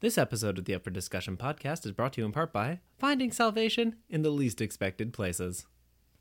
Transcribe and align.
This 0.00 0.16
episode 0.16 0.56
of 0.56 0.64
the 0.64 0.74
Up 0.74 0.84
for 0.84 0.90
Discussion 0.90 1.36
podcast 1.36 1.84
is 1.84 1.92
brought 1.92 2.14
to 2.14 2.22
you 2.22 2.24
in 2.24 2.32
part 2.32 2.54
by 2.54 2.80
Finding 2.98 3.30
Salvation 3.30 3.96
in 4.08 4.22
the 4.22 4.30
Least 4.30 4.62
Expected 4.62 5.12
Places. 5.12 5.66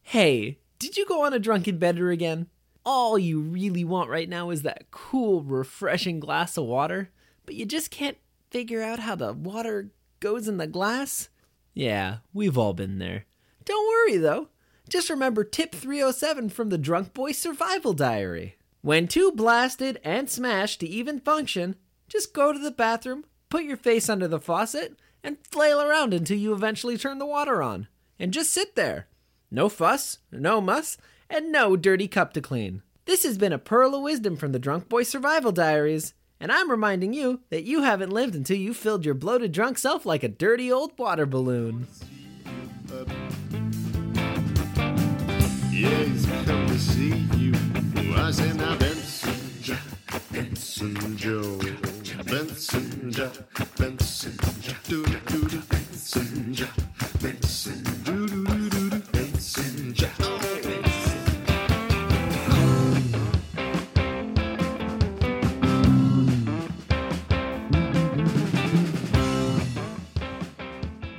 Hey, 0.02 0.59
did 0.79 0.98
you 0.98 1.05
go 1.05 1.24
on 1.24 1.33
a 1.33 1.40
drunken 1.40 1.77
bender 1.77 2.11
again? 2.11 2.47
All 2.85 3.17
you 3.17 3.39
really 3.39 3.85
want 3.85 4.09
right 4.09 4.27
now 4.27 4.50
is 4.50 4.63
that 4.63 4.92
cool, 4.92 5.43
refreshing 5.43 6.19
glass 6.19 6.57
of 6.57 6.65
water, 6.65 7.11
but 7.45 7.55
you 7.55 7.65
just 7.65 7.89
can't 7.89 8.18
figure 8.52 8.84
out 8.84 9.00
how 9.00 9.15
the 9.15 9.31
water 9.31 9.91
goes 10.20 10.50
in 10.50 10.57
the 10.57 10.68
glass? 10.68 11.30
Yeah, 11.73 12.18
we've 12.34 12.57
all 12.57 12.73
been 12.73 13.00
there. 13.00 13.27
Don't 13.64 13.88
worry 13.88 14.18
though. 14.18 14.50
Just 14.89 15.09
remember 15.09 15.46
tip 15.46 15.73
307 15.73 16.50
from 16.50 16.68
the 16.68 16.77
Drunk 16.77 17.14
Boy 17.14 17.32
Survival 17.32 17.93
Diary. 17.93 18.57
When 18.82 19.07
too 19.07 19.32
blasted 19.32 20.02
and 20.04 20.30
smashed 20.30 20.82
to 20.82 20.86
even 20.86 21.21
function, 21.21 21.77
just 22.09 22.34
go 22.34 22.52
to 22.52 22.59
the 22.59 22.71
bathroom, 22.71 23.23
put 23.50 23.63
your 23.63 23.77
face 23.77 24.09
under 24.09 24.27
the 24.27 24.39
faucet, 24.39 24.97
and 25.23 25.38
flail 25.52 25.81
around 25.81 26.13
until 26.13 26.38
you 26.38 26.53
eventually 26.53 26.98
turn 26.98 27.20
the 27.20 27.26
water 27.26 27.62
on. 27.62 27.88
And 28.17 28.31
just 28.31 28.52
sit 28.52 28.76
there. 28.76 29.07
No 29.52 29.70
fuss, 29.70 30.20
no 30.31 30.62
muss, 30.62 30.98
and 31.30 31.52
no 31.52 31.76
dirty 31.76 32.07
cup 32.07 32.34
to 32.34 32.41
clean. 32.41 32.81
This 33.05 33.23
has 33.23 33.38
been 33.38 33.54
a 33.54 33.57
pearl 33.57 33.95
of 33.95 34.04
wisdom 34.04 34.38
from 34.38 34.52
the 34.52 34.59
Drunk 34.59 34.88
Boy 34.88 35.04
Survival 35.04 35.52
Diaries, 35.52 36.13
and 36.40 36.52
I'm 36.52 36.70
reminding 36.70 37.13
you 37.13 37.41
that 37.49 37.63
you 37.63 37.81
haven't 37.81 38.12
lived 38.12 38.35
until 38.35 38.57
you 38.57 38.73
filled 38.73 39.04
your 39.04 39.16
bloated 39.16 39.52
drunk 39.52 39.77
self 39.77 40.05
like 40.05 40.23
a 40.23 40.29
dirty 40.29 40.71
old 40.71 40.98
water 40.98 41.26
balloon. 41.26 41.88
Yeah, 45.71 45.90
he's 45.90 46.26
come 46.26 46.45
to 46.68 46.79
see 46.79 47.16
you. 47.38 47.54
I 48.16 48.31
said, 48.31 48.55
now 48.57 48.77
Benson, 48.77 49.34
Jack, 49.62 49.79
Benson 50.31 51.18
Joe, 51.18 51.59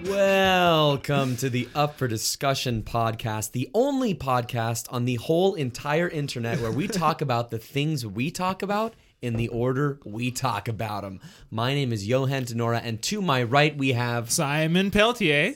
Welcome 0.04 1.36
to 1.38 1.50
the 1.50 1.68
Up 1.74 1.98
for 1.98 2.06
Discussion 2.06 2.84
podcast, 2.84 3.50
the 3.50 3.68
only 3.74 4.14
podcast 4.14 4.86
on 4.92 5.06
the 5.06 5.16
whole 5.16 5.54
entire 5.54 6.08
internet 6.08 6.60
where 6.60 6.70
we 6.70 6.86
talk 6.86 7.20
about 7.20 7.50
the 7.50 7.58
things 7.58 8.06
we 8.06 8.30
talk 8.30 8.62
about 8.62 8.94
in 9.22 9.34
the 9.36 9.48
order 9.48 9.98
we 10.04 10.30
talk 10.30 10.68
about 10.68 11.02
them. 11.02 11.20
My 11.50 11.74
name 11.74 11.92
is 11.92 12.06
Johan 12.06 12.44
Tenora, 12.44 12.80
and 12.82 13.02
to 13.02 13.20
my 13.22 13.42
right 13.42 13.76
we 13.76 13.92
have 13.92 14.30
Simon 14.30 14.90
Peltier. 14.90 15.54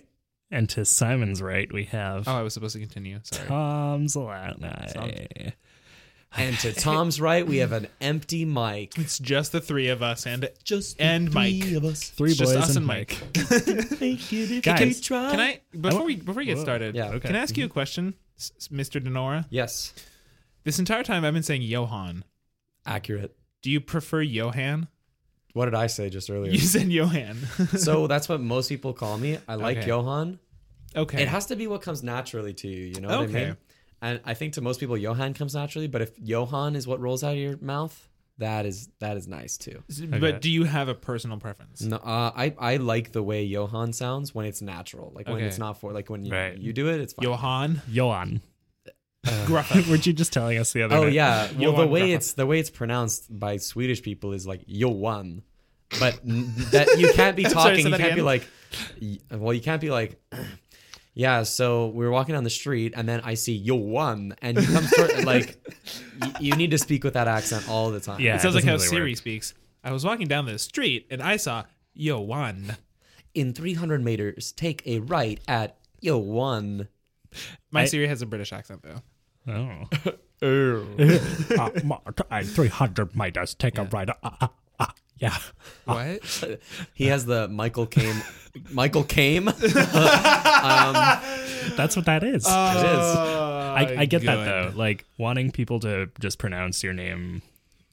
And 0.50 0.68
to 0.70 0.84
Simon's 0.84 1.42
right, 1.42 1.72
we 1.72 1.84
have 1.84 2.28
Oh, 2.28 2.32
I 2.32 2.42
was 2.42 2.54
supposed 2.54 2.74
to 2.74 2.80
continue. 2.80 3.18
Sorry. 3.22 3.48
Tom 3.48 4.06
Zalatni. 4.06 5.52
and 6.36 6.58
to 6.58 6.72
Tom's 6.72 7.20
right 7.20 7.46
we 7.46 7.56
have 7.56 7.72
an 7.72 7.88
empty 8.00 8.44
mic. 8.44 8.96
It's 8.98 9.18
just 9.18 9.52
the 9.52 9.60
three 9.60 9.88
of 9.88 10.02
us 10.02 10.26
and 10.26 10.48
Just 10.62 10.98
the 10.98 11.04
and 11.04 11.32
Mike. 11.32 11.62
three 11.62 11.74
of 11.76 11.84
us. 11.84 12.08
Three 12.10 12.30
It's 12.30 12.38
just 12.38 12.54
boys 12.54 12.62
us 12.62 12.68
and 12.76 12.78
and 12.78 12.86
Mike. 12.86 13.18
Guys, 13.32 14.60
Guys, 14.62 15.00
Can 15.08 15.40
I 15.40 15.60
before 15.80 16.02
oh. 16.02 16.04
we 16.04 16.16
before 16.16 16.34
we 16.34 16.44
get 16.44 16.58
Whoa. 16.58 16.62
started? 16.62 16.94
Yeah. 16.94 17.08
Okay. 17.08 17.28
Can 17.28 17.36
I 17.36 17.40
ask 17.40 17.56
you 17.56 17.64
a 17.64 17.66
mm-hmm. 17.66 17.72
question, 17.72 18.14
S- 18.38 18.52
s- 18.56 18.68
Mr. 18.68 19.02
Denora? 19.02 19.46
Yes, 19.50 19.92
This 20.64 20.78
entire 20.78 21.02
time 21.02 21.24
I've 21.24 21.34
been 21.34 21.42
saying 21.42 21.62
Johan. 21.62 22.24
accurate. 22.86 23.34
Do 23.64 23.70
you 23.70 23.80
prefer 23.80 24.20
Johan? 24.20 24.88
What 25.54 25.64
did 25.64 25.74
I 25.74 25.86
say 25.86 26.10
just 26.10 26.28
earlier? 26.28 26.52
You 26.52 26.58
said 26.58 26.88
Johan. 26.92 27.36
so 27.78 28.06
that's 28.06 28.28
what 28.28 28.40
most 28.42 28.68
people 28.68 28.92
call 28.92 29.16
me. 29.16 29.38
I 29.48 29.54
like 29.54 29.78
Okay. 29.78 29.86
Johan. 29.88 30.38
okay. 30.94 31.22
It 31.22 31.28
has 31.28 31.46
to 31.46 31.56
be 31.56 31.66
what 31.66 31.80
comes 31.80 32.02
naturally 32.02 32.52
to 32.52 32.68
you. 32.68 32.84
You 32.84 33.00
know 33.00 33.08
what 33.08 33.18
I 33.20 33.22
Okay. 33.24 33.44
mean? 33.46 33.56
And 34.02 34.20
I 34.26 34.34
think 34.34 34.52
to 34.54 34.60
most 34.60 34.80
people, 34.80 34.98
Johan 34.98 35.32
comes 35.32 35.54
naturally. 35.54 35.86
But 35.88 36.02
if 36.02 36.10
Johan 36.18 36.76
is 36.76 36.86
what 36.86 37.00
rolls 37.00 37.24
out 37.24 37.32
of 37.32 37.38
your 37.38 37.56
mouth, 37.56 37.96
that 38.36 38.66
is 38.66 38.90
that 38.98 39.16
is 39.16 39.26
nice 39.26 39.56
too. 39.56 39.82
But 40.10 40.42
do 40.42 40.50
you 40.50 40.64
have 40.64 40.88
a 40.88 40.94
personal 40.94 41.38
preference? 41.38 41.80
No, 41.80 41.96
uh, 41.96 42.32
I 42.36 42.54
I 42.58 42.76
like 42.76 43.12
the 43.12 43.22
way 43.22 43.44
Johan 43.44 43.94
sounds 43.94 44.34
when 44.34 44.44
it's 44.44 44.60
natural, 44.60 45.10
like 45.14 45.26
when 45.26 45.36
Okay. 45.36 45.46
it's 45.46 45.58
not 45.58 45.80
for 45.80 45.92
like 45.94 46.10
when 46.10 46.22
you, 46.26 46.32
Right. 46.34 46.58
you 46.58 46.74
do 46.74 46.88
it, 46.88 47.00
it's 47.00 47.14
fine. 47.14 47.22
Johan. 47.24 47.82
Johan. 47.88 48.40
Uh, 49.26 49.30
Gruffa. 49.46 49.86
Weren't 49.90 50.06
you 50.06 50.12
just 50.12 50.32
telling 50.32 50.58
us 50.58 50.72
the 50.72 50.82
other 50.82 50.96
Oh 50.96 51.04
day? 51.04 51.12
yeah, 51.12 51.48
well 51.58 51.72
the 51.76 51.86
way 51.86 52.10
Gruffa. 52.10 52.14
it's 52.16 52.32
the 52.34 52.46
way 52.46 52.58
it's 52.60 52.70
pronounced 52.70 53.38
by 53.38 53.56
Swedish 53.56 54.02
people 54.02 54.32
is 54.32 54.46
like 54.46 54.62
Johan, 54.66 55.42
but 55.98 56.20
that 56.24 56.96
you 56.98 57.12
can't 57.14 57.36
be 57.36 57.42
talking. 57.44 57.82
say 57.84 57.90
you 57.90 57.96
can't 57.96 58.14
be 58.14 58.22
like, 58.22 58.46
well, 59.30 59.52
you 59.54 59.60
can't 59.60 59.80
be 59.80 59.90
like. 59.90 60.20
Yeah, 61.16 61.44
so 61.44 61.86
we 61.90 62.04
were 62.04 62.10
walking 62.10 62.32
down 62.34 62.42
the 62.42 62.50
street, 62.50 62.92
and 62.96 63.08
then 63.08 63.20
I 63.22 63.34
see 63.34 63.54
Johan, 63.54 64.34
and 64.42 64.60
you 64.60 64.66
come 64.66 64.84
toward, 64.84 65.24
like, 65.24 65.64
y- 66.20 66.32
you 66.40 66.56
need 66.56 66.72
to 66.72 66.78
speak 66.78 67.04
with 67.04 67.14
that 67.14 67.28
accent 67.28 67.68
all 67.68 67.92
the 67.92 68.00
time. 68.00 68.20
Yeah. 68.20 68.34
it 68.34 68.40
sounds 68.40 68.56
like 68.56 68.64
how 68.64 68.72
really 68.72 68.86
Siri 68.88 69.10
work. 69.12 69.18
speaks. 69.18 69.54
I 69.84 69.92
was 69.92 70.04
walking 70.04 70.26
down 70.26 70.44
the 70.46 70.58
street 70.58 71.06
and 71.12 71.22
I 71.22 71.36
saw 71.36 71.66
Johan. 71.94 72.76
In 73.32 73.52
300 73.52 74.02
meters, 74.02 74.50
take 74.50 74.84
a 74.88 74.98
right 74.98 75.38
at 75.46 75.76
Johan. 76.00 76.88
My 77.70 77.82
I- 77.82 77.84
Siri 77.84 78.08
has 78.08 78.20
a 78.20 78.26
British 78.26 78.52
accent 78.52 78.82
though. 78.82 79.00
Oh. 79.46 79.88
uh, 81.58 81.70
Mark, 81.84 82.20
I 82.30 82.42
300 82.44 83.16
meters. 83.16 83.54
Take 83.54 83.78
a 83.78 83.84
ride. 83.84 84.10
Uh, 84.10 84.14
uh, 84.22 84.48
uh, 84.80 84.86
yeah. 85.18 85.36
What? 85.84 86.58
He 86.94 87.06
has 87.06 87.24
the 87.26 87.48
Michael 87.48 87.86
Caine. 87.86 88.22
Michael 88.70 89.04
Caine. 89.04 89.44
That's 91.76 91.96
what 91.96 92.06
that 92.06 92.22
is. 92.24 92.44
it 92.46 92.48
is. 92.48 93.16
I, 93.16 93.96
I 93.98 94.04
get 94.06 94.22
that 94.22 94.44
though. 94.44 94.72
Like 94.74 95.04
wanting 95.18 95.50
people 95.50 95.80
to 95.80 96.10
just 96.20 96.38
pronounce 96.38 96.82
your 96.82 96.92
name 96.92 97.42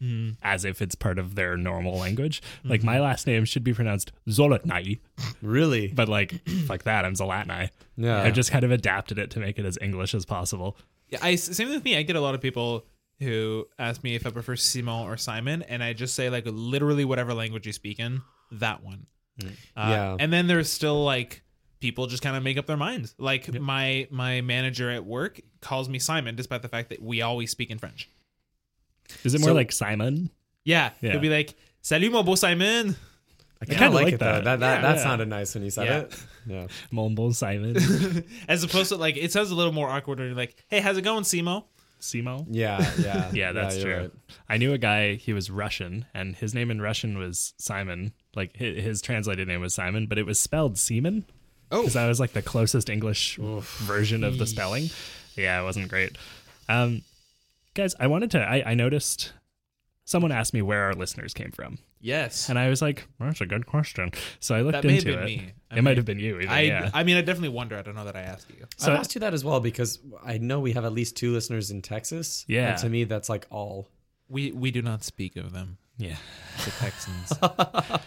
Mm-hmm. 0.02 0.32
as 0.42 0.66
if 0.66 0.82
it's 0.82 0.96
part 0.96 1.20
of 1.20 1.36
their 1.36 1.56
normal 1.56 1.96
language. 1.96 2.42
Like 2.64 2.82
my 2.84 3.00
last 3.00 3.28
name 3.28 3.46
should 3.46 3.64
be 3.64 3.72
pronounced 3.72 4.12
Zolatnai, 4.28 4.98
Really? 5.44 5.90
but 5.90 6.10
like 6.10 6.42
fuck 6.66 6.82
that, 6.86 7.06
I'm 7.06 7.14
Zolatnai. 7.14 7.70
Yeah. 7.98 8.20
I 8.24 8.32
just 8.32 8.50
kind 8.50 8.64
of 8.64 8.72
adapted 8.72 9.20
it 9.20 9.30
to 9.30 9.40
make 9.40 9.60
it 9.60 9.66
as 9.68 9.78
English 9.80 10.16
as 10.16 10.26
possible. 10.26 10.76
Yeah, 11.12 11.20
I 11.22 11.36
same 11.36 11.70
with 11.70 11.84
me. 11.84 11.98
I 11.98 12.02
get 12.04 12.16
a 12.16 12.22
lot 12.22 12.34
of 12.36 12.42
people 12.42 12.86
who 13.20 13.68
ask 13.78 14.04
me 14.04 14.16
if 14.16 14.26
I 14.26 14.32
prefer 14.32 14.56
Simon 14.56 15.08
or 15.08 15.16
Simon, 15.18 15.62
and 15.64 15.84
I 15.84 15.94
just 15.94 16.16
say 16.16 16.30
like 16.30 16.46
literally 16.48 17.06
whatever 17.06 17.34
language 17.34 17.68
you 17.68 17.74
speak 17.74 18.00
in, 18.00 18.22
that 18.54 18.84
one. 18.84 19.06
Uh, 19.44 19.48
Yeah. 19.76 20.18
and 20.20 20.32
then 20.34 20.48
there's 20.48 20.70
still 20.70 21.04
like 21.04 21.44
people 21.80 22.08
just 22.08 22.22
kind 22.24 22.36
of 22.36 22.44
make 22.44 22.58
up 22.58 22.66
their 22.66 22.78
minds. 22.78 23.14
Like 23.18 23.52
my 23.60 24.08
my 24.10 24.42
manager 24.42 24.90
at 24.90 25.06
work 25.06 25.40
calls 25.62 25.90
me 25.90 26.00
Simon, 26.00 26.36
despite 26.36 26.62
the 26.62 26.70
fact 26.70 26.90
that 26.90 27.02
we 27.02 27.22
always 27.22 27.52
speak 27.52 27.70
in 27.70 27.78
French. 27.78 28.10
Is 29.24 29.34
it 29.36 29.42
more 29.42 29.50
So- 29.50 29.54
like 29.54 29.72
Simon? 29.72 30.30
Yeah, 30.64 30.92
Yeah. 31.02 31.12
he'll 31.12 31.20
be 31.20 31.30
like, 31.30 31.56
"Salut 31.82 32.12
mon 32.12 32.24
beau 32.26 32.36
Simon." 32.36 32.96
I 33.62 33.66
kind 33.66 33.78
kinda 33.80 33.96
like, 33.96 34.06
like 34.06 34.14
it 34.16 34.20
though. 34.20 34.26
that. 34.26 34.44
That 34.46 34.60
that, 34.62 34.76
Yeah. 34.76 34.82
that 34.82 34.96
Yeah. 34.98 35.04
sounded 35.04 35.28
nice 35.28 35.54
when 35.54 35.64
you 35.64 35.70
said 35.72 35.86
Yeah. 35.88 36.00
it. 36.00 36.24
Yeah. 36.46 36.68
Mombo 36.94 37.34
Simon. 37.34 37.76
As 38.48 38.64
opposed 38.64 38.90
to 38.90 38.96
like, 38.98 39.18
it 39.18 39.32
sounds 39.32 39.52
a 39.52 39.56
little 39.56 39.74
more 39.74 39.90
awkward 39.90 40.20
when 40.20 40.28
you're 40.28 40.38
like, 40.38 40.56
"Hey, 40.68 40.80
how's 40.80 40.98
it 40.98 41.04
going, 41.04 41.24
Simo?" 41.24 41.66
Simo? 42.00 42.46
Yeah. 42.50 42.92
Yeah. 43.00 43.30
Yeah, 43.34 43.52
that's 43.52 43.76
you're 43.78 43.84
true. 43.84 44.02
right. 44.02 44.12
I 44.50 44.58
knew 44.58 44.74
a 44.74 44.78
guy, 44.78 45.16
he 45.16 45.34
was 45.34 45.50
Russian, 45.52 46.06
and 46.14 46.36
his 46.36 46.54
name 46.54 46.72
in 46.72 46.82
Russian 46.82 47.18
was 47.18 47.54
Simon. 47.58 48.14
Like 48.36 48.56
his, 48.58 48.84
his 48.84 49.02
translated 49.02 49.48
name 49.48 49.62
was 49.62 49.74
Simon, 49.74 50.08
but 50.08 50.18
it 50.18 50.26
was 50.26 50.40
spelled 50.40 50.78
Seaman. 50.78 51.26
Oh. 51.72 51.82
Because 51.82 51.94
that 51.94 52.08
was 52.08 52.20
like 52.20 52.34
the 52.34 52.42
closest 52.42 52.90
English 52.90 53.38
version 53.38 54.24
of 54.24 54.38
the 54.38 54.46
spelling. 54.48 54.90
Yeah, 55.36 55.62
it 55.62 55.64
wasn't 55.64 55.88
great. 55.90 56.18
Um, 56.68 57.04
guys, 57.76 57.96
I 58.00 58.08
wanted 58.08 58.32
to, 58.32 58.40
I, 58.42 58.72
I 58.72 58.74
noticed 58.74 59.32
someone 60.04 60.32
asked 60.34 60.54
me 60.54 60.62
where 60.62 60.84
our 60.84 60.94
listeners 60.94 61.34
came 61.34 61.52
from. 61.52 61.78
Yes. 62.02 62.50
And 62.50 62.58
I 62.60 62.70
was 62.70 62.82
like, 62.82 63.08
well, 63.20 63.30
that's 63.30 63.42
a 63.42 63.46
good 63.46 63.66
question. 63.68 64.12
So 64.40 64.56
I 64.56 64.62
looked 64.62 64.74
That 64.74 64.84
may 64.84 64.96
have 64.96 65.06
into 65.06 65.18
been 65.18 65.24
it. 65.24 65.26
me. 65.26 65.54
I 65.70 65.78
it 65.78 65.82
might 65.84 65.98
have 65.98 66.06
been 66.06 66.20
you. 66.20 66.38
Even, 66.38 66.50
I 66.50 66.62
yeah. 66.62 66.90
I 66.94 67.04
mean, 67.04 67.16
I 67.18 67.22
definitely 67.22 67.50
wonder. 67.50 67.78
I 67.78 67.82
don't 67.82 67.96
know 67.96 68.06
that 68.06 68.16
I 68.16 68.22
asked 68.22 68.50
you. 68.50 68.66
So- 68.78 68.92
I've 68.92 69.00
asked 69.00 69.16
you 69.16 69.20
that 69.22 69.34
as 69.34 69.46
well 69.46 69.60
because 69.60 70.00
I 70.24 70.38
know 70.38 70.60
we 70.60 70.74
have 70.74 70.84
at 70.84 70.94
least 70.94 71.16
two 71.16 71.32
listeners 71.32 71.72
in 71.72 71.82
Texas. 71.82 72.44
Yeah. 72.48 72.72
And 72.72 72.78
to 72.80 72.90
me, 72.90 73.04
that's 73.06 73.30
like 73.30 73.46
all. 73.50 73.88
We 74.28 74.52
we 74.52 74.72
do 74.72 74.82
not 74.82 75.04
speak 75.04 75.36
of 75.36 75.52
them, 75.52 75.78
yeah. 75.98 76.16
the 76.64 76.72
Texans. 76.72 77.34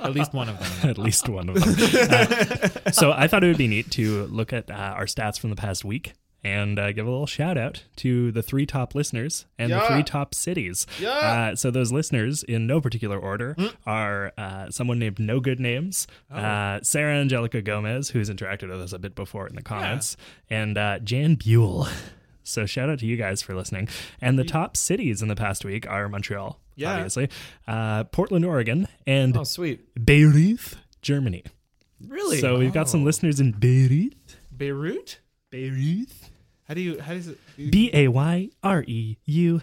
At 0.00 0.12
least 0.14 0.32
one 0.32 0.48
of 0.48 0.58
them. 0.58 0.72
at 0.90 0.96
least 0.96 1.28
one 1.28 1.50
of 1.50 1.56
them. 1.56 2.08
Uh, 2.10 2.90
so 2.92 3.12
I 3.12 3.28
thought 3.28 3.44
it 3.44 3.48
would 3.48 3.58
be 3.58 3.68
neat 3.68 3.90
to 3.92 4.24
look 4.28 4.54
at 4.54 4.70
uh, 4.70 4.74
our 4.74 5.04
stats 5.04 5.38
from 5.38 5.50
the 5.50 5.56
past 5.56 5.84
week 5.84 6.14
and 6.44 6.78
uh, 6.78 6.92
give 6.92 7.06
a 7.06 7.10
little 7.10 7.26
shout 7.26 7.56
out 7.56 7.84
to 7.96 8.30
the 8.32 8.42
three 8.42 8.66
top 8.66 8.94
listeners 8.94 9.46
and 9.58 9.72
the 9.72 9.80
three 9.80 10.02
top 10.02 10.34
cities. 10.34 10.86
Uh, 11.04 11.56
so 11.56 11.70
those 11.70 11.90
listeners, 11.90 12.42
in 12.42 12.66
no 12.66 12.80
particular 12.80 13.18
order, 13.18 13.56
are 13.86 14.32
uh, 14.38 14.70
someone 14.70 14.98
named 14.98 15.18
No 15.18 15.40
Good 15.40 15.58
Names, 15.58 16.06
uh, 16.30 16.80
Sarah 16.82 17.14
Angelica 17.16 17.62
Gomez, 17.62 18.10
who's 18.10 18.28
interacted 18.30 18.68
with 18.70 18.80
us 18.80 18.92
a 18.92 18.98
bit 18.98 19.14
before 19.14 19.46
in 19.48 19.54
the 19.56 19.62
comments, 19.62 20.16
and 20.50 20.76
uh, 20.78 20.98
Jan 21.00 21.34
Buell. 21.36 21.88
So 22.46 22.66
shout 22.66 22.90
out 22.90 22.98
to 22.98 23.06
you 23.06 23.16
guys 23.16 23.40
for 23.40 23.54
listening. 23.54 23.88
And 24.20 24.38
the 24.38 24.44
top 24.44 24.76
cities 24.76 25.22
in 25.22 25.28
the 25.28 25.34
past 25.34 25.64
week 25.64 25.88
are 25.88 26.10
Montreal, 26.10 26.60
Yeah. 26.76 26.92
obviously, 26.96 27.30
uh, 27.66 28.04
Portland, 28.04 28.44
Oregon, 28.44 28.86
and 29.06 29.34
Oh, 29.34 29.44
sweet. 29.44 29.80
Beirut, 30.04 30.74
Germany. 31.00 31.42
Really? 32.06 32.40
So 32.40 32.58
we've 32.58 32.74
got 32.74 32.90
some 32.90 33.02
listeners 33.02 33.40
in 33.40 33.52
Beirut. 33.52 34.12
Beirut. 34.54 35.20
Beirut. 35.48 36.10
How 36.66 36.74
do 36.74 36.80
you? 36.80 37.00
How 37.00 37.12
does 37.12 37.28
it? 37.28 37.38
B 37.56 37.90
A 37.92 38.08
Y 38.08 38.48
R 38.62 38.84
E 38.86 39.18
U 39.24 39.62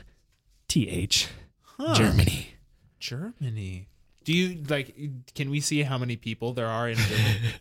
T 0.68 0.90
H. 0.90 1.28
Huh. 1.62 1.96
Germany. 1.96 2.56
Germany. 3.00 3.88
Do 4.24 4.34
you 4.34 4.64
like? 4.70 4.96
Can 5.34 5.50
we 5.50 5.62
see 5.62 5.82
how 5.82 5.98
many 5.98 6.16
people 6.16 6.54
there 6.54 6.68
are 6.68 6.90
in 6.90 6.98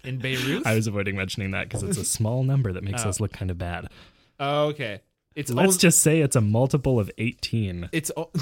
in 0.04 0.18
Beirut? 0.18 0.66
I 0.66 0.74
was 0.74 0.86
avoiding 0.86 1.16
mentioning 1.16 1.52
that 1.52 1.68
because 1.68 1.82
it's 1.82 1.96
a 1.96 2.04
small 2.04 2.44
number 2.44 2.72
that 2.72 2.84
makes 2.84 3.04
oh. 3.06 3.08
us 3.08 3.18
look 3.18 3.32
kind 3.32 3.50
of 3.50 3.56
bad. 3.56 3.88
oh, 4.38 4.66
okay. 4.66 5.00
It's 5.36 5.50
Let's 5.50 5.74
al- 5.74 5.78
just 5.78 6.00
say 6.00 6.20
it's 6.20 6.34
a 6.34 6.40
multiple 6.40 6.98
of 6.98 7.08
18. 7.16 7.88
It's 7.92 8.10
al- 8.16 8.30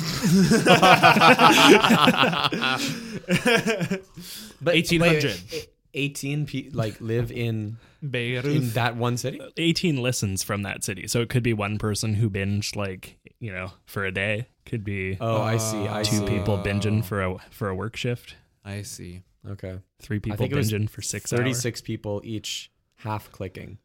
But 4.61 4.75
1800. 4.75 5.25
wait, 5.53 5.69
18 5.99 6.47
pe- 6.47 6.71
like 6.73 7.01
live 7.01 7.31
in 7.33 7.77
Beirut. 8.03 8.47
in 8.47 8.71
that 8.71 8.97
one 8.97 9.17
city? 9.17 9.41
Uh, 9.41 9.49
18 9.57 10.01
listens 10.01 10.43
from 10.43 10.63
that 10.63 10.85
city. 10.85 11.07
So 11.09 11.21
it 11.21 11.29
could 11.29 11.43
be 11.43 11.53
one 11.53 11.79
person 11.79 12.15
who 12.15 12.31
binged 12.31 12.77
like, 12.77 13.19
you 13.41 13.53
know, 13.53 13.73
for 13.87 14.05
a 14.05 14.13
day. 14.13 14.47
Could 14.67 14.85
be 14.85 15.17
Oh, 15.21 15.41
I 15.43 15.57
see. 15.57 15.89
I 15.89 16.03
two 16.03 16.19
see. 16.19 16.27
people 16.27 16.59
binging 16.59 17.05
for 17.05 17.23
a 17.23 17.39
for 17.51 17.69
a 17.69 17.75
work 17.75 17.97
shift. 17.97 18.37
I 18.65 18.83
see. 18.83 19.23
Okay. 19.49 19.79
Three 20.01 20.19
people 20.21 20.37
think 20.37 20.53
it 20.53 20.57
was 20.57 20.71
binging 20.73 20.91
for 20.91 21.01
6 21.03 21.33
hours. 21.33 21.39
36 21.39 21.81
people 21.81 22.21
each 22.25 22.71
half 22.97 23.31
clicking. 23.33 23.79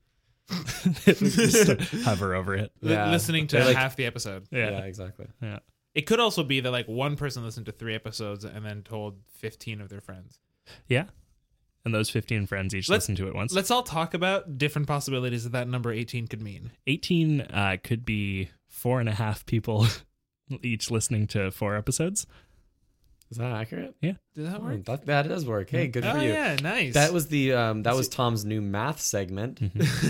Just 1.06 1.82
hover 2.04 2.36
over 2.36 2.54
it. 2.56 2.72
Li- 2.82 2.92
Yeah. 2.94 3.10
listening 3.12 3.48
to 3.48 3.56
They're 3.58 3.66
like- 3.66 3.78
half 3.78 3.96
the 3.96 4.06
episode. 4.06 4.46
Yeah, 4.52 4.72
Yeah. 4.72 4.80
exactly. 4.86 5.28
Yeah. 5.42 5.60
It 5.96 6.02
could 6.08 6.20
also 6.20 6.44
be 6.44 6.60
that 6.60 6.72
like 6.72 6.88
one 6.88 7.16
person 7.16 7.44
listened 7.46 7.68
to 7.68 7.72
three 7.72 7.96
episodes 7.96 8.44
and 8.46 8.66
then 8.66 8.82
told 8.84 9.20
15 9.38 9.80
of 9.80 9.90
their 9.90 10.02
friends. 10.02 10.40
Yeah. 10.88 11.06
And 11.86 11.94
those 11.94 12.10
15 12.10 12.46
friends 12.48 12.74
each 12.74 12.88
Let's- 12.88 13.04
listen 13.10 13.16
to 13.16 13.28
it 13.28 13.36
once. 13.36 13.54
Let's 13.54 13.70
all 13.70 13.84
talk 13.84 14.14
about 14.14 14.58
different 14.58 14.88
possibilities 14.88 15.44
that 15.44 15.52
that 15.52 15.68
number 15.68 15.92
18 15.92 16.28
could 16.28 16.42
mean. 16.42 16.72
18 16.88 17.42
uh, 17.42 17.78
could 17.84 18.06
be 18.06 18.50
four 18.70 19.00
and 19.02 19.10
a 19.10 19.14
half 19.14 19.46
people 19.46 19.88
each 20.62 20.90
listening 20.90 21.28
to 21.28 21.52
four 21.52 21.76
episodes. 21.76 22.26
Is 23.32 23.38
that 23.38 23.52
accurate? 23.52 23.96
Yeah. 24.02 24.14
Did 24.36 24.46
that 24.46 24.60
Oh, 24.62 24.64
work? 24.64 24.86
that, 24.86 25.06
that 25.08 25.28
does 25.28 25.46
work. 25.46 25.72
Hey, 25.72 25.88
good 25.88 26.06
oh 26.06 26.12
for 26.14 26.20
you. 26.20 26.30
yeah, 26.30 26.56
nice. 26.62 26.94
That 26.94 27.12
was 27.12 27.28
the 27.28 27.54
um 27.54 27.84
that 27.84 27.96
was 27.96 28.08
Tom's 28.08 28.46
new 28.46 28.62
math 28.62 29.02
segment. 29.02 29.60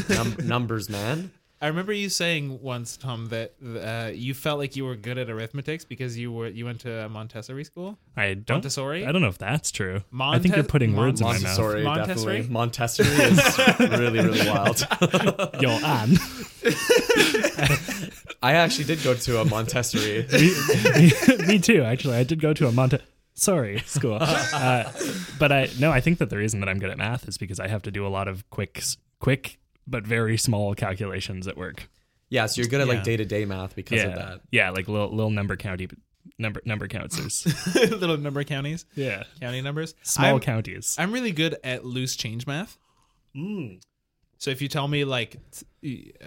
Num- 0.10 0.36
numbers 0.44 0.90
man. 0.90 1.32
I 1.64 1.68
remember 1.68 1.94
you 1.94 2.10
saying 2.10 2.62
once, 2.62 2.98
Tom, 2.98 3.30
that 3.30 3.54
uh, 3.66 4.12
you 4.14 4.34
felt 4.34 4.60
like 4.60 4.76
you 4.76 4.84
were 4.84 4.98
good 4.98 5.18
at 5.18 5.30
arithmetics 5.30 5.86
because 5.86 6.18
you 6.18 6.30
were 6.30 6.50
you 6.50 6.66
went 6.66 6.82
to 6.82 7.06
a 7.06 7.08
Montessori 7.08 7.64
school. 7.64 7.98
I 8.18 8.34
don't. 8.34 8.58
Montessori? 8.58 9.06
I 9.06 9.14
don't 9.14 9.22
know 9.22 9.30
if 9.30 9.38
that's 9.38 9.72
true. 9.72 10.02
I 10.20 10.40
think 10.40 10.58
you're 10.58 10.66
putting 10.66 10.92
Mon- 10.92 11.06
words 11.06 11.22
in 11.22 11.28
my 11.28 11.34
mouth. 11.36 11.44
Montessori, 11.44 11.84
Montessori? 11.86 12.36
definitely. 12.40 12.54
Montessori 12.54 13.08
is 13.08 13.58
really, 13.98 14.20
really 14.20 14.50
wild. 14.50 14.86
Yo, 15.62 15.70
Anne. 15.70 16.18
I 18.44 18.56
actually 18.56 18.84
did 18.84 19.02
go 19.02 19.14
to 19.14 19.40
a 19.40 19.46
Montessori. 19.46 20.28
me, 20.34 21.48
me 21.48 21.60
too. 21.60 21.82
Actually, 21.84 22.18
I 22.18 22.24
did 22.26 22.42
go 22.42 22.54
to 22.54 22.68
a 22.68 22.74
Monte. 22.74 22.98
Sorry, 23.36 23.80
school. 23.86 24.18
Uh, 24.22 24.92
but 25.40 25.54
I 25.54 25.70
no, 25.80 25.94
I 25.94 26.02
think 26.02 26.18
that 26.18 26.30
the 26.30 26.36
reason 26.36 26.60
that 26.60 26.68
I'm 26.68 26.80
good 26.80 26.90
at 26.90 26.98
math 26.98 27.26
is 27.26 27.38
because 27.38 27.62
I 27.62 27.70
have 27.70 27.84
to 27.84 27.92
do 27.92 28.06
a 28.06 28.10
lot 28.10 28.28
of 28.28 28.50
quick, 28.50 28.84
quick 29.22 29.60
but 29.88 30.06
very 30.06 30.38
small 30.38 30.74
calculations 30.76 31.48
at 31.48 31.58
work. 31.58 31.90
Yeah, 32.30 32.46
so 32.48 32.62
you're 32.62 32.70
good 32.70 32.82
at 32.82 32.88
Yeah. 32.88 32.94
like 32.94 33.04
day 33.04 33.18
to 33.18 33.26
day 33.26 33.46
math 33.46 33.76
because 33.76 33.98
yeah, 34.02 34.08
of 34.08 34.16
that. 34.16 34.42
yeah, 34.52 34.70
like 34.72 34.88
little 34.88 35.10
little 35.10 35.30
number 35.32 35.56
county 35.56 35.88
number 36.40 36.62
number 36.66 36.88
counters. 36.88 37.46
little 37.76 38.18
number 38.18 38.44
counties, 38.44 38.86
yeah, 38.96 39.24
county 39.40 39.62
numbers. 39.62 39.94
small 40.04 40.36
I'm, 40.36 40.40
counties. 40.40 40.96
I'm 40.98 41.12
really 41.12 41.32
good 41.32 41.58
at 41.64 41.86
loose 41.86 42.16
change 42.16 42.48
math. 42.48 42.78
Mm. 43.36 43.82
So 44.40 44.52
if 44.52 44.62
you 44.62 44.68
tell 44.68 44.88
me 44.90 45.06
like, 45.06 45.38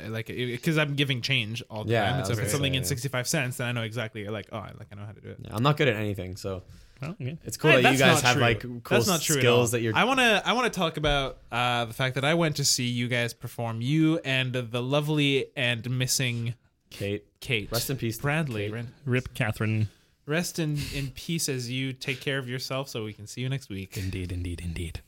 like, 0.09 0.27
because 0.29 0.79
I'm 0.79 0.95
giving 0.95 1.21
change 1.21 1.63
all 1.69 1.85
the 1.85 1.93
Yeah, 1.93 2.11
time, 2.13 2.25
so 2.25 2.33
if 2.33 2.39
it's 2.39 2.51
something 2.51 2.73
say, 2.73 2.77
in 2.79 2.83
yeah. 2.83 2.89
65 2.89 3.29
cents, 3.29 3.57
then 3.59 3.67
I 3.67 3.73
know 3.73 3.83
exactly. 3.83 4.23
You're 4.23 4.31
like, 4.33 4.49
oh, 4.53 4.57
I- 4.57 4.73
like 4.79 4.87
I 4.91 4.95
know 4.95 5.05
how 5.05 5.13
to 5.13 5.21
do 5.21 5.29
it. 5.29 5.39
Yeah, 5.43 5.51
I'm 5.55 5.63
not 5.63 5.77
good 5.77 5.89
at 5.89 5.97
anything, 5.97 6.37
so 6.37 6.63
Well, 7.03 7.15
yeah. 7.19 7.33
it's 7.45 7.57
cool 7.57 7.71
Hey, 7.73 7.83
that 7.83 7.93
you 7.93 7.99
guys 7.99 8.23
have 8.23 8.35
true. 8.35 8.43
like 8.43 8.61
cool 8.61 8.81
that's 8.89 9.07
not 9.07 9.21
true 9.21 9.37
skills 9.37 9.73
that 9.73 9.81
you're. 9.83 9.95
I 9.95 10.05
want 10.05 10.19
to 10.21 10.43
I 10.45 10.53
want 10.55 10.73
to 10.73 10.79
talk 10.79 10.97
about 10.97 11.39
uh, 11.53 11.85
the 11.85 11.93
fact 11.95 12.15
that 12.15 12.25
I 12.25 12.35
went 12.35 12.57
to 12.57 12.65
see 12.65 12.85
you 12.87 13.09
guys 13.09 13.35
perform. 13.35 13.81
You 13.83 14.19
and 14.25 14.53
the 14.55 14.83
lovely 14.83 15.47
and 15.57 15.89
missing 15.91 16.55
Kate, 16.91 17.25
Kate. 17.41 17.71
rest 17.71 17.91
in 17.91 17.97
peace, 17.99 18.19
Bradley. 18.19 18.71
Kate. 18.71 18.85
Rip 19.05 19.35
Catherine. 19.35 19.89
Rest 20.25 20.59
in, 20.59 20.79
in 20.95 21.09
peace 21.11 21.49
as 21.49 21.71
you 21.71 21.93
take 21.93 22.21
care 22.21 22.39
of 22.39 22.49
yourself 22.49 22.89
so 22.89 23.05
we 23.05 23.13
can 23.13 23.27
see 23.27 23.43
you 23.43 23.49
next 23.49 23.69
week. 23.69 23.97
Indeed, 23.97 24.33
indeed, 24.33 24.61
indeed. 24.65 25.01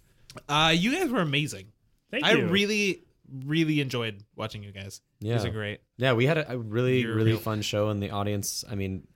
Uh, 0.49 0.73
you 0.76 0.94
guys 0.96 1.11
were 1.11 1.20
amazing. 1.23 1.73
Thank 2.12 2.25
I 2.25 2.32
you. 2.35 2.46
I 2.46 2.50
really, 2.50 3.02
really 3.44 3.81
enjoyed 3.81 4.23
watching 4.37 4.62
you 4.62 4.70
guys. 4.70 5.00
You 5.20 5.32
guys 5.32 5.43
Yeah. 5.43 5.50
are 5.50 5.52
great. 5.52 5.81
Yeah, 5.96 6.12
we 6.12 6.26
had 6.26 6.38
a, 6.38 6.52
a 6.52 6.58
really, 6.58 7.00
You're 7.00 7.14
really 7.17 7.32
real- 7.32 7.40
fun 7.40 7.62
show, 7.62 7.88
and 7.88 8.00
the 8.00 8.11
audience, 8.11 8.64
I 8.70 8.76
mean, 8.76 9.08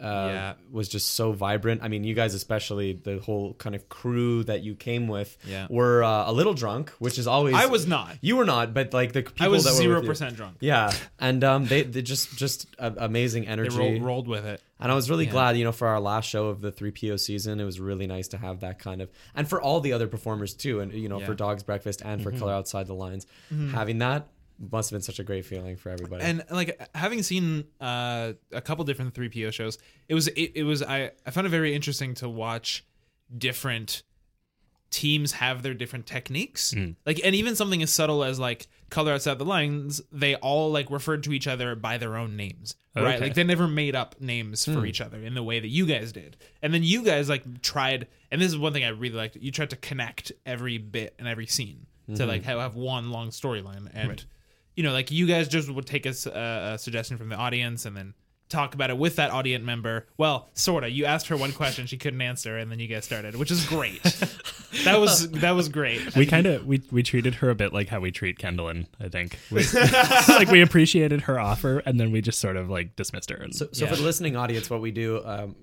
uh, 0.00 0.04
Yeah. 0.06 0.54
was 0.72 0.88
just 0.88 1.12
so 1.12 1.32
vibrant. 1.32 1.82
I 1.82 1.88
mean, 1.88 2.02
you 2.04 2.14
guys, 2.14 2.34
especially 2.34 2.94
the 2.94 3.18
whole 3.20 3.54
kind 3.54 3.74
of 3.74 3.88
crew 3.88 4.42
that 4.44 4.62
you 4.62 4.74
came 4.74 5.06
with, 5.08 5.36
Yeah. 5.46 5.66
were 5.70 6.02
uh, 6.02 6.28
a 6.30 6.32
little 6.32 6.54
drunk, 6.54 6.90
which 6.98 7.18
is 7.18 7.26
always. 7.26 7.54
I 7.54 7.66
was 7.66 7.86
not. 7.86 8.16
You 8.20 8.36
were 8.36 8.44
not, 8.44 8.74
but 8.74 8.92
like 8.92 9.12
the 9.12 9.22
people 9.22 9.44
I 9.44 9.48
was 9.48 9.64
that 9.64 9.70
were 9.72 9.76
zero 9.76 10.02
percent 10.02 10.36
drunk. 10.36 10.56
Yeah, 10.60 10.92
and 11.18 11.42
um, 11.44 11.66
they 11.66 11.82
they 11.82 12.02
just 12.02 12.36
just 12.36 12.66
uh, 12.78 12.90
amazing 12.96 13.44
They 13.44 13.48
energy. 13.50 13.78
rolled, 13.78 14.02
rolled 14.02 14.28
with 14.28 14.44
it. 14.44 14.60
And 14.80 14.90
I 14.90 14.96
was 14.96 15.08
really 15.08 15.24
Yeah. 15.26 15.30
glad, 15.30 15.56
you 15.56 15.64
know, 15.64 15.72
for 15.72 15.86
our 15.86 16.00
last 16.00 16.28
show 16.28 16.48
of 16.48 16.60
the 16.60 16.72
3PO 16.72 17.16
season, 17.18 17.60
it 17.60 17.64
was 17.64 17.78
really 17.80 18.06
nice 18.08 18.28
to 18.28 18.36
have 18.36 18.60
that 18.60 18.78
kind 18.80 19.00
of, 19.00 19.08
and 19.34 19.48
for 19.48 19.62
all 19.62 19.80
the 19.80 19.92
other 19.92 20.08
performers 20.08 20.52
too, 20.52 20.80
and, 20.80 20.92
you 20.92 21.08
know, 21.08 21.20
Yeah. 21.20 21.26
for 21.26 21.34
Dog's 21.34 21.62
Breakfast 21.62 22.02
and 22.04 22.20
for 22.22 22.32
Color 22.32 22.52
Outside 22.52 22.88
the 22.88 22.94
Lines, 22.94 23.24
having 23.70 23.98
that 23.98 24.26
must 24.58 24.90
have 24.90 24.96
been 24.96 25.02
such 25.02 25.18
a 25.18 25.24
great 25.24 25.44
feeling 25.44 25.76
for 25.76 25.90
everybody. 25.90 26.24
and 26.24 26.44
like 26.50 26.88
having 26.94 27.22
seen 27.22 27.64
uh, 27.80 28.32
a 28.52 28.60
couple 28.60 28.84
different 28.84 29.14
3PO 29.14 29.52
shows, 29.52 29.78
it 30.08 30.14
was 30.14 30.28
it, 30.28 30.52
it 30.54 30.64
was 30.64 30.82
I 30.82 31.10
I 31.26 31.30
found 31.30 31.46
it 31.46 31.50
very 31.50 31.74
interesting 31.74 32.14
to 32.14 32.28
watch 32.28 32.84
different 33.36 34.02
teams 34.90 35.32
have 35.32 35.62
their 35.62 35.74
different 35.74 36.06
techniques. 36.06 36.72
Hmm. 36.72 36.92
Like 37.04 37.20
and 37.24 37.34
even 37.34 37.56
something 37.56 37.82
as 37.82 37.92
subtle 37.92 38.22
as 38.22 38.38
like 38.38 38.68
color 38.90 39.12
outside 39.12 39.38
the 39.38 39.44
lines, 39.44 40.00
they 40.12 40.36
all 40.36 40.70
like 40.70 40.88
referred 40.90 41.24
to 41.24 41.32
each 41.32 41.48
other 41.48 41.74
by 41.74 41.98
their 41.98 42.16
own 42.16 42.36
names. 42.36 42.76
Right? 42.94 43.20
Like 43.20 43.34
they 43.34 43.42
never 43.42 43.66
made 43.66 43.96
up 43.96 44.20
names 44.20 44.64
for 44.64 44.72
hmm. 44.72 44.86
each 44.86 45.00
other 45.00 45.20
in 45.20 45.34
the 45.34 45.42
way 45.42 45.58
that 45.58 45.68
you 45.68 45.84
guys 45.84 46.12
did. 46.12 46.36
And 46.62 46.72
then 46.72 46.84
you 46.84 47.02
guys 47.02 47.28
like 47.28 47.60
tried 47.60 48.06
and 48.30 48.40
this 48.40 48.48
is 48.48 48.58
one 48.58 48.72
thing 48.72 48.84
I 48.84 48.90
really 48.90 49.16
liked. 49.16 49.36
You 49.36 49.50
tried 49.50 49.70
to 49.70 49.76
connect 49.76 50.30
every 50.46 50.78
bit 50.78 51.16
and 51.18 51.26
every 51.26 51.46
scene 51.46 51.86
to 52.06 52.12
mm-hmm. 52.12 52.28
like 52.28 52.44
have, 52.44 52.60
have 52.60 52.76
one 52.76 53.10
long 53.10 53.30
storyline 53.30 53.88
and 53.92 54.24
you 54.74 54.82
know, 54.82 54.92
like 54.92 55.10
you 55.10 55.26
guys 55.26 55.48
just 55.48 55.70
would 55.70 55.86
take 55.86 56.06
a 56.06 56.78
suggestion 56.78 57.16
from 57.18 57.28
the 57.28 57.36
audience 57.36 57.84
and 57.86 57.96
then 57.96 58.14
talk 58.50 58.74
about 58.74 58.90
it 58.90 58.96
with 58.98 59.16
that 59.16 59.30
audience 59.30 59.64
member. 59.64 60.06
Well, 60.16 60.48
sorta. 60.52 60.88
You 60.90 61.06
asked 61.06 61.28
her 61.28 61.36
one 61.36 61.52
question, 61.52 61.86
she 61.86 61.96
couldn't 61.96 62.20
answer, 62.20 62.56
and 62.58 62.70
then 62.70 62.78
you 62.78 62.86
guys 62.88 63.04
started, 63.04 63.36
which 63.36 63.50
is 63.50 63.64
great. 63.66 64.02
that 64.84 65.00
was 65.00 65.30
that 65.30 65.52
was 65.52 65.68
great. 65.68 66.14
We 66.14 66.26
kind 66.26 66.46
of 66.46 66.66
we, 66.66 66.82
we 66.90 67.02
treated 67.02 67.36
her 67.36 67.50
a 67.50 67.54
bit 67.54 67.72
like 67.72 67.88
how 67.88 68.00
we 68.00 68.10
treat 68.10 68.38
Kendallin. 68.38 68.86
I 69.00 69.08
think 69.08 69.38
we, 69.50 69.64
like 70.28 70.48
we 70.50 70.60
appreciated 70.60 71.22
her 71.22 71.38
offer, 71.40 71.78
and 71.80 71.98
then 71.98 72.12
we 72.12 72.20
just 72.20 72.38
sort 72.38 72.56
of 72.56 72.68
like 72.70 72.96
dismissed 72.96 73.30
her. 73.30 73.36
And, 73.36 73.54
so, 73.54 73.68
so 73.72 73.84
Yeah. 73.84 73.90
for 73.90 73.96
the 73.96 74.02
listening 74.02 74.36
audience, 74.36 74.68
what 74.70 74.80
we 74.80 74.90
do 74.90 75.24
um, 75.24 75.56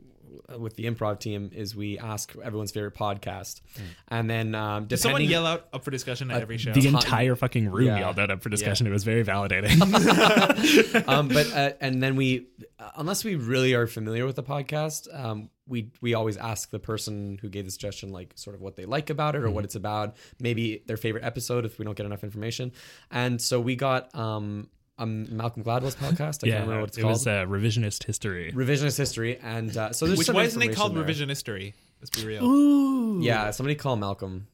with 0.60 0.76
the 0.76 0.86
improv 0.86 1.20
team 1.20 1.50
is 1.54 1.76
we 1.76 1.98
ask 2.00 2.34
everyone's 2.44 2.72
favorite 2.72 2.94
podcast, 2.96 3.62
and 4.08 4.30
then 4.30 4.56
um, 4.56 4.86
Did 4.86 4.98
someone 4.98 5.24
yell 5.24 5.46
out 5.46 5.68
up 5.74 5.84
for 5.84 5.92
discussion 5.92 6.32
at 6.32 6.42
every 6.42 6.58
show? 6.58 6.74
the 6.74 6.88
entire 6.88 7.36
fucking 7.36 7.70
room 7.70 7.88
Yeah. 7.88 8.00
yelled 8.00 8.20
out 8.20 8.32
up 8.32 8.42
for 8.42 8.50
discussion. 8.50 8.88
It 8.88 8.92
was 8.92 9.04
very 9.04 9.24
validating. 9.24 9.80
um, 11.08 11.28
but 11.28 11.52
uh, 11.54 11.74
and 11.82 12.02
then 12.02 12.16
we, 12.16 12.48
uh, 12.80 12.92
unless 12.96 13.24
we 13.24 13.36
really 13.36 13.74
are 13.74 13.88
familiar 13.88 14.26
with 14.26 14.36
the 14.36 14.44
podcast, 14.44 15.08
um, 15.18 15.50
we 15.68 15.92
we 16.02 16.14
always 16.14 16.38
ask 16.38 16.70
the 16.70 16.80
person 16.80 17.38
who 17.42 17.50
gave 17.50 17.66
the 17.66 17.72
suggestion 17.72 18.12
like 18.12 18.34
sort 18.36 18.56
of 18.56 18.62
what 18.62 18.76
they 18.76 18.86
like 18.86 19.10
about 19.10 19.36
it 19.36 19.44
or 19.44 19.50
what 19.52 19.64
it's 19.64 19.76
about, 19.76 20.18
maybe 20.40 20.84
their 20.88 20.98
favorite 20.98 21.24
episode 21.24 21.66
if 21.66 21.80
we 21.80 21.86
don't 21.86 21.96
get 21.96 22.06
enough 22.06 22.24
information. 22.24 22.72
And 23.10 23.42
so 23.42 23.60
we 23.60 23.76
got 23.76 24.14
um, 24.16 24.70
um 25.02 25.36
Malcolm 25.36 25.64
Gladwell's 25.64 25.96
podcast. 25.96 26.44
I 26.44 26.48
yeah, 26.48 26.54
can't 26.58 26.64
remember 26.68 26.82
what 26.82 26.90
it's 26.90 26.98
it 26.98 27.02
called. 27.02 27.14
was 27.14 27.28
uh, 27.28 27.46
revisionist 27.46 28.04
history. 28.06 28.52
Revisionist 28.54 28.98
history, 28.98 29.38
and 29.40 29.76
uh, 29.76 29.92
so 29.94 30.06
there's 30.06 30.18
Which 30.20 30.28
some 30.28 30.36
why 30.36 30.44
isn't 30.44 30.62
it 30.62 30.76
called 30.76 30.92
information 30.92 31.28
there. 31.28 31.28
revisionist 31.28 31.38
history? 31.38 31.74
Let's 32.00 32.10
be 32.10 32.26
real. 32.26 32.44
Ooh. 32.46 33.22
Yeah, 33.22 33.52
somebody 33.52 33.76
call 33.76 33.96
Malcolm. 33.96 34.48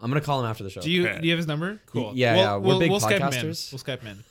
I'm 0.00 0.10
gonna 0.10 0.20
call 0.20 0.40
him 0.40 0.46
after 0.46 0.64
the 0.64 0.70
show. 0.70 0.80
Do 0.80 0.90
you 0.90 1.06
Okay. 1.08 1.20
do 1.20 1.26
you 1.28 1.32
have 1.32 1.38
his 1.38 1.46
number? 1.46 1.80
Cool. 1.86 2.12
yeah, 2.16 2.32
We'll- 2.34 2.42
yeah, 2.42 2.52
we're 2.56 2.60
We'll, 2.66 2.78
big 2.80 2.90
we'll 2.90 3.00
Skype 3.00 3.18
him 3.18 3.22
in. 3.22 3.28
podcasters. 3.52 3.72
We'll 3.72 3.78
Skype 3.96 4.02
him 4.02 4.24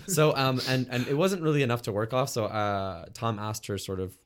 in. 0.00 0.02
so 0.06 0.36
um 0.36 0.60
and 0.68 0.86
and 0.90 1.08
it 1.08 1.16
wasn't 1.16 1.42
really 1.42 1.62
enough 1.62 1.82
to 1.82 1.92
work 1.92 2.12
off 2.12 2.28
so 2.28 2.44
uh 2.44 3.06
tom 3.14 3.38
asked 3.38 3.66
her 3.68 3.78
sort 3.78 4.00
of 4.00 4.16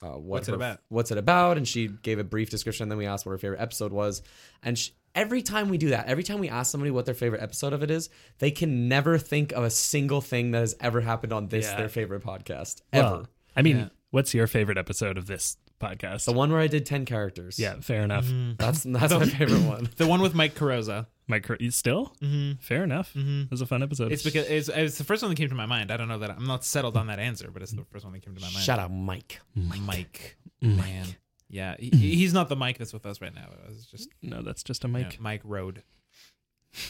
uh, 0.00 0.10
what 0.12 0.22
What's 0.24 0.48
it 0.48 0.54
about? 0.54 0.80
what's 0.88 1.10
it 1.10 1.18
about 1.18 1.56
and 1.58 1.66
she 1.68 1.88
gave 1.88 2.18
a 2.18 2.24
brief 2.24 2.48
description 2.50 2.84
and 2.84 2.90
then 2.90 2.98
we 2.98 3.04
asked 3.06 3.26
what 3.26 3.32
her 3.32 3.38
favorite 3.38 3.60
episode 3.60 3.92
was 3.92 4.22
and 4.62 4.78
she, 4.78 4.92
every 5.18 5.42
time 5.42 5.68
we 5.68 5.78
do 5.78 5.88
that 5.90 6.06
every 6.06 6.22
time 6.22 6.38
we 6.38 6.48
ask 6.48 6.70
somebody 6.72 6.90
what 6.90 7.04
their 7.06 7.14
favorite 7.14 7.42
episode 7.42 7.72
of 7.72 7.82
it 7.82 7.90
is 7.90 8.08
they 8.38 8.50
can 8.50 8.88
never 8.88 9.18
think 9.18 9.52
of 9.52 9.64
a 9.64 9.70
single 9.70 10.20
thing 10.20 10.50
that 10.52 10.60
has 10.60 10.74
ever 10.80 11.00
happened 11.00 11.32
on 11.32 11.48
this 11.48 11.66
Yeah. 11.66 11.76
their 11.76 11.88
favorite 11.88 12.22
podcast 12.22 12.82
ever 12.92 13.04
Well, 13.08 13.26
I 13.56 13.62
mean, 13.62 13.76
Yeah. 13.78 13.88
what's 14.10 14.32
your 14.34 14.46
favorite 14.46 14.78
episode 14.78 15.18
of 15.18 15.26
this 15.26 15.56
podcast. 15.80 16.24
The 16.24 16.32
one 16.32 16.50
where 16.50 16.60
I 16.60 16.66
did 16.66 16.84
ten 16.86 17.04
characters. 17.04 17.56
yeah, 17.58 17.76
fair 17.80 18.02
enough. 18.02 18.26
that's 18.58 18.82
that's 18.98 19.12
my 19.14 19.26
favorite 19.26 19.62
one. 19.62 19.88
The 19.96 20.06
one 20.08 20.20
with 20.20 20.34
Mike 20.34 20.54
Carosa. 20.56 21.06
Mike, 21.28 21.44
Cro- 21.44 21.56
you 21.60 21.70
still? 21.70 22.12
Mm-hmm. 22.22 22.58
Fair 22.60 22.82
enough. 22.84 23.12
It 23.14 23.50
was 23.50 23.60
a 23.60 23.66
fun 23.66 23.82
episode. 23.82 24.10
It's 24.12 24.22
because 24.24 24.46
it's, 24.48 24.68
it's 24.68 24.98
the 24.98 25.04
first 25.04 25.22
one 25.22 25.30
that 25.30 25.36
came 25.36 25.50
to 25.50 25.54
my 25.54 25.66
mind. 25.66 25.90
I 25.92 25.96
don't 25.98 26.08
know 26.08 26.18
that 26.20 26.30
I'm 26.30 26.46
not 26.46 26.64
settled 26.64 26.96
on 26.96 27.08
that 27.08 27.18
answer, 27.20 27.50
but 27.52 27.62
it's 27.62 27.70
the 27.72 27.84
first 27.92 28.04
one 28.04 28.12
that 28.14 28.22
came 28.24 28.34
to 28.34 28.40
my 28.40 28.48
mind. 28.50 28.64
Shout 28.64 28.78
out 28.78 28.90
Mike. 28.90 29.40
Mike. 29.54 30.36
Man. 30.62 31.06
Yeah, 31.50 31.76
he, 31.78 31.90
he's 31.90 32.34
not 32.34 32.48
the 32.48 32.56
Mike 32.56 32.78
that's 32.78 32.92
with 32.92 33.06
us 33.06 33.20
right 33.20 33.34
now. 33.34 33.48
It 33.64 33.68
was 33.68 33.86
just 33.86 34.08
no, 34.22 34.42
that's 34.42 34.62
just 34.62 34.84
a 34.84 34.88
you 34.88 34.92
know, 34.92 34.98
Mike. 35.00 35.20
Mike 35.20 35.40
Road. 35.44 35.82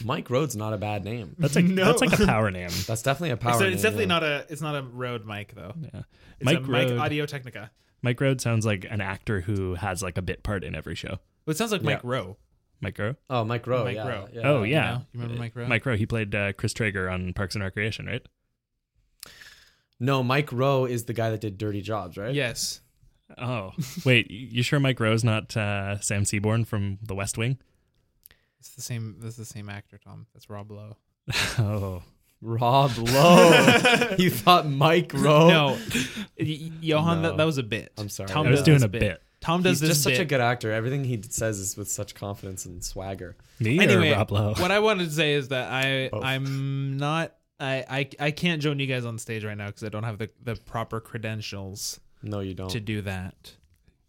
Mike 0.03 0.29
Rhodes 0.29 0.55
not 0.55 0.73
a 0.73 0.77
bad 0.77 1.05
name. 1.05 1.35
That's 1.39 1.55
like 1.55 1.65
No. 1.79 1.85
that's 1.85 2.01
like 2.01 2.19
a 2.19 2.25
power 2.25 2.51
name. 2.51 2.69
That's 2.87 3.01
definitely 3.01 3.29
a 3.31 3.37
power. 3.37 3.53
It's, 3.53 3.61
name, 3.61 3.73
it's 3.73 3.81
definitely 3.81 4.03
yeah. 4.03 4.07
not 4.07 4.23
a 4.23 4.45
it's 4.49 4.61
not 4.61 4.75
a 4.75 4.81
Road 4.81 5.25
Mike 5.25 5.53
though. 5.55 5.73
Yeah. 5.81 6.01
It's 6.39 6.45
Mike 6.45 6.57
a 6.57 6.61
Mike 6.61 6.89
Road. 6.89 6.99
Audio 6.99 7.25
Technica. 7.25 7.71
Mike 8.01 8.19
Road 8.19 8.41
sounds 8.41 8.65
like 8.65 8.85
an 8.89 8.99
actor 9.01 9.41
who 9.41 9.75
has 9.75 10.03
like 10.03 10.17
a 10.17 10.21
bit 10.21 10.43
part 10.43 10.63
in 10.65 10.75
every 10.75 10.95
show. 10.95 11.19
Well, 11.45 11.51
it 11.51 11.57
sounds 11.57 11.71
like 11.71 11.81
Mike 11.81 12.01
Yeah. 12.03 12.11
Rowe. 12.11 12.37
Mike 12.81 12.99
Rowe. 12.99 13.15
Oh, 13.29 13.43
Mike 13.45 13.65
Rowe. 13.67 13.85
Mike 13.85 13.95
yeah, 13.95 14.07
Rowe. 14.07 14.27
yeah. 14.33 14.41
Oh 14.43 14.63
You 14.63 14.71
yeah, 14.73 14.91
know? 14.91 14.97
You 15.13 15.19
remember 15.21 15.39
Mike 15.39 15.55
Rowe? 15.55 15.67
Mike 15.67 15.85
Rowe. 15.85 15.95
He 15.97 16.05
played 16.05 16.35
uh, 16.35 16.51
Chris 16.53 16.73
Traeger 16.73 17.09
on 17.09 17.31
Parks 17.33 17.55
and 17.55 17.63
Recreation, 17.63 18.05
right? 18.05 18.25
No, 19.99 20.23
Mike 20.23 20.51
Rowe 20.51 20.85
is 20.85 21.05
the 21.05 21.13
guy 21.13 21.29
that 21.29 21.41
did 21.41 21.57
Dirty 21.57 21.81
Jobs, 21.81 22.17
right? 22.17 22.33
Yes. 22.33 22.81
Oh 23.37 23.71
wait, 24.05 24.29
you 24.31 24.63
sure 24.63 24.79
Mike 24.79 24.99
Rowe's 24.99 25.23
not 25.23 25.55
uh, 25.55 25.99
Sam 25.99 26.25
Seaborn 26.25 26.65
from 26.65 26.97
The 27.01 27.15
West 27.15 27.37
Wing? 27.37 27.57
It's 28.59 28.69
the 28.75 28.81
same. 28.81 29.17
That's 29.19 29.37
the 29.37 29.45
same 29.45 29.69
actor, 29.69 29.97
Tom. 29.97 30.25
That's 30.33 30.49
Rob 30.49 30.71
Lowe. 30.71 30.97
Oh, 31.59 32.01
Rob 32.41 32.91
Lowe. 32.97 34.15
you 34.17 34.29
thought 34.29 34.65
Mike 34.67 35.11
Rowe? 35.15 35.47
No, 35.49 35.77
Y- 36.39 36.71
Johan, 36.81 37.21
No. 37.21 37.29
that, 37.29 37.37
that 37.37 37.43
was 37.45 37.57
a 37.57 37.63
bit. 37.63 37.91
I'm 37.97 38.09
sorry. 38.09 38.29
Tom 38.29 38.47
I 38.47 38.51
was 38.51 38.59
does 38.59 38.65
doing 38.65 38.77
this 38.79 38.85
a 38.85 38.89
bit. 38.89 39.21
Tom 39.41 39.61
does 39.61 39.79
He's 39.79 39.81
this 39.81 39.89
just 39.91 40.03
such 40.03 40.13
bit. 40.13 40.21
a 40.21 40.25
good 40.25 40.41
actor. 40.41 40.71
Everything 40.73 41.03
he 41.05 41.21
says 41.29 41.59
is 41.59 41.77
with 41.77 41.89
such 41.89 42.15
confidence 42.15 42.65
and 42.65 42.83
swagger. 42.83 43.37
Me 43.59 43.79
anyway, 43.79 44.09
or 44.11 44.15
Rob 44.15 44.31
Lowe? 44.31 44.53
what 44.55 44.71
I 44.71 44.79
wanted 44.79 45.05
to 45.05 45.11
say 45.11 45.33
is 45.33 45.49
that 45.49 45.71
I 45.71 46.09
Both. 46.09 46.23
I'm 46.25 46.97
not 46.97 47.35
I, 47.59 47.85
I 47.89 48.09
I 48.27 48.31
can't 48.31 48.61
join 48.61 48.79
you 48.79 48.87
guys 48.87 49.05
on 49.05 49.17
stage 49.17 49.43
right 49.45 49.57
now 49.57 49.67
because 49.67 49.83
I 49.83 49.89
don't 49.89 50.03
have 50.03 50.17
the, 50.17 50.29
the 50.43 50.55
proper 50.55 50.99
credentials 50.99 51.99
No, 52.21 52.39
you 52.41 52.53
don't. 52.53 52.69
to 52.71 52.79
do 52.79 53.01
that. 53.01 53.55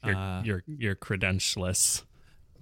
You're, 0.04 0.14
uh, 0.16 0.42
you're 0.42 0.62
you're 0.66 0.94
credentialless. 0.96 2.02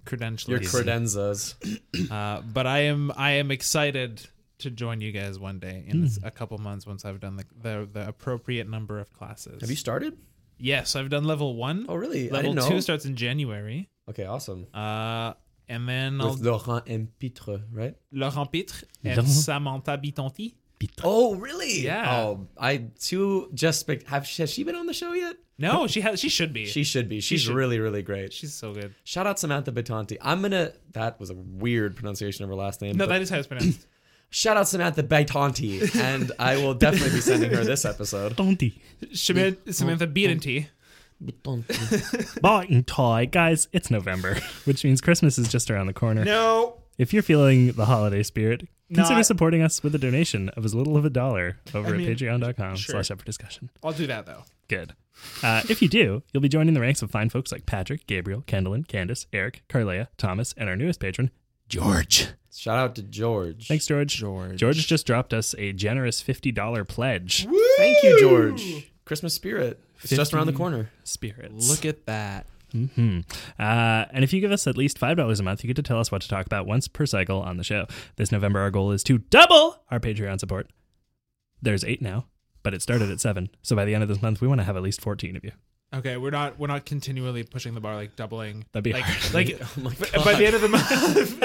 credentials. 0.05 0.49
Your 0.49 0.61
credenzas. 0.61 1.55
uh, 2.11 2.43
but 2.43 2.67
I 2.67 2.81
am 2.81 3.13
I 3.17 3.33
am 3.33 3.51
excited 3.51 4.27
to 4.59 4.71
join 4.71 5.01
you 5.01 5.13
guys 5.13 5.39
one 5.39 5.59
day 5.61 5.85
in 5.87 6.03
this, 6.03 6.19
a 6.23 6.31
couple 6.33 6.59
months 6.59 6.85
once 6.87 7.05
I've 7.05 7.21
done 7.21 7.37
the, 7.37 7.45
the 7.63 7.89
the 7.93 8.09
appropriate 8.09 8.69
number 8.69 8.99
of 8.99 9.13
classes. 9.13 9.61
Have 9.61 9.71
you 9.71 9.77
started? 9.77 10.19
Yes, 10.59 10.97
I've 10.97 11.09
done 11.09 11.23
level 11.25 11.55
one. 11.55 11.87
Oh, 11.89 11.95
really? 11.95 12.29
I 12.29 12.33
Level 12.33 12.55
didn't 12.55 12.69
two 12.69 12.75
know. 12.75 12.81
starts 12.81 13.05
in 13.07 13.15
January. 13.15 13.89
Okay, 14.11 14.25
awesome. 14.25 14.67
Uh, 14.75 15.35
and 15.69 15.89
then 15.89 16.21
I'll 16.21 16.31
With 16.33 16.41
Laurent 16.45 16.83
and 16.89 17.17
Pitre, 17.21 17.63
right? 17.71 17.95
Laurent 18.11 18.51
Pitre 18.51 18.85
and 19.05 19.19
Laurent. 19.19 19.29
Samantha 19.29 19.97
Bitonti. 19.99 20.55
Oh, 21.03 21.35
really? 21.35 21.81
Yeah. 21.81 22.17
Oh, 22.17 22.47
I 22.57 22.85
too 23.01 23.51
just 23.55 23.81
spec- 23.81 24.07
have 24.07 24.29
has 24.29 24.51
she 24.51 24.65
been 24.65 24.77
on 24.77 24.87
the 24.87 24.95
show 24.95 25.13
yet? 25.13 25.37
No, 25.59 25.89
she 25.89 26.01
has. 26.03 26.21
She 26.21 26.29
should 26.29 26.53
be. 26.53 26.67
She 26.67 26.85
should 26.85 27.09
be. 27.09 27.21
She's 27.21 27.43
should. 27.43 27.55
really, 27.55 27.81
really 27.81 28.03
great. 28.03 28.33
She's 28.33 28.55
so 28.55 28.73
good. 28.73 28.95
Shout 29.03 29.27
out 29.27 29.41
Samantha 29.41 29.73
Batanti. 29.73 30.17
I'm 30.21 30.41
gonna. 30.41 30.73
That 30.93 31.19
was 31.19 31.31
a 31.31 31.35
weird 31.35 31.97
pronunciation 31.97 32.45
of 32.45 32.51
her 32.51 32.55
last 32.55 32.81
name. 32.81 32.97
No, 32.97 33.07
but 33.07 33.15
that 33.15 33.23
is 33.23 33.31
how 33.31 33.39
it's 33.39 33.49
pronounced. 33.49 33.87
shout 34.31 34.57
out 34.57 34.69
Samantha 34.69 35.03
Batanti, 35.03 35.95
and 35.97 36.31
I 36.39 36.57
will 36.59 36.75
definitely 36.75 37.11
be 37.11 37.21
sending 37.21 37.51
her 37.51 37.65
this 37.65 37.85
episode. 37.85 38.37
Don'ty. 38.37 38.75
Samantha, 39.13 39.73
Samantha 39.73 40.07
Bitonti. 40.07 40.69
Bought 42.41 42.69
tie, 42.87 43.25
guys. 43.25 43.67
It's 43.73 43.91
November, 43.91 44.37
which 44.65 44.85
means 44.85 45.01
Christmas 45.01 45.39
is 45.39 45.49
just 45.49 45.71
around 45.71 45.89
the 45.89 45.93
corner. 45.93 46.25
No. 46.25 46.77
If 46.99 47.13
you're 47.13 47.25
feeling 47.25 47.73
the 47.73 47.87
holiday 47.87 48.23
spirit, 48.23 48.69
consider 48.93 49.17
Not- 49.17 49.27
supporting 49.27 49.63
us 49.63 49.83
with 49.83 49.95
a 49.95 49.99
donation 49.99 50.49
of 50.51 50.65
as 50.65 50.75
little 50.75 50.97
of 50.97 51.05
a 51.05 51.11
dollar 51.11 51.59
over 51.75 51.95
I 51.95 51.99
mean, 51.99 52.11
at 52.11 52.19
patreon.com 52.19 52.77
sure. 52.77 52.95
slash 52.95 53.11
up 53.11 53.21
for 53.21 53.25
discussion. 53.27 53.71
I'll 53.83 53.93
do 53.93 54.07
that 54.07 54.27
though. 54.27 54.45
Good. 54.69 54.95
Uh, 55.43 55.63
if 55.69 55.83
you 55.83 55.89
do, 55.89 56.23
you'll 56.33 56.41
be 56.43 56.49
joining 56.49 56.75
the 56.75 56.81
ranks 56.81 57.03
of 57.03 57.11
fine 57.11 57.29
folks 57.29 57.51
like 57.51 57.67
Patrick, 57.67 58.07
Gabriel, 58.07 58.43
Kendallin, 58.47 58.87
Candace, 58.87 59.27
Eric, 59.33 59.63
Carlea, 59.69 60.09
Thomas, 60.17 60.55
and 60.57 60.69
our 60.69 60.77
newest 60.77 61.01
patron, 61.01 61.31
George. 61.69 62.29
Shout 62.53 62.79
out 62.79 62.95
to 62.97 63.03
George. 63.03 63.67
Thanks, 63.69 63.87
George. 63.87 64.17
George. 64.17 64.57
George 64.57 64.87
just 64.87 65.07
dropped 65.07 65.33
us 65.33 65.55
a 65.59 65.73
generous 65.73 66.23
$50 66.23 66.87
pledge. 66.89 67.47
Thank 67.77 68.03
you, 68.03 68.21
George. 68.21 68.91
Christmas 69.05 69.35
spirit. 69.35 69.81
It's 70.03 70.11
just 70.11 70.33
around 70.33 70.47
the 70.47 70.53
corner. 70.53 70.91
Spirits. 71.05 71.69
Look 71.69 71.85
at 71.85 72.07
that. 72.07 72.47
Hmm 72.73 73.21
Uh, 73.59 74.05
and 74.13 74.25
if 74.25 74.33
you 74.33 74.41
give 74.41 74.53
us 74.53 74.67
at 74.67 74.77
least 74.77 74.99
$5 75.01 75.41
a 75.41 75.43
month, 75.43 75.63
you 75.65 75.69
get 75.69 75.77
to 75.77 75.83
tell 75.83 76.01
us 76.01 76.11
what 76.13 76.23
to 76.23 76.29
talk 76.29 76.47
about 76.47 76.67
once 76.67 76.89
per 76.89 77.07
cycle 77.07 77.41
on 77.41 77.57
the 77.57 77.65
show. 77.65 77.87
This 78.17 78.31
November, 78.33 78.61
our 78.61 78.71
goal 78.71 78.93
is 78.93 79.03
to 79.05 79.19
double 79.19 79.83
our 79.91 79.99
Patreon 80.01 80.39
support. 80.41 80.71
There's 81.63 81.85
eight 81.85 82.01
now, 82.03 82.27
but 82.63 82.75
it 82.75 82.83
started 82.83 83.11
at 83.11 83.21
seven. 83.21 83.49
So 83.63 83.75
by 83.75 83.85
the 83.85 83.95
end 83.95 84.03
of 84.03 84.09
this 84.09 84.23
month, 84.23 84.41
we 84.41 84.49
want 84.49 84.61
to 84.61 84.65
have 84.65 84.77
at 84.77 84.83
least 84.83 85.01
14 85.01 85.37
of 85.37 85.45
you. 85.45 85.53
Okay, 85.95 86.19
we're 86.19 86.29
not 86.31 86.59
we're 86.59 86.67
not 86.67 86.85
continually 86.85 87.43
pushing 87.45 87.73
the 87.75 87.81
bar 87.81 87.95
like 87.97 88.15
doubling. 88.15 88.67
That'd 88.73 88.85
be 88.85 88.93
like 88.93 89.05
hard. 89.05 89.33
like 89.33 89.59
Oh 90.15 90.23
by 90.23 90.35
the 90.35 90.45
end 90.45 90.55
of 90.55 90.61
the 90.61 90.69
month. 90.69 91.39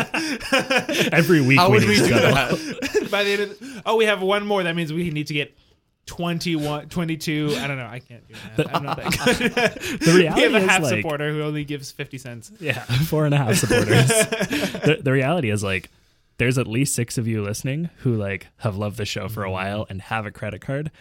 Every 1.14 1.40
week 1.40 1.58
How 1.60 1.70
we 1.70 1.80
would 1.80 1.88
we 1.88 1.96
do 1.96 2.10
double. 2.10 2.34
that? 2.36 3.08
by 3.12 3.24
the 3.24 3.32
end 3.32 3.42
of 3.44 3.58
the, 3.60 3.82
oh, 3.86 3.96
we 3.96 4.04
have 4.04 4.22
one 4.22 4.46
more. 4.46 4.62
That 4.64 4.76
means 4.76 4.92
we 4.92 5.10
need 5.12 5.28
to 5.28 5.34
get 5.34 5.58
21, 6.06 6.90
22. 6.90 7.56
I 7.58 7.68
don't 7.68 7.78
know. 7.78 7.86
I 7.86 8.00
can't 8.00 8.28
do 8.28 8.36
that. 8.58 8.76
I'm 8.76 8.84
not 8.84 8.98
that 8.98 9.12
good. 9.40 10.00
The 10.00 10.14
reality 10.14 10.48
we 10.48 10.54
have 10.54 10.54
a 10.54 10.58
is 10.66 10.70
half 10.70 10.82
like, 10.84 10.96
supporter 11.02 11.32
who 11.32 11.42
only 11.44 11.64
gives 11.64 11.92
fifty 11.92 12.18
cents. 12.18 12.52
Yeah, 12.60 12.80
four 12.84 13.26
and 13.26 13.34
a 13.34 13.38
half 13.38 13.56
supporters. 13.56 14.08
the, 14.08 15.00
the 15.02 15.12
reality 15.12 15.50
is 15.50 15.64
like 15.64 15.90
there's 16.38 16.58
at 16.58 16.68
least 16.68 16.94
six 16.96 17.18
of 17.18 17.28
you 17.28 17.42
listening 17.42 17.90
who 18.00 18.16
like 18.16 18.48
have 18.58 18.76
loved 18.76 18.98
the 18.98 19.06
show 19.06 19.30
for 19.30 19.44
a 19.44 19.52
while 19.52 19.86
and 19.90 20.02
have 20.04 20.26
a 20.26 20.32
credit 20.32 20.62
card 20.62 20.92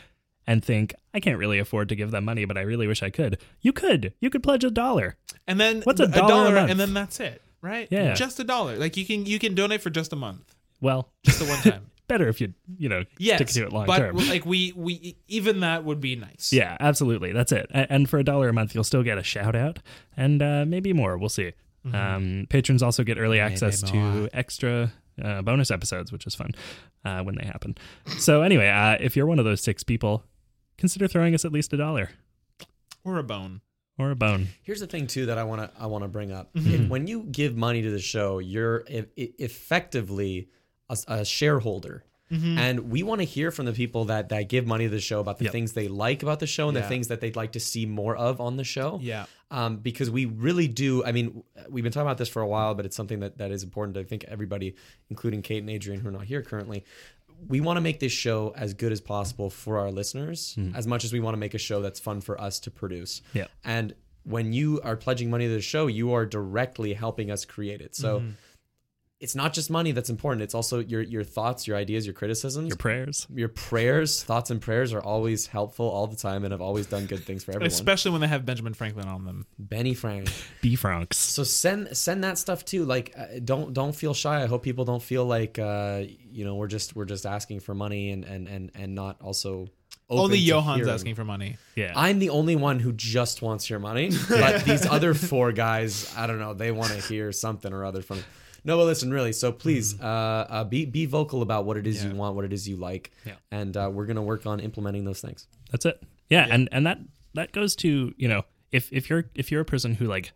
and 0.46 0.64
think 0.64 0.94
I 1.14 1.20
can't 1.20 1.38
really 1.38 1.58
afford 1.58 1.88
to 1.88 1.96
give 1.96 2.10
them 2.10 2.24
money, 2.24 2.44
but 2.44 2.56
I 2.56 2.62
really 2.62 2.86
wish 2.86 3.02
I 3.02 3.10
could. 3.10 3.38
You 3.60 3.72
could. 3.72 4.12
You 4.20 4.30
could 4.30 4.42
pledge 4.42 4.64
a 4.64 4.70
dollar. 4.70 5.16
And 5.46 5.58
then 5.60 5.82
What's 5.82 6.00
a 6.00 6.06
dollar 6.08 6.52
a 6.52 6.60
month? 6.60 6.70
and 6.70 6.78
then 6.78 6.94
that's 6.94 7.18
it, 7.20 7.42
right? 7.60 7.88
Yeah. 7.90 8.14
just 8.14 8.38
a 8.38 8.44
dollar. 8.44 8.76
Like 8.76 8.96
you 8.96 9.04
can 9.04 9.26
you 9.26 9.38
can 9.38 9.54
donate 9.54 9.80
for 9.82 9.90
just 9.90 10.12
a 10.12 10.16
month, 10.16 10.54
Well, 10.80 11.10
just 11.24 11.38
the 11.40 11.46
one 11.46 11.58
time. 11.60 11.90
Better 12.12 12.28
if 12.28 12.40
you 12.40 12.52
you 12.78 12.88
know 12.88 13.02
yes, 13.18 13.36
stick 13.38 13.48
to 13.48 13.62
it 13.66 13.72
long 13.72 13.86
but 13.86 13.98
term. 13.98 14.16
like 14.28 14.44
we 14.44 14.72
we 14.76 15.16
even 15.28 15.60
that 15.60 15.84
would 15.84 16.00
be 16.00 16.14
nice. 16.16 16.52
Yeah, 16.52 16.76
absolutely. 16.80 17.32
That's 17.32 17.52
it. 17.52 17.66
And 17.72 18.08
for 18.10 18.18
a 18.18 18.24
dollar 18.24 18.48
a 18.48 18.52
month, 18.52 18.74
you'll 18.74 18.84
still 18.92 19.02
get 19.02 19.18
a 19.18 19.22
shout 19.22 19.56
out 19.56 19.78
and 20.16 20.42
uh, 20.42 20.64
maybe 20.66 20.92
more. 20.92 21.16
We'll 21.18 21.28
see. 21.40 21.52
Um, 21.92 22.46
patrons 22.48 22.82
also 22.82 23.02
get 23.02 23.18
early 23.18 23.40
access 23.40 23.82
to 23.82 23.96
more. 23.96 24.28
extra 24.32 24.92
uh, 25.20 25.42
bonus 25.42 25.70
episodes, 25.70 26.12
which 26.12 26.26
is 26.26 26.34
fun 26.34 26.52
uh, 27.04 27.22
when 27.24 27.34
they 27.34 27.44
happen. 27.44 27.76
So, 28.18 28.42
anyway, 28.42 28.68
uh, 28.68 28.96
if 29.00 29.16
you're 29.16 29.26
one 29.26 29.40
of 29.40 29.44
those 29.44 29.60
six 29.62 29.82
people, 29.82 30.22
consider 30.78 31.08
throwing 31.08 31.34
us 31.34 31.44
at 31.44 31.50
least 31.52 31.72
a 31.72 31.76
dollar 31.76 32.10
or 33.04 33.18
a 33.18 33.24
bone. 33.24 33.62
or 33.98 34.10
a 34.12 34.16
bone. 34.16 34.46
Here's 34.62 34.78
the 34.80 34.86
thing 34.86 35.08
too 35.08 35.26
that 35.26 35.38
I 35.38 35.44
want 35.44 35.60
to 35.62 35.70
I 35.82 35.86
want 35.86 36.04
to 36.04 36.08
bring 36.08 36.30
up. 36.30 36.52
Mm-hmm. 36.54 36.74
If- 36.84 36.88
when 36.88 37.08
you 37.08 37.24
give 37.24 37.56
money 37.56 37.82
to 37.82 37.90
the 37.90 37.98
show, 37.98 38.38
you're 38.38 38.84
effectively 39.16 40.48
a, 41.08 41.14
a 41.20 41.24
shareholder. 41.24 42.04
Mm-hmm. 42.30 42.58
And 42.58 42.90
we 42.90 43.02
want 43.02 43.20
to 43.20 43.26
hear 43.26 43.50
from 43.50 43.66
the 43.66 43.74
people 43.74 44.06
that 44.06 44.30
that 44.30 44.48
give 44.48 44.66
money 44.66 44.84
to 44.84 44.90
the 44.90 45.00
show 45.00 45.20
about 45.20 45.36
the 45.36 45.44
Yep. 45.44 45.52
things 45.52 45.72
they 45.74 45.88
like 45.88 46.22
about 46.22 46.40
the 46.40 46.46
show 46.46 46.68
and 46.68 46.76
the 46.76 46.82
things 46.82 47.08
that 47.08 47.20
they'd 47.20 47.36
like 47.36 47.52
to 47.52 47.60
see 47.60 47.84
more 47.84 48.16
of 48.16 48.40
on 48.40 48.56
the 48.56 48.64
show. 48.64 48.98
Yeah. 49.02 49.26
Um, 49.50 49.76
because 49.76 50.10
we 50.10 50.24
really 50.24 50.66
do. 50.66 51.04
I 51.04 51.12
mean, 51.12 51.44
we've 51.68 51.84
been 51.84 51.92
talking 51.92 52.06
about 52.06 52.16
this 52.16 52.30
for 52.30 52.40
a 52.40 52.46
while, 52.46 52.74
but 52.74 52.86
it's 52.86 52.96
something 52.96 53.20
that, 53.20 53.36
that 53.36 53.50
is 53.50 53.62
important. 53.62 53.96
to, 53.96 54.00
I 54.00 54.04
think 54.04 54.24
everybody, 54.28 54.76
including 55.10 55.42
Kate 55.42 55.58
and 55.58 55.68
Adrian, 55.68 56.00
who 56.00 56.08
are 56.08 56.12
not 56.12 56.24
here 56.24 56.40
currently, 56.40 56.86
we 57.48 57.60
want 57.60 57.76
to 57.76 57.82
make 57.82 58.00
this 58.00 58.12
show 58.12 58.54
as 58.56 58.72
good 58.72 58.92
as 58.92 59.00
possible 59.02 59.50
for 59.50 59.78
our 59.78 59.90
listeners, 59.90 60.56
as 60.74 60.86
much 60.86 61.04
as 61.04 61.12
we 61.12 61.20
want 61.20 61.34
to 61.34 61.38
make 61.38 61.52
a 61.52 61.58
show 61.58 61.82
that's 61.82 62.00
fun 62.00 62.22
for 62.22 62.40
us 62.40 62.60
to 62.60 62.70
produce. 62.70 63.20
Yeah. 63.34 63.48
And 63.62 63.94
when 64.24 64.54
you 64.54 64.80
are 64.82 64.96
pledging 64.96 65.28
money 65.28 65.48
to 65.48 65.52
the 65.52 65.60
show, 65.60 65.86
you 65.86 66.14
are 66.14 66.24
directly 66.24 66.94
helping 66.94 67.30
us 67.30 67.44
create 67.44 67.80
it. 67.82 67.94
So 67.94 68.22
it's 69.22 69.34
not 69.34 69.52
just 69.54 69.70
money 69.70 69.92
that's 69.92 70.10
important. 70.10 70.42
It's 70.42 70.54
also 70.54 70.80
your 70.80 71.00
your 71.00 71.24
thoughts, 71.24 71.66
your 71.66 71.76
ideas, 71.76 72.04
your 72.04 72.12
criticisms, 72.12 72.68
Your 72.68 72.76
prayers. 72.76 73.26
your 73.32 73.48
prayers, 73.48 74.22
thoughts 74.22 74.50
and 74.50 74.60
prayers 74.60 74.92
are 74.92 75.00
always 75.02 75.46
helpful 75.46 75.88
all 75.88 76.06
the 76.08 76.16
time 76.16 76.44
and 76.44 76.52
have 76.52 76.60
always 76.60 76.86
done 76.86 77.06
good 77.06 77.24
things 77.24 77.44
for 77.44 77.52
everyone. 77.52 77.68
Especially 77.68 78.10
when 78.10 78.20
they 78.20 78.26
have 78.28 78.44
Benjamin 78.44 78.74
Franklin 78.74 79.08
on 79.08 79.24
them. 79.24 79.46
Benny 79.58 79.94
Frank. 79.94 80.28
B 80.60 80.74
Franks. 80.76 81.16
So 81.16 81.44
send 81.44 81.96
send 81.96 82.24
that 82.24 82.36
stuff 82.36 82.64
too. 82.64 82.84
Like 82.84 83.14
uh, 83.16 83.38
don't 83.44 83.72
don't 83.72 83.94
feel 83.94 84.12
shy. 84.12 84.42
I 84.42 84.46
hope 84.46 84.62
people 84.62 84.84
don't 84.84 85.02
feel 85.02 85.24
like 85.24 85.58
uh, 85.58 86.02
you 86.30 86.44
know 86.44 86.56
we're 86.56 86.66
just 86.66 86.96
we're 86.96 87.04
just 87.04 87.24
asking 87.24 87.60
for 87.60 87.74
money 87.74 88.10
and 88.10 88.24
and 88.24 88.48
and 88.48 88.70
and 88.74 88.94
not 88.94 89.20
also 89.22 89.68
Only 90.10 90.38
Johan's 90.40 90.78
hearing. 90.80 90.92
asking 90.94 91.14
for 91.14 91.24
money. 91.24 91.56
Yeah. 91.76 91.92
I'm 91.96 92.18
the 92.18 92.30
only 92.30 92.56
one 92.56 92.80
who 92.80 92.92
just 92.92 93.40
wants 93.40 93.70
your 93.70 93.78
money, 93.78 94.10
but 94.28 94.64
these 94.64 94.84
other 94.84 95.14
four 95.14 95.52
guys, 95.52 96.12
I 96.16 96.26
don't 96.26 96.38
know, 96.40 96.52
they 96.54 96.70
want 96.72 96.90
to 96.92 97.00
hear 97.00 97.32
something 97.32 97.72
or 97.72 97.84
other 97.84 98.02
from. 98.02 98.18
No, 98.64 98.76
but 98.78 98.84
listen, 98.84 99.10
really. 99.10 99.32
So 99.32 99.50
please, 99.52 100.00
uh, 100.00 100.04
uh, 100.04 100.64
be 100.64 100.84
be 100.84 101.06
vocal 101.06 101.42
about 101.42 101.64
what 101.64 101.76
it 101.76 101.86
is 101.86 102.04
you 102.04 102.12
want, 102.14 102.36
what 102.36 102.44
it 102.44 102.52
is 102.52 102.68
you 102.68 102.76
like, 102.76 103.10
Yeah. 103.26 103.34
and 103.50 103.76
uh, 103.76 103.90
we're 103.92 104.06
gonna 104.06 104.22
work 104.22 104.46
on 104.46 104.60
implementing 104.60 105.04
those 105.04 105.20
things. 105.20 105.46
That's 105.70 105.84
it. 105.86 106.02
Yeah, 106.30 106.46
and 106.50 106.68
and 106.72 106.86
that 106.86 106.98
that 107.34 107.52
goes 107.52 107.74
to 107.76 108.14
you 108.16 108.28
know 108.28 108.42
if 108.70 108.92
if 108.92 109.10
you're 109.10 109.24
if 109.34 109.50
you're 109.50 109.60
a 109.62 109.64
person 109.64 109.94
who 109.94 110.06
like 110.06 110.32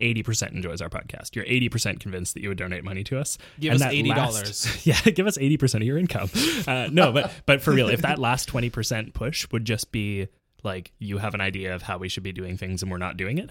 80% 0.00 0.52
enjoys 0.52 0.80
our 0.80 0.88
podcast. 0.88 1.36
You're 1.36 1.44
80% 1.44 2.00
convinced 2.00 2.34
that 2.34 2.42
you 2.42 2.48
would 2.48 2.58
donate 2.58 2.82
money 2.82 3.04
to 3.04 3.20
us. 3.20 3.38
Give 3.60 3.74
And 3.74 3.82
us 3.82 3.92
$80. 3.92 4.08
last- 4.08 4.86
yeah, 4.86 4.98
give 5.14 5.26
us 5.26 5.36
80% 5.38 5.74
of 5.76 5.82
your 5.82 5.98
income. 5.98 6.30
Uh, 6.66 6.88
no, 6.90 7.12
but 7.12 7.30
but 7.46 7.60
for 7.62 7.72
real, 7.72 7.88
if 7.88 8.00
that 8.02 8.18
last 8.18 8.48
20% 8.48 9.12
push 9.14 9.46
would 9.52 9.64
just 9.64 9.92
be 9.92 10.28
like 10.64 10.90
you 10.98 11.18
have 11.18 11.34
an 11.34 11.40
idea 11.40 11.74
of 11.74 11.82
how 11.82 11.98
we 11.98 12.08
should 12.08 12.22
be 12.24 12.32
doing 12.32 12.56
things 12.56 12.82
and 12.82 12.90
we're 12.90 12.98
not 12.98 13.16
doing 13.16 13.38
it, 13.38 13.50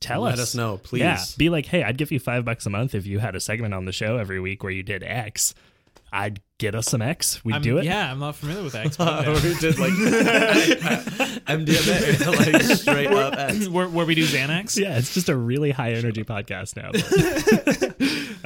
tell 0.00 0.22
Let 0.22 0.32
us. 0.34 0.38
Let 0.38 0.42
us 0.42 0.54
know, 0.54 0.78
please. 0.78 1.00
Yeah, 1.00 1.22
be 1.36 1.48
like, 1.50 1.66
"Hey, 1.66 1.82
I'd 1.82 1.96
give 1.98 2.10
you 2.12 2.18
5 2.18 2.44
bucks 2.44 2.66
a 2.66 2.70
month 2.70 2.94
if 2.94 3.06
you 3.06 3.18
had 3.18 3.34
a 3.36 3.40
segment 3.40 3.74
on 3.74 3.84
the 3.84 3.92
show 3.92 4.16
every 4.16 4.40
week 4.40 4.62
where 4.62 4.72
you 4.72 4.82
did 4.82 5.02
X. 5.02 5.54
I'd 6.12 6.40
get 6.58 6.74
us 6.74 6.86
some 6.88 7.02
X. 7.02 7.44
We'd 7.44 7.52
I'm- 7.54 7.62
do 7.62 7.78
it." 7.78 7.84
Yeah, 7.84 8.10
I'm 8.10 8.18
not 8.18 8.34
familiar 8.36 8.64
with 8.64 8.74
X. 8.74 8.96
but 8.98 9.26
we 9.42 9.54
did 9.56 9.78
like 9.78 9.92
MDMA, 11.46 12.36
like 12.62 12.62
straight 12.78 13.12
up. 13.12 13.34
X. 13.38 13.68
where, 13.68 13.88
where 13.88 14.06
we 14.06 14.14
do 14.14 14.24
Xanax. 14.24 14.76
yeah, 14.78 14.98
it's 14.98 15.14
just 15.14 15.28
a 15.28 15.36
really 15.36 15.70
high 15.70 15.92
energy 15.92 16.24
podcast 16.24 16.76
now. 16.76 16.90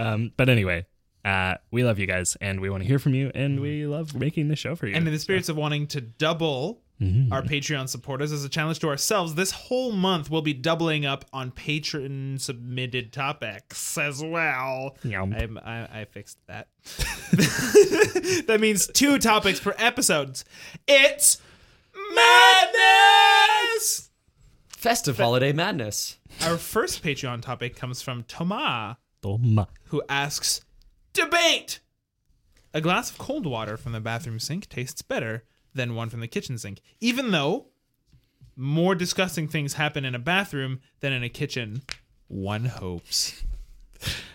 um, 0.04 0.32
but 0.36 0.48
anyway, 0.48 0.86
uh, 1.24 1.54
we 1.70 1.84
love 1.84 1.98
you 1.98 2.06
guys 2.06 2.36
and 2.40 2.60
we 2.60 2.68
want 2.70 2.82
to 2.82 2.86
hear 2.86 2.98
from 2.98 3.14
you 3.14 3.30
and 3.34 3.60
we 3.60 3.86
love 3.86 4.14
making 4.14 4.48
this 4.48 4.58
show 4.58 4.74
for 4.76 4.86
you. 4.86 4.94
And 4.94 5.06
in 5.06 5.12
the 5.14 5.18
spirits 5.18 5.48
of 5.48 5.56
wanting 5.56 5.86
to 5.88 6.00
double 6.00 6.82
Mm-hmm. 7.04 7.32
our 7.32 7.42
Patreon 7.42 7.88
supporters 7.88 8.32
as 8.32 8.44
a 8.44 8.48
challenge 8.48 8.78
to 8.80 8.88
ourselves, 8.88 9.34
this 9.34 9.50
whole 9.50 9.92
month 9.92 10.30
we'll 10.30 10.42
be 10.42 10.54
doubling 10.54 11.04
up 11.04 11.24
on 11.32 11.50
patron 11.50 12.38
submitted 12.38 13.12
topics 13.12 13.98
as 13.98 14.22
well. 14.22 14.96
Yum. 15.02 15.34
I'm, 15.36 15.58
I, 15.58 16.00
I 16.00 16.04
fixed 16.06 16.38
that. 16.46 16.68
that 18.46 18.58
means 18.60 18.86
two 18.86 19.18
topics 19.18 19.60
per 19.60 19.74
episodes. 19.78 20.44
It's 20.88 21.40
madness. 22.14 24.10
Festive 24.68 25.16
holiday 25.16 25.52
madness. 25.52 26.18
Our 26.42 26.56
first 26.56 27.02
Patreon 27.02 27.42
topic 27.42 27.76
comes 27.76 28.02
from 28.02 28.24
Thomas. 28.24 28.96
Toma. 29.22 29.68
who 29.86 30.02
asks 30.08 30.60
Debate! 31.14 31.80
A 32.74 32.80
glass 32.80 33.10
of 33.10 33.16
cold 33.18 33.46
water 33.46 33.76
from 33.76 33.92
the 33.92 34.00
bathroom 34.00 34.38
sink 34.38 34.68
tastes 34.68 35.00
better 35.00 35.44
than 35.74 35.94
one 35.94 36.08
from 36.10 36.20
the 36.20 36.28
kitchen 36.28 36.58
sink, 36.58 36.80
even 37.00 37.30
though 37.30 37.66
more 38.56 38.94
disgusting 38.94 39.48
things 39.48 39.74
happen 39.74 40.04
in 40.04 40.14
a 40.14 40.18
bathroom 40.18 40.80
than 41.00 41.12
in 41.12 41.22
a 41.22 41.28
kitchen. 41.28 41.82
One 42.28 42.64
hopes. 42.66 43.42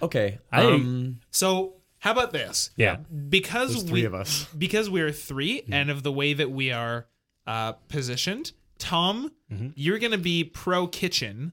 Okay. 0.02 0.40
I- 0.52 0.64
um, 0.66 1.20
So, 1.32 1.76
how 2.00 2.12
about 2.12 2.32
this? 2.32 2.72
Yeah. 2.76 2.98
Because 3.30 3.74
There's 3.76 3.92
we, 3.92 4.06
of 4.06 4.14
us. 4.14 4.46
Because 4.58 4.90
we 4.90 5.02
are 5.02 5.12
three, 5.12 5.64
and 5.72 5.90
of 5.90 6.04
the 6.04 6.12
way 6.12 6.34
that 6.34 6.50
we 6.52 6.72
are 6.72 7.08
uh, 7.46 7.74
positioned, 7.88 8.52
Tom, 8.78 9.32
you're 9.76 10.00
going 10.00 10.12
to 10.14 10.18
be 10.18 10.44
pro 10.44 10.88
kitchen. 10.88 11.52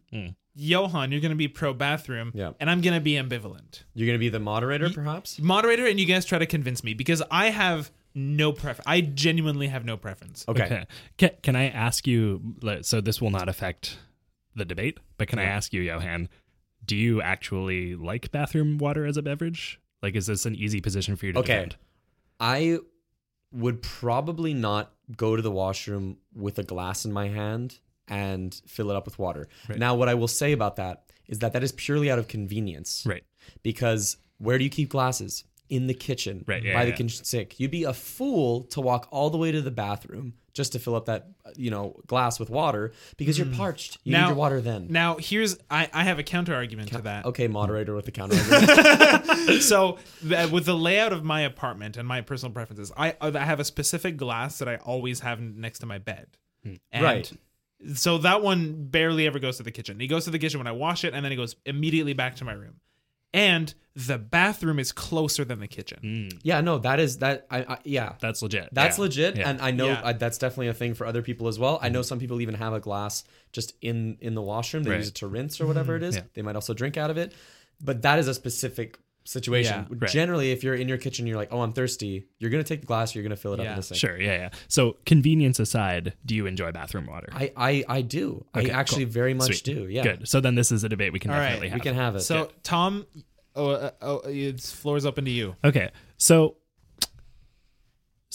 Johan, 0.54 1.12
you're 1.12 1.20
going 1.20 1.30
to 1.32 1.36
be 1.36 1.48
pro 1.48 1.74
bathroom. 1.74 2.32
Yeah. 2.34 2.52
And 2.60 2.70
I'm 2.70 2.80
going 2.80 2.94
to 2.94 3.00
be 3.00 3.12
ambivalent. 3.12 3.82
you're 3.94 4.06
gonna 4.06 4.18
be 4.18 4.28
the 4.30 4.40
moderator, 4.40 4.88
perhaps. 4.90 5.38
moderator 5.38 5.86
and 5.86 5.98
you 6.00 6.06
guys 6.06 6.24
try 6.24 6.38
to 6.38 6.46
convince 6.46 6.82
me 6.82 6.94
because 6.94 7.22
I 7.30 7.50
have 7.50 7.90
no 8.16 8.50
preference. 8.50 8.86
I 8.86 9.02
genuinely 9.02 9.68
have 9.68 9.84
no 9.84 9.96
preference. 9.96 10.44
Okay. 10.48 10.64
Okay. 10.64 10.86
Can, 11.18 11.30
can 11.42 11.54
I 11.54 11.68
ask 11.68 12.06
you? 12.06 12.54
So 12.80 13.00
this 13.00 13.20
will 13.20 13.30
not 13.30 13.48
affect 13.48 13.98
the 14.56 14.64
debate, 14.64 14.98
but 15.18 15.28
can 15.28 15.38
I 15.38 15.44
ask 15.44 15.72
you, 15.72 15.82
Johan? 15.82 16.28
Do 16.84 16.96
you 16.96 17.20
actually 17.20 17.94
like 17.94 18.32
bathroom 18.32 18.78
water 18.78 19.04
as 19.04 19.16
a 19.16 19.22
beverage? 19.22 19.80
Like, 20.02 20.16
is 20.16 20.26
this 20.26 20.46
an 20.46 20.54
easy 20.54 20.80
position 20.80 21.14
for 21.16 21.26
you 21.26 21.32
to 21.32 21.42
defend? 21.42 21.58
Okay. 21.58 21.68
defend? 21.68 21.76
I 22.40 22.78
would 23.52 23.82
probably 23.82 24.54
not 24.54 24.92
go 25.16 25.36
to 25.36 25.42
the 25.42 25.50
washroom 25.50 26.16
with 26.34 26.58
a 26.58 26.62
glass 26.62 27.04
in 27.04 27.12
my 27.12 27.28
hand 27.28 27.78
and 28.08 28.60
fill 28.66 28.90
it 28.90 28.96
up 28.96 29.04
with 29.04 29.18
water. 29.18 29.48
Now, 29.68 29.94
what 29.94 30.08
I 30.08 30.14
will 30.14 30.28
say 30.28 30.52
about 30.52 30.76
that 30.76 31.04
is 31.26 31.40
that 31.40 31.52
that 31.52 31.62
is 31.62 31.72
purely 31.72 32.10
out 32.10 32.18
of 32.18 32.28
convenience. 32.28 33.04
Right. 33.04 33.24
Because 33.62 34.16
where 34.38 34.58
do 34.58 34.64
you 34.64 34.70
keep 34.70 34.88
glasses? 34.88 35.44
In 35.68 35.86
the 35.86 35.94
kitchen, 35.94 36.44
Right, 36.46 36.62
yeah, 36.62 36.74
by 36.74 36.84
the 36.84 36.90
yeah. 36.90 36.96
kitchen 36.96 37.24
sink. 37.24 37.58
You'd 37.58 37.70
be 37.70 37.84
a 37.84 37.92
fool 37.92 38.64
to 38.64 38.80
walk 38.80 39.08
all 39.10 39.30
the 39.30 39.38
way 39.38 39.50
to 39.52 39.60
the 39.60 39.70
bathroom 39.70 40.34
just 40.52 40.72
to 40.72 40.78
fill 40.78 40.94
up 40.94 41.04
that 41.06 41.28
you 41.56 41.70
know 41.70 42.00
glass 42.06 42.38
with 42.40 42.48
water 42.50 42.92
because 43.16 43.36
you're 43.36 43.46
hmm. 43.46 43.54
parched. 43.56 43.98
You 44.04 44.12
Now- 44.12 44.22
need 44.22 44.28
your 44.28 44.36
water 44.36 44.60
then. 44.60 44.86
Now, 44.90 45.16
here's 45.18 45.58
I, 45.70 45.88
I 45.92 46.04
have 46.04 46.18
a 46.18 46.22
counter 46.22 46.54
argument 46.54 46.92
to 46.92 47.02
that. 47.02 47.26
okay, 47.26 47.48
moderator 47.48 47.94
with 47.94 48.04
the 48.06 48.10
counter. 48.18 48.36
argument. 48.36 49.62
So, 49.62 49.98
th- 50.26 50.50
with 50.50 50.64
the 50.66 50.76
layout 50.76 51.12
of 51.12 51.24
my 51.24 51.40
apartment 51.42 51.96
and 51.96 52.06
my 52.06 52.20
personal 52.20 52.52
preferences, 52.52 52.92
I 52.96 53.14
I 53.20 53.30
have 53.44 53.60
a 53.60 53.64
specific 53.64 54.16
glass 54.16 54.58
that 54.58 54.68
I 54.68 54.76
always 54.76 55.20
have 55.20 55.40
next 55.40 55.80
to 55.80 55.86
my 55.86 55.98
bed. 55.98 56.26
Hmm. 56.64 56.74
And 56.92 57.04
Right. 57.04 57.32
So 57.94 58.16
that 58.18 58.40
one 58.42 58.86
barely 58.88 59.26
ever 59.26 59.38
goes 59.38 59.58
to 59.58 59.62
the 59.62 59.70
kitchen. 59.70 60.00
He 60.00 60.06
goes 60.06 60.24
to 60.24 60.30
the 60.30 60.38
kitchen 60.38 60.58
when 60.58 60.66
I 60.66 60.72
wash 60.72 61.04
it, 61.04 61.12
and 61.12 61.22
then 61.22 61.30
he 61.30 61.36
goes 61.36 61.56
immediately 61.66 62.14
back 62.14 62.36
to 62.36 62.44
my 62.44 62.52
room. 62.54 62.76
And 63.32 63.74
the 63.94 64.18
bathroom 64.18 64.78
is 64.78 64.92
closer 64.92 65.44
than 65.44 65.58
the 65.60 65.66
kitchen. 65.66 66.28
yeah, 66.42 66.60
no, 66.60 66.78
that 66.78 67.00
is 67.00 67.18
that. 67.18 67.46
I, 67.50 67.58
I 67.62 67.78
yeah, 67.84 68.14
That's 68.20 68.42
legit. 68.42 68.68
That's 68.72 68.98
Yeah. 68.98 69.02
legit, 69.02 69.36
Yeah. 69.36 69.48
and 69.48 69.60
I 69.60 69.70
know 69.70 69.86
Yeah. 69.88 70.00
uh, 70.04 70.12
that's 70.12 70.36
definitely 70.38 70.68
a 70.68 70.74
thing 70.74 70.92
for 70.94 71.06
other 71.06 71.22
people 71.22 71.48
as 71.48 71.58
well. 71.58 71.78
I 71.80 71.88
know 71.88 72.02
some 72.02 72.18
people 72.18 72.40
even 72.42 72.54
have 72.56 72.72
a 72.74 72.80
glass 72.80 73.24
just 73.52 73.72
in 73.80 74.18
in 74.20 74.34
the 74.34 74.42
washroom. 74.42 74.82
They 74.82 74.90
Right. 74.90 74.98
use 74.98 75.08
it 75.08 75.14
to 75.16 75.26
rinse 75.26 75.60
or 75.60 75.66
whatever 75.66 75.96
it 75.96 76.02
is. 76.02 76.16
Yeah. 76.16 76.22
They 76.34 76.42
might 76.42 76.56
also 76.56 76.74
drink 76.74 76.96
out 76.98 77.10
of 77.10 77.16
it, 77.16 77.32
but 77.80 78.02
that 78.02 78.18
is 78.18 78.28
a 78.28 78.34
specific 78.34 78.98
situation. 79.26 79.86
Yeah. 79.90 79.96
Right. 80.00 80.10
Generally, 80.10 80.52
if 80.52 80.64
you're 80.64 80.74
in 80.74 80.88
your 80.88 80.98
kitchen, 80.98 81.26
you're 81.26 81.36
like, 81.36 81.48
"Oh, 81.52 81.60
I'm 81.60 81.72
thirsty." 81.72 82.26
You're 82.38 82.50
gonna 82.50 82.64
take 82.64 82.80
the 82.80 82.86
glass. 82.86 83.14
You're 83.14 83.22
gonna 83.24 83.36
fill 83.36 83.52
it 83.54 83.60
up 83.60 83.64
Yeah. 83.64 83.70
in 83.72 83.76
the 83.76 83.82
sink. 83.82 83.98
Sure. 83.98 84.18
Yeah. 84.20 84.36
Yeah. 84.36 84.48
So 84.68 84.96
convenience 85.06 85.58
aside, 85.60 86.14
do 86.24 86.34
you 86.34 86.46
enjoy 86.46 86.72
bathroom 86.72 87.06
water? 87.06 87.28
I 87.32 87.52
I, 87.56 87.84
I 87.88 88.00
do. 88.02 88.44
Okay, 88.56 88.70
I 88.70 88.78
actually 88.78 89.04
cool. 89.04 89.12
very 89.12 89.34
much 89.34 89.46
Sweet. 89.46 89.64
do. 89.64 89.86
Yeah. 89.88 90.02
Good. 90.02 90.28
So 90.28 90.40
then 90.40 90.54
this 90.54 90.72
is 90.72 90.84
a 90.84 90.88
debate 90.88 91.12
we 91.12 91.18
can 91.18 91.30
All 91.30 91.36
right, 91.38 91.46
definitely 91.46 91.68
We 91.68 91.70
have. 91.72 91.82
can 91.82 91.94
have 91.94 92.16
it. 92.16 92.20
So, 92.20 92.50
Tom, 92.62 93.06
oh, 93.54 93.70
uh, 93.70 93.90
oh, 94.02 94.20
it's 94.26 94.72
floor's 94.72 95.04
open 95.04 95.24
to 95.26 95.30
you. 95.30 95.56
Okay. 95.64 95.90
So 96.18 96.56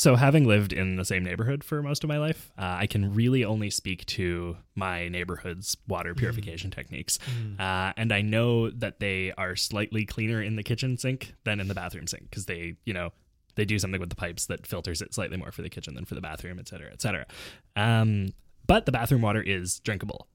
so 0.01 0.15
having 0.15 0.45
lived 0.45 0.73
in 0.73 0.95
the 0.95 1.05
same 1.05 1.23
neighborhood 1.23 1.63
for 1.63 1.83
most 1.83 2.03
of 2.03 2.07
my 2.07 2.17
life, 2.17 2.51
uh, 2.57 2.77
I 2.79 2.87
can 2.87 3.13
really 3.13 3.45
only 3.45 3.69
speak 3.69 4.03
to 4.07 4.57
my 4.73 5.07
neighborhood's 5.09 5.77
water 5.87 6.15
purification 6.15 6.71
techniques. 6.71 7.19
Uh, 7.59 7.93
and 7.95 8.11
I 8.11 8.21
know 8.23 8.71
that 8.71 8.99
they 8.99 9.31
are 9.37 9.55
slightly 9.55 10.07
cleaner 10.07 10.41
in 10.41 10.55
the 10.55 10.63
kitchen 10.63 10.97
sink 10.97 11.35
than 11.43 11.59
in 11.59 11.67
the 11.67 11.75
bathroom 11.75 12.07
sink 12.07 12.23
because 12.31 12.47
they, 12.47 12.77
you 12.83 12.95
know, 12.95 13.11
they 13.53 13.63
do 13.63 13.77
something 13.77 13.99
with 13.99 14.09
the 14.09 14.15
pipes 14.15 14.47
that 14.47 14.65
filters 14.65 15.03
it 15.03 15.13
slightly 15.13 15.37
more 15.37 15.51
for 15.51 15.61
the 15.61 15.69
kitchen 15.69 15.93
than 15.93 16.05
for 16.05 16.15
the 16.15 16.21
bathroom, 16.21 16.57
et 16.57 16.67
cetera, 16.67 16.89
et 16.91 16.99
cetera. 16.99 17.27
Um, 17.75 18.33
but 18.65 18.87
the 18.87 18.91
bathroom 18.91 19.21
water 19.21 19.43
is 19.43 19.81
drinkable. 19.81 20.25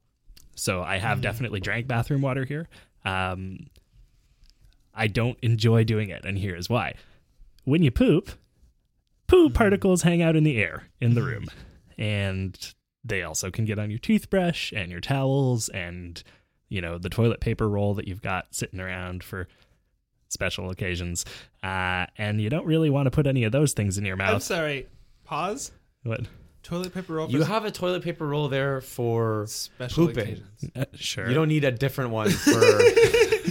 So 0.54 0.84
I 0.84 0.98
have 0.98 1.20
definitely 1.22 1.58
drank 1.58 1.88
bathroom 1.88 2.22
water 2.22 2.44
here. 2.44 2.68
Um, 3.04 3.66
I 4.94 5.08
don't 5.08 5.38
enjoy 5.42 5.82
doing 5.82 6.10
it, 6.10 6.24
and 6.24 6.38
here 6.38 6.54
is 6.54 6.70
why. 6.70 6.94
When 7.64 7.82
you 7.82 7.90
poop, 7.90 8.30
poo 9.26 9.50
particles 9.50 10.02
hang 10.02 10.22
out 10.22 10.36
in 10.36 10.44
the 10.44 10.56
air 10.58 10.84
in 11.00 11.14
the 11.14 11.22
room, 11.22 11.46
and 11.98 12.74
they 13.04 13.22
also 13.22 13.50
can 13.50 13.64
get 13.64 13.78
on 13.78 13.90
your 13.90 13.98
toothbrush 13.98 14.72
and 14.72 14.90
your 14.90 15.00
towels 15.00 15.68
and 15.68 16.22
you 16.68 16.80
know 16.80 16.98
the 16.98 17.08
toilet 17.08 17.40
paper 17.40 17.68
roll 17.68 17.94
that 17.94 18.08
you've 18.08 18.22
got 18.22 18.46
sitting 18.50 18.80
around 18.80 19.22
for 19.22 19.46
special 20.28 20.70
occasions. 20.70 21.24
Uh, 21.62 22.06
and 22.18 22.40
you 22.40 22.50
don't 22.50 22.66
really 22.66 22.90
want 22.90 23.06
to 23.06 23.10
put 23.10 23.26
any 23.26 23.44
of 23.44 23.52
those 23.52 23.72
things 23.72 23.96
in 23.98 24.04
your 24.04 24.16
mouth. 24.16 24.34
I'm 24.34 24.40
sorry. 24.40 24.86
Pause. 25.24 25.70
What? 26.02 26.22
Toilet 26.64 26.92
paper 26.92 27.14
roll. 27.14 27.30
you 27.30 27.44
have 27.44 27.64
a 27.64 27.70
toilet 27.70 28.02
paper 28.02 28.26
roll 28.26 28.48
there 28.48 28.80
for 28.80 29.46
special 29.46 30.08
pooping. 30.08 30.22
occasions. 30.24 30.70
Uh, 30.74 30.84
sure. 30.94 31.28
You 31.28 31.34
don't 31.34 31.46
need 31.46 31.62
a 31.62 31.70
different 31.70 32.10
one 32.10 32.28
for. 32.30 32.60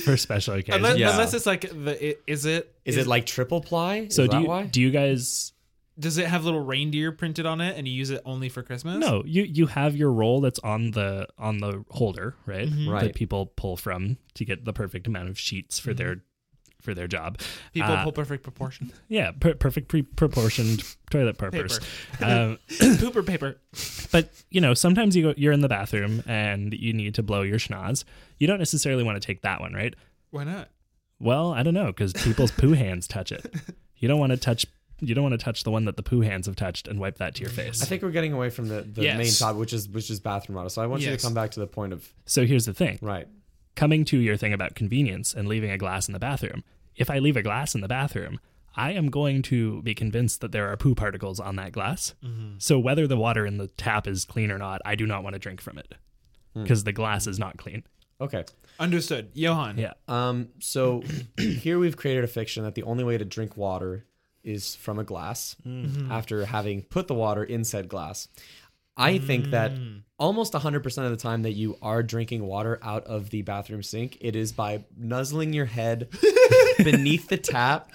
for 0.02 0.18
special 0.18 0.56
occasions. 0.56 0.76
Unless, 0.76 0.98
Yeah. 0.98 1.12
unless 1.12 1.34
it's 1.34 1.46
like 1.46 1.62
the 1.62 2.10
i- 2.10 2.16
is 2.28 2.46
it 2.46 2.76
is 2.84 2.98
it 2.98 3.08
like 3.08 3.26
triple 3.26 3.62
ply? 3.62 4.10
so 4.10 4.24
is 4.24 4.30
do 4.30 4.36
that 4.36 4.42
you 4.42 4.48
why? 4.50 4.64
do 4.66 4.82
you 4.82 4.92
guys 4.92 5.54
does 5.98 6.18
it 6.18 6.28
have 6.28 6.44
little 6.46 6.60
reindeer 6.64 7.12
printed 7.12 7.46
on 7.46 7.62
it 7.62 7.78
and 7.78 7.88
you 7.88 7.94
use 7.94 8.10
it 8.10 8.22
only 8.26 8.50
for 8.50 8.62
Christmas? 8.64 8.98
No, 8.98 9.24
you 9.26 9.44
you 9.44 9.68
have 9.68 9.96
your 9.96 10.12
roll 10.12 10.42
that's 10.42 10.60
on 10.60 10.92
the 10.92 11.28
on 11.38 11.60
the 11.60 11.84
holder, 11.90 12.36
right? 12.46 12.70
Right. 12.88 13.04
That 13.04 13.16
people 13.16 13.48
pull 13.56 13.78
from 13.78 14.18
to 14.36 14.46
get 14.46 14.66
the 14.66 14.74
perfect 14.74 15.08
amount 15.08 15.30
of 15.30 15.40
sheets 15.40 15.80
for 15.80 15.94
their 15.94 16.18
for 16.82 16.94
their 16.94 17.08
job. 17.08 17.40
People 17.74 17.92
Uh, 17.94 18.04
pull 18.04 18.12
perfect 18.12 18.44
proportion. 18.44 18.92
Yeah, 19.08 19.32
per- 19.32 19.56
perfect 19.56 19.88
pre- 19.88 20.04
proportioned 20.04 20.84
toilet 21.10 21.38
papers. 21.38 21.80
um, 22.22 22.60
Pooper 22.70 23.26
paper. 23.26 23.58
but 24.12 24.30
you 24.52 24.62
know, 24.62 24.74
sometimes 24.76 25.16
you 25.16 25.24
go, 25.24 25.34
you're 25.38 25.54
in 25.54 25.62
the 25.62 25.68
bathroom 25.70 26.22
and 26.28 26.74
you 26.74 26.94
need 26.94 27.16
to 27.16 27.24
blow 27.24 27.42
your 27.42 27.58
schnoz. 27.58 28.04
You 28.38 28.46
don't 28.48 28.60
necessarily 28.60 29.04
want 29.04 29.20
to 29.20 29.26
take 29.26 29.42
that 29.42 29.62
one, 29.62 29.74
right? 29.74 29.96
Why 30.30 30.44
not? 30.44 30.70
Well, 31.20 31.54
I 31.54 31.64
don't 31.64 31.74
know 31.74 31.88
because 31.88 32.14
people's 32.14 32.52
poo 32.52 32.74
hands 32.74 33.08
touch 33.08 33.32
it. 33.32 33.52
You 33.98 34.10
don't 34.10 34.20
want 34.20 34.32
to 34.32 34.38
touch. 34.38 34.66
You 35.08 35.16
don't 35.16 35.24
want 35.24 35.40
to 35.40 35.44
touch 35.44 35.64
the 35.64 35.72
one 35.72 35.86
that 35.86 35.98
the 35.98 36.04
poo 36.04 36.22
hands 36.22 36.48
have 36.48 36.56
touched 36.56 36.88
and 36.88 37.00
wipe 37.00 37.18
that 37.18 37.36
to 37.36 37.42
your 37.42 37.52
mm. 37.52 37.56
face. 37.56 37.82
I 37.82 37.86
think 37.86 38.02
we're 38.02 38.12
getting 38.12 38.34
away 38.34 38.50
from 38.50 38.68
the, 38.68 38.82
the 38.82 39.04
Yes. 39.04 39.18
main 39.18 39.32
topic, 39.32 39.60
which 39.60 39.74
is 39.74 39.88
which 39.90 40.10
is 40.10 40.20
bathroom 40.20 40.58
water. 40.58 40.70
So 40.70 40.82
I 40.82 40.88
want 40.88 41.02
you 41.04 41.12
to 41.12 41.18
come 41.18 41.34
back 41.34 41.52
to 41.52 41.60
the 41.60 41.68
point 41.68 41.94
of 41.94 42.14
so 42.26 42.46
here's 42.46 42.66
the 42.66 42.74
thing. 42.74 43.00
right. 43.02 43.28
coming 43.76 44.06
to 44.06 44.18
your 44.18 44.38
thing 44.38 44.54
about 44.54 44.76
convenience 44.76 45.34
and 45.34 45.48
leaving 45.48 45.72
a 45.72 45.78
glass 45.78 46.08
in 46.08 46.14
the 46.14 46.20
bathroom. 46.20 46.64
If 46.96 47.10
I 47.10 47.20
leave 47.20 47.36
a 47.36 47.42
glass 47.42 47.76
in 47.76 47.82
the 47.82 47.90
bathroom, 47.90 48.40
I 48.78 48.92
am 48.94 49.10
going 49.10 49.42
to 49.44 49.82
be 49.82 49.94
convinced 49.94 50.42
that 50.42 50.52
there 50.52 50.72
are 50.72 50.78
poo 50.78 50.96
particles 50.96 51.40
on 51.40 51.56
that 51.58 51.72
glass. 51.72 52.14
Mm-hmm. 52.24 52.56
So 52.58 52.80
whether 52.80 53.06
the 53.08 53.18
water 53.18 53.46
in 53.46 53.58
the 53.58 53.68
tap 53.68 54.08
is 54.08 54.26
clean 54.26 54.50
or 54.52 54.58
not, 54.58 54.82
I 54.86 54.96
do 54.96 55.06
not 55.06 55.24
want 55.24 55.34
to 55.34 55.40
drink 55.40 55.62
from 55.62 55.78
it. 55.78 55.96
Hmm. 56.56 56.64
because 56.64 56.84
the 56.86 56.94
glass 56.94 57.28
is 57.28 57.38
not 57.38 57.58
clean. 57.58 57.84
Okay. 58.20 58.46
Understood. 58.80 59.30
Johan. 59.34 59.78
Yeah. 59.78 59.94
Um, 60.08 60.50
so 60.60 61.04
here 61.38 61.78
we've 61.80 61.98
created 61.98 62.24
a 62.24 62.28
fiction 62.28 62.64
that 62.64 62.76
the 62.76 62.84
only 62.84 63.04
way 63.04 63.18
to 63.18 63.26
drink 63.26 63.58
water 63.58 64.06
is 64.46 64.76
from 64.76 65.00
a 65.00 65.04
glass 65.04 65.56
after 66.10 66.46
having 66.46 66.84
put 66.84 67.08
the 67.08 67.14
water 67.16 67.44
in 67.44 67.64
said 67.64 67.90
glass. 67.90 68.28
I 68.98 69.18
think 69.18 69.50
that 69.52 69.74
almost 70.18 70.54
100% 70.54 70.86
of 71.04 71.10
the 71.12 71.18
time 71.18 71.42
that 71.42 71.52
you 71.52 71.78
are 71.82 72.02
drinking 72.02 72.46
water 72.46 72.80
out 72.82 73.04
of 73.06 73.30
the 73.30 73.42
bathroom 73.42 73.84
sink, 73.84 74.18
it 74.22 74.36
is 74.38 74.54
by 74.54 74.86
nuzzling 74.98 75.52
your 75.52 75.66
head 75.66 76.08
beneath 76.78 77.28
the 77.28 77.36
tap 77.38 77.92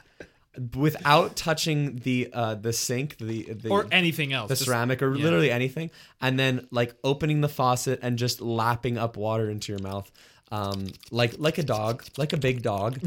without 0.76 1.36
touching 1.36 1.96
the 1.96 2.28
uh, 2.32 2.54
the 2.54 2.72
sink, 2.72 3.16
the, 3.18 3.44
the 3.54 3.68
Or 3.70 3.86
anything 3.90 4.32
else. 4.32 4.48
the 4.48 4.56
Just- 4.56 4.66
ceramic 4.66 5.00
or 5.00 5.14
yeah. 5.14 5.22
literally 5.24 5.50
anything 5.50 5.90
and 6.20 6.38
then 6.38 6.66
like 6.70 6.94
opening 7.04 7.40
the 7.40 7.48
faucet 7.48 8.00
and 8.02 8.18
just 8.18 8.40
lapping 8.40 8.98
up 8.98 9.16
water 9.16 9.48
into 9.48 9.72
your 9.72 9.80
mouth 9.80 10.10
um 10.52 10.88
like 11.12 11.34
like 11.38 11.58
a 11.58 11.62
dog 11.62 12.04
like 12.16 12.32
a 12.32 12.36
big 12.36 12.60
dog 12.60 12.98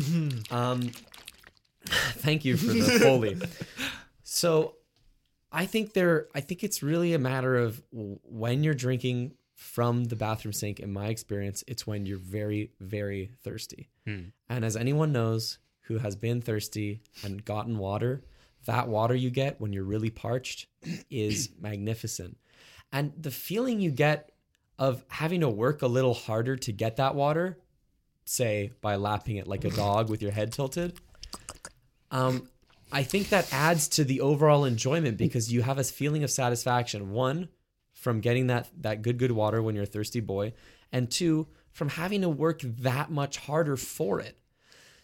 um 0.49 0.89
thank 2.17 2.45
you 2.45 2.57
for 2.57 2.73
the 2.73 2.99
foley. 2.99 3.37
So 4.23 4.75
i 5.55 5.67
think 5.67 5.93
there 5.93 6.27
i 6.33 6.39
think 6.41 6.63
it's 6.63 6.81
really 6.81 7.13
a 7.13 7.19
matter 7.19 7.55
of 7.55 7.79
when 7.91 8.63
you're 8.63 8.73
drinking 8.73 9.31
from 9.53 10.03
the 10.05 10.15
bathroom 10.15 10.51
sink 10.51 10.79
in 10.79 10.91
my 10.91 11.07
experience 11.07 11.63
it's 11.67 11.85
when 11.85 12.05
you're 12.05 12.17
very 12.17 12.71
very 12.79 13.31
thirsty. 13.43 13.89
Hmm. 14.05 14.29
And 14.49 14.65
as 14.65 14.75
anyone 14.75 15.11
knows 15.11 15.59
who 15.83 15.97
has 15.97 16.15
been 16.15 16.41
thirsty 16.41 17.01
and 17.23 17.43
gotten 17.43 17.77
water, 17.77 18.23
that 18.65 18.87
water 18.87 19.15
you 19.15 19.29
get 19.29 19.59
when 19.59 19.73
you're 19.73 19.83
really 19.83 20.09
parched 20.09 20.67
is 21.09 21.49
magnificent. 21.59 22.37
And 22.91 23.13
the 23.19 23.31
feeling 23.31 23.79
you 23.79 23.91
get 23.91 24.31
of 24.79 25.03
having 25.09 25.41
to 25.41 25.49
work 25.49 25.81
a 25.81 25.87
little 25.87 26.13
harder 26.13 26.55
to 26.57 26.71
get 26.71 26.97
that 26.97 27.15
water, 27.15 27.57
say 28.25 28.71
by 28.81 28.95
lapping 28.95 29.37
it 29.37 29.47
like 29.47 29.65
a 29.65 29.69
dog 29.69 30.09
with 30.09 30.21
your 30.21 30.31
head 30.31 30.51
tilted, 30.51 30.99
um, 32.13 32.47
I 32.91 33.03
think 33.03 33.29
that 33.29 33.51
adds 33.51 33.87
to 33.89 34.03
the 34.05 34.21
overall 34.21 34.63
enjoyment 34.65 35.17
because 35.17 35.51
you 35.51 35.63
have 35.63 35.77
a 35.79 35.83
feeling 35.83 36.23
of 36.23 36.31
satisfaction. 36.31 37.11
One, 37.11 37.49
from 37.91 38.21
getting 38.21 38.47
that 38.47 38.69
that 38.81 39.01
good 39.01 39.17
good 39.17 39.31
water 39.31 39.61
when 39.61 39.75
you're 39.75 39.83
a 39.83 39.87
thirsty 39.87 40.19
boy, 40.21 40.53
and 40.91 41.09
two, 41.11 41.47
from 41.71 41.89
having 41.89 42.21
to 42.21 42.29
work 42.29 42.61
that 42.61 43.09
much 43.11 43.37
harder 43.37 43.75
for 43.77 44.19
it. 44.19 44.37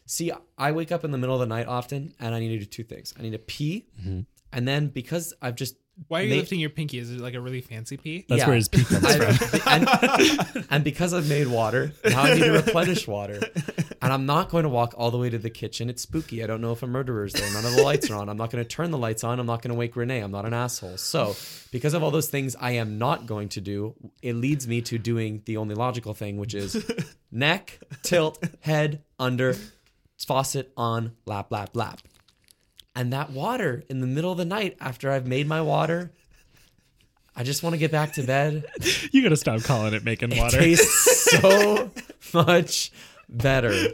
See, 0.06 0.32
I 0.58 0.72
wake 0.72 0.91
up 0.91 1.04
in 1.04 1.12
the 1.12 1.17
middle 1.17 1.36
of 1.36 1.39
the 1.41 1.45
night 1.48 1.67
often, 1.67 2.13
and 2.19 2.34
I 2.34 2.39
need 2.39 2.50
to 2.50 2.60
do 2.60 2.65
two 2.65 2.84
things. 2.84 3.13
I 3.17 3.22
need 3.24 3.32
to 3.34 3.39
pee, 3.39 3.88
and 4.52 4.67
then 4.67 4.88
because 4.88 5.34
I've 5.41 5.56
just 5.56 5.76
Why 6.08 6.22
are 6.22 6.24
you 6.24 6.30
made- 6.32 6.38
lifting 6.39 6.60
your 6.60 6.69
pinky? 6.72 6.98
Is 7.00 7.12
it 7.12 7.19
like 7.19 7.34
a 7.36 7.41
really 7.41 7.62
fancy 7.62 7.98
pee? 7.98 8.26
That's 8.28 8.39
Yeah. 8.39 8.48
where 8.48 8.56
his 8.56 8.67
pee 8.69 8.84
comes 8.86 9.15
from. 9.15 9.62
I- 9.65 10.48
and, 10.56 10.67
and 10.72 10.84
because 10.84 11.13
I've 11.13 11.28
made 11.30 11.48
water, 11.48 11.91
now 12.06 12.22
I 12.24 12.34
need 12.36 12.43
to 12.43 12.52
replenish 12.52 13.08
water. 13.08 13.39
And 14.10 14.15
I'm 14.15 14.26
not 14.26 14.50
going 14.50 14.63
to 14.63 14.69
walk 14.69 14.95
all 14.98 15.12
the 15.12 15.19
way 15.19 15.30
to 15.30 15.38
the 15.38 15.52
kitchen. 15.52 15.88
It's 15.88 16.02
spooky. 16.02 16.43
I 16.43 16.48
don't 16.48 16.62
know 16.62 16.72
if 16.72 16.82
a 16.82 16.88
murderer's 16.88 17.32
there. 17.32 17.54
None 17.54 17.63
of 17.63 17.76
the 17.76 17.84
lights 17.84 18.10
are 18.10 18.15
on. 18.15 18.28
I'm 18.28 18.38
not 18.38 18.50
going 18.50 18.63
to 18.63 18.67
turn 18.67 18.89
the 18.89 18.98
lights 18.98 19.24
on. 19.24 19.39
I'm 19.39 19.45
not 19.45 19.62
going 19.62 19.69
to 19.69 19.78
wake 19.78 19.95
Renee. 19.95 20.22
I'm 20.22 20.32
not 20.32 20.48
an 20.48 20.54
asshole. 20.56 20.98
So, 20.98 21.36
because 21.72 21.93
of 21.93 22.02
all 22.02 22.10
those 22.10 22.28
things 22.28 22.56
I 22.60 22.72
am 22.72 22.98
not 22.98 23.28
going 23.28 23.50
to 23.50 23.62
do, 23.62 23.93
it 24.24 24.34
leads 24.34 24.67
me 24.67 24.82
to 24.82 24.98
doing 24.98 25.43
the 25.45 25.58
only 25.58 25.76
logical 25.76 26.15
thing, 26.15 26.38
which 26.38 26.56
is 26.56 26.91
neck, 27.32 27.78
tilt, 28.02 28.43
head, 28.62 29.04
under, 29.19 29.56
faucet 30.17 30.74
on, 30.76 31.12
lap, 31.28 31.52
lap, 31.52 31.76
lap. 31.76 32.02
And 32.95 33.13
that 33.13 33.30
water 33.30 33.84
in 33.89 34.02
the 34.02 34.08
middle 34.08 34.32
of 34.32 34.39
the 34.39 34.45
night 34.45 34.76
after 34.82 35.12
I've 35.12 35.28
made 35.28 35.45
my 35.45 35.62
water, 35.62 36.12
I 37.36 37.43
just 37.43 37.62
want 37.62 37.76
to 37.76 37.78
get 37.78 37.91
back 37.91 38.13
to 38.13 38.24
bed 38.24 38.65
You 39.12 39.22
gotta 39.22 39.38
stop 39.38 39.62
calling 39.62 39.93
it 39.93 40.04
making 40.04 40.36
water. 40.36 40.58
tastes 40.58 41.30
so 41.30 41.91
much 42.34 42.91
better. 43.30 43.94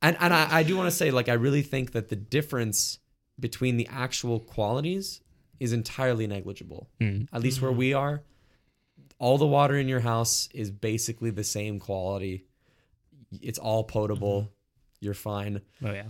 And 0.00 0.16
and 0.20 0.32
I, 0.32 0.58
I 0.58 0.62
do 0.62 0.76
want 0.76 0.88
to 0.88 0.94
say, 0.94 1.10
like, 1.10 1.28
I 1.28 1.34
really 1.34 1.62
think 1.62 1.92
that 1.92 2.08
the 2.08 2.16
difference 2.16 2.98
between 3.40 3.76
the 3.76 3.88
actual 3.90 4.40
qualities 4.40 5.20
is 5.58 5.72
entirely 5.72 6.26
negligible. 6.26 6.88
Hmm. 7.00 7.22
At 7.32 7.42
least 7.42 7.60
where 7.60 7.72
hmm. 7.72 7.78
we 7.78 7.94
are, 7.94 8.22
all 9.18 9.38
the 9.38 9.46
water 9.46 9.76
in 9.76 9.88
your 9.88 10.00
house 10.00 10.48
is 10.54 10.70
basically 10.70 11.30
the 11.30 11.44
same 11.44 11.78
quality. 11.80 12.44
It's 13.42 13.58
all 13.58 13.84
potable. 13.84 14.42
Mm-hmm. 14.42 14.50
You're 15.00 15.14
fine. 15.14 15.60
Oh 15.84 15.92
yeah. 15.92 16.06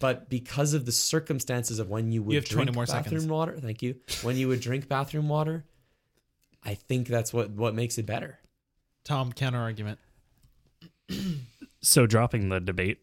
But 0.00 0.28
because 0.28 0.74
of 0.74 0.84
the 0.84 0.92
circumstances 0.92 1.78
of 1.78 1.88
when 1.88 2.10
you 2.10 2.22
would 2.22 2.34
have 2.34 2.44
drink 2.44 2.74
more 2.74 2.86
bathroom 2.86 3.04
seconds. 3.04 3.26
water, 3.26 3.58
thank 3.60 3.82
you. 3.82 3.96
When 4.22 4.36
you 4.36 4.48
would 4.48 4.60
drink 4.60 4.88
bathroom 4.88 5.28
water, 5.28 5.64
I 6.64 6.74
think 6.74 7.06
that's 7.06 7.32
what 7.32 7.50
what 7.50 7.74
makes 7.74 7.98
it 7.98 8.06
better. 8.06 8.40
Tom, 9.04 9.32
counter 9.32 9.58
argument. 9.58 10.00
So 11.86 12.06
dropping 12.06 12.48
the 12.48 12.58
debate 12.58 12.98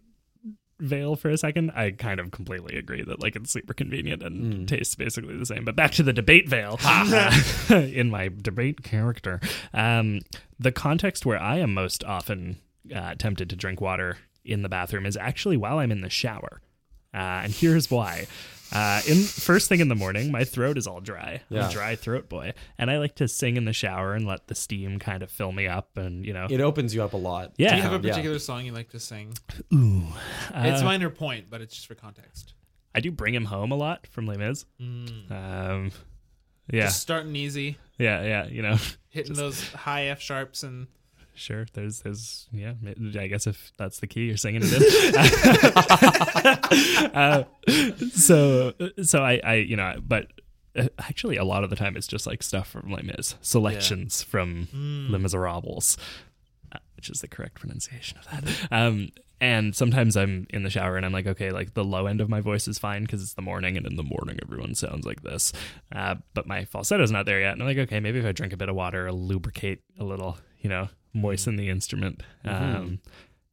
veil 0.79 1.15
for 1.15 1.29
a 1.29 1.37
second, 1.37 1.71
I 1.71 1.91
kind 1.91 2.19
of 2.19 2.31
completely 2.31 2.77
agree 2.77 3.01
that 3.01 3.21
like 3.21 3.35
it's 3.35 3.51
super 3.51 3.73
convenient 3.73 4.21
and 4.21 4.67
tastes 4.67 4.95
basically 4.95 5.37
the 5.37 5.45
same. 5.45 5.63
But 5.63 5.77
back 5.77 5.91
to 5.91 6.03
the 6.03 6.11
debate 6.11 6.49
veil 6.49 6.77
in 7.69 8.09
my 8.09 8.29
debate 8.41 8.83
character. 8.83 9.39
Um, 9.73 10.19
the 10.59 10.73
context 10.73 11.25
where 11.25 11.41
I 11.41 11.57
am 11.57 11.73
most 11.73 12.03
often 12.03 12.57
uh, 12.93 13.15
tempted 13.15 13.49
to 13.51 13.55
drink 13.55 13.79
water 13.79 14.17
in 14.43 14.61
the 14.61 14.69
bathroom 14.69 15.05
is 15.05 15.15
actually 15.15 15.55
while 15.55 15.79
I'm 15.79 15.91
in 15.91 16.01
the 16.01 16.09
shower. 16.09 16.61
Uh, 17.13 17.43
and 17.43 17.53
here's 17.53 17.89
why. 17.89 18.27
Uh, 18.73 19.01
in 19.07 19.21
first 19.23 19.69
thing 19.69 19.79
in 19.81 19.87
the 19.87 19.95
morning, 19.95 20.31
my 20.31 20.43
throat 20.43 20.77
is 20.79 20.87
all 20.87 20.99
dry. 20.99 21.41
I'm 21.51 21.57
a 21.57 21.71
dry 21.71 21.95
throat 21.95 22.27
boy, 22.27 22.53
and 22.77 22.89
I 22.89 22.97
like 22.97 23.15
to 23.15 23.27
sing 23.27 23.55
in 23.55 23.65
the 23.65 23.73
shower 23.73 24.13
and 24.15 24.25
let 24.25 24.47
the 24.47 24.55
steam 24.55 24.97
kind 24.97 25.21
of 25.21 25.29
fill 25.29 25.51
me 25.51 25.67
up, 25.67 25.95
and 25.95 26.25
you 26.25 26.33
know, 26.33 26.47
It 26.49 26.59
opens 26.59 26.95
you 26.95 27.03
up 27.03 27.13
a 27.13 27.17
lot. 27.17 27.53
yeah. 27.57 27.69
Do 27.71 27.75
you 27.77 27.81
have 27.83 27.91
a 28.03 28.07
Yeah. 28.07 28.13
particular 28.13 28.39
song 28.39 28.65
you 28.65 28.71
like 28.71 28.89
to 28.89 28.99
sing? 28.99 29.33
Ooh, 29.73 30.03
it's 30.55 30.81
uh, 30.81 30.85
minor 30.85 31.09
point, 31.11 31.51
but 31.51 31.61
it's 31.61 31.75
just 31.75 31.85
for 31.87 31.95
context. 31.95 32.53
I 32.95 32.99
do 32.99 33.11
bring 33.11 33.33
him 33.35 33.45
home 33.45 33.71
a 33.71 33.75
lot 33.75 34.07
from 34.07 34.25
Les 34.27 34.37
Mis. 34.37 34.65
Um, 34.79 35.91
yeah, 36.71 36.85
Just 36.85 37.01
starting 37.01 37.35
easy, 37.35 37.77
yeah, 37.99 38.23
yeah. 38.23 38.47
You 38.47 38.61
know, 38.63 38.77
hitting 39.09 39.33
those 39.35 39.67
high 39.73 40.05
F 40.05 40.19
sharps, 40.21 40.63
and 40.63 40.87
sure. 41.35 41.65
There's, 41.73 42.01
there's, 42.01 42.47
yeah. 42.51 42.73
I 43.19 43.27
guess 43.27 43.47
if 43.47 43.71
that's 43.77 43.99
the 43.99 44.07
key, 44.07 44.25
you're 44.25 44.37
singing 44.37 44.61
it 44.63 44.73
in. 44.73 44.81
uh, 47.15 47.43
so, 48.11 48.73
so 49.03 49.23
I, 49.23 49.41
I, 49.43 49.53
you 49.55 49.75
know, 49.75 49.95
but 50.05 50.27
uh, 50.75 50.87
actually, 50.99 51.37
a 51.37 51.43
lot 51.43 51.63
of 51.63 51.69
the 51.69 51.75
time, 51.75 51.95
it's 51.95 52.07
just 52.07 52.25
like 52.25 52.41
stuff 52.43 52.67
from 52.69 52.91
Les 52.91 53.03
Mis, 53.03 53.35
selections 53.41 54.23
from 54.23 54.67
Les 54.73 55.19
Miserables, 55.19 55.97
uh, 56.71 56.79
which 56.95 57.09
is 57.09 57.21
the 57.21 57.27
correct 57.27 57.59
pronunciation 57.59 58.17
of 58.17 58.25
that. 58.25 58.67
Um, 58.71 59.09
and 59.43 59.75
sometimes 59.75 60.15
I'm 60.15 60.47
in 60.51 60.63
the 60.63 60.69
shower 60.69 60.95
and 60.95 61.05
I'm 61.05 61.11
like, 61.11 61.27
okay, 61.27 61.51
like 61.51 61.73
the 61.73 61.83
low 61.83 62.07
end 62.07 62.21
of 62.21 62.29
my 62.29 62.39
voice 62.39 62.65
is 62.67 62.79
fine 62.79 63.03
because 63.03 63.21
it's 63.21 63.33
the 63.33 63.41
morning, 63.41 63.75
and 63.77 63.85
in 63.85 63.97
the 63.97 64.03
morning 64.03 64.39
everyone 64.41 64.73
sounds 64.73 65.05
like 65.05 65.21
this. 65.21 65.51
Uh, 65.93 66.15
but 66.33 66.47
my 66.47 66.65
falsetto's 66.65 67.11
not 67.11 67.25
there 67.25 67.41
yet, 67.41 67.53
and 67.53 67.61
I'm 67.61 67.67
like, 67.67 67.77
okay, 67.77 67.99
maybe 67.99 68.19
if 68.19 68.25
I 68.25 68.31
drink 68.31 68.53
a 68.53 68.57
bit 68.57 68.69
of 68.69 68.75
water, 68.75 69.07
I'll 69.07 69.19
lubricate 69.19 69.81
a 69.99 70.03
little, 70.03 70.37
you 70.59 70.69
know, 70.69 70.87
moisten 71.13 71.55
the 71.55 71.69
instrument. 71.69 72.23
Um, 72.45 72.99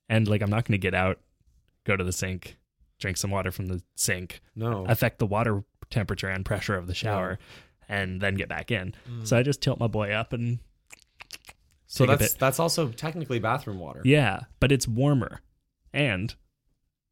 and 0.08 0.26
like, 0.28 0.42
I'm 0.42 0.50
not 0.50 0.64
going 0.64 0.72
to 0.72 0.78
get 0.78 0.94
out, 0.94 1.18
go 1.84 1.96
to 1.96 2.04
the 2.04 2.12
sink, 2.12 2.56
drink 2.98 3.16
some 3.16 3.30
water 3.30 3.50
from 3.50 3.66
the 3.66 3.82
sink, 3.94 4.40
No. 4.56 4.84
affect 4.86 5.18
the 5.18 5.26
water 5.26 5.64
temperature 5.90 6.28
and 6.28 6.44
pressure 6.44 6.76
of 6.76 6.86
the 6.86 6.94
shower, 6.94 7.38
and 7.88 8.20
then 8.20 8.34
get 8.34 8.48
back 8.48 8.70
in. 8.70 8.94
So 9.24 9.36
I 9.36 9.42
just 9.42 9.60
tilt 9.62 9.78
my 9.78 9.86
boy 9.88 10.10
up 10.12 10.32
and 10.32 10.58
so 11.86 12.06
that's 12.06 12.34
that's 12.34 12.60
also 12.60 12.88
technically 12.90 13.40
bathroom 13.40 13.80
water. 13.80 14.00
Yeah, 14.04 14.42
but 14.60 14.70
it's 14.70 14.86
warmer. 14.86 15.40
And 15.92 16.32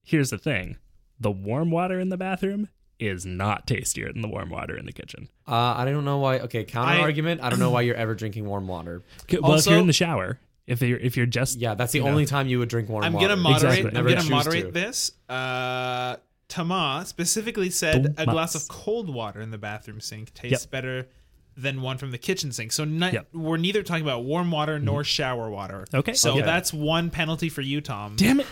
here's 0.05 0.31
the 0.31 0.39
thing 0.39 0.77
the 1.19 1.33
warm 1.33 1.71
water 1.73 1.99
in 1.99 2.11
the 2.11 2.17
bathroom 2.17 2.69
is 3.01 3.25
not 3.25 3.67
tastier 3.67 4.13
than 4.13 4.23
the 4.23 4.29
warm 4.29 4.51
water 4.51 4.77
in 4.77 4.85
the 4.87 4.93
kitchen. 4.93 5.29
Uh, 5.47 5.55
I 5.77 5.85
don't 5.85 6.05
know 6.05 6.19
why. 6.19 6.39
Okay, 6.41 6.65
counter 6.65 6.95
I- 6.95 7.01
argument. 7.01 7.41
I 7.43 7.51
don't 7.51 7.59
know 7.61 7.71
why 7.71 7.83
you're 7.83 7.95
ever 7.97 8.15
drinking 8.15 8.47
warm 8.47 8.67
water. 8.69 9.03
Well, 9.41 9.55
if 9.55 9.67
you're 9.67 9.79
in 9.79 9.87
the 9.87 9.93
shower, 9.93 10.39
if 10.67 10.83
you're 10.83 10.99
if 10.99 11.17
you're 11.17 11.27
just 11.27 11.59
Yeah, 11.59 11.75
that's 11.75 11.93
the 11.93 11.99
you 11.99 12.05
know, 12.05 12.11
only 12.11 12.27
time 12.27 12.49
you 12.49 12.59
would 12.59 12.69
drink 12.69 12.89
warm 12.89 13.05
I'm 13.05 13.13
water. 13.13 13.29
gonna 13.29 13.41
moderate. 13.41 13.79
Exactly. 13.79 13.99
I'm 13.99 14.05
gonna 14.07 14.17
choose 14.21 14.31
moderate 14.31 14.65
to. 14.67 14.71
this. 14.73 15.13
Uh, 15.29 16.17
Tama 16.49 17.05
specifically 17.07 17.71
said 17.71 18.15
a 18.17 18.25
glass 18.25 18.55
of 18.55 18.67
cold 18.69 19.13
water 19.13 19.41
in 19.41 19.51
the 19.51 19.59
bathroom 19.59 20.01
sink 20.01 20.33
tastes 20.35 20.65
Yep. 20.65 20.71
better 20.71 21.09
than 21.57 21.83
one 21.83 21.99
from 21.99 22.11
the 22.11 22.19
kitchen 22.19 22.53
sink. 22.53 22.73
So 22.73 22.85
ni- 22.85 23.11
Yep. 23.13 23.29
we're 23.35 23.57
neither 23.59 23.83
talking 23.83 24.03
about 24.05 24.25
warm 24.25 24.51
water 24.51 24.79
nor 24.79 25.03
shower 25.05 25.51
water. 25.51 25.85
Okay. 25.93 26.13
So 26.15 26.33
Okay. 26.33 26.43
that's 26.43 26.73
one 26.73 27.11
penalty 27.11 27.49
for 27.49 27.61
you, 27.63 27.81
Tom. 27.81 28.15
damn 28.17 28.41
it. 28.41 28.47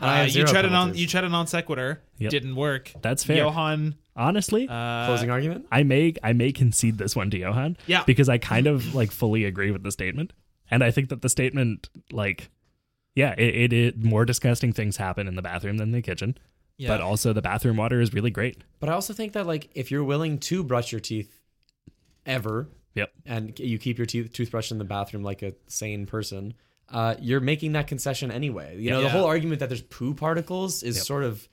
And 0.00 0.10
I 0.10 0.22
Uh, 0.22 0.26
you 0.26 0.44
tried 0.44 0.64
a 0.64 0.70
non 0.70 0.80
penalties. 0.88 1.00
you 1.02 1.06
tried 1.06 1.24
a 1.24 1.28
non 1.28 1.46
sequitur. 1.46 2.02
Yep. 2.18 2.30
Didn't 2.30 2.56
work. 2.56 2.92
That's 3.02 3.22
fair. 3.24 3.36
Johan. 3.38 3.94
Honestly, 4.16 4.66
Uh, 4.68 5.06
Closing 5.06 5.30
argument. 5.30 5.66
I 5.70 5.82
may 5.82 6.14
I 6.22 6.32
may 6.32 6.52
concede 6.52 6.98
this 6.98 7.14
one 7.14 7.30
to 7.30 7.38
Johan. 7.38 7.76
Yeah. 7.86 8.02
Because 8.06 8.28
I 8.28 8.38
kind 8.38 8.66
of 8.66 8.94
like 8.94 9.10
fully 9.12 9.44
agree 9.44 9.70
with 9.70 9.82
the 9.82 9.92
statement. 9.92 10.32
And 10.70 10.82
I 10.84 10.90
think 10.90 11.08
that 11.10 11.22
the 11.22 11.28
statement 11.28 11.88
like 12.12 12.50
yeah, 13.14 13.34
it, 13.36 13.54
it, 13.54 13.72
it 13.72 14.04
more 14.04 14.24
disgusting 14.24 14.72
things 14.72 14.96
happen 14.96 15.26
in 15.28 15.34
the 15.34 15.42
bathroom 15.42 15.76
than 15.78 15.90
the 15.92 16.00
kitchen. 16.02 16.38
Yeah. 16.78 16.88
But 16.88 17.00
also 17.00 17.32
the 17.32 17.42
bathroom 17.42 17.76
water 17.76 18.00
is 18.00 18.14
really 18.14 18.30
great. 18.30 18.62
But 18.78 18.88
I 18.88 18.92
also 18.92 19.12
think 19.12 19.32
that 19.34 19.46
like 19.46 19.68
if 19.74 19.90
you're 19.90 20.04
willing 20.04 20.38
to 20.38 20.62
brush 20.64 20.92
your 20.92 21.00
teeth 21.00 21.40
ever 22.26 22.68
Yep. 22.94 23.12
and 23.26 23.58
you 23.58 23.78
keep 23.78 23.98
your 23.98 24.06
tooth 24.06 24.32
toothbrush 24.32 24.70
in 24.72 24.78
the 24.78 24.84
bathroom 24.84 25.22
like 25.22 25.42
a 25.42 25.54
sane 25.66 26.06
person, 26.06 26.54
uh, 26.90 27.14
you're 27.20 27.40
making 27.40 27.72
that 27.72 27.86
concession 27.86 28.30
anyway. 28.30 28.76
You 28.78 28.90
know, 28.90 29.02
the 29.02 29.08
whole 29.10 29.26
argument 29.26 29.60
that 29.60 29.68
there's 29.68 29.82
poo 29.82 30.14
particles 30.14 30.82
is 30.82 31.02
sort 31.04 31.24
of 31.24 31.48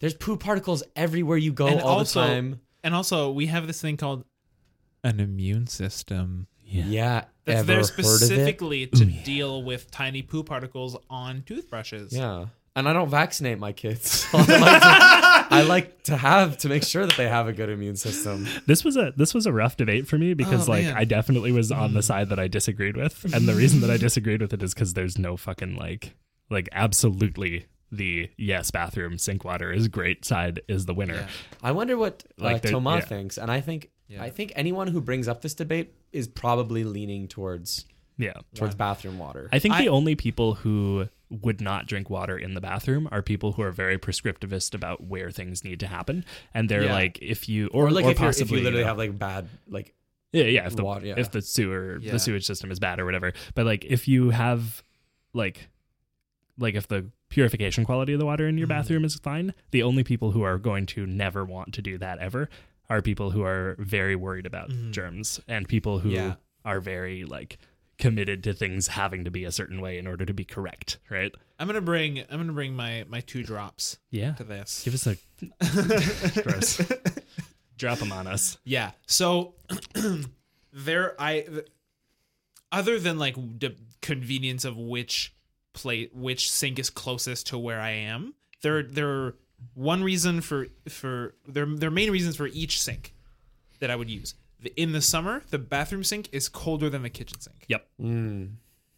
there's 0.00 0.14
poo 0.14 0.36
particles 0.36 0.82
everywhere 0.96 1.36
you 1.38 1.52
go 1.52 1.66
And 1.66 1.80
all 1.80 1.98
also- 1.98 2.20
the 2.22 2.26
time. 2.26 2.60
And 2.82 2.94
also, 2.94 3.30
we 3.30 3.46
have 3.46 3.66
this 3.66 3.80
thing 3.80 3.98
called 3.98 4.24
an 5.04 5.20
immune 5.20 5.66
system. 5.66 6.46
Yeah, 6.64 7.24
That's 7.44 7.58
ever 7.58 7.66
there 7.66 7.76
heard 7.76 7.90
of 7.90 7.98
it? 7.98 8.04
specifically 8.04 8.86
to 8.86 9.04
deal 9.04 9.62
with 9.62 9.90
tiny 9.90 10.22
poo 10.22 10.44
particles 10.44 10.96
on 11.10 11.42
toothbrushes. 11.42 12.12
Yeah. 12.14 12.46
And 12.80 12.88
I 12.88 12.92
don't 12.92 13.08
vaccinate 13.10 13.58
my 13.58 13.72
kids. 13.72 14.26
So 14.30 14.38
I, 14.38 14.42
like 14.58 14.80
to, 14.82 15.54
I 15.54 15.62
like 15.62 16.02
to 16.04 16.16
have 16.16 16.58
to 16.58 16.68
make 16.68 16.84
sure 16.84 17.04
that 17.04 17.16
they 17.16 17.28
have 17.28 17.46
a 17.48 17.52
good 17.52 17.68
immune 17.68 17.96
system. 17.96 18.46
This 18.66 18.84
was 18.84 18.96
a 18.96 19.12
this 19.16 19.34
was 19.34 19.46
a 19.46 19.52
rough 19.52 19.76
debate 19.76 20.06
for 20.06 20.16
me 20.18 20.34
because 20.34 20.68
Oh, 20.68 20.72
like 20.72 20.84
man. 20.84 20.96
I 20.96 21.04
definitely 21.04 21.50
was 21.52 21.72
on 21.72 21.92
the 21.94 22.02
side 22.02 22.28
that 22.28 22.38
I 22.38 22.46
disagreed 22.48 22.96
with, 22.96 23.24
and 23.34 23.46
the 23.48 23.54
reason 23.54 23.80
that 23.80 23.90
I 23.90 23.96
disagreed 23.96 24.40
with 24.40 24.52
it 24.52 24.62
is 24.62 24.72
because 24.74 24.94
there's 24.94 25.18
no 25.18 25.36
fucking 25.36 25.76
like 25.76 26.14
like 26.50 26.68
absolutely 26.72 27.66
the 27.90 28.30
yes 28.36 28.70
bathroom 28.70 29.18
sink 29.18 29.44
water 29.44 29.72
is 29.72 29.88
great 29.88 30.24
side 30.24 30.60
is 30.68 30.86
the 30.86 30.94
winner. 30.94 31.14
Yeah. 31.14 31.26
I 31.62 31.72
wonder 31.72 31.96
what 31.98 32.22
Like 32.38 32.56
uh, 32.56 32.58
there- 32.60 32.72
Thomas 32.72 33.02
yeah. 33.02 33.08
thinks, 33.08 33.36
and 33.38 33.50
I 33.50 33.60
think 33.60 33.90
Yeah. 34.08 34.22
I 34.22 34.30
think 34.30 34.52
anyone 34.54 34.86
who 34.88 35.00
brings 35.00 35.26
up 35.26 35.40
this 35.42 35.54
debate 35.54 35.92
is 36.12 36.28
probably 36.28 36.84
leaning 36.84 37.26
towards 37.26 37.86
Yeah. 38.18 38.34
towards 38.54 38.74
bathroom 38.76 39.18
water. 39.18 39.48
I 39.52 39.58
think 39.58 39.74
I- 39.74 39.82
the 39.82 39.88
only 39.88 40.14
people 40.14 40.54
who 40.54 41.08
would 41.30 41.60
not 41.60 41.86
drink 41.86 42.10
water 42.10 42.36
in 42.36 42.54
the 42.54 42.60
bathroom 42.60 43.08
are 43.12 43.22
people 43.22 43.52
who 43.52 43.62
are 43.62 43.70
very 43.70 43.96
prescriptivist 43.98 44.74
about 44.74 45.04
where 45.04 45.30
things 45.30 45.62
need 45.64 45.78
to 45.80 45.86
happen, 45.86 46.24
and 46.52 46.68
they're 46.68 46.84
Yeah. 46.84 46.92
like, 46.92 47.18
if 47.22 47.48
you 47.48 47.68
or, 47.68 47.86
or 47.86 47.90
like 47.92 48.04
or 48.04 48.10
if, 48.10 48.20
you're, 48.20 48.30
if 48.30 48.50
you 48.50 48.56
literally 48.58 48.80
know, 48.82 48.88
have 48.88 48.98
like 48.98 49.18
bad 49.18 49.48
like 49.68 49.94
yeah 50.32 50.44
yeah 50.44 50.66
if 50.66 50.74
the 50.76 50.84
water, 50.84 51.06
yeah. 51.06 51.14
if 51.16 51.30
the 51.30 51.40
sewer 51.42 51.98
Yeah. 52.02 52.12
the 52.12 52.18
sewage 52.18 52.44
system 52.46 52.70
is 52.70 52.78
bad 52.80 52.98
or 53.00 53.04
whatever, 53.04 53.32
but 53.54 53.64
like 53.66 53.84
if 53.84 54.08
you 54.08 54.30
have 54.30 54.82
like 55.32 55.68
like 56.58 56.74
if 56.74 56.88
the 56.88 57.06
purification 57.28 57.84
quality 57.84 58.12
of 58.12 58.18
the 58.18 58.26
water 58.26 58.48
in 58.48 58.58
your 58.58 58.66
Mm-hmm. 58.66 58.76
bathroom 58.78 59.04
is 59.04 59.14
fine, 59.16 59.54
the 59.70 59.82
only 59.84 60.02
people 60.04 60.32
who 60.32 60.42
are 60.42 60.58
going 60.58 60.84
to 60.86 61.06
never 61.06 61.44
want 61.44 61.72
to 61.74 61.82
do 61.82 61.96
that 61.98 62.18
ever 62.18 62.48
are 62.88 63.00
people 63.00 63.30
who 63.30 63.44
are 63.44 63.76
very 63.78 64.16
worried 64.16 64.46
about 64.46 64.68
germs 64.90 65.40
and 65.46 65.68
people 65.68 66.00
who. 66.00 66.10
Yeah. 66.10 66.34
are 66.64 66.80
very 66.80 67.24
like 67.24 67.56
committed 68.00 68.42
to 68.44 68.52
things 68.52 68.88
having 68.88 69.24
to 69.24 69.30
be 69.30 69.44
a 69.44 69.52
certain 69.52 69.80
way 69.80 69.98
in 69.98 70.06
order 70.08 70.24
to 70.24 70.32
be 70.34 70.44
correct, 70.44 70.98
right? 71.08 71.32
I'm 71.58 71.66
gonna 71.68 71.80
bring 71.80 72.18
I'm 72.30 72.40
gonna 72.40 72.52
bring 72.52 72.74
my 72.74 73.04
my 73.08 73.20
two 73.20 73.44
drops 73.44 73.98
Yeah. 74.10 74.32
to 74.32 74.44
this. 74.44 74.82
Give 74.84 74.94
us 74.94 75.06
a 75.06 75.16
gross. 76.42 76.80
Drop 77.76 77.98
them 77.98 78.10
on 78.12 78.26
us. 78.26 78.58
Yeah. 78.64 78.90
So 79.06 79.54
there, 80.72 81.14
I 81.20 81.46
other 82.72 82.98
than 82.98 83.18
like 83.18 83.34
the 83.36 83.76
convenience 84.00 84.64
of 84.64 84.76
which 84.76 85.34
plate, 85.72 86.14
which 86.14 86.50
sink 86.50 86.78
is 86.78 86.90
closest 86.90 87.48
to 87.48 87.58
where 87.58 87.80
I 87.80 87.90
am. 87.90 88.34
There, 88.62 88.82
there 88.82 89.08
are 89.08 89.34
one 89.74 90.02
reason 90.02 90.40
for 90.40 90.66
for 90.88 91.34
their 91.46 91.66
There 91.66 91.88
are 91.88 91.92
main 91.92 92.10
reasons 92.10 92.36
for 92.36 92.46
each 92.48 92.80
sink 92.80 93.14
that 93.80 93.90
I 93.90 93.96
would 93.96 94.10
use. 94.10 94.34
The- 94.62 94.80
In 94.80 94.92
the 94.92 95.00
summer, 95.00 95.42
the 95.50 95.58
bathroom 95.58 96.04
sink 96.04 96.28
is 96.32 96.48
colder 96.48 96.90
than 96.90 97.02
the 97.02 97.10
kitchen 97.10 97.40
sink. 97.40 97.64
Yep. 97.68 97.88
mm, 98.00 98.52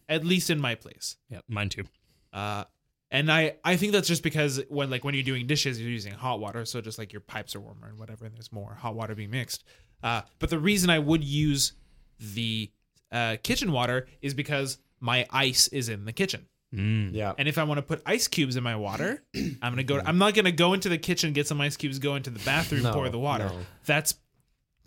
At 0.09 0.25
least 0.25 0.51
in 0.51 0.61
my 0.61 0.75
place. 0.75 1.16
Yep. 1.31 1.44
Mine 1.48 1.68
too. 1.68 1.85
Uh, 2.33 2.64
and 3.11 3.31
I, 3.31 3.57
I 3.64 3.77
think 3.77 3.92
that's 3.92 4.09
just 4.09 4.22
because 4.22 4.62
when 4.68 4.88
like 4.90 5.05
when 5.05 5.14
you're 5.14 5.22
doing 5.22 5.46
dishes, 5.46 5.81
you're 5.81 5.90
using 5.90 6.14
hot 6.14 6.40
water, 6.40 6.64
so 6.64 6.81
just 6.81 6.98
like 6.98 7.12
your 7.12 7.20
pipes 7.20 7.55
are 7.55 7.61
warmer 7.61 7.88
and 7.88 7.98
whatever, 7.98 8.25
and 8.25 8.35
there's 8.35 8.51
more 8.53 8.75
hot 8.75 8.94
water 8.94 9.14
being 9.14 9.31
mixed. 9.31 9.64
Uh, 10.03 10.22
but 10.38 10.48
the 10.51 10.59
reason 10.59 10.88
I 10.90 10.98
would 10.98 11.22
use 11.22 11.75
the 12.18 12.70
uh, 13.12 13.37
kitchen 13.42 13.70
water 13.70 14.07
is 14.22 14.33
because 14.33 14.79
my 15.01 15.27
ice 15.31 15.68
is 15.68 15.90
in 15.90 16.07
the 16.07 16.12
kitchen, 16.14 16.46
yeah. 16.72 17.35
and 17.37 17.48
if 17.48 17.59
I 17.59 17.64
want 17.64 17.79
to 17.79 17.83
put 17.83 18.01
ice 18.07 18.29
cubes 18.29 18.57
in 18.57 18.62
my 18.64 18.77
water, 18.77 19.22
I'm 19.37 19.57
gonna 19.61 19.83
go. 19.83 20.01
I'm 20.05 20.16
not 20.16 20.33
gonna 20.35 20.51
go 20.51 20.72
into 20.72 20.88
the 20.88 20.96
kitchen 20.98 21.35
get 21.35 21.46
some 21.46 21.61
ice 21.61 21.77
cubes, 21.77 21.98
go 21.98 22.14
into 22.16 22.31
the 22.31 22.38
bathroom, 22.46 22.85
No, 22.85 22.92
pour 22.94 23.11
the 23.11 23.18
water. 23.18 23.44
no. 23.48 23.59
That's 23.85 24.14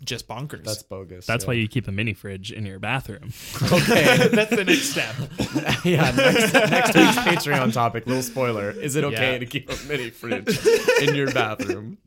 just 0.04 0.28
bonkers. 0.28 0.64
That's 0.64 0.82
bogus. 0.82 1.26
That's 1.26 1.44
yeah. 1.44 1.48
why 1.48 1.54
you 1.54 1.68
keep 1.68 1.88
a 1.88 1.92
mini 1.92 2.12
fridge 2.12 2.52
in 2.52 2.66
your 2.66 2.78
bathroom. 2.78 3.32
okay. 3.62 4.28
that's 4.28 4.50
the 4.50 4.64
next 4.64 4.90
step. 4.90 5.14
yeah, 5.84 6.10
next, 6.12 6.52
next 6.52 6.94
week's 6.94 7.46
Patreon 7.46 7.72
topic, 7.72 8.06
little 8.06 8.22
spoiler. 8.22 8.70
Is 8.70 8.96
it 8.96 9.04
okay 9.04 9.32
Yeah. 9.34 9.38
to 9.38 9.46
keep 9.46 9.70
a 9.70 9.76
mini 9.88 10.10
fridge 10.10 10.58
in 11.02 11.14
your 11.14 11.32
bathroom? 11.32 11.98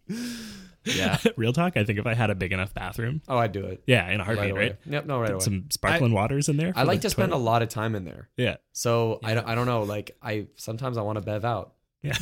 Yeah. 0.86 1.18
Real 1.36 1.54
talk, 1.54 1.78
I 1.78 1.84
think 1.84 2.00
if 2.00 2.06
I 2.08 2.14
had 2.14 2.30
a 2.30 2.36
big 2.36 2.54
enough 2.54 2.74
bathroom, 2.74 3.22
Oh, 3.28 3.38
I'd 3.38 3.52
do 3.52 3.66
it. 3.66 3.84
yeah, 3.86 4.10
in 4.10 4.22
a 4.22 4.24
heartbeat, 4.24 4.52
away. 4.52 4.60
right? 4.60 4.76
Yep, 4.86 5.06
no, 5.06 5.20
right 5.20 5.32
away. 5.32 5.40
Some 5.40 5.66
sparkling 5.72 6.14
waters 6.14 6.50
in 6.50 6.58
there. 6.58 6.74
I 6.76 6.84
like 6.84 7.02
the 7.02 7.08
to 7.08 7.10
spend 7.12 7.34
a 7.34 7.38
lot 7.38 7.62
of 7.62 7.70
time 7.70 7.96
in 7.96 8.06
there. 8.06 8.30
Yeah. 8.38 8.58
So 8.72 9.20
I, 9.24 9.34
don't, 9.34 9.48
I 9.48 9.56
don't 9.56 9.66
know. 9.66 9.84
Like 9.84 10.18
I 10.22 10.48
sometimes 10.56 10.98
I 10.98 11.02
want 11.02 11.18
to 11.18 11.22
bev 11.22 11.44
out. 11.44 11.74
Yeah. 12.02 12.14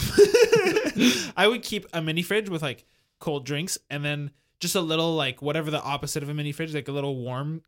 I 1.37 1.47
would 1.47 1.61
keep 1.61 1.85
a 1.93 2.01
mini 2.01 2.23
fridge 2.23 2.49
with 2.49 2.61
like 2.63 2.85
cold 3.19 3.45
drinks 3.45 3.77
and 3.89 4.03
then 4.03 4.31
just 4.59 4.75
a 4.75 4.81
little 4.81 5.15
like 5.15 5.41
whatever 5.41 5.71
the 5.71 5.81
opposite 5.81 6.23
of 6.23 6.29
a 6.29 6.33
mini 6.33 6.51
fridge, 6.51 6.73
like 6.73 6.87
a 6.87 6.91
little 6.91 7.15
warm 7.15 7.61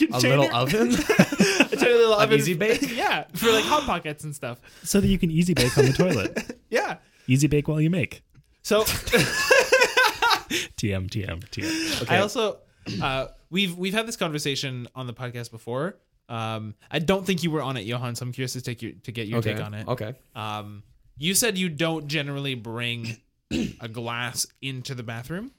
A 0.00 0.18
little 0.18 0.54
oven. 0.54 0.92
a 0.92 1.76
tiny 1.76 1.92
little 1.92 2.14
An 2.18 2.24
oven. 2.24 2.38
easy 2.38 2.54
bake? 2.54 2.82
yeah, 2.96 3.24
for 3.34 3.50
like 3.50 3.64
hot 3.64 3.84
pockets 3.84 4.24
and 4.24 4.34
stuff. 4.34 4.60
so 4.82 5.00
that 5.00 5.08
you 5.08 5.18
can 5.18 5.30
easy 5.30 5.54
bake 5.54 5.76
on 5.76 5.86
the 5.86 5.92
toilet. 5.92 6.58
Yeah. 6.70 6.98
Easy 7.26 7.46
bake 7.46 7.68
while 7.68 7.80
you 7.80 7.90
make. 7.90 8.22
So 8.62 8.84
TM, 8.84 11.08
TM, 11.08 11.48
TM. 11.50 12.02
Okay. 12.02 12.16
I 12.16 12.20
also 12.20 12.58
uh, 13.00 13.26
we've 13.50 13.76
we've 13.76 13.94
had 13.94 14.06
this 14.06 14.16
conversation 14.16 14.88
on 14.94 15.06
the 15.06 15.14
podcast 15.14 15.50
before. 15.50 15.96
Um, 16.28 16.74
I 16.90 16.98
don't 16.98 17.26
think 17.26 17.42
you 17.42 17.50
were 17.50 17.62
on 17.62 17.76
it, 17.76 17.84
Johan. 17.84 18.14
So 18.14 18.24
I'm 18.24 18.32
curious 18.32 18.54
to 18.54 18.62
take 18.62 18.82
your 18.82 18.92
to 19.04 19.12
get 19.12 19.28
your 19.28 19.38
okay. 19.38 19.54
take 19.54 19.64
on 19.64 19.74
it. 19.74 19.88
Okay. 19.88 20.14
Um, 20.34 20.82
you 21.18 21.34
said 21.34 21.58
you 21.58 21.68
don't 21.68 22.06
generally 22.06 22.54
bring 22.54 23.16
a 23.80 23.88
glass 23.88 24.46
into 24.60 24.94
the 24.94 25.02
bathroom 25.02 25.52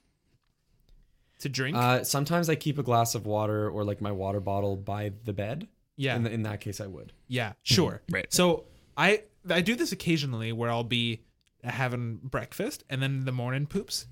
to 1.40 1.50
drink. 1.50 1.76
Uh, 1.76 2.04
sometimes 2.04 2.50
I 2.50 2.56
keep 2.56 2.78
a 2.80 2.84
glass 2.84 3.16
of 3.16 3.26
water 3.26 3.70
or 3.70 3.84
like 3.84 4.02
my 4.02 4.12
water 4.12 4.40
bottle 4.40 4.76
by 4.76 5.12
the 5.26 5.34
bed. 5.34 5.68
yeah. 5.98 6.16
In, 6.16 6.24
the, 6.24 6.32
in 6.32 6.44
that 6.44 6.62
case, 6.62 6.80
I 6.82 6.88
would. 6.88 7.12
Yeah, 7.28 7.54
sure. 7.64 8.02
Mm-hmm. 8.06 8.16
Right. 8.16 8.34
So 8.34 8.66
I 8.98 9.24
I 9.50 9.62
do 9.62 9.76
this 9.76 9.92
occasionally 9.92 10.52
where 10.54 10.70
I'll 10.70 10.84
be 10.84 11.22
having 11.64 12.18
breakfast 12.24 12.84
and 12.90 13.02
then 13.02 13.26
the 13.26 13.32
morning 13.32 13.66
poops. 13.66 14.06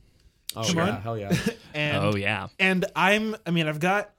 Oh 0.56 0.64
Come 0.64 0.78
yeah, 0.78 0.90
on. 0.96 1.02
hell 1.02 1.18
yeah. 1.18 1.32
Oh, 1.48 1.54
and 1.74 1.98
Oh 1.98 2.16
yeah. 2.16 2.48
and 2.60 2.86
I'm 2.96 3.36
I 3.46 3.52
mean 3.52 3.68
I've 3.68 3.80
got 3.80 4.12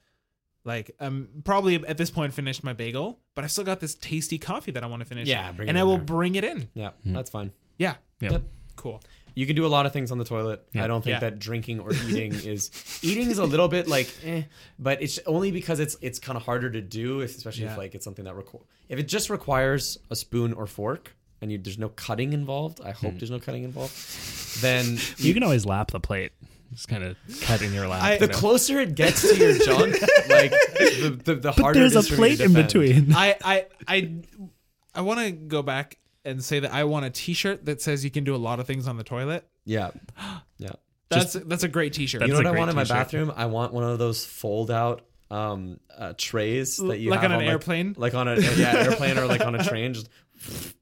like 0.65 0.95
I'm 0.99 1.29
probably 1.43 1.75
at 1.85 1.97
this 1.97 2.09
point 2.09 2.33
finished 2.33 2.63
my 2.63 2.73
bagel, 2.73 3.19
but 3.35 3.43
I've 3.43 3.51
still 3.51 3.63
got 3.63 3.79
this 3.79 3.93
tasty 3.95 4.39
coffee 4.39 4.71
that 4.71 4.83
I 4.83 4.87
want 4.87 5.01
to 5.01 5.05
finish. 5.05 5.27
Yeah, 5.27 5.51
bring 5.51 5.67
it 5.67 5.69
and 5.69 5.77
I 5.77 5.83
will 5.83 5.97
there. 5.97 6.05
bring 6.05 6.33
it 6.35 6.43
in. 6.43 6.69
Yeah, 6.73 6.91
hmm. 7.03 7.13
that's 7.13 7.29
fine. 7.29 7.51
Yeah. 7.77 7.95
Yep. 8.21 8.31
Yep. 8.31 8.41
Cool. 8.75 9.01
You 9.35 9.45
can 9.47 9.55
do 9.55 9.65
a 9.65 9.67
lot 9.67 9.85
of 9.85 9.93
things 9.93 10.11
on 10.11 10.17
the 10.19 10.25
toilet. 10.25 10.63
I 10.75 10.85
don't 10.87 11.01
think 11.03 11.15
Yeah. 11.15 11.19
that 11.21 11.39
drinking 11.39 11.79
or 11.79 11.91
eating 12.07 12.33
is 12.33 12.69
eating 13.01 13.29
is 13.31 13.39
a 13.39 13.45
little 13.45 13.67
bit 13.67 13.87
like, 13.87 14.09
eh, 14.23 14.43
but 14.77 15.01
it's 15.01 15.19
only 15.25 15.51
because 15.51 15.79
it's 15.79 15.97
it's 16.01 16.19
kind 16.19 16.37
of 16.37 16.43
harder 16.43 16.69
to 16.69 16.81
do, 16.81 17.21
if, 17.21 17.35
especially 17.35 17.63
Yeah. 17.63 17.71
if 17.73 17.77
like 17.77 17.95
it's 17.95 18.03
something 18.05 18.25
that 18.25 18.35
requires. 18.35 18.65
If 18.89 18.99
it 18.99 19.07
just 19.07 19.29
requires 19.29 19.97
a 20.11 20.15
spoon 20.15 20.53
or 20.53 20.67
fork 20.67 21.15
and 21.41 21.51
you, 21.51 21.57
there's 21.57 21.77
no 21.79 21.89
cutting 21.89 22.33
involved, 22.33 22.79
I 22.83 22.91
hope 22.91 23.15
there's 23.17 23.31
no 23.31 23.39
cutting 23.39 23.63
involved. 23.63 23.93
Then 24.61 24.97
You 25.17 25.33
can 25.33 25.43
always 25.43 25.65
lap 25.65 25.91
the 25.91 25.99
plate. 25.99 26.31
Just 26.71 26.87
kind 26.87 27.03
of 27.03 27.15
cut 27.41 27.61
in 27.61 27.71
your 27.73 27.87
lap. 27.87 28.01
I- 28.03 28.13
you 28.13 28.19
the 28.19 28.27
know. 28.27 28.33
closer 28.33 28.79
it 28.79 28.95
gets 28.95 29.21
to 29.29 29.35
your 29.37 29.53
junk, 29.59 29.93
like 30.29 30.51
the 30.51 31.19
the, 31.23 31.35
the 31.35 31.51
but 31.51 31.59
harder. 31.59 31.79
there's 31.81 31.93
it 31.93 31.97
a 31.97 31.99
is 31.99 32.07
for 32.09 32.15
plate 32.15 32.39
in 32.39 32.53
between. 32.53 33.13
I 33.15 33.35
I 33.43 33.65
I 33.87 34.11
I 34.95 35.01
want 35.01 35.19
to 35.19 35.31
go 35.31 35.61
back 35.61 35.97
and 36.25 36.43
say 36.43 36.59
that 36.59 36.73
I 36.73 36.83
want 36.85 37.05
a 37.05 37.09
T-shirt 37.09 37.65
that 37.65 37.81
says 37.81 38.03
you 38.03 38.11
can 38.11 38.23
do 38.23 38.35
a 38.35 38.37
lot 38.37 38.59
of 38.59 38.67
things 38.67 38.87
on 38.87 38.97
the 38.97 39.03
toilet. 39.03 39.47
Yeah, 39.65 39.91
yeah. 40.57 40.71
That's 41.09 41.33
that's 41.33 41.63
a 41.63 41.67
great 41.67 41.93
T-shirt. 41.93 42.21
You 42.21 42.29
know 42.29 42.35
what 42.35 42.47
I 42.47 42.49
great 42.51 42.59
want 42.59 42.69
in 42.71 42.75
my 42.75 42.85
bathroom? 42.85 43.31
I 43.35 43.45
want 43.45 43.71
one 43.73 43.83
of 43.83 43.99
those 43.99 44.25
fold 44.25 44.71
out 44.71 45.01
um 45.31 45.79
uh, 45.97 46.13
trays 46.17 46.77
that 46.77 46.99
you 46.99 47.09
Like 47.09 47.21
have 47.21 47.31
on 47.31 47.37
an 47.39 47.45
like- 47.45 47.51
airplane? 47.51 47.95
like 47.97 48.13
on 48.13 48.27
a 48.27 48.39
yeah 48.55 48.75
airplane 48.75 49.17
or 49.17 49.25
like 49.25 49.41
on 49.45 49.55
a 49.55 49.63
train. 49.63 49.93
Just 49.93 50.09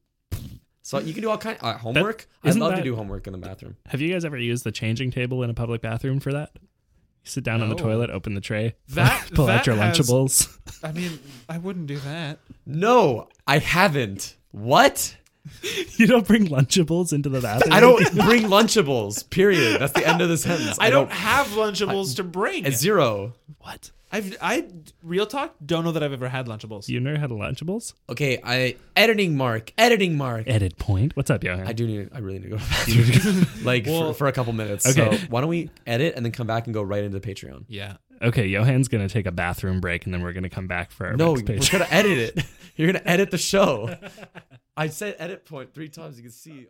so 0.81 0.99
you 0.99 1.13
can 1.13 1.21
do 1.21 1.29
all 1.29 1.37
kind 1.37 1.57
uh, 1.61 1.77
homework. 1.77 2.27
I 2.43 2.49
isn't 2.49 2.61
love 2.61 2.75
to 2.75 2.81
do 2.83 2.95
homework 2.95 3.27
in 3.27 3.33
the 3.33 3.39
bathroom. 3.39 3.77
Have 3.87 4.01
you 4.01 4.11
guys 4.11 4.25
ever 4.25 4.37
used 4.37 4.63
the 4.63 4.71
changing 4.71 5.11
table 5.11 5.43
in 5.43 5.49
a 5.49 5.53
public 5.53 5.81
bathroom 5.81 6.19
for 6.19 6.33
that? 6.33 6.51
You 6.55 7.29
sit 7.29 7.43
down 7.43 7.61
on 7.61 7.69
the 7.69 7.75
toilet, 7.75 8.09
open 8.09 8.33
the 8.33 8.41
tray, 8.41 8.75
That- 8.89 9.29
pull 9.33 9.47
out 9.47 9.65
that 9.65 9.67
your 9.67 9.75
has- 9.75 9.97
Lunchables. 9.99 10.57
I 10.83 10.91
mean, 10.91 11.19
I 11.47 11.57
wouldn't 11.59 11.87
do 11.87 11.97
that. 11.99 12.39
No, 12.65 13.27
I 13.45 13.59
haven't. 13.59 14.35
What? 14.51 15.15
you 15.97 16.07
don't 16.07 16.27
bring 16.27 16.47
Lunchables 16.47 17.13
into 17.13 17.29
the 17.29 17.41
bathroom. 17.41 17.73
I 17.73 17.79
don't 17.79 18.03
bring 18.13 18.43
Lunchables. 18.43 19.29
Period. 19.29 19.79
That's 19.79 19.93
the 19.93 20.07
end 20.07 20.21
of 20.21 20.29
the 20.29 20.37
sentence. 20.37 20.77
I, 20.79 20.89
don't, 20.89 21.11
have 21.11 21.47
Lunchables 21.47 22.15
to 22.17 22.23
bring. 22.23 22.65
It's 22.65 22.77
zero. 22.77 23.33
What? 23.59 23.91
I've 24.13 24.35
I 24.41 24.67
real 25.03 25.25
talk 25.25 25.55
don't 25.65 25.85
know 25.85 25.93
that 25.93 26.03
I've 26.03 26.11
ever 26.11 26.27
had 26.27 26.45
Lunchables. 26.47 26.89
You 26.89 26.99
never 26.99 27.17
had 27.17 27.31
a 27.31 27.33
Lunchables? 27.33 27.93
Okay, 28.09 28.39
I 28.43 28.75
editing 28.95 29.37
mark. 29.37 29.71
Editing 29.77 30.17
mark. 30.17 30.43
Edit 30.47 30.77
point. 30.77 31.15
What's 31.15 31.29
up, 31.29 31.43
Johan? 31.43 31.65
I 31.65 31.71
do 31.71 31.87
need. 31.87 32.09
I 32.13 32.19
really 32.19 32.39
need 32.39 32.49
to 32.49 32.49
go 32.49 32.57
to 32.57 32.63
the 32.63 33.11
bathroom. 33.11 33.47
like 33.63 33.85
Well- 33.85 34.11
for, 34.11 34.19
for 34.19 34.27
a 34.27 34.33
couple 34.33 34.51
minutes. 34.53 34.85
Okay. 34.85 35.17
So 35.17 35.27
why 35.29 35.39
don't 35.39 35.49
we 35.49 35.69
edit 35.87 36.15
and 36.17 36.25
then 36.25 36.33
come 36.33 36.45
back 36.47 36.67
and 36.67 36.73
go 36.73 36.81
right 36.81 37.03
into 37.03 37.17
the 37.17 37.25
Patreon? 37.25 37.63
Yeah. 37.69 37.97
Okay, 38.21 38.51
Johan's 38.51 38.87
gonna 38.87 39.09
take 39.09 39.25
a 39.25 39.31
bathroom 39.31 39.79
break, 39.79 40.05
and 40.05 40.13
then 40.13 40.21
we're 40.21 40.33
gonna 40.33 40.49
come 40.49 40.67
back 40.67 40.91
for 40.91 41.07
our 41.07 41.15
No, 41.15 41.33
next 41.33 41.71
we're 41.73 41.79
gonna 41.79 41.91
edit 41.91 42.17
it. 42.37 42.45
You're 42.75 42.91
gonna 42.91 43.03
edit 43.05 43.31
the 43.31 43.37
show. 43.37 43.95
I 44.77 44.87
said 44.87 45.15
edit 45.19 45.45
point 45.45 45.73
three 45.73 45.89
times. 45.89 46.17
You 46.17 46.23
can 46.23 46.31
see. 46.31 46.67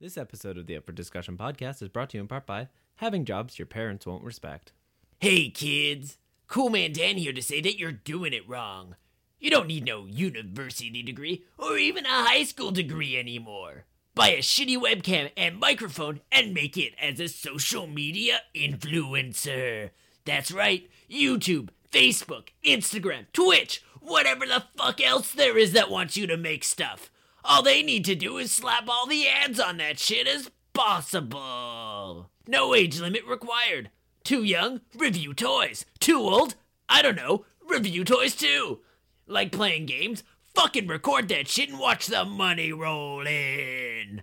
This 0.00 0.16
episode 0.16 0.56
of 0.56 0.66
the 0.66 0.76
Up 0.76 0.86
for 0.86 0.92
Discussion 0.92 1.36
podcast 1.36 1.82
is 1.82 1.88
brought 1.88 2.10
to 2.10 2.16
you 2.16 2.22
in 2.22 2.28
part 2.28 2.46
by 2.46 2.68
having 2.96 3.24
jobs 3.26 3.58
your 3.58 3.66
parents 3.66 4.06
won't 4.06 4.24
respect. 4.24 4.72
Hey 5.18 5.50
kids, 5.50 6.16
Cool 6.46 6.70
Man 6.70 6.92
Dan 6.92 7.18
here 7.18 7.34
to 7.34 7.42
say 7.42 7.60
that 7.60 7.78
you're 7.78 7.92
doing 7.92 8.32
it 8.32 8.48
wrong. 8.48 8.96
You 9.38 9.50
don't 9.50 9.66
need 9.66 9.84
no 9.84 10.06
university 10.06 11.02
degree 11.02 11.44
or 11.58 11.76
even 11.76 12.06
a 12.06 12.24
high 12.24 12.44
school 12.44 12.70
degree 12.70 13.18
anymore. 13.18 13.84
Buy 14.14 14.28
a 14.30 14.38
shitty 14.38 14.78
webcam 14.78 15.30
and 15.36 15.58
microphone 15.58 16.20
and 16.32 16.54
make 16.54 16.76
it 16.76 16.94
as 17.00 17.20
a 17.20 17.28
social 17.28 17.86
media 17.86 18.40
influencer. 18.54 19.90
That's 20.24 20.52
right, 20.52 20.88
YouTube, 21.10 21.70
Facebook, 21.90 22.48
Instagram, 22.64 23.26
Twitch, 23.32 23.82
whatever 24.00 24.46
the 24.46 24.64
fuck 24.76 25.00
else 25.00 25.32
there 25.32 25.58
is 25.58 25.72
that 25.72 25.90
wants 25.90 26.16
you 26.16 26.26
to 26.26 26.36
make 26.36 26.64
stuff. 26.64 27.10
All 27.44 27.62
they 27.62 27.82
need 27.82 28.04
to 28.04 28.14
do 28.14 28.36
is 28.38 28.52
slap 28.52 28.88
all 28.88 29.06
the 29.06 29.26
ads 29.26 29.58
on 29.58 29.78
that 29.78 29.98
shit 29.98 30.26
as 30.26 30.50
possible. 30.72 32.30
No 32.46 32.74
age 32.74 33.00
limit 33.00 33.24
required. 33.26 33.90
Too 34.24 34.42
young? 34.42 34.82
Review 34.96 35.32
toys. 35.32 35.86
Too 35.98 36.18
old? 36.18 36.54
I 36.88 37.02
don't 37.02 37.16
know. 37.16 37.46
Review 37.66 38.04
toys 38.04 38.34
too. 38.34 38.80
Like 39.26 39.52
playing 39.52 39.86
games? 39.86 40.22
Fucking 40.54 40.88
record 40.88 41.28
that 41.28 41.48
shit 41.48 41.70
and 41.70 41.78
watch 41.78 42.06
the 42.06 42.24
money 42.24 42.72
roll 42.72 43.26
in. 43.26 44.22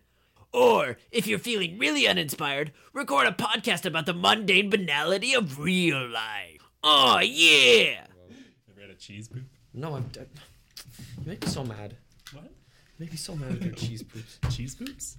Or, 0.53 0.97
if 1.11 1.27
you're 1.27 1.39
feeling 1.39 1.77
really 1.77 2.07
uninspired, 2.07 2.71
record 2.93 3.27
a 3.27 3.31
podcast 3.31 3.85
about 3.85 4.05
the 4.05 4.13
mundane 4.13 4.69
banality 4.69 5.33
of 5.33 5.59
real 5.59 6.07
life. 6.07 6.61
Oh, 6.83 7.19
yeah! 7.19 8.05
Read 8.75 8.89
a 8.89 8.95
cheese 8.95 9.27
poop. 9.27 9.43
No, 9.73 9.95
I'm. 9.95 10.03
dead. 10.03 10.29
You 11.19 11.25
make 11.27 11.43
me 11.43 11.51
so 11.51 11.63
mad. 11.63 11.95
What? 12.33 12.45
You 12.45 12.49
make 12.99 13.11
me 13.11 13.17
so 13.17 13.35
mad 13.35 13.51
with 13.51 13.63
your 13.65 13.73
cheese 13.73 14.03
poops. 14.03 14.39
Cheese 14.55 14.75
poops? 14.75 15.17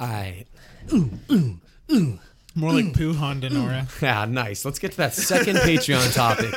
I. 0.00 0.46
Ooh. 0.92 1.10
ooh, 1.30 1.60
ooh. 1.92 2.18
More 2.56 2.72
like 2.72 2.94
Pooh 2.94 3.12
Honda 3.14 3.50
Nora. 3.50 3.88
Yeah, 4.00 4.24
nice. 4.28 4.64
Let's 4.64 4.78
get 4.78 4.92
to 4.92 4.96
that 4.98 5.12
second 5.14 5.56
Patreon 5.56 6.14
topic. 6.14 6.54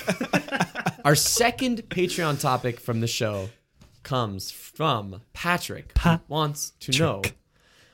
Our 1.04 1.16
second 1.16 1.90
Patreon 1.90 2.40
topic 2.40 2.80
from 2.80 3.02
the 3.02 3.08
show 3.08 3.50
comes 4.04 4.52
from 4.52 5.22
Patrick. 5.34 5.98
who 5.98 6.20
wants 6.28 6.74
to 6.82 6.92
know. 7.00 7.22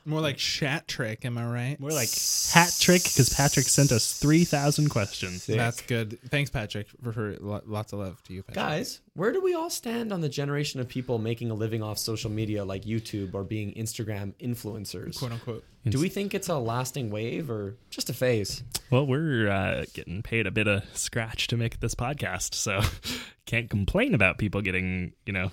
More 0.05 0.21
like 0.21 0.37
Shat 0.37 0.87
Trick, 0.87 1.23
am 1.25 1.37
I 1.37 1.45
right? 1.45 1.79
More 1.79 1.91
like 1.91 2.09
hat 2.51 2.75
trick 2.79 3.03
because 3.03 3.29
Patrick 3.29 3.67
sent 3.67 3.91
us 3.91 4.17
three 4.17 4.43
thousand 4.43 4.89
questions. 4.89 5.45
That's 5.45 5.81
good. 5.81 6.19
Thanks, 6.29 6.49
Patrick, 6.49 6.87
for, 7.01 7.13
for 7.13 7.37
lo- 7.39 7.61
lots 7.65 7.93
of 7.93 7.99
love 7.99 8.21
to 8.23 8.33
you, 8.33 8.43
Patrick. 8.43 8.55
Guys, 8.55 9.01
where 9.13 9.31
do 9.31 9.41
we 9.41 9.53
all 9.53 9.69
stand 9.69 10.11
on 10.11 10.21
the 10.21 10.29
generation 10.29 10.79
of 10.79 10.87
people 10.87 11.19
making 11.19 11.51
a 11.51 11.53
living 11.53 11.81
off 11.81 11.97
social 11.97 12.29
media 12.29 12.65
like 12.65 12.83
YouTube 12.83 13.33
or 13.33 13.43
being 13.43 13.73
Instagram 13.73 14.33
influencers? 14.41 15.17
quote 15.17 15.31
unquote. 15.31 15.63
Do 15.85 15.99
we 15.99 16.07
think 16.07 16.33
it's 16.33 16.47
a 16.47 16.57
lasting 16.57 17.09
wave 17.09 17.49
or 17.49 17.75
just 17.89 18.09
a 18.09 18.13
phase? 18.13 18.63
Well, 18.89 19.05
we're 19.05 19.49
uh, 19.49 19.85
getting 19.93 20.21
paid 20.21 20.47
a 20.47 20.51
bit 20.51 20.67
of 20.67 20.83
scratch 20.93 21.47
to 21.47 21.57
make 21.57 21.79
this 21.81 21.93
podcast, 21.93 22.53
so 22.53 22.81
can't 23.45 23.69
complain 23.69 24.13
about 24.13 24.37
people 24.37 24.61
getting, 24.61 25.13
you 25.25 25.33
know, 25.33 25.51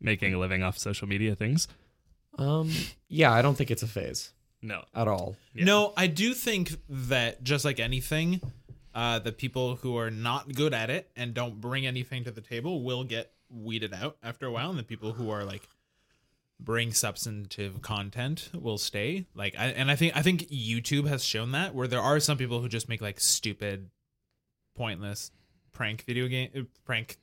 making 0.00 0.34
a 0.34 0.38
living 0.38 0.62
off 0.62 0.76
social 0.78 1.08
media 1.08 1.34
things. 1.34 1.66
Um, 2.38 2.70
yeah, 3.08 3.32
I 3.32 3.42
don't 3.42 3.56
think 3.56 3.70
it's 3.70 3.82
a 3.82 3.86
phase 3.88 4.32
No. 4.62 4.84
at 4.94 5.08
all. 5.08 5.36
Yeah. 5.54 5.64
No, 5.64 5.92
I 5.96 6.06
do 6.06 6.32
think 6.34 6.72
that 6.88 7.42
just 7.42 7.64
like 7.64 7.80
anything, 7.80 8.40
uh, 8.94 9.18
the 9.18 9.32
people 9.32 9.76
who 9.76 9.96
are 9.96 10.10
not 10.10 10.52
good 10.54 10.72
at 10.74 10.90
it 10.90 11.10
and 11.16 11.34
don't 11.34 11.60
bring 11.60 11.86
anything 11.86 12.24
to 12.24 12.30
the 12.30 12.40
table 12.40 12.82
will 12.82 13.04
get 13.04 13.32
weeded 13.50 13.92
out 13.92 14.16
after 14.22 14.46
a 14.46 14.50
while, 14.50 14.70
and 14.70 14.78
the 14.78 14.82
people 14.84 15.12
who 15.12 15.30
are 15.30 15.44
like 15.44 15.68
bring 16.58 16.92
substantive 16.92 17.80
content 17.82 18.50
will 18.54 18.78
stay. 18.78 19.26
Like, 19.34 19.54
I, 19.58 19.66
and 19.68 19.90
I 19.90 19.96
think 19.96 20.16
I 20.16 20.22
think 20.22 20.42
YouTube 20.50 21.06
has 21.08 21.24
shown 21.24 21.52
that 21.52 21.74
where 21.74 21.88
there 21.88 22.00
are 22.00 22.20
some 22.20 22.38
people 22.38 22.60
who 22.60 22.68
just 22.68 22.88
make 22.88 23.00
like 23.00 23.18
stupid, 23.20 23.90
pointless 24.76 25.30
prank 25.72 26.04
video 26.04 26.26
game 26.28 26.50
uh, 26.56 26.60
prank 26.84 27.16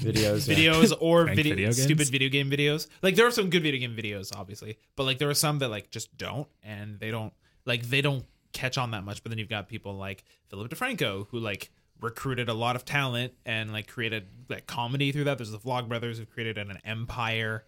Videos. 0.00 0.48
yeah. 0.48 0.54
videos 0.54 0.92
or 1.00 1.24
Prank 1.24 1.36
video, 1.36 1.54
video 1.54 1.70
stupid 1.72 2.08
video 2.08 2.28
game 2.28 2.50
videos. 2.50 2.86
Like 3.02 3.16
there 3.16 3.26
are 3.26 3.30
some 3.30 3.50
good 3.50 3.62
video 3.62 3.80
game 3.80 3.96
videos, 3.96 4.34
obviously, 4.36 4.78
but 4.96 5.04
like 5.04 5.18
there 5.18 5.30
are 5.30 5.34
some 5.34 5.58
that 5.60 5.68
like 5.68 5.90
just 5.90 6.16
don't, 6.16 6.48
and 6.62 6.98
they 6.98 7.10
don't 7.10 7.32
like 7.64 7.82
they 7.88 8.00
don't 8.00 8.24
catch 8.52 8.78
on 8.78 8.90
that 8.92 9.04
much. 9.04 9.22
But 9.22 9.30
then 9.30 9.38
you've 9.38 9.48
got 9.48 9.68
people 9.68 9.94
like 9.94 10.24
Philip 10.48 10.70
DeFranco 10.70 11.26
who 11.30 11.38
like 11.38 11.70
recruited 12.00 12.48
a 12.48 12.54
lot 12.54 12.76
of 12.76 12.84
talent 12.84 13.32
and 13.44 13.72
like 13.72 13.86
created 13.86 14.26
like 14.48 14.66
comedy 14.66 15.12
through 15.12 15.24
that. 15.24 15.38
There's 15.38 15.50
the 15.50 15.58
Vlog 15.58 15.88
Brothers 15.88 16.18
who 16.18 16.26
created 16.26 16.58
an 16.58 16.78
empire. 16.84 17.64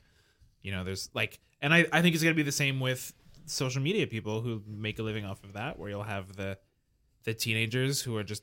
You 0.63 0.73
know, 0.73 0.85
there's 0.85 1.11
like, 1.15 1.39
and 1.61 1.75
I 1.75 1.87
I 1.93 2.03
think 2.03 2.15
it's 2.15 2.23
gonna 2.23 2.35
be 2.35 2.43
the 2.43 2.53
same 2.53 2.81
with 2.81 3.13
social 3.47 3.83
media 3.83 4.07
people 4.07 4.41
who 4.41 4.63
make 4.67 4.99
a 4.99 5.03
living 5.03 5.25
off 5.25 5.43
of 5.45 5.55
that, 5.55 5.79
where 5.79 5.91
you'll 5.91 6.03
have 6.03 6.37
the 6.37 6.59
the 7.25 7.35
teenagers 7.35 8.03
who 8.03 8.17
are 8.17 8.25
just 8.25 8.43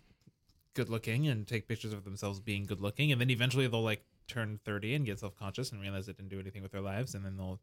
good 0.79 0.89
looking 0.95 1.27
and 1.31 1.47
take 1.53 1.67
pictures 1.71 1.93
of 1.93 2.01
themselves 2.09 2.39
being 2.39 2.63
good 2.71 2.81
looking 2.87 3.11
and 3.11 3.19
then 3.21 3.29
eventually 3.29 3.67
they'll 3.67 3.83
like 3.93 4.03
turn 4.27 4.59
30 4.63 4.95
and 4.95 5.05
get 5.05 5.19
self-conscious 5.19 5.71
and 5.71 5.81
realize 5.81 6.07
it 6.07 6.15
didn't 6.17 6.29
do 6.35 6.39
anything 6.39 6.61
with 6.63 6.71
their 6.71 6.85
lives 6.93 7.15
and 7.15 7.25
then 7.25 7.35
they'll 7.37 7.59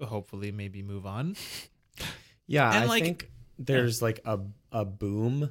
hopefully 0.00 0.50
maybe 0.52 0.82
move 0.82 1.04
on 1.06 1.36
Yeah, 2.50 2.68
And, 2.74 2.84
I 2.84 2.86
like- 2.86 3.02
think 3.02 3.30
there's 3.58 4.00
like 4.00 4.20
a 4.24 4.38
a 4.72 4.84
boom, 4.84 5.50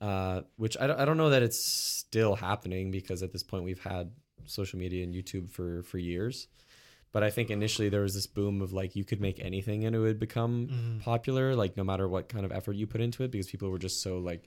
uh, 0.00 0.42
which 0.56 0.76
I 0.80 0.86
don't, 0.86 0.98
I 0.98 1.04
don't 1.04 1.18
know 1.18 1.28
that 1.30 1.42
it's 1.42 1.62
still 1.62 2.34
happening 2.36 2.90
because 2.90 3.22
at 3.22 3.32
this 3.32 3.42
point 3.42 3.64
we've 3.64 3.82
had 3.82 4.12
social 4.46 4.78
media 4.78 5.04
and 5.04 5.12
YouTube 5.14 5.50
for 5.50 5.82
for 5.82 5.98
years. 5.98 6.48
But 7.12 7.22
I 7.22 7.28
think 7.30 7.50
initially 7.50 7.90
there 7.90 8.00
was 8.00 8.14
this 8.14 8.26
boom 8.26 8.62
of 8.62 8.72
like 8.72 8.96
you 8.96 9.04
could 9.04 9.20
make 9.20 9.40
anything 9.44 9.84
and 9.84 9.94
it 9.94 9.98
would 9.98 10.18
become 10.18 10.68
Mm-hmm. 10.68 10.98
popular, 11.00 11.54
like 11.54 11.76
no 11.76 11.84
matter 11.84 12.08
what 12.08 12.30
kind 12.30 12.46
of 12.46 12.52
effort 12.52 12.76
you 12.76 12.86
put 12.86 13.02
into 13.02 13.24
it, 13.24 13.30
because 13.30 13.48
people 13.50 13.68
were 13.68 13.78
just 13.78 14.00
so 14.02 14.16
like, 14.18 14.42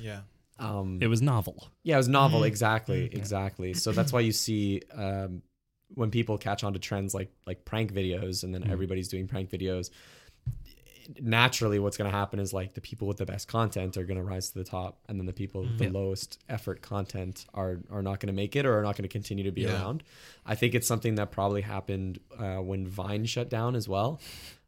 yeah 0.00 0.22
um, 0.58 0.98
It 1.00 1.06
was 1.08 1.22
novel. 1.22 1.68
yeah, 1.82 1.94
it 1.94 1.98
was 1.98 2.08
novel. 2.08 2.40
Mm-hmm. 2.40 2.46
Exactly, 2.48 3.04
exactly. 3.12 3.74
So 3.74 3.92
that's 3.98 4.12
why 4.12 4.20
you 4.20 4.32
see 4.32 4.82
um, 4.94 5.42
when 5.94 6.10
people 6.10 6.36
catch 6.38 6.64
on 6.64 6.72
to 6.74 6.78
trends 6.78 7.14
like 7.14 7.30
like 7.46 7.64
prank 7.64 7.92
videos, 7.92 8.42
and 8.44 8.52
then 8.54 8.62
Mm-hmm. 8.62 8.72
everybody's 8.72 9.08
doing 9.08 9.26
prank 9.28 9.50
videos. 9.50 9.90
Naturally, 11.20 11.78
what's 11.78 11.96
going 11.96 12.10
to 12.10 12.14
happen 12.14 12.38
is 12.38 12.52
like 12.52 12.74
the 12.74 12.82
people 12.82 13.08
with 13.08 13.16
the 13.16 13.24
best 13.24 13.48
content 13.48 13.96
are 13.96 14.04
going 14.04 14.18
to 14.18 14.22
rise 14.22 14.50
to 14.50 14.58
the 14.58 14.64
top, 14.64 14.98
and 15.08 15.18
then 15.18 15.24
the 15.24 15.32
people 15.32 15.62
with 15.62 15.78
the 15.78 15.86
Mm-hmm. 15.86 15.94
lowest 15.94 16.38
effort 16.50 16.82
content 16.82 17.46
are 17.54 17.80
are 17.90 18.02
not 18.02 18.20
going 18.20 18.26
to 18.26 18.34
make 18.34 18.56
it 18.56 18.66
or 18.66 18.78
are 18.78 18.82
not 18.82 18.94
going 18.94 19.08
to 19.08 19.12
continue 19.18 19.44
to 19.44 19.50
be 19.50 19.62
Yeah. 19.62 19.72
around. 19.72 20.02
I 20.44 20.54
think 20.54 20.74
it's 20.74 20.86
something 20.86 21.14
that 21.14 21.30
probably 21.30 21.62
happened 21.62 22.20
uh, 22.38 22.56
when 22.56 22.86
Vine 22.86 23.24
shut 23.24 23.48
down 23.48 23.74
as 23.74 23.88
well. 23.88 24.20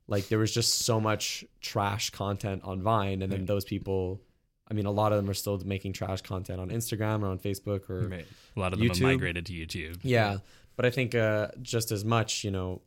Like 0.09 0.29
there 0.29 0.39
was 0.39 0.53
just 0.55 0.79
so 0.79 0.99
much 0.99 1.45
trash 1.61 2.09
content 2.09 2.63
on 2.65 2.81
Vine, 2.81 3.21
and 3.21 3.31
then 3.31 3.45
those 3.45 3.65
people. 3.67 4.23
I 4.71 4.75
mean, 4.75 4.87
a 4.87 4.91
lot 4.91 5.13
of 5.13 5.17
them 5.17 5.29
are 5.29 5.35
still 5.35 5.59
making 5.65 5.95
trash 5.95 6.21
content 6.23 6.61
on 6.61 6.71
Instagram 6.71 7.23
or 7.23 7.27
on 7.27 7.39
Facebook 7.39 7.91
or 7.91 8.07
A 8.57 8.61
lot 8.61 8.73
of 8.73 8.79
them 8.79 8.89
YouTube. 8.89 8.95
have 8.97 9.03
migrated 9.03 9.47
to 9.47 9.53
YouTube. 9.53 9.99
yeah. 10.03 10.39
But 10.77 10.87
I 10.87 10.91
think 10.91 11.15
uh, 11.15 11.49
just 11.61 11.91
as 11.91 12.05
much, 12.05 12.45
you 12.45 12.51
know, 12.51 12.81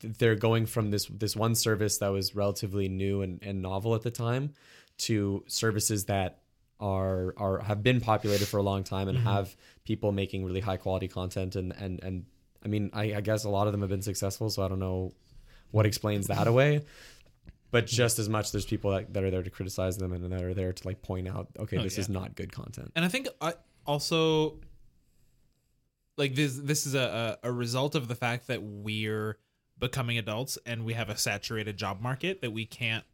th- 0.00 0.14
they're 0.16 0.36
going 0.36 0.64
from 0.66 0.90
this 0.90 1.06
this 1.06 1.36
one 1.36 1.54
service 1.54 1.98
that 1.98 2.08
was 2.08 2.34
relatively 2.34 2.88
new 2.88 3.20
and, 3.22 3.38
and 3.42 3.60
novel 3.60 3.94
at 3.94 4.02
the 4.02 4.10
time 4.10 4.54
to 4.98 5.44
services 5.46 6.04
that 6.06 6.38
are 6.80 7.34
are 7.36 7.58
have 7.58 7.82
been 7.82 8.00
populated 8.00 8.46
for 8.46 8.58
a 8.58 8.62
long 8.62 8.82
time 8.84 9.08
and 9.08 9.18
have 9.18 9.54
people 9.84 10.10
making 10.12 10.44
really 10.44 10.60
high 10.60 10.76
quality 10.76 11.08
content 11.08 11.54
and 11.56 11.72
and 11.78 12.02
and 12.02 12.24
I 12.64 12.68
mean 12.68 12.90
I, 12.92 13.14
I 13.16 13.20
guess 13.20 13.44
a 13.44 13.50
lot 13.50 13.66
of 13.66 13.72
them 13.72 13.80
have 13.82 13.90
been 13.90 14.02
successful, 14.02 14.48
so 14.50 14.64
I 14.64 14.68
don't 14.68 14.80
know 14.80 15.12
what 15.70 15.84
explains 15.86 16.28
that 16.28 16.46
away. 16.46 16.82
But 17.74 17.86
mm-hmm. 17.86 17.96
just 17.96 18.20
as 18.20 18.28
much, 18.28 18.52
there's 18.52 18.64
people 18.64 18.92
that, 18.92 19.12
that 19.14 19.24
are 19.24 19.32
there 19.32 19.42
to 19.42 19.50
criticize 19.50 19.98
them 19.98 20.12
and 20.12 20.22
that 20.32 20.42
are 20.42 20.54
there 20.54 20.72
to 20.72 20.86
like 20.86 21.02
point 21.02 21.26
out, 21.26 21.48
okay, 21.58 21.78
Oh, 21.78 21.82
this 21.82 21.96
yeah. 21.96 22.02
is 22.02 22.08
not 22.08 22.36
good 22.36 22.52
content. 22.52 22.92
and 22.94 23.04
i 23.04 23.08
think 23.08 23.26
I 23.40 23.54
also 23.84 24.60
like 26.16 26.36
this 26.36 26.56
this 26.56 26.86
is 26.86 26.94
a, 26.94 27.36
a 27.42 27.48
a 27.48 27.52
result 27.52 27.96
of 27.96 28.06
the 28.06 28.14
fact 28.14 28.46
that 28.46 28.62
we're 28.62 29.38
becoming 29.78 30.18
adults 30.18 30.56
and 30.64 30.84
we 30.84 30.92
have 30.94 31.08
a 31.10 31.16
saturated 31.16 31.76
job 31.76 32.00
market 32.00 32.40
that 32.42 32.52
we 32.52 32.64
can't 32.64 33.04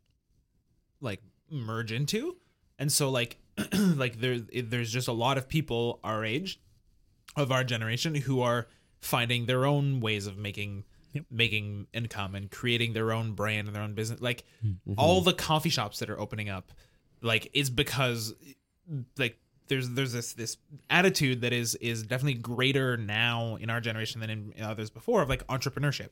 like 1.00 1.22
merge 1.50 1.90
into 1.90 2.36
and 2.78 2.92
so 2.92 3.08
like 3.10 3.38
like 3.96 4.20
there 4.20 4.38
there's 4.38 4.92
just 4.92 5.08
a 5.08 5.12
lot 5.12 5.38
of 5.38 5.48
people 5.48 6.00
our 6.04 6.22
age 6.24 6.60
of 7.34 7.50
our 7.50 7.64
generation 7.64 8.14
who 8.14 8.42
are 8.42 8.66
finding 9.00 9.46
their 9.46 9.64
own 9.64 10.00
ways 10.00 10.26
of 10.26 10.36
making 10.36 10.84
making 11.30 11.86
income 11.92 12.34
and 12.34 12.50
creating 12.50 12.92
their 12.92 13.12
own 13.12 13.32
brand 13.32 13.66
and 13.66 13.74
their 13.74 13.82
own 13.82 13.94
business. 13.94 14.20
Like 14.20 14.44
all 14.96 15.20
the 15.20 15.32
coffee 15.32 15.70
shops 15.70 15.98
that 16.00 16.10
are 16.10 16.18
opening 16.20 16.48
up 16.48 16.72
like 17.22 17.50
is 17.52 17.70
because 17.70 18.34
like 19.18 19.38
there's 19.68 19.90
there's 19.90 20.12
this 20.12 20.32
this 20.32 20.56
attitude 20.88 21.42
that 21.42 21.52
is 21.52 21.74
is 21.76 22.02
definitely 22.02 22.34
greater 22.34 22.96
now 22.96 23.56
in 23.56 23.70
our 23.70 23.80
generation 23.80 24.20
than 24.20 24.30
in, 24.30 24.52
in 24.56 24.64
others 24.64 24.90
before 24.90 25.22
of 25.22 25.28
like 25.28 25.46
entrepreneurship 25.46 26.08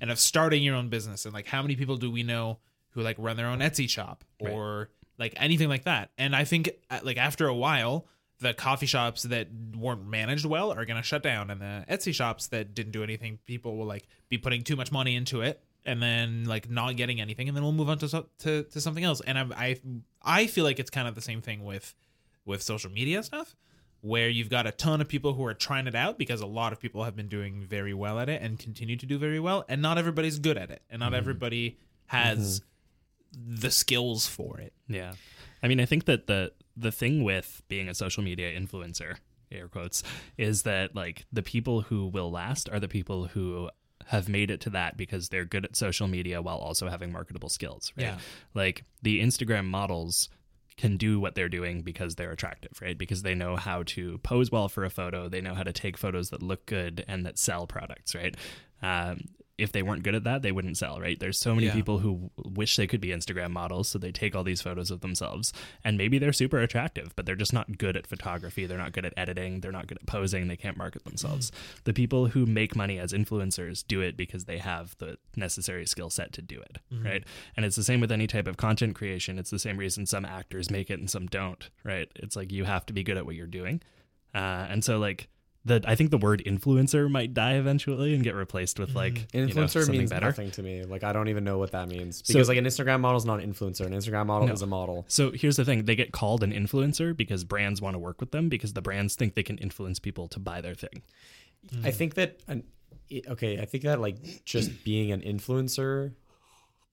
and 0.00 0.10
of 0.10 0.18
starting 0.18 0.62
your 0.62 0.74
own 0.74 0.88
business 0.88 1.24
and 1.26 1.34
like 1.34 1.46
how 1.46 1.60
many 1.62 1.76
people 1.76 1.96
do 1.98 2.10
we 2.10 2.22
know 2.22 2.58
who 2.90 3.02
like 3.02 3.16
run 3.18 3.36
their 3.36 3.46
own 3.46 3.58
Etsy 3.58 3.88
shop 3.88 4.24
or 4.40 4.88
like 5.18 5.34
anything 5.36 5.68
like 5.68 5.84
that? 5.84 6.10
And 6.16 6.34
I 6.34 6.44
think 6.44 6.70
uh, 6.90 7.00
like 7.02 7.18
after 7.18 7.46
a 7.46 7.54
while 7.54 8.06
the 8.40 8.52
coffee 8.52 8.86
shops 8.86 9.22
that 9.22 9.48
weren't 9.74 10.06
managed 10.06 10.44
well 10.44 10.70
are 10.72 10.84
going 10.84 10.96
to 10.96 11.02
shut 11.02 11.22
down 11.22 11.50
and 11.50 11.60
the 11.60 11.84
Etsy 11.88 12.14
shops 12.14 12.48
that 12.48 12.74
didn't 12.74 12.92
do 12.92 13.02
anything 13.02 13.38
people 13.46 13.76
will 13.76 13.86
like 13.86 14.06
be 14.28 14.36
putting 14.36 14.62
too 14.62 14.76
much 14.76 14.92
money 14.92 15.16
into 15.16 15.40
it 15.40 15.62
and 15.86 16.02
then 16.02 16.44
like 16.44 16.68
not 16.68 16.96
getting 16.96 17.20
anything 17.20 17.48
and 17.48 17.56
then 17.56 17.64
we'll 17.64 17.72
move 17.72 17.88
on 17.88 17.98
to 17.98 18.26
to, 18.38 18.64
to 18.64 18.80
something 18.80 19.04
else. 19.04 19.22
And 19.26 19.38
I, 19.38 19.46
I 19.56 19.80
I 20.22 20.46
feel 20.48 20.64
like 20.64 20.78
it's 20.78 20.90
kind 20.90 21.08
of 21.08 21.14
the 21.14 21.22
same 21.22 21.40
thing 21.40 21.64
with 21.64 21.94
with 22.44 22.62
social 22.62 22.90
media 22.90 23.22
stuff 23.22 23.56
where 24.02 24.28
you've 24.28 24.50
got 24.50 24.66
a 24.66 24.72
ton 24.72 25.00
of 25.00 25.08
people 25.08 25.32
who 25.32 25.44
are 25.44 25.54
trying 25.54 25.86
it 25.86 25.94
out 25.94 26.18
because 26.18 26.40
a 26.40 26.46
lot 26.46 26.72
of 26.72 26.78
people 26.78 27.04
have 27.04 27.16
been 27.16 27.28
doing 27.28 27.64
very 27.68 27.94
well 27.94 28.20
at 28.20 28.28
it 28.28 28.42
and 28.42 28.58
continue 28.58 28.96
to 28.96 29.06
do 29.06 29.18
very 29.18 29.40
well 29.40 29.64
and 29.68 29.80
not 29.80 29.98
everybody's 29.98 30.38
good 30.38 30.58
at 30.58 30.70
it 30.70 30.82
and 30.90 31.00
not 31.00 31.06
mm-hmm. 31.06 31.16
everybody 31.16 31.78
has 32.06 32.60
mm-hmm. 32.60 33.56
the 33.56 33.70
skills 33.70 34.26
for 34.26 34.60
it. 34.60 34.72
Yeah. 34.86 35.14
I 35.66 35.68
mean, 35.68 35.80
I 35.80 35.84
think 35.84 36.04
that 36.04 36.28
the 36.28 36.52
the 36.76 36.92
thing 36.92 37.24
with 37.24 37.60
being 37.66 37.88
a 37.88 37.94
social 37.94 38.22
media 38.22 38.56
influencer, 38.56 39.16
air 39.50 39.66
quotes, 39.66 40.04
is 40.38 40.62
that 40.62 40.94
like 40.94 41.26
the 41.32 41.42
people 41.42 41.80
who 41.80 42.06
will 42.06 42.30
last 42.30 42.68
are 42.68 42.78
the 42.78 42.86
people 42.86 43.24
who 43.24 43.68
have 44.04 44.28
made 44.28 44.52
it 44.52 44.60
to 44.60 44.70
that 44.70 44.96
because 44.96 45.28
they're 45.28 45.44
good 45.44 45.64
at 45.64 45.74
social 45.74 46.06
media 46.06 46.40
while 46.40 46.58
also 46.58 46.88
having 46.88 47.10
marketable 47.10 47.48
skills, 47.48 47.92
right? 47.96 48.04
Yeah. 48.04 48.18
Like 48.54 48.84
the 49.02 49.20
Instagram 49.20 49.64
models 49.64 50.28
can 50.76 50.98
do 50.98 51.18
what 51.18 51.34
they're 51.34 51.48
doing 51.48 51.82
because 51.82 52.14
they're 52.14 52.30
attractive, 52.30 52.78
right? 52.80 52.96
Because 52.96 53.22
they 53.22 53.34
know 53.34 53.56
how 53.56 53.82
to 53.86 54.18
pose 54.18 54.52
well 54.52 54.68
for 54.68 54.84
a 54.84 54.90
photo, 54.90 55.28
they 55.28 55.40
know 55.40 55.54
how 55.54 55.64
to 55.64 55.72
take 55.72 55.96
photos 55.96 56.30
that 56.30 56.44
look 56.44 56.64
good 56.66 57.04
and 57.08 57.26
that 57.26 57.40
sell 57.40 57.66
products, 57.66 58.14
right? 58.14 58.36
Um, 58.82 59.22
if 59.58 59.72
they 59.72 59.82
weren't 59.82 60.02
good 60.02 60.14
at 60.14 60.24
that, 60.24 60.42
they 60.42 60.52
wouldn't 60.52 60.76
sell, 60.76 61.00
right? 61.00 61.18
There's 61.18 61.38
so 61.38 61.54
many 61.54 61.68
Yeah. 61.68 61.72
people 61.72 62.00
who 62.00 62.30
wish 62.36 62.76
they 62.76 62.86
could 62.86 63.00
be 63.00 63.08
Instagram 63.08 63.52
models, 63.52 63.88
so 63.88 63.98
they 63.98 64.12
take 64.12 64.36
all 64.36 64.44
these 64.44 64.60
photos 64.60 64.90
of 64.90 65.00
themselves, 65.00 65.52
and 65.82 65.96
maybe 65.96 66.18
they're 66.18 66.32
super 66.34 66.58
attractive, 66.58 67.14
but 67.16 67.24
they're 67.24 67.34
just 67.36 67.54
not 67.54 67.78
good 67.78 67.96
at 67.96 68.06
photography. 68.06 68.66
They're 68.66 68.76
not 68.76 68.92
good 68.92 69.06
at 69.06 69.14
editing. 69.16 69.60
They're 69.60 69.72
not 69.72 69.86
good 69.86 69.96
at 69.98 70.06
posing. 70.06 70.48
They 70.48 70.56
can't 70.58 70.76
market 70.76 71.04
themselves. 71.04 71.50
The 71.84 71.94
people 71.94 72.26
who 72.28 72.44
make 72.44 72.76
money 72.76 72.98
as 72.98 73.12
influencers 73.14 73.82
do 73.86 74.02
it 74.02 74.16
because 74.16 74.44
they 74.44 74.58
have 74.58 74.94
the 74.98 75.16
necessary 75.36 75.86
skill 75.86 76.10
set 76.10 76.32
to 76.34 76.42
do 76.42 76.60
it, 76.60 76.78
right? 77.02 77.24
And 77.56 77.64
it's 77.64 77.76
the 77.76 77.82
same 77.84 78.00
with 78.00 78.12
any 78.12 78.26
type 78.26 78.46
of 78.46 78.58
content 78.58 78.94
creation. 78.94 79.38
It's 79.38 79.50
the 79.50 79.58
same 79.58 79.78
reason 79.78 80.04
some 80.04 80.26
actors 80.26 80.70
make 80.70 80.90
it 80.90 80.98
and 81.00 81.08
some 81.08 81.26
don't, 81.28 81.70
right? 81.82 82.10
It's 82.16 82.36
like 82.36 82.52
you 82.52 82.64
have 82.64 82.84
to 82.86 82.92
be 82.92 83.02
good 83.02 83.16
at 83.16 83.24
what 83.24 83.34
you're 83.36 83.46
doing, 83.46 83.80
uh, 84.34 84.66
and 84.68 84.84
so 84.84 84.98
like. 84.98 85.28
The, 85.66 85.82
I 85.84 85.96
think 85.96 86.12
the 86.12 86.18
word 86.18 86.44
influencer 86.46 87.10
might 87.10 87.34
die 87.34 87.54
eventually 87.54 88.14
and 88.14 88.22
get 88.22 88.36
replaced 88.36 88.78
with 88.78 88.94
like 88.94 89.14
mm-hmm. 89.14 89.36
you 89.36 89.46
know, 89.46 89.52
Influencer 89.52 89.82
something 89.84 89.98
means 89.98 90.10
better. 90.10 90.26
nothing 90.26 90.52
to 90.52 90.62
me. 90.62 90.84
Like 90.84 91.02
I 91.02 91.12
don't 91.12 91.26
even 91.28 91.42
know 91.42 91.58
what 91.58 91.72
that 91.72 91.88
means 91.88 92.22
So- 92.24 92.34
because 92.34 92.48
like 92.48 92.56
an 92.56 92.64
Instagram 92.64 93.00
model 93.00 93.18
is 93.18 93.24
not 93.24 93.40
an 93.40 93.52
influencer. 93.52 93.84
An 93.84 93.92
Instagram 93.92 94.26
model 94.26 94.46
No. 94.46 94.54
is 94.54 94.62
a 94.62 94.66
model. 94.66 95.04
So 95.08 95.32
here's 95.32 95.56
the 95.56 95.64
thing: 95.64 95.84
they 95.84 95.96
get 95.96 96.12
called 96.12 96.44
an 96.44 96.52
influencer 96.52 97.16
because 97.16 97.42
brands 97.42 97.82
want 97.82 97.94
to 97.94 97.98
work 97.98 98.20
with 98.20 98.30
them 98.30 98.48
because 98.48 98.74
the 98.74 98.82
brands 98.82 99.16
think 99.16 99.34
they 99.34 99.42
can 99.42 99.58
influence 99.58 99.98
people 99.98 100.28
to 100.28 100.38
buy 100.38 100.60
their 100.60 100.74
thing. 100.74 101.02
I 101.82 101.90
think 101.90 102.14
that 102.14 102.40
an, 102.46 102.62
okay. 103.28 103.58
I 103.58 103.64
think 103.64 103.82
that 103.84 104.00
like 104.00 104.44
just 104.44 104.84
being 104.84 105.10
an 105.10 105.20
influencer 105.20 106.12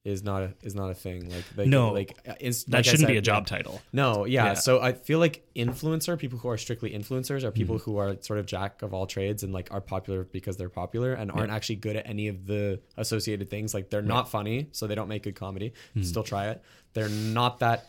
is 0.04 0.22
not 0.22 0.42
a 0.42 0.52
is 0.62 0.74
not 0.74 0.90
a 0.90 0.94
thing. 0.94 1.30
Like, 1.30 1.44
like 1.56 1.66
No. 1.66 1.92
like 1.92 2.16
uh, 2.28 2.34
That 2.38 2.64
like 2.68 2.84
shouldn't 2.84 3.08
be 3.08 3.16
a 3.16 3.22
job 3.22 3.46
title. 3.46 3.80
No, 3.92 4.26
yeah. 4.26 4.46
Yeah. 4.46 4.54
So 4.54 4.80
I 4.82 4.92
feel 4.92 5.18
like 5.18 5.42
influencer 5.56 6.18
people 6.18 6.38
who 6.38 6.48
are 6.50 6.58
strictly 6.58 6.90
influencers 6.90 7.42
are 7.42 7.50
people 7.50 7.76
Mm-hmm. 7.76 7.90
who 7.90 7.96
are 7.96 8.16
sort 8.20 8.38
of 8.38 8.44
jack 8.46 8.82
of 8.82 8.92
all 8.92 9.06
trades 9.06 9.42
and 9.42 9.52
like 9.52 9.68
are 9.72 9.80
popular 9.80 10.24
because 10.24 10.56
they're 10.58 10.68
popular 10.68 11.14
and 11.14 11.32
aren't 11.32 11.50
actually 11.50 11.76
good 11.76 11.96
at 11.96 12.06
any 12.06 12.28
of 12.28 12.46
the 12.46 12.80
associated 12.98 13.48
things. 13.48 13.72
Like 13.72 13.88
they're 13.90 14.02
not 14.02 14.28
funny, 14.30 14.68
so 14.72 14.86
they 14.86 14.94
don't 14.94 15.08
make 15.08 15.22
good 15.22 15.36
comedy. 15.36 15.70
Mm-hmm. 15.90 16.02
Still 16.02 16.22
try 16.22 16.48
it. 16.48 16.62
They're 16.92 17.08
not 17.08 17.60
that 17.60 17.86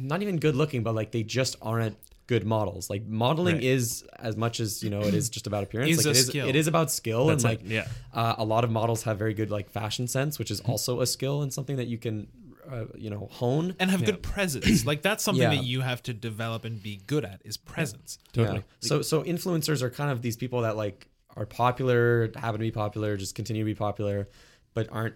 not 0.00 0.22
even 0.22 0.38
good 0.38 0.56
looking, 0.56 0.82
but 0.82 0.94
like 0.94 1.12
they 1.12 1.22
just 1.22 1.54
aren't 1.62 1.96
good 2.28 2.44
models. 2.46 2.88
Like 2.88 3.04
modeling 3.06 3.56
Right. 3.56 3.64
is 3.64 4.04
as 4.20 4.36
much 4.36 4.60
as 4.60 4.82
you 4.84 4.90
know 4.90 5.00
it 5.00 5.14
is 5.14 5.28
just 5.28 5.46
about 5.48 5.64
appearance. 5.64 5.90
Is 5.90 5.98
like 5.98 6.06
a 6.06 6.10
it 6.10 6.16
is 6.16 6.26
skill. 6.28 6.48
it 6.48 6.54
is 6.56 6.66
about 6.68 6.90
skill 6.92 7.26
That's 7.26 7.42
and 7.42 7.54
it, 7.54 7.62
like 7.62 7.68
yeah. 7.68 7.88
uh, 8.14 8.36
a 8.38 8.44
lot 8.44 8.62
of 8.62 8.70
models 8.70 9.02
have 9.02 9.18
very 9.18 9.34
good 9.34 9.50
like 9.50 9.68
fashion 9.70 10.06
sense, 10.06 10.38
which 10.38 10.50
is 10.52 10.60
also 10.60 11.00
a 11.00 11.06
skill 11.06 11.42
and 11.42 11.52
something 11.52 11.76
that 11.76 11.88
you 11.88 11.98
can 11.98 12.28
uh, 12.70 12.84
you 12.96 13.08
know 13.10 13.28
hone. 13.32 13.74
and 13.80 13.90
have 13.90 14.04
good 14.04 14.22
presence 14.22 14.84
like 14.86 15.00
that's 15.02 15.24
something 15.24 15.42
Yeah. 15.42 15.56
that 15.56 15.64
you 15.64 15.80
have 15.80 16.02
to 16.04 16.12
develop 16.12 16.64
and 16.66 16.80
be 16.82 17.00
good 17.06 17.24
at 17.24 17.40
is 17.44 17.56
presence 17.56 18.18
Totally. 18.32 18.58
Yeah. 18.58 18.62
So 18.80 19.00
so 19.02 19.22
influencers 19.24 19.80
are 19.82 19.90
kind 19.90 20.10
of 20.10 20.20
these 20.22 20.36
people 20.36 20.60
that 20.62 20.76
like 20.76 21.08
are 21.36 21.46
popular, 21.46 22.30
happen 22.36 22.54
to 22.60 22.66
be 22.66 22.70
popular, 22.70 23.16
just 23.16 23.34
continue 23.34 23.62
to 23.62 23.66
be 23.66 23.74
popular, 23.74 24.28
but 24.74 24.88
aren't 24.92 25.14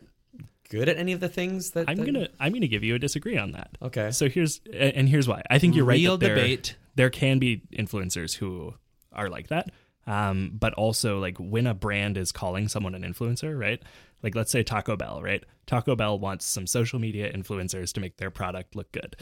good 0.70 0.88
at 0.88 0.96
any 0.96 1.12
of 1.12 1.20
the 1.20 1.28
things 1.28 1.72
that 1.72 1.84
I'm 1.90 1.96
that- 1.98 2.06
gonna 2.06 2.28
I'm 2.40 2.52
gonna 2.54 2.68
give 2.68 2.84
you 2.84 2.94
a 2.94 2.98
disagree 2.98 3.36
on 3.36 3.52
that. 3.52 3.76
Okay. 3.82 4.10
So 4.12 4.28
here's 4.30 4.60
and 4.72 5.06
here's 5.08 5.28
why. 5.28 5.42
I 5.50 5.58
think 5.58 5.74
you're 5.76 5.84
right. 5.84 5.96
Real 5.98 6.16
that 6.18 6.28
debate. 6.28 6.76
There 6.94 7.10
can 7.10 7.38
be 7.38 7.62
influencers 7.72 8.34
who 8.36 8.74
are 9.12 9.28
like 9.28 9.48
that. 9.48 9.70
Um, 10.06 10.52
but 10.58 10.74
also 10.74 11.20
like 11.20 11.36
when 11.38 11.66
a 11.66 11.74
brand 11.74 12.16
is 12.16 12.32
calling 12.32 12.68
someone 12.68 12.94
an 12.94 13.02
influencer, 13.02 13.58
right? 13.58 13.80
Like 14.22 14.34
let's 14.34 14.50
say 14.50 14.62
Taco 14.62 14.96
Bell, 14.96 15.20
right? 15.22 15.44
Taco 15.66 15.94
Bell 15.94 16.18
wants 16.18 16.44
some 16.44 16.66
social 16.66 16.98
media 16.98 17.32
influencers 17.32 17.92
to 17.92 18.00
make 18.00 18.16
their 18.16 18.30
product 18.30 18.74
look 18.74 18.90
good. 18.92 19.16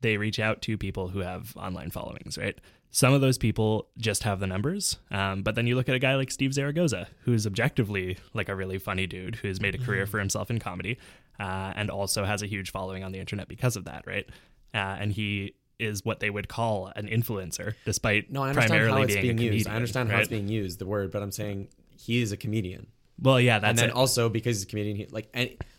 They 0.00 0.16
reach 0.16 0.40
out 0.40 0.62
to 0.62 0.78
people 0.78 1.08
who 1.08 1.20
have 1.20 1.56
online 1.56 1.90
followings, 1.90 2.38
right? 2.38 2.58
Some 2.90 3.14
of 3.14 3.20
those 3.20 3.38
people 3.38 3.88
just 3.98 4.22
have 4.24 4.40
the 4.40 4.46
numbers, 4.46 4.98
um, 5.10 5.42
but 5.42 5.54
then 5.54 5.66
you 5.66 5.76
look 5.76 5.88
at 5.88 5.94
a 5.94 5.98
guy 5.98 6.14
like 6.16 6.30
Steve 6.30 6.52
Zaragoza, 6.52 7.08
who's 7.24 7.46
objectively 7.46 8.18
like 8.34 8.50
a 8.50 8.54
really 8.54 8.78
funny 8.78 9.06
dude 9.06 9.36
who's 9.36 9.62
made 9.62 9.74
a 9.74 9.78
career 9.78 10.04
for 10.06 10.18
himself 10.18 10.50
in 10.50 10.58
comedy, 10.58 10.98
uh, 11.40 11.72
and 11.74 11.90
also 11.90 12.24
has 12.24 12.42
a 12.42 12.46
huge 12.46 12.70
following 12.70 13.02
on 13.02 13.12
the 13.12 13.18
internet 13.18 13.48
because 13.48 13.76
of 13.76 13.84
that, 13.84 14.04
right? 14.06 14.28
Uh, 14.74 14.96
and 14.98 15.12
he 15.12 15.54
is 15.82 16.04
what 16.04 16.20
they 16.20 16.30
would 16.30 16.48
call 16.48 16.92
an 16.96 17.06
influencer, 17.08 17.74
despite 17.84 18.30
no, 18.30 18.42
I 18.42 18.50
understand 18.50 18.70
primarily 18.70 18.98
how 19.00 19.04
it's 19.04 19.14
being, 19.16 19.36
being 19.36 19.52
a 19.52 19.54
used. 19.56 19.68
I 19.68 19.74
understand 19.74 20.10
how 20.10 20.18
it's 20.18 20.28
being 20.28 20.48
used, 20.48 20.78
the 20.78 20.86
word, 20.86 21.10
but 21.10 21.22
I'm 21.22 21.32
saying 21.32 21.68
he 21.98 22.22
is 22.22 22.32
a 22.32 22.36
comedian. 22.36 22.86
Well, 23.20 23.38
yeah, 23.40 23.60
that's 23.60 23.68
and 23.70 23.78
then 23.78 23.88
it. 23.90 23.94
also 23.94 24.28
because 24.28 24.56
he's 24.56 24.64
a 24.64 24.66
comedian, 24.66 24.96
he, 24.96 25.06
like 25.06 25.28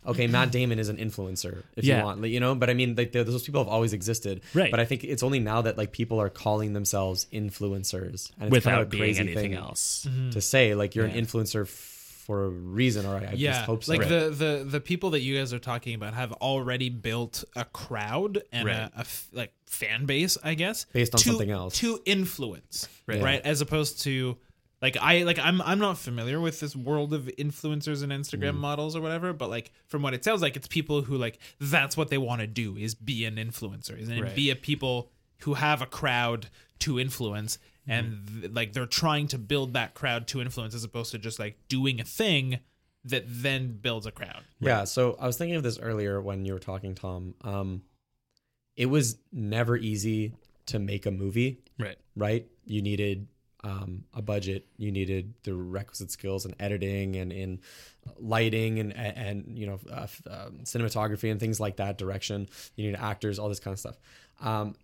okay, 0.05 0.27
Matt 0.27 0.51
Damon 0.51 0.79
is 0.79 0.87
an 0.87 0.95
influencer 0.97 1.63
if 1.75 1.83
Yeah. 1.83 1.97
you 1.99 2.05
want, 2.05 2.21
like, 2.21 2.31
you 2.31 2.39
know. 2.39 2.55
But 2.55 2.69
I 2.69 2.73
mean, 2.73 2.95
like 2.95 3.11
those 3.11 3.43
people 3.43 3.61
have 3.61 3.67
always 3.67 3.91
existed, 3.91 4.41
Right. 4.53 4.71
But 4.71 4.79
I 4.79 4.85
think 4.85 5.03
it's 5.03 5.23
only 5.23 5.39
now 5.39 5.61
that 5.63 5.77
like 5.77 5.91
people 5.91 6.21
are 6.21 6.29
calling 6.29 6.71
themselves 6.73 7.27
influencers, 7.33 8.31
and 8.37 8.47
it's 8.47 8.51
without 8.51 8.71
kind 8.71 8.81
of 8.81 8.87
a 8.87 8.89
being 8.89 9.01
crazy 9.03 9.19
anything 9.21 9.51
thing 9.51 9.53
else. 9.55 10.07
to 10.31 10.39
say. 10.41 10.75
Like 10.75 10.95
you're 10.95 11.07
Yeah. 11.07 11.13
an 11.15 11.25
influencer 11.25 11.63
f- 11.63 11.89
for 12.25 12.45
a 12.45 12.49
reason, 12.49 13.05
or 13.05 13.15
I, 13.17 13.25
I 13.25 13.33
yeah 13.35 13.51
just 13.53 13.65
hope 13.65 13.83
so. 13.83 13.93
like 13.93 14.07
the, 14.07 14.29
the 14.29 14.65
the 14.67 14.79
people 14.79 15.09
that 15.11 15.21
you 15.21 15.37
guys 15.37 15.53
are 15.53 15.59
talking 15.59 15.93
about 15.95 16.13
have 16.13 16.31
already 16.33 16.89
built 16.89 17.43
a 17.55 17.65
crowd 17.65 18.41
and 18.51 18.67
Right. 18.67 18.75
a, 18.77 18.91
a 18.95 18.99
f- 19.01 19.27
like 19.33 19.51
fan 19.67 20.05
base 20.05 20.37
i 20.43 20.53
guess 20.53 20.85
Based 20.93 21.13
on 21.13 21.19
to- 21.19 21.29
something 21.29 21.51
else. 21.51 21.77
to 21.79 21.99
influence 22.05 22.87
Right. 23.07 23.21
right, 23.21 23.41
as 23.43 23.59
opposed 23.61 24.01
to 24.03 24.37
like 24.81 24.95
i 25.01 25.23
like 25.23 25.39
i'm 25.39 25.61
i'm 25.63 25.79
not 25.79 25.97
familiar 25.97 26.39
with 26.39 26.59
this 26.59 26.75
world 26.75 27.13
of 27.13 27.23
influencers 27.37 28.03
and 28.03 28.11
instagram 28.11 28.53
mm. 28.55 28.59
models 28.59 28.95
or 28.95 29.01
whatever 29.01 29.33
but 29.33 29.49
like 29.49 29.71
from 29.87 30.01
what 30.01 30.13
it 30.13 30.23
sounds 30.23 30.41
like 30.41 30.55
it's 30.55 30.67
people 30.67 31.01
who 31.01 31.17
like 31.17 31.39
that's 31.59 31.97
what 31.97 32.09
they 32.09 32.17
want 32.17 32.39
to 32.41 32.47
do 32.47 32.77
is 32.77 32.93
be 32.95 33.25
an 33.25 33.35
influencer 33.35 33.97
and 33.99 34.21
Right. 34.21 34.35
be 34.35 34.49
a 34.49 34.55
people 34.55 35.09
who 35.39 35.55
have 35.55 35.81
a 35.81 35.85
crowd 35.85 36.47
to 36.79 36.99
influence 36.99 37.57
and 37.87 38.27
th- 38.41 38.51
like 38.51 38.73
they're 38.73 38.85
trying 38.85 39.27
to 39.27 39.37
build 39.37 39.73
that 39.73 39.93
crowd 39.93 40.27
to 40.27 40.41
influence 40.41 40.73
as 40.75 40.83
opposed 40.83 41.11
to 41.11 41.17
just 41.17 41.39
like 41.39 41.57
doing 41.67 41.99
a 41.99 42.03
thing 42.03 42.59
that 43.05 43.23
then 43.27 43.77
builds 43.81 44.05
a 44.05 44.11
crowd 44.11 44.43
Yeah, 44.59 44.85
so 44.85 45.17
I 45.19 45.27
was 45.27 45.37
thinking 45.37 45.55
of 45.57 45.63
this 45.63 45.77
earlier 45.79 46.21
when 46.21 46.45
you 46.45 46.53
were 46.53 46.59
talking, 46.59 46.95
Tom. 46.95 47.35
Um, 47.41 47.81
it 48.75 48.85
was 48.87 49.17
never 49.31 49.75
easy 49.77 50.33
to 50.67 50.79
make 50.79 51.05
a 51.05 51.11
movie, 51.11 51.59
Right. 51.77 51.97
right? 52.15 52.47
You 52.65 52.81
needed 52.81 53.27
um, 53.65 54.05
a 54.13 54.21
budget, 54.21 54.65
you 54.77 54.91
needed 54.91 55.33
the 55.43 55.53
requisite 55.53 56.11
skills 56.11 56.45
in 56.45 56.53
editing 56.59 57.15
and 57.17 57.31
in 57.31 57.61
lighting 58.17 58.79
and 58.79 58.93
and 58.93 59.57
you 59.57 59.65
know 59.67 59.79
uh, 59.89 60.01
f- 60.03 60.21
um, 60.29 60.59
cinematography 60.63 61.31
and 61.31 61.39
things 61.39 61.59
like 61.61 61.77
that, 61.77 61.97
direction. 61.97 62.47
You 62.75 62.87
need 62.87 62.97
actors, 62.97 63.39
all 63.39 63.47
this 63.49 63.59
kind 63.61 63.73
of 63.73 63.79
stuff. 63.79 63.97
Um, 64.41 64.75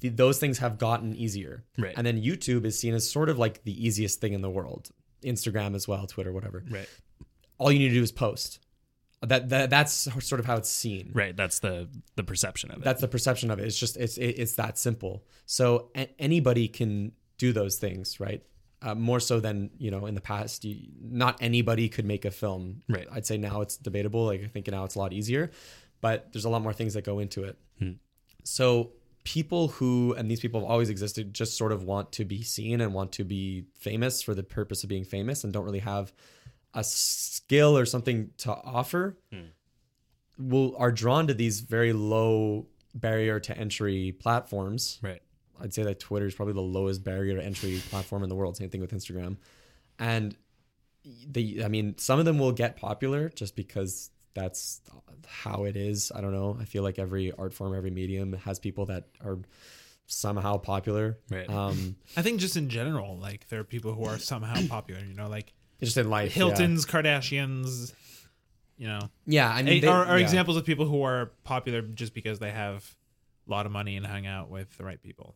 th- 0.00 0.16
those 0.16 0.38
things 0.38 0.58
have 0.58 0.78
gotten 0.78 1.14
easier, 1.16 1.64
Right. 1.78 1.94
And 1.96 2.06
then 2.06 2.20
YouTube 2.22 2.64
is 2.64 2.78
seen 2.78 2.94
as 2.94 3.08
sort 3.10 3.28
of 3.28 3.38
like 3.38 3.64
the 3.64 3.86
easiest 3.86 4.20
thing 4.20 4.32
in 4.32 4.42
the 4.42 4.50
world. 4.50 4.90
Instagram 5.22 5.74
as 5.74 5.88
well, 5.88 6.06
Twitter, 6.06 6.32
whatever. 6.32 6.62
Right. 6.70 6.88
All 7.58 7.72
you 7.72 7.78
need 7.78 7.88
to 7.88 7.94
do 7.94 8.02
is 8.02 8.12
post. 8.12 8.60
That, 9.22 9.48
that 9.48 9.70
that's 9.70 9.92
sort 10.24 10.40
of 10.40 10.46
how 10.46 10.56
it's 10.56 10.68
seen. 10.68 11.10
Right. 11.14 11.34
That's 11.36 11.58
the 11.60 11.88
the 12.16 12.22
perception 12.22 12.70
of 12.70 12.78
it. 12.78 12.84
That's 12.84 13.00
the 13.00 13.08
perception 13.08 13.50
of 13.50 13.58
it. 13.58 13.64
It's 13.64 13.78
just 13.78 13.96
it's 13.96 14.18
it, 14.18 14.38
it's 14.38 14.52
that 14.56 14.78
simple. 14.78 15.24
So 15.46 15.90
a- 15.96 16.10
anybody 16.20 16.68
can 16.68 17.12
do 17.38 17.52
those 17.52 17.76
things, 17.78 18.20
right? 18.20 18.42
Uh, 18.82 18.94
more 18.94 19.18
so 19.18 19.40
than 19.40 19.70
you 19.78 19.90
know 19.90 20.04
in 20.06 20.14
the 20.14 20.20
past. 20.20 20.64
You, 20.64 20.76
not 21.00 21.38
anybody 21.40 21.88
could 21.88 22.04
make 22.04 22.24
a 22.26 22.30
film. 22.30 22.82
Right. 22.88 23.08
I'd 23.10 23.24
say 23.26 23.38
now 23.38 23.62
it's 23.62 23.76
debatable. 23.78 24.26
Like 24.26 24.44
I 24.44 24.48
think 24.48 24.68
now 24.70 24.84
it's 24.84 24.94
a 24.96 24.98
lot 24.98 25.14
easier, 25.14 25.50
but 26.02 26.30
there's 26.32 26.44
a 26.44 26.50
lot 26.50 26.60
more 26.62 26.74
things 26.74 26.92
that 26.94 27.02
go 27.02 27.18
into 27.18 27.44
it. 27.44 27.56
So 28.44 28.92
people 29.26 29.66
who 29.66 30.14
and 30.16 30.30
these 30.30 30.38
people 30.38 30.60
have 30.60 30.70
always 30.70 30.88
existed 30.88 31.34
just 31.34 31.56
sort 31.56 31.72
of 31.72 31.82
want 31.82 32.12
to 32.12 32.24
be 32.24 32.42
seen 32.42 32.80
and 32.80 32.94
want 32.94 33.10
to 33.10 33.24
be 33.24 33.64
famous 33.74 34.22
for 34.22 34.34
the 34.34 34.42
purpose 34.44 34.84
of 34.84 34.88
being 34.88 35.04
famous 35.04 35.42
and 35.42 35.52
don't 35.52 35.64
really 35.64 35.80
have 35.80 36.12
a 36.74 36.84
skill 36.84 37.76
or 37.76 37.84
something 37.84 38.30
to 38.36 38.52
offer 38.52 39.18
hmm. 39.32 39.46
will 40.38 40.76
are 40.78 40.92
drawn 40.92 41.26
to 41.26 41.34
these 41.34 41.58
very 41.58 41.92
low 41.92 42.66
barrier 42.94 43.40
to 43.40 43.58
entry 43.58 44.12
platforms 44.20 45.00
right. 45.02 45.20
I'd 45.60 45.74
say 45.74 45.82
that 45.82 45.98
Twitter 45.98 46.26
is 46.26 46.34
probably 46.34 46.54
the 46.54 46.60
lowest 46.60 47.02
barrier 47.02 47.34
to 47.34 47.44
entry 47.44 47.82
platform 47.90 48.22
in 48.22 48.28
the 48.28 48.34
world. 48.34 48.56
Same 48.56 48.70
thing 48.70 48.80
with 48.80 48.92
Instagram, 48.92 49.38
and 49.98 50.36
the 51.26 51.64
I 51.64 51.68
mean, 51.68 51.96
some 51.98 52.18
of 52.18 52.26
them 52.26 52.38
will 52.38 52.52
get 52.52 52.76
popular 52.76 53.30
just 53.30 53.56
because 53.56 54.10
that's 54.36 54.80
how 55.26 55.64
it 55.64 55.76
is. 55.76 56.12
I 56.14 56.20
don't 56.20 56.32
know. 56.32 56.56
I 56.60 56.64
feel 56.66 56.84
like 56.84 56.98
every 57.00 57.32
art 57.32 57.52
form, 57.52 57.74
every 57.74 57.90
medium 57.90 58.34
has 58.44 58.58
people 58.60 58.86
that 58.86 59.08
are 59.24 59.38
somehow 60.06 60.58
popular. 60.58 61.18
Right. 61.30 61.48
Um, 61.50 61.96
I 62.16 62.22
think 62.22 62.38
just 62.38 62.56
in 62.56 62.68
general, 62.68 63.18
like 63.18 63.48
there 63.48 63.58
are 63.60 63.64
people 63.64 63.92
who 63.94 64.04
are 64.04 64.18
somehow 64.18 64.64
popular. 64.68 65.00
You 65.00 65.14
know, 65.14 65.28
like 65.28 65.52
just 65.82 65.96
in 65.96 66.08
life, 66.10 66.36
yeah. 66.36 66.44
Hilton's, 66.44 66.86
Kardashians. 66.86 67.92
You 68.78 68.88
know, 68.88 69.00
Yeah, 69.24 69.48
I 69.48 69.62
mean, 69.62 69.80
they- 69.80 69.88
are, 69.88 70.04
are 70.04 70.18
yeah. 70.18 70.24
examples 70.24 70.58
of 70.58 70.66
people 70.66 70.84
who 70.86 71.02
are 71.02 71.32
popular 71.44 71.80
just 71.80 72.12
because 72.12 72.38
they 72.40 72.50
have 72.50 72.94
a 73.48 73.50
lot 73.50 73.64
of 73.64 73.72
money 73.72 73.96
and 73.96 74.06
hang 74.06 74.26
out 74.26 74.50
with 74.50 74.76
the 74.76 74.84
right 74.84 75.02
people. 75.02 75.34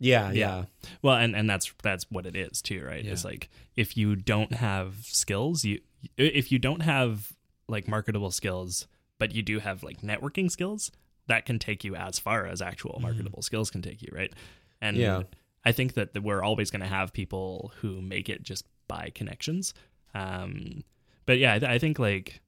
Yeah, 0.00 0.32
Yeah. 0.32 0.32
yeah, 0.32 0.64
Well, 1.02 1.14
and 1.16 1.36
and 1.36 1.48
that's 1.48 1.72
that's 1.84 2.10
what 2.10 2.26
it 2.26 2.34
is 2.34 2.60
too, 2.62 2.82
right? 2.84 3.04
It's 3.06 3.24
like 3.24 3.48
if 3.76 3.96
you 3.96 4.16
don't 4.16 4.52
have 4.54 4.96
skills, 5.02 5.64
you 5.64 5.80
if 6.16 6.50
you 6.50 6.58
don't 6.58 6.80
have 6.82 7.32
like 7.70 7.88
marketable 7.88 8.30
skills, 8.30 8.86
but 9.18 9.32
you 9.34 9.42
do 9.42 9.58
have 9.60 9.82
like 9.82 10.00
networking 10.02 10.50
skills, 10.50 10.90
that 11.26 11.46
can 11.46 11.58
take 11.58 11.84
you 11.84 11.94
as 11.94 12.18
far 12.18 12.46
as 12.46 12.60
actual 12.60 12.98
marketable 13.00 13.42
skills 13.42 13.70
can 13.70 13.82
take 13.82 14.02
you, 14.02 14.08
right? 14.12 14.32
And 14.80 14.96
Yeah. 14.96 15.22
I 15.64 15.72
think 15.72 15.94
that 15.94 16.22
we're 16.22 16.42
always 16.42 16.70
going 16.70 16.80
to 16.80 16.86
have 16.88 17.12
people 17.12 17.72
who 17.80 18.00
make 18.00 18.28
it 18.28 18.42
just 18.42 18.64
by 18.88 19.10
connections. 19.14 19.74
Um, 20.14 20.82
but 21.26 21.38
yeah, 21.38 21.54
I, 21.54 21.58
th- 21.58 21.70
I 21.70 21.78
think 21.78 21.98
like 21.98 22.40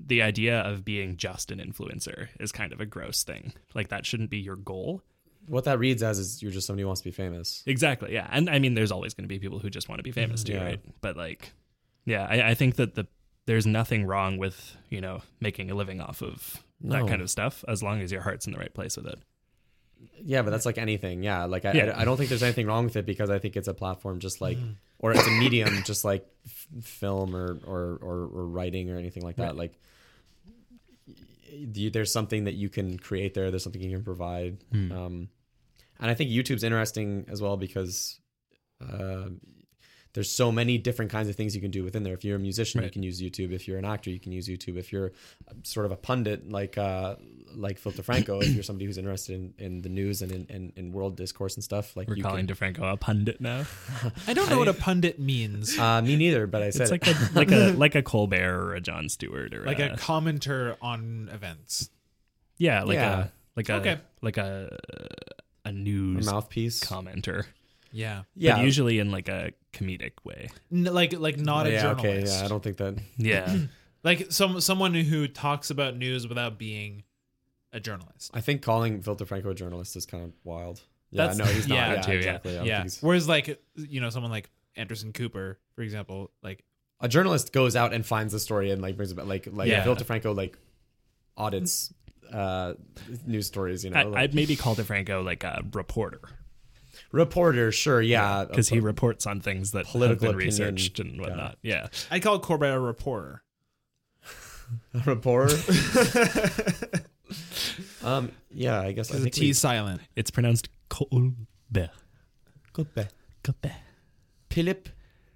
the 0.00 0.22
idea 0.22 0.60
of 0.60 0.84
being 0.84 1.16
just 1.16 1.50
an 1.50 1.58
influencer 1.58 2.28
is 2.40 2.50
kind 2.50 2.72
of 2.72 2.80
a 2.80 2.86
gross 2.86 3.22
thing. 3.22 3.52
Like 3.74 3.88
that 3.88 4.06
shouldn't 4.06 4.30
be 4.30 4.38
your 4.38 4.56
goal. 4.56 5.02
What 5.46 5.64
that 5.64 5.78
reads 5.78 6.02
as 6.02 6.18
is 6.18 6.42
you're 6.42 6.50
just 6.52 6.66
somebody 6.66 6.82
who 6.82 6.86
wants 6.88 7.02
to 7.02 7.08
be 7.08 7.12
famous. 7.12 7.62
Exactly. 7.66 8.12
Yeah. 8.14 8.26
And 8.30 8.48
I 8.50 8.58
mean, 8.58 8.74
there's 8.74 8.92
always 8.92 9.14
going 9.14 9.24
to 9.24 9.28
be 9.28 9.38
people 9.38 9.58
who 9.58 9.70
just 9.70 9.88
want 9.88 9.98
to 9.98 10.02
be 10.02 10.12
famous 10.12 10.42
too, 10.42 10.54
Yeah. 10.54 10.64
right? 10.64 10.80
But 11.00 11.16
like, 11.16 11.52
yeah, 12.04 12.26
I, 12.28 12.50
I 12.50 12.54
think 12.54 12.76
that 12.76 12.94
the 12.94 13.06
there's 13.48 13.66
nothing 13.66 14.04
wrong 14.04 14.36
with 14.36 14.76
you 14.90 15.00
know 15.00 15.22
making 15.40 15.70
a 15.70 15.74
living 15.74 16.00
off 16.00 16.22
of 16.22 16.62
that 16.82 17.00
No. 17.02 17.06
kind 17.08 17.22
of 17.22 17.28
stuff 17.30 17.64
as 17.66 17.82
long 17.82 18.00
as 18.02 18.12
your 18.12 18.20
heart's 18.20 18.46
in 18.46 18.52
the 18.52 18.58
right 18.58 18.72
place 18.72 18.96
with 18.96 19.06
it. 19.06 19.18
Yeah, 20.22 20.42
but 20.42 20.50
that's 20.50 20.66
like 20.66 20.78
anything. 20.78 21.22
Yeah, 21.24 21.46
like 21.46 21.64
I, 21.64 21.72
Yeah. 21.72 21.84
I, 21.96 22.02
I 22.02 22.04
don't 22.04 22.16
think 22.18 22.28
there's 22.28 22.42
anything 22.44 22.66
wrong 22.66 22.84
with 22.84 22.96
it 22.96 23.06
because 23.06 23.30
I 23.30 23.38
think 23.40 23.56
it's 23.56 23.66
a 23.66 23.74
platform 23.74 24.20
just 24.20 24.40
like, 24.40 24.58
or 25.00 25.10
it's 25.12 25.26
a 25.26 25.30
medium 25.30 25.82
just 25.84 26.04
like 26.04 26.24
f- 26.46 26.68
film 26.84 27.34
or, 27.34 27.58
or 27.66 27.98
or 28.02 28.16
or 28.36 28.46
writing 28.46 28.90
or 28.90 28.96
anything 28.98 29.24
like 29.24 29.36
that. 29.36 29.56
Like, 29.56 29.72
you, 31.50 31.90
there's 31.90 32.12
something 32.12 32.44
that 32.44 32.54
you 32.54 32.68
can 32.68 32.98
create 32.98 33.34
there. 33.34 33.50
There's 33.50 33.62
something 33.64 33.82
you 33.82 33.90
can 33.96 34.04
provide. 34.04 34.58
Um, 34.72 35.28
and 35.98 36.10
I 36.10 36.14
think 36.14 36.30
YouTube's 36.30 36.62
interesting 36.64 37.24
as 37.28 37.40
well 37.42 37.56
because. 37.56 38.20
Uh, 38.80 39.30
there's 40.18 40.28
so 40.32 40.50
many 40.50 40.78
different 40.78 41.12
kinds 41.12 41.28
of 41.28 41.36
things 41.36 41.54
you 41.54 41.60
can 41.60 41.70
do 41.70 41.84
within 41.84 42.02
there. 42.02 42.12
If 42.12 42.24
you're 42.24 42.34
a 42.34 42.40
musician, 42.40 42.82
you 42.82 42.90
can 42.90 43.04
use 43.04 43.22
YouTube. 43.22 43.52
If 43.52 43.68
you're 43.68 43.78
an 43.78 43.84
actor, 43.84 44.10
you 44.10 44.18
can 44.18 44.32
use 44.32 44.48
YouTube. 44.48 44.76
If 44.76 44.90
you're 44.92 45.12
sort 45.62 45.86
of 45.86 45.92
a 45.92 45.96
pundit 45.96 46.50
like 46.50 46.76
uh, 46.76 47.14
like 47.54 47.78
Philip 47.78 47.98
DeFranco, 47.98 48.42
if 48.42 48.48
you're 48.52 48.64
somebody 48.64 48.86
who's 48.86 48.98
interested 48.98 49.36
in, 49.36 49.54
in 49.64 49.82
the 49.82 49.88
news 49.88 50.20
and 50.20 50.32
in, 50.32 50.46
in, 50.46 50.72
in 50.74 50.92
world 50.92 51.14
discourse 51.16 51.54
and 51.54 51.62
stuff, 51.62 51.96
like 51.96 52.08
We're 52.08 52.16
you 52.16 52.24
calling 52.24 52.48
can, 52.48 52.56
DeFranco 52.56 52.92
a 52.92 52.96
pundit 52.96 53.40
now. 53.40 53.64
I 54.26 54.34
don't 54.34 54.50
know 54.50 54.58
what 54.58 54.66
a 54.66 54.74
pundit 54.74 55.20
means. 55.20 55.78
uh, 55.78 56.02
me 56.02 56.16
neither, 56.16 56.48
but 56.48 56.62
I 56.64 56.70
said 56.70 56.82
It's 56.82 56.90
like 56.90 57.06
it. 57.06 57.16
a 57.16 57.30
like 57.34 57.52
a 57.52 57.72
like 57.78 57.94
a 57.94 58.02
Colbert 58.02 58.58
or 58.60 58.74
a 58.74 58.80
Jon 58.80 59.08
Stewart 59.08 59.54
or 59.54 59.62
like 59.64 59.78
a, 59.78 59.90
a 59.92 59.96
commenter 59.96 60.76
on 60.82 61.30
events. 61.32 61.90
yeah 62.56 62.82
like 62.82 62.94
Yeah. 62.96 63.20
a 63.20 63.28
like 63.56 63.68
a 63.68 63.74
Okay. 63.74 63.98
like 64.20 64.36
a 64.36 64.76
a 65.64 65.68
a 65.68 65.72
news 65.72 66.26
mouthpiece. 66.26 66.80
commenter. 66.82 67.44
Yeah, 67.92 68.22
yeah, 68.34 68.56
but 68.56 68.64
usually 68.64 68.98
in 68.98 69.10
like 69.10 69.28
a 69.28 69.52
comedic 69.72 70.12
way. 70.24 70.50
N- 70.72 70.84
like 70.84 71.12
like 71.18 71.38
not 71.38 71.66
a 71.66 71.72
yeah, 71.72 71.82
journalist. 71.82 72.04
okay, 72.34 72.38
yeah. 72.40 72.44
I 72.44 72.48
don't 72.48 72.62
think 72.62 72.76
that. 72.78 72.98
Yeah, 73.16 73.56
like 74.04 74.26
some 74.30 74.60
someone 74.60 74.94
who 74.94 75.28
talks 75.28 75.70
about 75.70 75.96
news 75.96 76.26
without 76.28 76.58
being 76.58 77.04
a 77.72 77.80
journalist. 77.80 78.30
I 78.34 78.40
think 78.40 78.62
calling 78.62 79.02
Phil 79.02 79.16
DeFranco 79.16 79.46
a 79.50 79.54
journalist 79.54 79.94
is 79.96 80.06
kind 80.06 80.24
of 80.24 80.32
wild. 80.44 80.80
Yeah, 81.10 81.26
That's- 81.28 81.38
no, 81.38 81.44
he's 81.46 81.66
not. 81.68 81.74
yeah, 81.76 81.92
Yeah, 81.94 82.00
too, 82.02 82.10
yeah. 82.12 82.16
exactly. 82.18 82.52
I 82.52 82.56
don't 82.58 82.66
yeah. 82.66 82.76
think 82.78 82.84
he's- 82.92 83.02
Whereas 83.02 83.28
like 83.28 83.62
you 83.76 84.00
know 84.00 84.10
someone 84.10 84.30
like 84.30 84.50
Anderson 84.76 85.12
Cooper, 85.12 85.58
for 85.74 85.82
example, 85.82 86.30
like 86.42 86.64
a 87.00 87.08
journalist 87.08 87.52
goes 87.52 87.76
out 87.76 87.92
and 87.92 88.04
finds 88.04 88.32
the 88.32 88.40
story 88.40 88.70
and 88.70 88.80
like 88.82 88.96
brings 88.96 89.12
it 89.12 89.16
back. 89.16 89.26
Like 89.26 89.48
like 89.52 89.68
Yeah. 89.68 89.82
Phil 89.84 89.96
DeFranco 89.96 90.36
like 90.36 90.58
audits 91.36 91.92
uh 92.32 92.74
news 93.26 93.46
stories. 93.46 93.84
You 93.84 93.90
know, 93.90 93.98
I, 94.00 94.02
like, 94.04 94.18
I'd 94.22 94.34
maybe 94.34 94.56
call 94.56 94.74
DeFranco 94.74 95.24
like 95.24 95.44
a 95.44 95.62
reporter 95.72 96.20
reporter, 97.12 97.72
sure, 97.72 98.00
yeah, 98.02 98.44
because 98.44 98.68
he 98.68 98.80
reports 98.80 99.26
on 99.26 99.40
things 99.40 99.70
that 99.72 99.86
Political 99.86 100.10
have 100.10 100.20
been 100.20 100.28
opinion. 100.48 100.74
researched 100.74 101.00
and 101.00 101.20
whatnot. 101.20 101.58
Yeah. 101.62 101.88
I 102.10 102.20
call 102.20 102.38
Corbett 102.38 102.74
a 102.74 102.80
reporter. 102.80 103.42
a 104.94 104.98
reporter. 105.06 105.54
um, 108.04 108.30
yeah, 108.50 108.80
I 108.80 108.92
guess 108.92 109.10
I 109.10 109.14
Because 109.14 109.14
the 109.14 109.20
think 109.24 109.34
T 109.34 109.40
we- 109.46 109.52
silent. 109.52 110.00
It's 110.16 110.30
pronounced 110.30 110.68
Colbert. 110.88 111.90
Colbert. 112.72 113.08
Colbert. 113.42 113.72
Philip 114.50 114.88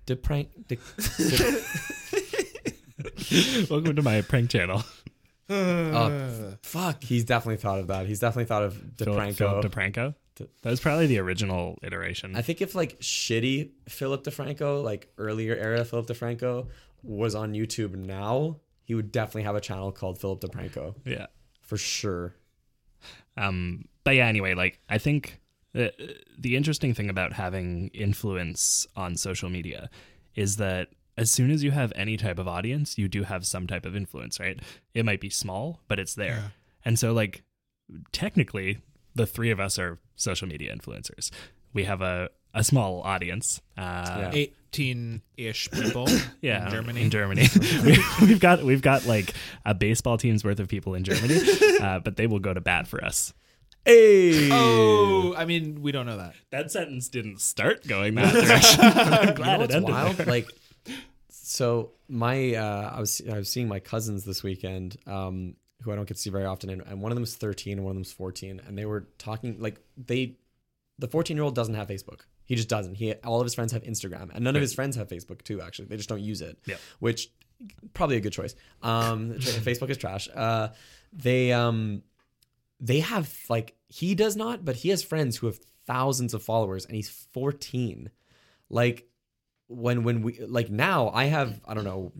de 0.06 0.16
Prank. 0.16 0.48
De, 0.68 0.76
Welcome 3.70 3.96
to 3.96 4.02
my 4.02 4.20
prank 4.22 4.50
channel. 4.50 4.82
oh, 5.48 6.54
fuck, 6.62 7.02
he's 7.02 7.24
definitely 7.24 7.56
thought 7.56 7.78
of 7.80 7.86
that. 7.88 8.06
He's 8.06 8.20
definitely 8.20 8.44
thought 8.46 8.62
of 8.64 8.74
DeFranco. 8.96 9.34
Philip 9.36 9.72
DeFranco. 10.42 10.48
That 10.62 10.70
was 10.70 10.80
probably 10.80 11.06
the 11.06 11.18
original 11.18 11.78
iteration. 11.82 12.36
I 12.36 12.42
think 12.42 12.60
if 12.60 12.74
like 12.74 12.98
shitty 13.00 13.70
Philip 13.88 14.24
DeFranco, 14.24 14.82
like 14.82 15.12
earlier 15.18 15.54
era 15.54 15.84
Philip 15.84 16.06
DeFranco, 16.06 16.68
was 17.02 17.34
on 17.34 17.52
YouTube 17.52 17.94
now, 17.94 18.56
he 18.84 18.94
would 18.94 19.12
definitely 19.12 19.42
have 19.42 19.56
a 19.56 19.60
channel 19.60 19.92
called 19.92 20.18
Philip 20.18 20.40
DeFranco 20.40 20.94
yeah. 21.04 21.26
for 21.60 21.76
sure. 21.76 22.34
Um, 23.36 23.86
but 24.04 24.14
yeah, 24.14 24.26
anyway, 24.26 24.54
like 24.54 24.78
I 24.88 24.98
think 24.98 25.40
the, 25.72 25.92
the 26.38 26.56
interesting 26.56 26.94
thing 26.94 27.08
about 27.08 27.32
having 27.32 27.88
influence 27.88 28.86
on 28.96 29.16
social 29.16 29.48
media 29.48 29.88
is 30.34 30.56
that 30.56 30.88
as 31.16 31.30
soon 31.30 31.50
as 31.50 31.62
you 31.62 31.70
have 31.70 31.92
any 31.94 32.16
type 32.16 32.38
of 32.38 32.48
audience, 32.48 32.96
you 32.96 33.08
do 33.08 33.22
have 33.22 33.46
some 33.46 33.66
type 33.66 33.84
of 33.84 33.94
influence, 33.94 34.40
right? 34.40 34.58
It 34.94 35.04
might 35.04 35.20
be 35.20 35.30
small, 35.30 35.80
but 35.88 35.98
it's 35.98 36.14
there. 36.14 36.52
And 36.84 36.98
so, 36.98 37.12
like, 37.12 37.42
technically, 38.12 38.78
the 39.14 39.26
three 39.26 39.50
of 39.50 39.60
us 39.60 39.78
are 39.78 39.98
social 40.16 40.48
media 40.48 40.74
influencers. 40.74 41.30
We 41.72 41.84
have 41.84 42.02
a, 42.02 42.30
a 42.54 42.62
small 42.64 43.02
audience. 43.02 43.60
Uh, 43.76 44.30
Yeah. 44.32 44.46
18 44.74 45.20
ish 45.36 45.70
people 45.70 46.06
yeah, 46.40 46.64
in 46.64 46.70
Germany. 46.70 47.02
In 47.02 47.10
Germany, 47.10 47.46
we, 47.84 47.98
we've 48.22 48.40
got 48.40 48.62
we've 48.62 48.80
got 48.82 49.04
like 49.06 49.34
a 49.66 49.74
baseball 49.74 50.16
team's 50.18 50.44
worth 50.44 50.60
of 50.60 50.68
people 50.68 50.94
in 50.94 51.04
Germany, 51.04 51.40
uh, 51.80 51.98
but 52.00 52.16
they 52.16 52.26
will 52.26 52.38
go 52.38 52.54
to 52.54 52.60
bat 52.60 52.86
for 52.86 53.04
us. 53.04 53.32
Hey, 53.84 54.48
Oh, 54.52 55.34
I 55.36 55.44
mean, 55.44 55.82
we 55.82 55.90
don't 55.92 56.06
know 56.06 56.16
that. 56.18 56.34
That 56.50 56.70
sentence 56.70 57.08
didn't 57.08 57.40
start 57.40 57.86
going 57.86 58.14
that 58.14 58.32
direction. 58.46 58.80
I'm 58.82 59.28
you 59.28 59.34
glad 59.34 59.58
know 59.58 59.64
it 59.64 59.70
ended 59.74 59.90
wild? 59.90 60.16
there. 60.16 60.26
Like, 60.26 60.48
so 61.28 61.90
my 62.08 62.54
uh, 62.54 62.92
I 62.96 63.00
was 63.00 63.20
I 63.30 63.36
was 63.38 63.48
seeing 63.50 63.68
my 63.68 63.80
cousins 63.80 64.24
this 64.24 64.42
weekend, 64.42 64.96
um, 65.06 65.56
who 65.82 65.92
I 65.92 65.96
don't 65.96 66.06
get 66.06 66.14
to 66.14 66.20
see 66.20 66.30
very 66.30 66.44
often, 66.44 66.70
and, 66.70 66.82
and 66.86 67.00
one 67.00 67.12
of 67.12 67.16
them 67.16 67.24
is 67.24 67.34
13 67.36 67.78
and 67.78 67.84
one 67.84 67.92
of 67.92 67.96
them 67.96 68.02
is 68.02 68.12
14, 68.12 68.60
and 68.66 68.78
they 68.78 68.86
were 68.86 69.08
talking 69.18 69.60
like 69.60 69.80
they, 69.96 70.36
the 70.98 71.08
14 71.08 71.36
year 71.36 71.44
old 71.44 71.54
doesn't 71.54 71.74
have 71.74 71.88
Facebook. 71.88 72.20
He 72.44 72.54
just 72.54 72.68
doesn't. 72.68 72.94
He 72.94 73.14
all 73.24 73.40
of 73.40 73.44
his 73.44 73.54
friends 73.54 73.72
have 73.72 73.82
Instagram, 73.82 74.30
and 74.34 74.44
none 74.44 74.56
of 74.56 74.62
his 74.62 74.74
friends 74.74 74.96
have 74.96 75.08
Facebook 75.08 75.42
too. 75.42 75.60
Actually, 75.60 75.86
they 75.86 75.96
just 75.96 76.08
don't 76.08 76.20
use 76.20 76.40
it. 76.40 76.58
Yeah. 76.66 76.76
which 76.98 77.30
probably 77.94 78.16
a 78.16 78.20
good 78.20 78.32
choice. 78.32 78.54
Um, 78.82 79.32
Facebook 79.38 79.90
is 79.90 79.96
trash. 79.96 80.28
Uh, 80.34 80.68
they 81.12 81.52
um, 81.52 82.02
they 82.80 83.00
have 83.00 83.32
like 83.48 83.76
he 83.88 84.14
does 84.14 84.36
not, 84.36 84.64
but 84.64 84.76
he 84.76 84.88
has 84.88 85.02
friends 85.02 85.36
who 85.36 85.46
have 85.46 85.58
thousands 85.86 86.34
of 86.34 86.42
followers, 86.42 86.84
and 86.84 86.96
he's 86.96 87.08
14. 87.32 88.10
Like 88.68 89.06
when 89.68 90.02
when 90.02 90.22
we 90.22 90.40
like 90.40 90.70
now 90.70 91.10
I 91.10 91.24
have 91.24 91.60
I 91.64 91.74
don't 91.74 91.84
know 91.84 92.12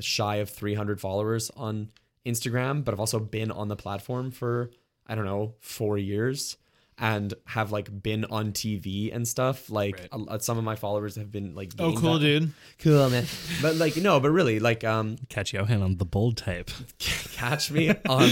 shy 0.00 0.36
of 0.36 0.50
300 0.50 1.00
followers 1.00 1.50
on 1.56 1.90
Instagram, 2.26 2.84
but 2.84 2.92
I've 2.94 3.00
also 3.00 3.18
been 3.18 3.50
on 3.50 3.68
the 3.68 3.76
platform 3.76 4.30
for 4.30 4.70
I 5.06 5.14
don't 5.14 5.24
know 5.24 5.54
4 5.60 5.98
years 5.98 6.56
and 6.98 7.32
have 7.46 7.72
like 7.72 8.02
been 8.02 8.24
on 8.26 8.52
TV 8.52 9.12
and 9.12 9.26
stuff. 9.26 9.70
Like 9.70 10.08
Right. 10.12 10.22
uh, 10.28 10.38
some 10.38 10.58
of 10.58 10.64
my 10.64 10.76
followers 10.76 11.16
have 11.16 11.32
been 11.32 11.54
like 11.54 11.72
Oh, 11.78 11.94
cool, 11.96 12.12
back- 12.14 12.20
dude. 12.20 12.52
cool 12.78 13.08
man. 13.10 13.24
But 13.60 13.76
like 13.76 13.96
no, 13.96 14.20
but 14.20 14.30
really 14.30 14.60
like 14.60 14.84
um 14.84 15.16
Catch 15.28 15.54
Johan 15.54 15.82
on 15.82 15.96
the 15.96 16.04
bold 16.04 16.36
type. 16.36 16.70
catch 16.98 17.70
me 17.72 17.88
on 17.90 18.28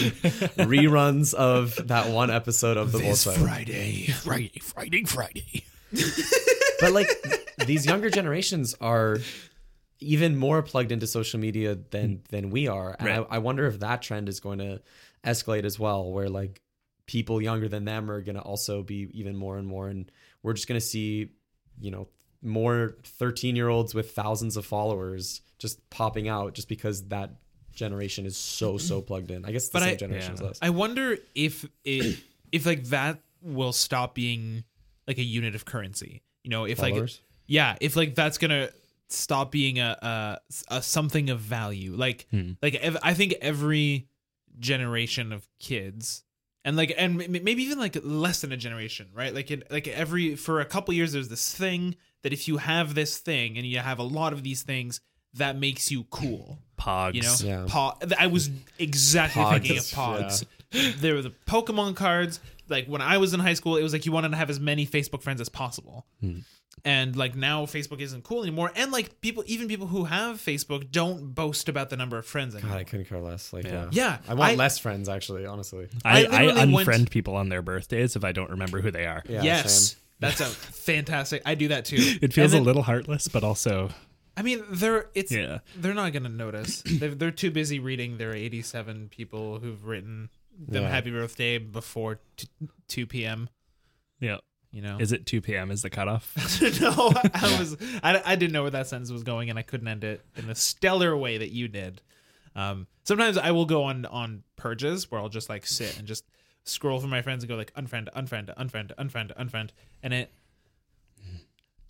reruns 0.69 1.35
of 1.35 1.89
that 1.89 2.11
one 2.11 2.31
episode 2.31 2.77
of 2.77 2.93
the 2.93 2.99
Bullseye. 3.01 3.35
Friday, 3.35 4.07
Friday, 4.09 4.61
Friday, 4.63 5.05
Friday. 5.05 5.65
but 6.81 6.93
like 6.93 7.09
these 7.67 7.85
younger 7.87 8.11
generations 8.11 8.75
are 8.81 9.19
even 10.01 10.37
more 10.37 10.63
plugged 10.63 10.93
into 10.93 11.07
social 11.07 11.39
media 11.39 11.77
than 11.91 12.17
mm. 12.17 12.29
than 12.29 12.51
we 12.51 12.69
are 12.69 12.97
and 12.99 13.09
Right. 13.09 13.27
I, 13.31 13.37
I 13.37 13.39
wonder 13.39 13.67
if 13.67 13.81
that 13.81 14.03
trend 14.03 14.29
is 14.29 14.41
going 14.41 14.59
to 14.59 14.81
escalate 15.25 15.65
as 15.65 15.79
well 15.79 16.11
where 16.11 16.29
like 16.29 16.63
people 17.11 17.43
younger 17.43 17.69
than 17.69 17.85
them 17.85 18.09
are 18.09 18.21
gonna 18.21 18.41
also 18.41 18.85
be 18.85 19.09
even 19.13 19.35
more 19.37 19.59
and 19.59 19.67
more, 19.67 19.89
and 19.89 20.13
we're 20.45 20.53
just 20.53 20.69
gonna 20.69 20.81
see, 20.81 21.33
you 21.81 21.91
know, 21.91 22.07
more 22.41 22.97
13 23.03 23.57
year 23.57 23.69
olds 23.69 23.95
with 23.95 24.13
thousands 24.13 24.57
of 24.57 24.65
followers 24.65 25.41
just 25.59 25.91
popping 25.91 26.29
out 26.29 26.55
just 26.55 26.69
because 26.69 27.09
that 27.09 27.33
generation 27.75 28.27
is 28.27 28.37
so 28.37 28.75
mm-hmm. 28.75 28.87
so 28.87 29.03
plugged 29.03 29.33
in. 29.33 29.45
I 29.45 29.51
guess 29.51 29.69
But 29.71 29.83
same 29.83 29.95
I- 29.95 29.97
generation 29.97 30.47
us. 30.47 30.61
I 30.63 30.71
wonder 30.71 31.19
if 31.35 31.67
it, 31.85 32.19
if 32.53 32.65
like 32.65 32.85
that 32.85 33.19
will 33.43 33.73
stop 33.73 34.15
being 34.15 34.63
like 35.09 35.19
a 35.19 35.25
unit 35.25 35.57
of 35.57 35.65
currency. 35.65 36.23
You 36.45 36.51
know, 36.51 36.65
if 36.65 36.79
Followers? 36.79 37.21
like 37.21 37.27
yeah, 37.49 37.77
if 37.81 37.97
like 37.97 38.15
that's 38.15 38.39
gonna 38.39 38.71
stop 39.13 39.51
being 39.51 39.79
a 39.79 39.97
a, 40.03 40.77
a 40.77 40.83
something 40.83 41.31
of 41.31 41.41
value. 41.41 41.95
Like 41.95 42.27
hmm. 42.31 42.53
like 42.63 42.75
ev- 42.77 42.99
I 43.03 43.15
think 43.15 43.35
every 43.41 44.09
generation 44.59 45.33
of 45.33 45.49
kids 45.59 46.23
and 46.65 46.77
like 46.77 46.93
and 46.97 47.23
m- 47.23 47.33
maybe 47.45 47.63
even 47.63 47.79
like 47.79 47.97
less 48.03 48.41
than 48.43 48.53
a 48.53 48.57
generation, 48.57 49.09
right? 49.15 49.35
Like 49.35 49.51
it, 49.51 49.71
like 49.71 49.89
every 49.89 50.37
for 50.37 50.61
a 50.61 50.65
couple 50.65 50.95
years 50.95 51.13
there's 51.13 51.29
this 51.29 51.55
thing 51.55 51.97
that 52.23 52.33
if 52.33 52.47
you 52.49 52.59
have 52.59 52.95
this 52.95 53.19
thing 53.19 53.57
and 53.57 53.67
you 53.67 53.79
have 53.79 53.99
a 53.99 54.03
lot 54.05 54.33
of 54.33 54.43
these 54.43 54.63
things 54.63 55.01
that 55.35 55.57
makes 55.57 55.91
you 55.91 56.05
cool. 56.11 56.59
Pogs. 56.79 57.15
You 57.15 57.23
know, 57.23 57.35
Yeah. 57.43 57.67
Po- 57.69 57.97
I 58.19 58.27
was 58.27 58.51
exactly 58.79 59.43
Pogs, 59.43 59.53
thinking 59.53 59.79
of 59.79 59.85
Pogs. 59.85 60.45
There 61.01 61.15
were 61.15 61.23
the 61.23 61.33
Pokemon 61.47 61.97
cards. 61.97 62.41
Like 62.71 62.87
when 62.87 63.03
I 63.03 63.19
was 63.19 63.35
in 63.35 63.41
high 63.41 63.55
school, 63.55 63.77
it 63.77 63.83
was 63.83 63.93
like 63.93 64.07
you 64.07 64.13
wanted 64.13 64.31
to 64.31 64.37
have 64.37 64.49
as 64.51 64.61
many 64.61 64.87
Facebook 64.87 65.23
friends 65.23 65.41
as 65.41 65.49
possible. 65.49 66.07
Hmm. 66.21 66.39
And 66.83 67.15
like 67.15 67.35
now, 67.35 67.67
Facebook 67.67 68.01
isn't 68.01 68.25
cool 68.25 68.43
anymore. 68.43 68.73
And 68.75 68.91
like 68.91 69.21
people, 69.21 69.43
even 69.47 69.69
people 69.69 69.87
who 69.87 70.05
have 70.05 70.37
Facebook, 70.37 70.91
don't 70.91 71.35
boast 71.35 71.69
about 71.69 71.91
the 71.91 71.97
number 71.97 72.17
of 72.17 72.25
friends 72.25 72.55
anymore. 72.55 72.73
God, 72.77 72.81
I 72.81 72.85
couldn't 72.85 73.05
care 73.07 73.21
less. 73.21 73.53
Like, 73.53 73.65
yeah, 73.65 73.89
Yeah, 73.91 74.19
I 74.27 74.33
want 74.35 74.53
I- 74.53 74.55
less 74.55 74.79
friends 74.79 75.09
actually. 75.09 75.45
Honestly, 75.45 75.89
I, 76.05 76.11
I 76.11 76.13
I, 76.15 76.43
literally 76.47 76.73
went- 76.75 76.89
unfriend 76.89 77.11
people 77.11 77.37
on 77.37 77.49
their 77.51 77.61
birthdays 77.61 78.17
if 78.17 78.25
I 78.25 78.33
don't 78.33 78.51
remember 78.51 78.81
who 78.81 78.91
they 78.91 79.05
are. 79.05 79.23
yeah, 79.29 79.43
yes, 79.43 79.91
same. 79.91 79.99
that's 80.21 80.41
a 80.41 80.45
fantastic. 80.85 81.43
I 81.45 81.55
do 81.55 81.69
that 81.69 81.85
too. 81.85 81.97
It 82.23 82.33
feels 82.33 82.53
then- 82.53 82.63
a 82.63 82.65
little 82.65 82.83
heartless, 82.83 83.29
but 83.29 83.45
also 83.45 83.91
I 84.37 84.43
mean, 84.43 84.63
they're 84.71 85.11
it's 85.15 85.33
Yeah. 85.33 85.59
they're 85.77 85.93
not 85.93 86.13
gonna 86.15 86.29
notice. 86.31 86.83
they're, 86.87 87.15
they're 87.15 87.31
too 87.31 87.51
busy 87.51 87.79
reading 87.79 88.17
their 88.17 88.33
87 88.35 89.09
people 89.11 89.59
who've 89.59 89.85
written 89.85 90.31
them 90.69 90.83
Yeah. 90.85 90.89
happy 90.91 91.11
birthday 91.11 91.59
before 91.59 92.21
t- 92.37 92.49
2 92.89 93.07
p.m. 93.07 93.49
yeah. 94.21 94.39
You 94.73 94.83
know, 94.83 94.99
Is 95.01 95.11
it 95.11 95.27
2 95.27 95.41
p.m. 95.41 95.73
is 95.73 95.83
the 95.83 95.91
cutoff? 95.91 96.33
no, 96.81 97.13
I 97.35 97.57
was 97.59 97.77
I, 98.05 98.23
I 98.25 98.37
didn't 98.37 98.53
know 98.53 98.63
where 98.63 98.71
that 98.71 98.87
sentence 98.87 99.11
was 99.11 99.25
going, 99.25 99.51
and 99.51 99.59
I 99.59 99.63
couldn't 99.63 99.89
end 99.89 100.05
it 100.05 100.25
in 100.37 100.47
the 100.47 100.55
stellar 100.55 101.17
way 101.17 101.39
that 101.39 101.51
you 101.51 101.67
did. 101.67 102.03
Um, 102.55 102.87
sometimes 103.03 103.37
I 103.37 103.51
will 103.51 103.65
go 103.67 103.83
on 103.83 104.07
on 104.07 104.45
purges 104.55 105.11
where 105.11 105.21
I'll 105.21 105.29
just 105.29 105.49
like 105.49 105.67
sit 105.67 105.99
and 105.99 106.07
just 106.07 106.25
scroll 106.63 107.01
through 107.01 107.11
my 107.11 107.21
friends 107.23 107.43
and 107.43 107.49
go 107.49 107.57
like 107.57 107.75
unfriend, 107.75 108.11
unfriend, 108.15 108.55
unfriend, 108.57 108.95
unfriend, 108.97 109.37
unfriend, 109.37 109.71
and 110.05 110.15
it. 110.15 110.33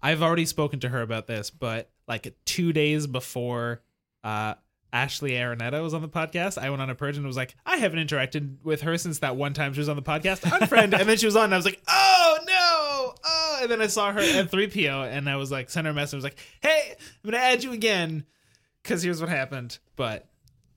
I've 0.03 0.23
already 0.23 0.47
spoken 0.47 0.81
to 0.81 0.89
her 0.89 1.03
about 1.03 1.27
this, 1.27 1.51
but 1.51 1.91
like 2.09 2.35
two 2.47 2.73
days 2.73 3.07
before 3.07 3.83
uh, 4.25 4.55
Ashley 4.93 5.33
Araneta 5.33 5.83
was 5.83 5.95
on 5.95 6.03
the 6.03 6.09
podcast, 6.09 6.59
I 6.59 6.71
went 6.71 6.83
on 6.83 6.91
a 6.91 6.95
purge 6.95 7.17
and 7.17 7.27
was 7.27 7.37
like, 7.37 7.55
I 7.65 7.77
haven't 7.77 8.07
interacted 8.07 8.57
with 8.65 8.83
her 8.83 8.99
since 8.99 9.21
that 9.21 9.37
one 9.37 9.55
time 9.55 9.73
she 9.73 9.81
was 9.81 9.89
on 9.89 9.97
the 9.97 10.03
podcast. 10.03 10.41
Unfriend, 10.41 10.99
and 10.99 11.09
then 11.09 11.17
she 11.17 11.27
was 11.27 11.37
on, 11.37 11.45
and 11.45 11.55
I 11.55 11.57
was 11.57 11.65
like, 11.65 11.81
oh 11.89 12.39
no, 12.47 13.15
oh, 13.25 13.59
and 13.63 13.71
then 13.71 13.81
I 13.81 13.87
saw 13.87 14.13
her 14.13 14.21
at 14.21 14.51
3PO, 14.51 15.11
and 15.11 15.29
I 15.29 15.37
was 15.37 15.51
like, 15.51 15.71
sent 15.71 15.87
her 15.87 15.93
a 15.93 15.95
message, 15.95 16.15
I 16.15 16.19
was 16.19 16.25
like, 16.25 16.39
hey, 16.61 16.95
I'm 17.25 17.31
gonna 17.31 17.43
add 17.43 17.63
you 17.63 17.73
again, 17.73 18.25
because 18.83 19.03
here's 19.03 19.21
what 19.21 19.31
happened. 19.31 19.79
But 19.97 20.27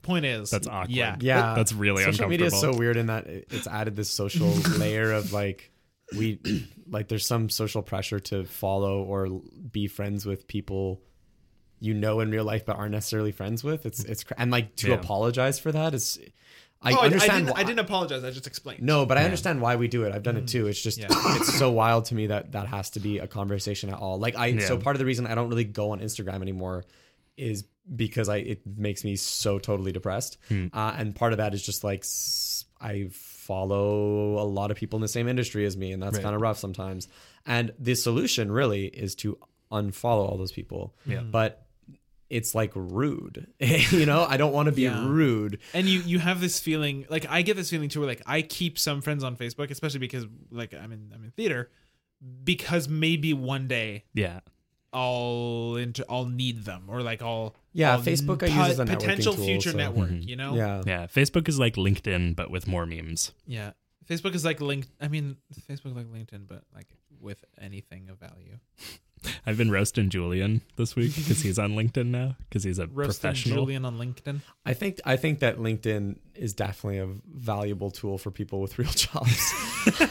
point 0.04 0.26
is, 0.26 0.52
That's 0.52 0.68
awkward. 0.68 0.92
Yeah, 0.92 1.16
Yeah, 1.20 1.56
That's 1.56 1.74
really 1.74 2.04
social 2.04 2.28
media 2.28 2.48
is 2.48 2.60
so 2.60 2.76
weird 2.76 2.98
in 2.98 3.08
that 3.08 3.26
it's 3.28 3.68
added 3.68 3.96
this 3.96 4.10
social 4.10 4.48
layer 4.78 5.12
of 5.14 5.34
like 5.34 5.72
we 6.16 6.40
like 6.88 7.08
there's 7.08 7.26
some 7.26 7.50
social 7.50 7.82
pressure 7.82 8.20
to 8.20 8.46
follow 8.46 9.02
or 9.04 9.28
be 9.72 9.88
friends 9.88 10.26
with 10.26 10.48
people 10.48 11.02
you 11.84 11.94
know 11.94 12.22
in 12.22 12.32
real 12.32 12.46
life 12.46 12.66
but 12.66 12.78
aren't 12.78 12.94
necessarily 12.94 13.34
friends 13.34 13.64
with. 13.64 13.86
It's 13.86 14.04
it's 14.04 14.24
cr- 14.24 14.36
and 14.38 14.50
like 14.52 14.76
to 14.78 14.90
Yeah. 14.90 14.96
apologize 14.96 15.60
for 15.60 15.72
that 15.74 15.94
is 15.94 16.18
I 16.82 16.94
Oh, 16.94 16.96
I, 16.96 17.06
I 17.06 17.10
didn't, 17.10 17.46
why- 17.48 17.60
I 17.60 17.64
didn't 17.64 17.80
apologize. 17.80 18.24
I 18.24 18.32
just 18.32 18.48
explained. 18.48 18.84
No, 18.84 19.06
but 19.06 19.18
I 19.18 19.26
understand 19.26 19.62
why 19.62 19.76
we 19.76 19.88
do 19.90 20.04
it. 20.04 20.14
I've 20.14 20.24
done 20.24 20.38
it 20.38 20.46
mm. 20.46 20.50
too. 20.50 20.68
It's 20.68 20.82
just 20.82 20.98
Yeah. 20.98 21.08
it's 21.12 21.58
so 21.58 21.72
wild 21.72 22.06
to 22.06 22.16
me 22.16 22.28
that 22.28 22.54
that 22.54 22.68
has 22.68 22.92
to 22.92 23.02
be 23.02 23.20
a 23.20 23.28
conversation 23.28 23.90
at 23.90 24.00
all. 24.00 24.18
Like 24.18 24.38
I 24.38 24.58
so 24.60 24.78
part 24.78 24.96
of 24.96 25.00
the 25.00 25.06
reason 25.06 25.28
I 25.28 25.36
don't 25.36 25.50
really 25.50 25.66
go 25.66 25.92
on 25.92 26.00
Instagram 26.00 26.42
anymore 26.42 26.86
is 27.36 27.66
because 27.94 28.30
I 28.30 28.38
it 28.38 28.62
makes 28.66 29.04
me 29.04 29.18
so 29.18 29.60
totally 29.60 29.92
depressed. 29.92 30.38
Hmm. 30.48 30.68
Uh, 30.72 30.96
and 30.98 31.14
part 31.14 31.34
of 31.34 31.38
that 31.40 31.54
is 31.54 31.62
just 31.62 31.84
like 31.84 32.06
I 32.80 33.10
follow 33.12 34.40
a 34.40 34.48
lot 34.48 34.72
of 34.72 34.78
people 34.78 34.96
in 34.96 35.02
the 35.02 35.10
same 35.10 35.28
industry 35.28 35.66
as 35.66 35.76
me 35.76 35.92
and 35.92 36.02
that's 36.02 36.18
kind 36.18 36.34
of 36.34 36.42
rough 36.42 36.60
sometimes. 36.60 37.10
And 37.46 37.74
the 37.78 37.96
solution 37.96 38.50
really 38.50 38.86
is 38.86 39.16
to 39.16 39.38
unfollow 39.70 40.30
all 40.30 40.38
those 40.38 40.54
people. 40.54 40.96
Yeah. 41.06 41.20
Hmm. 41.20 41.32
But 41.32 41.66
it's 42.38 42.54
like 42.56 42.72
rude. 42.76 43.48
you 43.60 44.06
know, 44.06 44.26
I 44.28 44.38
don't 44.38 44.54
want 44.54 44.66
to 44.68 44.72
be 44.72 44.84
Yeah. 44.84 45.06
rude. 45.08 45.60
and 45.74 45.88
you 45.88 46.00
you 46.02 46.20
have 46.20 46.42
this 46.42 46.60
feeling 46.60 47.06
like 47.10 47.26
i 47.30 47.42
get 47.44 47.56
this 47.56 47.70
feeling 47.70 47.90
too 47.90 48.00
where 48.02 48.08
like 48.14 48.22
i 48.26 48.42
keep 48.42 48.78
some 48.88 49.02
friends 49.02 49.24
on 49.24 49.36
facebook 49.44 49.70
especially 49.72 50.00
because 50.08 50.26
like 50.52 50.74
i'm 50.74 50.92
in 50.92 51.12
i'm 51.16 51.24
in 51.24 51.32
theater 51.32 51.70
because 52.44 52.88
maybe 52.90 53.34
one 53.34 53.68
day 53.68 54.04
Yeah. 54.14 54.40
i'll 54.92 55.76
inter- 55.78 56.06
i'll 56.10 56.26
need 56.26 56.66
them 56.66 56.84
or 56.88 57.02
like 57.02 57.22
i'll 57.22 57.56
Yeah, 57.74 57.94
I'll 57.94 58.02
Facebook 58.02 58.44
I 58.44 58.48
use 58.48 58.72
as 58.74 58.80
a 58.80 58.86
potential 58.86 59.34
tool, 59.34 59.46
future 59.46 59.72
so- 59.72 59.78
network 59.78 60.10
mm-hmm. 60.10 60.30
you 60.30 60.36
know 60.36 60.56
Yeah. 60.56 60.82
Yeah. 60.86 61.04
Facebook 61.08 61.48
is 61.48 61.58
like 61.60 61.76
LinkedIn, 61.76 62.36
but 62.36 62.50
with 62.52 62.68
more 62.68 62.86
memes. 62.86 63.32
yeah 63.48 63.72
facebook 64.12 64.36
is 64.36 64.44
like 64.44 64.60
linked 64.60 64.90
i 65.00 65.08
mean 65.08 65.38
facebook 65.70 65.96
like 65.96 66.08
linkedin 66.08 66.44
but 66.48 66.64
like 66.76 66.88
with 67.22 67.42
anything 67.62 68.10
of 68.10 68.20
value 68.20 68.58
I've 69.46 69.58
been 69.58 69.72
roasting 69.72 70.10
Julian 70.10 70.62
this 70.76 70.96
week 70.96 71.16
because 71.16 71.42
he's 71.42 71.58
on 71.60 71.72
LinkedIn 71.74 72.08
now 72.08 72.36
because 72.50 72.64
he's 72.64 72.80
a 72.80 72.88
roasting 72.88 73.30
professional. 73.30 73.58
julian 73.58 73.86
on 73.86 73.98
linkedin 73.98 74.42
I 74.66 74.74
think 74.74 75.00
I 75.06 75.16
think 75.18 75.40
that 75.40 75.58
LinkedIn 75.58 76.18
is 76.36 76.54
definitely 76.54 76.98
a 77.00 77.08
valuable 77.34 77.92
tool 77.92 78.18
for 78.18 78.32
people 78.32 78.60
with 78.62 78.78
real 78.80 78.90
jobs 78.92 79.54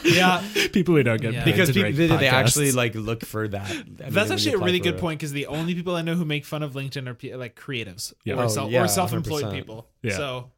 yeah 0.03 0.41
People 0.73 0.95
who 0.95 1.03
don't 1.03 1.21
get 1.21 1.33
Yeah. 1.33 1.43
paid 1.43 1.51
because 1.51 1.67
to 1.69 1.73
people, 1.73 1.89
make 1.89 1.95
they, 1.97 2.07
they 2.07 2.27
actually 2.27 2.71
like 2.71 2.95
look 2.95 3.23
for 3.25 3.47
that. 3.47 3.69
I 3.71 3.73
mean, 3.73 3.95
That's 3.97 4.15
when 4.29 4.31
actually 4.31 4.53
a 4.53 4.57
really 4.59 4.79
good 4.79 4.95
it. 4.95 4.99
point 5.01 5.19
because 5.19 5.31
the 5.31 5.47
only 5.47 5.75
people 5.75 5.95
I 5.95 6.01
know 6.01 6.15
who 6.15 6.25
make 6.25 6.45
fun 6.45 6.63
of 6.63 6.73
LinkedIn 6.73 7.07
are 7.07 7.13
pe- 7.13 7.35
like 7.35 7.55
creatives 7.55 8.13
Yeah. 8.23 8.35
Oh, 8.35 8.39
or, 8.39 8.43
Oh, 8.43 8.47
self- 8.47 8.71
yeah, 8.71 8.83
or 8.83 8.87
self-employed 8.87 9.45
100%. 9.45 9.51
people. 9.53 9.87
Yeah. 10.01 10.17
So, 10.17 10.51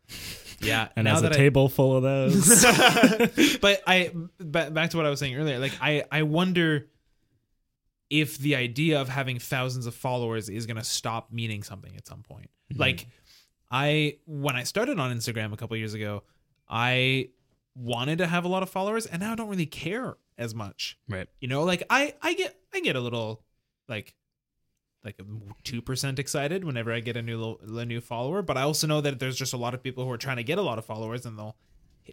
yeah. 0.62 0.88
and 0.96 1.06
now 1.06 1.12
has 1.16 1.20
a 1.22 1.24
that 1.24 1.34
I- 1.34 1.36
table 1.36 1.68
full 1.70 1.98
of 1.98 2.04
those. 2.04 2.64
but 3.62 3.82
I 3.88 4.12
ba- 4.40 4.72
back 4.72 4.92
to 4.92 4.98
what 4.98 5.06
I 5.06 5.10
was 5.10 5.20
saying 5.20 5.36
earlier. 5.36 5.60
Like 5.60 5.74
I 5.82 6.04
I 6.12 6.24
wonder 6.24 6.88
if 8.22 8.38
the 8.38 8.56
idea 8.56 9.00
of 9.00 9.10
having 9.10 9.40
thousands 9.40 9.86
of 9.86 9.96
followers 9.96 10.50
is 10.50 10.66
going 10.66 10.78
to 10.78 10.84
stop 10.84 11.32
meaning 11.32 11.64
something 11.64 11.96
at 11.96 12.08
some 12.08 12.24
point. 12.24 12.50
Mm-hmm. 12.72 12.82
Like 12.82 13.08
I 13.72 14.18
when 14.26 14.56
I 14.56 14.64
started 14.64 15.00
on 15.00 15.16
Instagram 15.16 15.54
a 15.54 15.58
couple 15.58 15.78
years 15.78 15.94
ago, 15.94 16.24
I 16.70 17.30
wanted 17.76 18.20
to 18.20 18.28
have 18.28 18.46
a 18.46 18.48
lot 18.48 18.64
of 18.64 18.70
followers 18.70 19.06
and 19.06 19.22
now 19.22 19.34
I 19.34 19.36
don't 19.36 19.50
really 19.50 19.66
care 19.66 20.16
as 20.38 20.56
much. 20.56 20.98
right. 21.10 21.28
You 21.40 21.48
know, 21.48 21.64
like 21.64 21.84
I 21.90 22.14
I 22.22 22.34
get 22.34 22.56
I 22.74 22.80
get 22.80 22.96
a 22.96 23.02
little 23.02 23.44
like 23.88 24.16
like 25.04 25.16
um, 25.20 25.42
two 25.64 25.82
percent 25.82 26.20
excited 26.20 26.64
whenever 26.64 26.92
I 26.92 27.00
get 27.00 27.16
a 27.16 27.22
new 27.22 27.58
a 27.62 27.86
new 27.86 28.02
follower, 28.02 28.42
but 28.42 28.58
I 28.58 28.64
also 28.64 28.88
know 28.88 29.02
that 29.02 29.20
there's 29.20 29.38
just 29.38 29.54
a 29.54 29.58
lot 29.58 29.74
of 29.74 29.84
people 29.84 30.04
who 30.04 30.12
are 30.12 30.18
trying 30.18 30.38
to 30.38 30.44
get 30.44 30.58
a 30.58 30.64
lot 30.64 30.80
of 30.80 30.86
followers, 30.86 31.26
and 31.26 31.38
they'll 31.38 31.56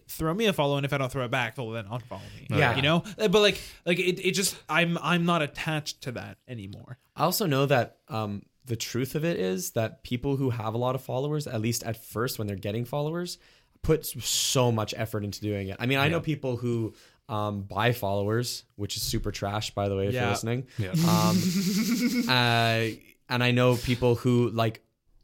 throw 0.08 0.32
me 0.34 0.46
a 0.46 0.52
follow, 0.52 0.76
and 0.76 0.84
if 0.86 0.92
I 0.92 0.98
don't 0.98 1.10
throw 1.12 1.24
it 1.24 1.30
back, 1.30 1.54
they'll 1.54 1.70
then 1.70 1.86
unfollow 1.86 2.20
me. 2.38 2.46
Yeah. 2.50 2.76
you 2.76 2.82
know. 2.82 3.02
But 3.16 3.32
like 3.34 3.60
like 3.86 3.98
it, 3.98 4.20
it 4.24 4.32
just 4.32 4.56
I'm 4.68 4.98
I'm 5.02 5.24
not 5.26 5.42
attached 5.42 6.02
to 6.02 6.12
that 6.12 6.38
anymore. 6.48 6.98
I 7.16 7.24
also 7.24 7.46
know 7.46 7.66
that 7.66 7.98
um, 8.08 8.42
the 8.64 8.76
truth 8.76 9.14
of 9.14 9.24
it 9.24 9.38
is 9.38 9.72
that 9.72 10.02
people 10.02 10.36
who 10.36 10.50
have 10.50 10.74
a 10.74 10.78
lot 10.78 10.94
of 10.94 11.02
followers, 11.02 11.46
at 11.46 11.60
least 11.60 11.82
at 11.82 12.02
first 12.04 12.38
when 12.38 12.46
they're 12.46 12.56
getting 12.56 12.84
followers, 12.84 13.38
put 13.82 14.06
so 14.06 14.70
much 14.72 14.94
effort 14.96 15.24
into 15.24 15.40
doing 15.40 15.68
it. 15.68 15.76
I 15.78 15.86
mean, 15.86 15.98
I 15.98 16.08
know 16.08 16.20
people 16.20 16.56
who 16.56 16.94
um, 17.28 17.62
buy 17.62 17.92
followers, 17.92 18.64
which 18.76 18.96
is 18.96 19.02
super 19.02 19.30
trash, 19.30 19.70
by 19.74 19.88
the 19.88 19.96
way, 19.96 20.06
if 20.08 20.14
Yeah. 20.14 20.22
you're 20.22 20.30
listening. 20.30 20.66
Yeah. 20.78 20.90
Um, 21.08 21.42
uh, 22.28 22.86
and 23.28 23.42
I 23.42 23.50
know 23.50 23.76
people 23.76 24.14
who 24.14 24.50
like. 24.50 24.82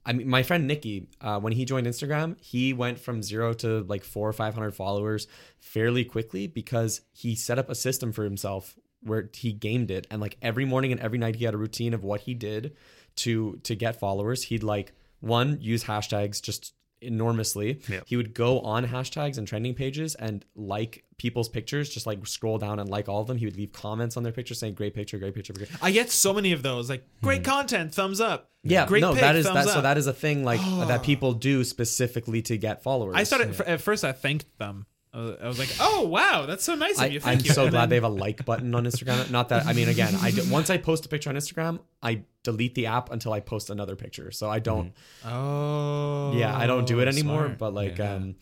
I 0.09 0.15
mean, 0.15 0.27
my 0.27 0.43
friend 0.43 0.67
Nikki, 0.67 1.07
uh, 1.21 1.39
when 1.39 1.53
he 1.53 1.67
joined 1.67 1.87
Instagram, 1.87 2.41
he 2.41 2.73
went 2.73 2.99
from 2.99 3.23
zero 3.23 3.53
to 3.55 3.83
like 3.83 4.03
four 4.03 4.27
or 4.27 4.33
five 4.33 4.55
hundred 4.55 4.75
followers 4.75 5.29
fairly 5.61 6.03
quickly 6.03 6.47
because 6.47 7.03
he 7.13 7.35
set 7.35 7.59
up 7.59 7.69
a 7.69 7.75
system 7.75 8.13
for 8.13 8.25
himself 8.25 8.75
where 9.03 9.29
he 9.35 9.53
gamed 9.53 9.91
it, 9.91 10.07
and 10.11 10.21
like 10.23 10.39
every 10.41 10.65
morning 10.65 10.93
and 10.93 11.01
every 11.03 11.19
night 11.19 11.37
he 11.37 11.45
had 11.45 11.53
a 11.53 11.59
routine 11.59 11.93
of 11.93 12.05
what 12.05 12.23
he 12.23 12.33
did 12.33 12.75
to 13.17 13.61
to 13.65 13.75
get 13.77 14.01
followers. 14.01 14.45
He'd 14.45 14.63
like 14.63 14.95
one 15.21 15.59
use 15.61 15.85
hashtags 15.85 16.41
just 16.41 16.73
enormously. 17.01 17.81
Yeah. 17.89 18.01
He 18.07 18.17
would 18.17 18.35
go 18.35 18.61
on 18.61 18.87
hashtags 18.87 19.39
and 19.39 19.47
trending 19.47 19.75
pages 19.75 20.15
and 20.15 20.45
like 20.55 21.05
people's 21.19 21.49
pictures, 21.49 21.89
just 21.91 22.07
like 22.07 22.27
scroll 22.27 22.59
down 22.59 22.79
and 22.79 22.89
like 22.89 23.09
all 23.09 23.21
of 23.21 23.27
them. 23.27 23.37
He 23.37 23.47
would 23.47 23.57
leave 23.57 23.73
comments 23.73 24.17
on 24.17 24.23
their 24.23 24.33
pictures 24.33 24.59
saying 24.59 24.75
"great 24.75 24.95
picture, 24.95 25.19
great 25.19 25.35
picture." 25.35 25.53
Great. 25.53 25.71
I 25.83 25.91
get 25.91 26.11
so 26.11 26.33
many 26.33 26.53
of 26.53 26.63
those. 26.63 26.89
Like 26.89 27.07
great 27.23 27.39
hmm. 27.39 27.51
content, 27.51 27.95
thumbs 27.95 28.21
up. 28.21 28.51
Yeah, 28.63 28.87
great. 28.87 29.01
no, 29.01 29.13
pic, 29.13 29.21
that 29.21 29.37
is 29.37 29.45
that. 29.47 29.67
So 29.67 29.79
up. 29.79 29.83
that 29.83 29.99
is 29.99 30.07
a 30.07 30.13
thing 30.13 30.45
like 30.45 30.61
that 30.61 31.01
ah. 31.01 31.03
people 31.03 31.33
do 31.33 31.65
specifically 31.65 32.43
to 32.43 32.57
get 32.57 32.83
followers. 32.83 33.15
I 33.17 33.25
started 33.25 33.51
f- 33.51 33.69
at 33.69 33.81
first. 33.81 34.05
I 34.05 34.13
thanked 34.13 34.47
them 34.59 34.87
I 35.13 35.19
was, 35.21 35.37
I 35.43 35.47
was 35.49 35.59
like, 35.59 35.71
oh 35.81 36.07
wow, 36.07 36.45
that's 36.47 36.63
so 36.65 36.75
nice 36.75 36.97
of 36.99 37.05
I, 37.05 37.07
you. 37.07 37.21
I'm 37.25 37.39
you. 37.41 37.51
so 37.53 37.63
And 37.63 37.71
glad 37.71 37.83
then- 37.83 37.89
they 37.91 37.95
have 37.97 38.05
a 38.05 38.09
like 38.09 38.45
button 38.45 38.75
on 38.75 38.85
Instagram. 38.85 39.31
Not 39.31 39.49
that 39.49 39.67
I 39.67 39.73
mean, 39.73 39.89
again, 39.89 40.15
I 40.21 40.31
d- 40.31 40.43
once 40.51 40.69
I 40.71 40.77
post 40.77 41.07
a 41.07 41.09
picture 41.09 41.31
on 41.31 41.37
Instagram, 41.37 41.81
I 42.03 42.23
delete 42.43 42.75
the 42.75 42.87
app 42.87 43.11
until 43.11 43.33
I 43.33 43.41
post 43.41 43.71
another 43.71 43.97
picture. 43.97 44.31
So 44.31 44.51
I 44.51 44.59
don't. 44.59 44.93
Oh, 45.25 46.33
yeah, 46.37 46.57
I 46.57 46.67
don't 46.67 46.87
do 46.87 47.01
it 47.01 47.09
anymore. 47.09 47.45
smart. 47.47 47.59
But 47.59 47.75
like, 47.75 47.99
Yeah. 47.99 48.15
um, 48.15 48.35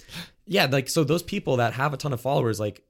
yeah, 0.47 0.67
like 0.67 0.89
so 0.89 1.05
those 1.05 1.23
people 1.23 1.57
that 1.59 1.75
have 1.75 1.93
a 1.93 1.97
ton 1.97 2.13
of 2.13 2.21
followers, 2.21 2.59
like, 2.61 2.83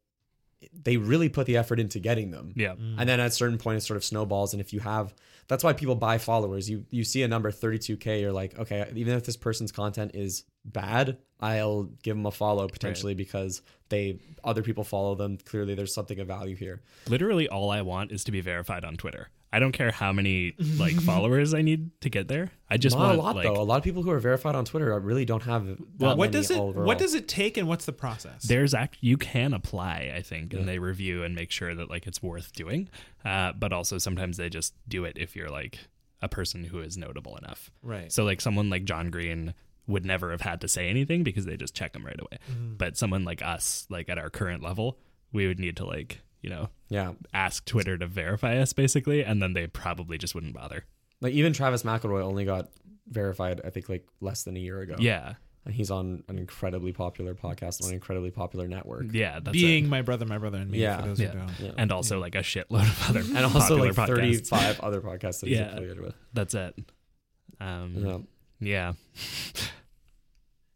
they 0.72 0.96
really 0.96 1.28
put 1.28 1.46
the 1.46 1.56
effort 1.58 1.78
into 1.78 1.98
getting 2.00 2.30
them. 2.30 2.52
Yeah. 2.56 2.72
And 2.72 3.08
then 3.08 3.20
at 3.20 3.26
a 3.28 3.30
certain 3.30 3.58
point, 3.58 3.78
it 3.78 3.80
sort 3.82 3.96
of 3.96 4.04
snowballs. 4.04 4.52
And 4.52 4.60
if 4.60 4.72
you 4.72 4.80
have, 4.80 5.14
that's 5.48 5.62
why 5.62 5.72
people 5.74 5.94
buy 5.94 6.18
followers. 6.18 6.68
You 6.68 6.86
you 6.90 7.04
see 7.04 7.22
a 7.22 7.28
number 7.28 7.50
32k, 7.52 8.20
you're 8.20 8.32
like, 8.32 8.58
okay, 8.58 8.90
even 8.94 9.14
if 9.14 9.24
this 9.24 9.36
person's 9.36 9.70
content 9.70 10.12
is 10.14 10.44
bad, 10.72 11.18
I'll 11.40 11.84
give 12.02 12.16
them 12.16 12.26
a 12.26 12.30
follow 12.30 12.68
potentially 12.68 13.14
because 13.14 13.62
they 13.88 14.18
other 14.44 14.62
people 14.62 14.84
follow 14.84 15.14
them. 15.14 15.38
Clearly, 15.38 15.74
there's 15.74 15.94
something 15.94 16.18
of 16.20 16.26
value 16.26 16.56
here. 16.56 16.82
Literally, 17.08 17.48
all 17.48 17.70
I 17.70 17.82
want 17.82 18.12
is 18.12 18.24
to 18.24 18.32
be 18.32 18.40
verified 18.40 18.84
on 18.84 18.96
Twitter. 18.96 19.28
I 19.52 19.58
don't 19.60 19.72
care 19.72 19.90
how 19.92 20.12
many 20.12 20.54
like 20.76 21.00
followers 21.00 21.54
I 21.54 21.62
need 21.62 21.98
to 22.00 22.10
get 22.10 22.28
there. 22.28 22.50
I 22.68 22.76
just 22.78 22.96
Not 22.96 23.06
want 23.06 23.18
a 23.18 23.22
lot 23.22 23.36
like 23.36 23.44
though. 23.44 23.60
A 23.60 23.62
lot 23.62 23.76
of 23.78 23.84
people 23.84 24.02
who 24.02 24.10
are 24.10 24.18
verified 24.18 24.54
on 24.54 24.64
Twitter 24.64 24.98
really 24.98 25.24
don't 25.24 25.44
have. 25.44 25.66
That 25.98 26.16
what 26.18 26.32
does 26.32 26.50
it 26.50 26.58
overall. 26.58 26.84
what 26.86 26.98
does 26.98 27.14
it 27.14 27.28
take 27.28 27.56
and 27.56 27.68
what's 27.68 27.84
the 27.86 27.92
process? 27.92 28.42
there's 28.42 28.74
act 28.74 28.98
you 29.00 29.16
can 29.16 29.54
apply 29.54 30.12
i 30.14 30.20
think 30.20 30.52
and 30.52 30.68
they 30.68 30.78
review 30.78 31.22
and 31.22 31.34
make 31.34 31.50
sure 31.50 31.74
that 31.74 31.88
like 31.88 32.06
it's 32.06 32.22
worth 32.22 32.52
doing 32.52 32.88
uh, 33.24 33.52
but 33.52 33.72
also 33.72 33.98
sometimes 33.98 34.36
they 34.36 34.48
just 34.48 34.74
do 34.88 35.04
it 35.04 35.16
if 35.18 35.34
you're 35.36 35.48
like 35.48 35.78
a 36.22 36.28
person 36.28 36.64
who 36.64 36.80
is 36.80 36.96
notable 36.98 37.36
enough 37.36 37.70
Right. 37.82 38.10
so 38.12 38.24
like 38.24 38.40
someone 38.40 38.68
like 38.68 38.84
john 38.84 39.10
green 39.10 39.54
would 39.86 40.04
never 40.04 40.30
have 40.30 40.40
had 40.40 40.60
to 40.60 40.68
say 40.68 40.88
anything 40.88 41.22
because 41.22 41.44
they 41.46 41.56
just 41.56 41.74
check 41.74 41.92
them 41.92 42.04
right 42.04 42.18
away 42.20 42.38
Mm-hmm. 42.50 42.74
but 42.76 42.96
someone 42.96 43.24
like 43.24 43.42
us 43.42 43.86
like 43.90 44.08
at 44.08 44.18
our 44.18 44.30
current 44.30 44.62
level 44.62 44.98
we 45.32 45.46
would 45.46 45.58
need 45.60 45.76
to 45.78 45.84
like 45.84 46.22
you 46.42 46.50
know 46.50 46.68
Yeah, 46.88 47.12
ask 47.34 47.64
twitter 47.64 47.96
to 47.98 48.06
verify 48.06 48.56
us 48.58 48.72
basically 48.72 49.24
and 49.24 49.42
then 49.42 49.52
they 49.52 49.66
probably 49.66 50.18
just 50.18 50.34
wouldn't 50.34 50.54
bother 50.54 50.84
like 51.20 51.32
even 51.34 51.52
Travis 51.52 51.82
McElroy 51.82 52.22
only 52.22 52.44
got 52.44 52.68
verified. 53.08 53.60
I 53.64 53.70
think 53.70 53.88
like 53.88 54.06
less 54.20 54.42
than 54.42 54.56
a 54.56 54.60
year 54.60 54.80
ago. 54.80 54.96
yeah 54.98 55.34
and 55.64 55.74
he's 55.74 55.90
on 55.90 56.22
an 56.28 56.38
incredibly 56.38 56.92
popular 56.92 57.34
podcast 57.34 57.82
on 57.82 57.88
an 57.88 57.94
incredibly 57.94 58.30
popular 58.30 58.68
network. 58.68 59.06
yeah 59.12 59.40
that's 59.40 59.50
Being 59.52 59.84
it. 59.86 59.88
my 59.88 60.02
brother, 60.02 60.26
my 60.26 60.38
brother, 60.38 60.58
and 60.58 60.70
me. 60.70 60.78
Yeah. 60.78 61.00
for 61.00 61.08
those 61.08 61.20
Yeah. 61.20 61.28
who 61.30 61.38
don't. 61.38 61.60
Yeah. 61.60 61.72
and 61.78 61.90
also 61.90 62.20
like 62.20 62.34
a 62.34 62.38
shitload 62.40 62.82
of 62.88 63.10
other 63.10 63.20
and 63.36 63.38
also 63.38 63.76
popular 63.78 63.86
like 63.86 63.96
35 64.46 64.80
other 64.80 65.00
podcasts 65.00 65.40
that 65.40 65.48
he's 65.48 65.58
Yeah. 65.58 65.72
affiliated 65.72 66.00
with. 66.00 66.14
that's 66.34 66.54
it 66.54 66.74
um 67.60 68.26
Yeah. 68.60 68.92
yeah 69.14 69.62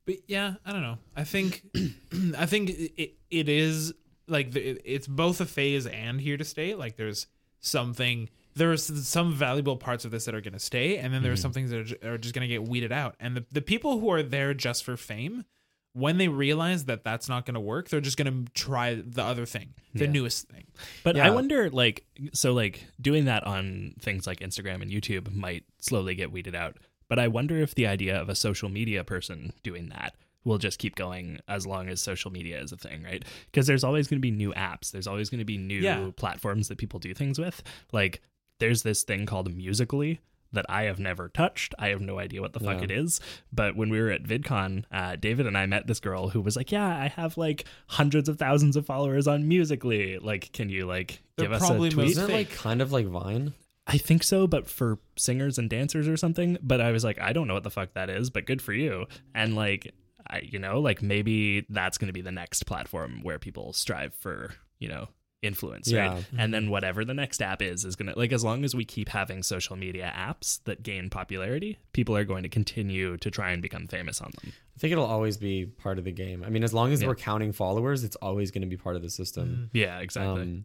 But 0.07 0.17
yeah, 0.27 0.55
I 0.65 0.73
don't 0.73 0.83
know. 0.83 0.99
I 1.17 1.25
think, 1.25 1.63
I 2.37 2.47
think 2.47 2.71
it 2.71 3.15
it 3.31 3.49
is 3.49 3.93
like 4.27 4.51
the, 4.53 4.81
it's 4.85 5.07
both 5.07 5.41
a 5.41 5.47
phase 5.47 5.87
and 5.87 6.21
here 6.21 6.37
to 6.37 6.45
stay. 6.45 6.75
Like 6.75 6.97
there's 6.97 7.27
something, 7.61 8.29
there's 8.55 8.85
some 9.07 9.33
valuable 9.35 9.77
parts 9.77 10.05
of 10.05 10.11
this 10.11 10.25
that 10.25 10.35
are 10.35 10.41
going 10.41 10.55
to 10.55 10.59
stay, 10.59 10.97
and 10.99 11.13
then 11.15 11.23
there 11.23 11.31
there's 11.31 11.41
mm-hmm. 11.41 11.43
some 11.43 11.53
things 11.53 11.71
that 11.71 11.79
are, 11.79 11.85
ju- 11.85 11.97
are 12.05 12.19
just 12.19 12.35
going 12.35 12.49
to 12.49 12.53
get 12.53 12.67
weeded 12.67 12.93
out. 12.93 13.15
And 13.21 13.37
the 13.37 13.45
the 13.53 13.61
people 13.63 14.01
who 14.01 14.11
are 14.11 14.23
there 14.23 14.53
just 14.55 14.85
for 14.85 14.97
fame, 14.97 15.45
when 15.93 16.19
they 16.19 16.29
realize 16.29 16.85
that 16.87 17.05
that's 17.05 17.29
not 17.29 17.47
going 17.47 17.55
to 17.55 17.61
work, 17.61 17.89
they're 17.89 18.01
just 18.01 18.17
going 18.17 18.47
to 18.47 18.53
try 18.53 18.95
the 18.95 19.23
other 19.23 19.47
thing, 19.47 19.75
the 19.95 20.05
Yeah. 20.05 20.11
newest 20.11 20.49
thing. 20.49 20.65
But 21.05 21.17
Yeah. 21.17 21.27
I 21.27 21.31
wonder, 21.31 21.69
like, 21.71 22.05
so 22.33 22.53
like 22.53 22.87
doing 23.01 23.27
that 23.27 23.45
on 23.45 23.95
things 24.01 24.27
like 24.27 24.41
Instagram 24.41 24.83
and 24.83 24.91
YouTube 24.91 25.33
might 25.35 25.65
slowly 25.79 26.15
get 26.15 26.31
weeded 26.33 26.55
out. 26.55 26.77
But 27.11 27.19
I 27.19 27.29
wonder 27.29 27.59
if 27.59 27.75
the 27.75 27.87
idea 27.87 28.19
of 28.19 28.31
a 28.31 28.35
social 28.35 28.71
media 28.71 29.05
person 29.05 29.53
doing 29.63 29.91
that 29.91 30.15
will 30.45 30.57
just 30.57 30.79
keep 30.79 30.97
going 30.97 31.39
as 31.49 31.67
long 31.67 31.91
as 31.91 32.01
social 32.01 32.31
media 32.31 32.59
is 32.63 32.73
a 32.73 32.77
thing, 32.79 33.03
right? 33.03 33.23
Because 33.51 33.67
there's 33.67 33.85
always 33.85 34.09
going 34.09 34.17
to 34.19 34.23
be 34.23 34.31
new 34.31 34.55
apps. 34.55 34.91
There's 34.91 35.07
always 35.07 35.29
going 35.29 35.41
to 35.41 35.45
be 35.45 35.59
new 35.59 35.81
Yeah. 35.81 36.11
platforms 36.17 36.69
that 36.69 36.79
people 36.79 36.99
do 36.99 37.13
things 37.13 37.39
with. 37.39 37.63
Like, 37.93 38.23
there's 38.59 38.83
this 38.83 39.03
thing 39.03 39.27
called 39.27 39.55
Musical.ly 39.55 40.19
that 40.53 40.67
I 40.69 40.83
have 40.85 40.99
never 40.99 41.29
touched. 41.29 41.75
I 41.79 41.89
have 41.89 42.01
no 42.01 42.19
idea 42.19 42.41
what 42.41 42.55
the 42.55 42.59
fuck 42.61 42.79
Yeah. 42.79 42.85
it 42.85 42.91
is. 42.91 43.21
But 43.53 43.77
when 43.77 43.89
we 43.91 44.01
were 44.01 44.11
at 44.11 44.25
VidCon, 44.25 44.85
uh, 44.91 45.17
David 45.17 45.47
and 45.47 45.57
I 45.59 45.67
met 45.67 45.87
this 45.87 46.01
girl 46.01 46.31
who 46.31 46.41
was 46.41 46.57
like, 46.57 46.73
"Yeah, 46.73 46.89
I 46.89 47.07
have 47.09 47.37
like 47.37 47.65
hundreds 47.87 48.29
of 48.29 48.39
thousands 48.39 48.75
of 48.77 48.85
followers 48.87 49.29
on 49.29 49.47
Musical.ly. 49.47 50.19
Like, 50.21 50.53
can 50.53 50.69
you 50.69 50.87
like 50.87 51.23
They're 51.37 51.47
give 51.47 51.53
us 51.53 51.67
probably 51.67 51.89
a 51.89 51.93
tweet?" 51.93 52.07
most- 52.07 52.17
Isn't 52.19 52.31
it 52.31 52.33
like 52.33 52.51
kind 52.51 52.83
of 52.83 52.91
like 52.93 53.07
Vine? 53.07 53.55
I 53.93 53.99
think 53.99 54.23
so, 54.23 54.47
but 54.47 54.69
for 54.69 54.99
singers 55.17 55.59
and 55.59 55.69
dancers 55.69 56.07
or 56.07 56.17
something. 56.17 56.57
But 56.63 56.81
I 56.81 56.93
was 56.93 57.03
like, 57.05 57.21
I 57.21 57.33
don't 57.33 57.49
know 57.49 57.55
what 57.55 57.65
the 57.65 57.71
fuck 57.71 57.95
that 57.95 58.09
is, 58.09 58.31
but 58.31 58.47
good 58.47 58.63
for 58.63 58.73
you. 58.73 59.07
And 59.35 59.57
like, 59.57 59.93
I, 60.29 60.43
you 60.45 60.59
know, 60.61 60.81
like 60.81 61.03
maybe 61.03 61.67
that's 61.69 61.99
going 61.99 62.07
to 62.07 62.13
be 62.13 62.21
the 62.21 62.31
next 62.31 62.67
platform 62.67 63.21
where 63.23 63.39
people 63.41 63.73
strive 63.73 64.15
for, 64.15 64.55
you 64.79 64.89
know, 64.89 65.09
influence, 65.43 65.91
Yeah. 65.91 66.07
right? 66.15 66.27
And 66.39 66.53
then 66.55 66.71
whatever 66.71 67.05
the 67.05 67.15
next 67.15 67.41
app 67.43 67.63
is, 67.63 67.85
is 67.85 67.97
going 67.97 68.13
to, 68.13 68.19
like, 68.19 68.31
as 68.31 68.45
long 68.45 68.63
as 68.63 68.75
we 68.75 68.85
keep 68.85 69.09
having 69.09 69.43
social 69.43 69.75
media 69.75 70.13
apps 70.15 70.63
that 70.65 70.83
gain 70.83 71.09
popularity, 71.09 71.79
people 71.95 72.15
are 72.15 72.25
going 72.25 72.43
to 72.43 72.49
continue 72.51 73.17
to 73.17 73.31
try 73.31 73.51
and 73.51 73.63
become 73.63 73.87
famous 73.89 74.21
on 74.21 74.31
them. 74.41 74.53
I 74.77 74.79
think 74.79 74.93
it'll 74.93 75.07
always 75.07 75.39
be 75.39 75.65
part 75.67 75.99
of 75.99 76.05
the 76.05 76.13
game. 76.13 76.45
I 76.45 76.51
mean, 76.51 76.63
as 76.63 76.75
long 76.75 76.93
as 76.93 77.01
Yeah. 77.01 77.09
we're 77.09 77.15
counting 77.17 77.53
followers, 77.53 78.05
it's 78.05 78.17
always 78.17 78.51
going 78.51 78.63
to 78.63 78.69
be 78.69 78.77
part 78.77 78.97
of 78.97 79.03
the 79.03 79.11
system. 79.11 79.71
Yeah, 79.73 79.99
exactly. 80.01 80.43
Um, 80.43 80.65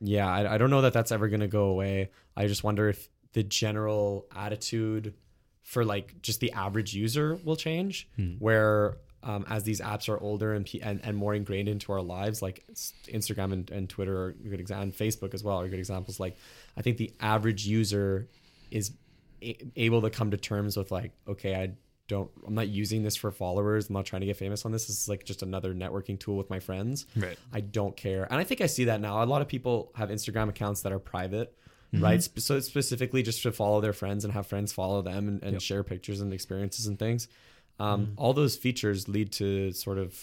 yeah, 0.00 0.28
I, 0.28 0.54
I 0.54 0.58
don't 0.58 0.70
know 0.70 0.82
that 0.82 0.92
that's 0.92 1.12
ever 1.12 1.28
going 1.28 1.40
to 1.40 1.48
go 1.48 1.64
away. 1.64 2.10
I 2.36 2.46
just 2.46 2.62
wonder 2.64 2.88
if 2.88 3.08
the 3.32 3.42
general 3.42 4.26
attitude 4.34 5.14
for 5.62 5.84
like 5.84 6.22
just 6.22 6.40
the 6.40 6.52
average 6.52 6.94
user 6.94 7.38
will 7.44 7.56
change, 7.56 8.08
where 8.38 8.96
um, 9.22 9.44
as 9.48 9.64
these 9.64 9.80
apps 9.80 10.08
are 10.08 10.18
older 10.20 10.54
and, 10.54 10.68
and 10.82 11.00
and 11.02 11.16
more 11.16 11.34
ingrained 11.34 11.68
into 11.68 11.92
our 11.92 12.00
lives, 12.00 12.40
like 12.40 12.64
Instagram 13.12 13.52
and, 13.52 13.70
and 13.70 13.88
Twitter 13.90 14.16
are 14.26 14.32
good 14.32 14.60
examples, 14.60 14.84
and 15.00 15.10
Facebook 15.10 15.34
as 15.34 15.42
well 15.42 15.60
are 15.60 15.68
good 15.68 15.78
examples. 15.80 16.20
Like, 16.20 16.36
I 16.76 16.82
think 16.82 16.96
the 16.96 17.12
average 17.20 17.66
user 17.66 18.28
is 18.70 18.92
a- 19.42 19.58
able 19.76 20.02
to 20.02 20.10
come 20.10 20.30
to 20.30 20.36
terms 20.36 20.76
with 20.76 20.90
like, 20.90 21.12
okay, 21.26 21.54
I 21.54 21.72
don't, 22.08 22.30
I'm 22.46 22.54
not 22.54 22.68
using 22.68 23.02
this 23.02 23.14
for 23.14 23.30
followers. 23.30 23.88
I'm 23.88 23.94
not 23.94 24.06
trying 24.06 24.20
to 24.20 24.26
get 24.26 24.36
famous 24.36 24.64
on 24.64 24.72
this. 24.72 24.86
This 24.86 24.98
is 25.02 25.08
like 25.08 25.24
just 25.24 25.42
another 25.42 25.74
networking 25.74 26.18
tool 26.18 26.36
with 26.36 26.50
my 26.50 26.58
friends. 26.58 27.06
Right. 27.14 27.38
I 27.52 27.60
don't 27.60 27.96
care. 27.96 28.26
And 28.30 28.40
I 28.40 28.44
think 28.44 28.60
I 28.60 28.66
see 28.66 28.84
that 28.84 29.00
now. 29.00 29.22
A 29.22 29.26
lot 29.26 29.42
of 29.42 29.48
people 29.48 29.92
have 29.94 30.08
Instagram 30.08 30.48
accounts 30.48 30.82
that 30.82 30.92
are 30.92 30.98
private, 30.98 31.54
right? 31.92 32.22
So 32.36 32.58
specifically 32.60 33.22
just 33.22 33.42
to 33.42 33.52
follow 33.52 33.80
their 33.80 33.92
friends 33.92 34.24
and 34.24 34.32
have 34.32 34.46
friends 34.46 34.72
follow 34.72 35.02
them 35.02 35.28
and, 35.28 35.42
and 35.42 35.62
share 35.62 35.84
pictures 35.84 36.20
and 36.20 36.32
experiences 36.32 36.86
and 36.86 36.98
things. 36.98 37.28
Um, 37.78 38.14
All 38.16 38.32
those 38.32 38.56
features 38.56 39.06
lead 39.06 39.32
to 39.32 39.72
sort 39.72 39.98
of 39.98 40.18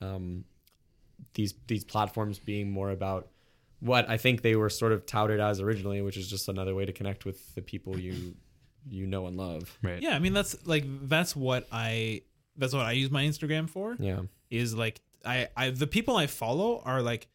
um, 0.00 0.44
these 1.34 1.54
these 1.66 1.84
platforms 1.84 2.38
being 2.38 2.70
more 2.70 2.90
about 2.90 3.28
what 3.80 4.08
I 4.08 4.18
think 4.18 4.42
they 4.42 4.54
were 4.54 4.70
sort 4.70 4.92
of 4.92 5.06
touted 5.06 5.40
as 5.40 5.60
originally, 5.60 6.02
which 6.02 6.16
is 6.16 6.28
just 6.28 6.48
another 6.48 6.74
way 6.74 6.84
to 6.84 6.92
connect 6.92 7.24
with 7.24 7.54
the 7.54 7.62
people 7.62 7.98
you 7.98 8.36
you 8.88 9.06
know 9.06 9.26
and 9.26 9.36
love. 9.36 9.78
right. 9.82 10.00
Yeah, 10.02 10.14
I 10.14 10.18
mean 10.18 10.32
that's 10.32 10.56
like 10.66 10.84
that's 11.08 11.34
what 11.34 11.66
I 11.72 12.22
that's 12.56 12.72
what 12.72 12.84
I 12.84 12.92
use 12.92 13.10
my 13.10 13.24
Instagram 13.24 13.68
for. 13.68 13.96
Yeah. 13.98 14.20
is 14.50 14.74
like 14.74 15.00
I, 15.24 15.48
I 15.56 15.70
the 15.70 15.86
people 15.86 16.16
I 16.16 16.26
follow 16.26 16.82
are 16.84 17.02
like 17.02 17.28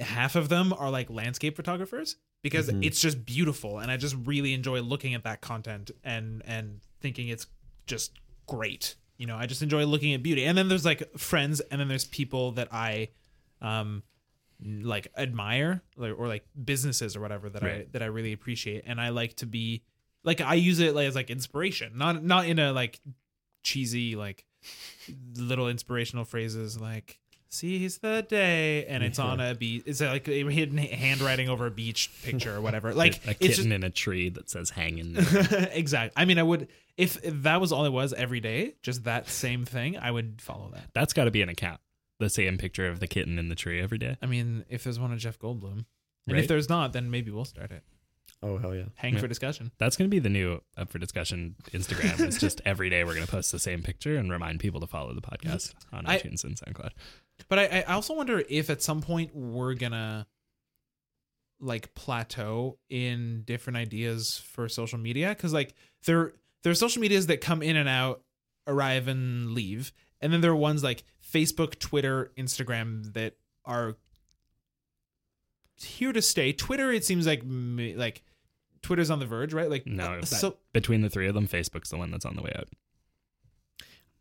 half 0.00 0.36
of 0.36 0.48
them 0.48 0.72
are 0.72 0.90
like 0.90 1.08
landscape 1.10 1.56
photographers 1.56 2.16
because 2.42 2.68
it's 2.68 3.00
just 3.00 3.24
beautiful 3.24 3.78
and 3.78 3.90
I 3.90 3.96
just 3.96 4.16
really 4.24 4.54
enjoy 4.54 4.80
looking 4.80 5.14
at 5.14 5.24
that 5.24 5.40
content 5.40 5.90
and 6.04 6.42
and 6.46 6.80
thinking 7.00 7.28
it's 7.28 7.46
just 7.86 8.12
great. 8.46 8.94
You 9.16 9.26
know, 9.26 9.36
I 9.36 9.46
just 9.46 9.62
enjoy 9.62 9.84
looking 9.84 10.14
at 10.14 10.22
beauty. 10.22 10.44
And 10.44 10.56
then 10.56 10.68
there's 10.68 10.84
like 10.84 11.18
friends 11.18 11.60
and 11.60 11.80
then 11.80 11.88
there's 11.88 12.04
people 12.04 12.52
that 12.52 12.68
I 12.72 13.08
um 13.60 14.02
like 14.62 15.08
admire 15.16 15.82
or 15.96 16.26
like 16.26 16.44
businesses 16.64 17.16
or 17.16 17.20
whatever 17.20 17.48
that 17.48 17.62
I 17.62 17.86
that 17.92 18.02
I 18.02 18.06
really 18.06 18.32
appreciate 18.32 18.84
and 18.86 19.00
I 19.00 19.10
like 19.10 19.34
to 19.36 19.46
be 19.46 19.82
like 20.24 20.40
I 20.40 20.54
use 20.54 20.78
it 20.80 20.94
like 20.94 21.08
as 21.08 21.14
like 21.14 21.30
inspiration, 21.30 21.92
not 21.96 22.22
not 22.24 22.46
in 22.46 22.58
a 22.58 22.72
like 22.72 23.00
cheesy 23.62 24.16
like 24.16 24.44
little 25.36 25.68
inspirational 25.68 26.24
phrases 26.24 26.80
like 26.80 27.18
seize 27.50 27.98
the 27.98 28.24
day 28.28 28.84
and 28.86 29.02
it's 29.02 29.18
on 29.18 29.40
a 29.40 29.54
beach 29.54 29.82
it's 29.86 30.00
like 30.02 30.28
a 30.28 30.44
hidden 30.50 30.76
handwriting 30.76 31.48
over 31.48 31.66
a 31.66 31.70
beach 31.70 32.10
picture 32.22 32.54
or 32.54 32.60
whatever 32.60 32.92
like 32.94 33.16
a 33.26 33.32
kitten 33.34 33.48
just 33.56 33.68
in 33.68 33.84
a 33.84 33.88
tree 33.90 34.28
that 34.28 34.50
says 34.50 34.68
hang 34.70 34.98
in 34.98 35.14
there. 35.14 35.68
exactly 35.72 36.12
i 36.20 36.26
mean 36.26 36.38
i 36.38 36.42
would 36.42 36.68
if, 36.98 37.22
if 37.24 37.42
that 37.44 37.58
was 37.60 37.72
all 37.72 37.86
it 37.86 37.92
was 37.92 38.12
every 38.12 38.40
day 38.40 38.74
just 38.82 39.04
that 39.04 39.28
same 39.28 39.64
thing 39.64 39.96
i 39.96 40.10
would 40.10 40.42
follow 40.42 40.70
that 40.74 40.84
That's 40.92 41.14
got 41.14 41.24
to 41.24 41.30
be 41.30 41.40
an 41.42 41.48
account. 41.48 41.80
The 42.18 42.28
same 42.28 42.58
picture 42.58 42.86
of 42.88 43.00
the 43.00 43.06
kitten 43.06 43.38
in 43.38 43.48
the 43.48 43.54
tree 43.54 43.80
every 43.80 43.98
day. 43.98 44.18
i 44.20 44.26
mean 44.26 44.64
if 44.68 44.84
there's 44.84 45.00
one 45.00 45.12
of 45.12 45.18
jeff 45.18 45.38
goldblum 45.38 45.72
and 45.72 46.34
Right. 46.34 46.40
if 46.40 46.48
there's 46.48 46.68
not 46.68 46.92
then 46.92 47.10
maybe 47.10 47.30
we'll 47.30 47.44
start 47.46 47.70
it 47.70 47.82
Oh 48.42 48.58
hell 48.58 48.74
yeah. 48.74 48.84
hang 48.94 49.14
Yeah. 49.14 49.20
for 49.20 49.26
discussion 49.28 49.72
That's 49.78 49.96
going 49.96 50.08
to 50.08 50.14
be 50.14 50.20
the 50.20 50.28
new 50.28 50.60
up 50.76 50.90
for 50.90 50.98
discussion 50.98 51.56
Instagram. 51.72 52.20
it's 52.20 52.38
just 52.40 52.60
every 52.64 52.88
day 52.88 53.02
we're 53.04 53.14
going 53.14 53.26
to 53.26 53.30
post 53.32 53.50
the 53.52 53.58
same 53.58 53.82
picture 53.82 54.16
and 54.16 54.30
remind 54.30 54.60
people 54.60 54.80
to 54.80 54.86
follow 54.86 55.12
the 55.14 55.20
podcast 55.20 55.74
on 55.92 56.06
I- 56.06 56.18
iTunes 56.18 56.44
and 56.44 56.56
SoundCloud. 56.56 56.90
But 57.48 57.58
I, 57.58 57.84
I 57.88 57.94
also 57.94 58.14
wonder 58.14 58.42
if 58.48 58.70
at 58.70 58.82
some 58.82 59.00
point 59.00 59.34
we're 59.34 59.74
gonna 59.74 60.26
like 61.60 61.94
plateau 61.94 62.78
in 62.88 63.42
different 63.44 63.76
ideas 63.76 64.42
for 64.52 64.68
social 64.68 64.98
media 64.98 65.30
because 65.30 65.52
like 65.52 65.74
there 66.04 66.32
there 66.62 66.70
are 66.70 66.74
social 66.76 67.00
medias 67.02 67.26
that 67.28 67.40
come 67.40 67.62
in 67.62 67.76
and 67.76 67.88
out, 67.88 68.22
arrive 68.66 69.08
and 69.08 69.52
leave, 69.52 69.92
and 70.20 70.32
then 70.32 70.40
there 70.40 70.50
are 70.50 70.56
ones 70.56 70.82
like 70.84 71.04
Facebook, 71.32 71.78
Twitter, 71.78 72.32
Instagram 72.38 73.12
that 73.14 73.34
are 73.64 73.96
here 75.84 76.12
to 76.12 76.22
stay. 76.22 76.52
Twitter, 76.52 76.92
it 76.92 77.04
seems 77.04 77.26
like 77.26 77.42
like 77.44 78.22
Twitter's 78.82 79.10
on 79.10 79.18
the 79.18 79.26
verge, 79.26 79.52
right? 79.52 79.68
Like 79.70 79.86
No, 79.86 80.04
uh, 80.14 80.24
so 80.24 80.56
between 80.72 81.00
the 81.02 81.10
three 81.10 81.26
of 81.28 81.34
them, 81.34 81.46
Facebook's 81.48 81.90
the 81.90 81.96
one 81.98 82.10
that's 82.10 82.24
on 82.24 82.36
the 82.36 82.42
way 82.42 82.52
out. 82.56 82.68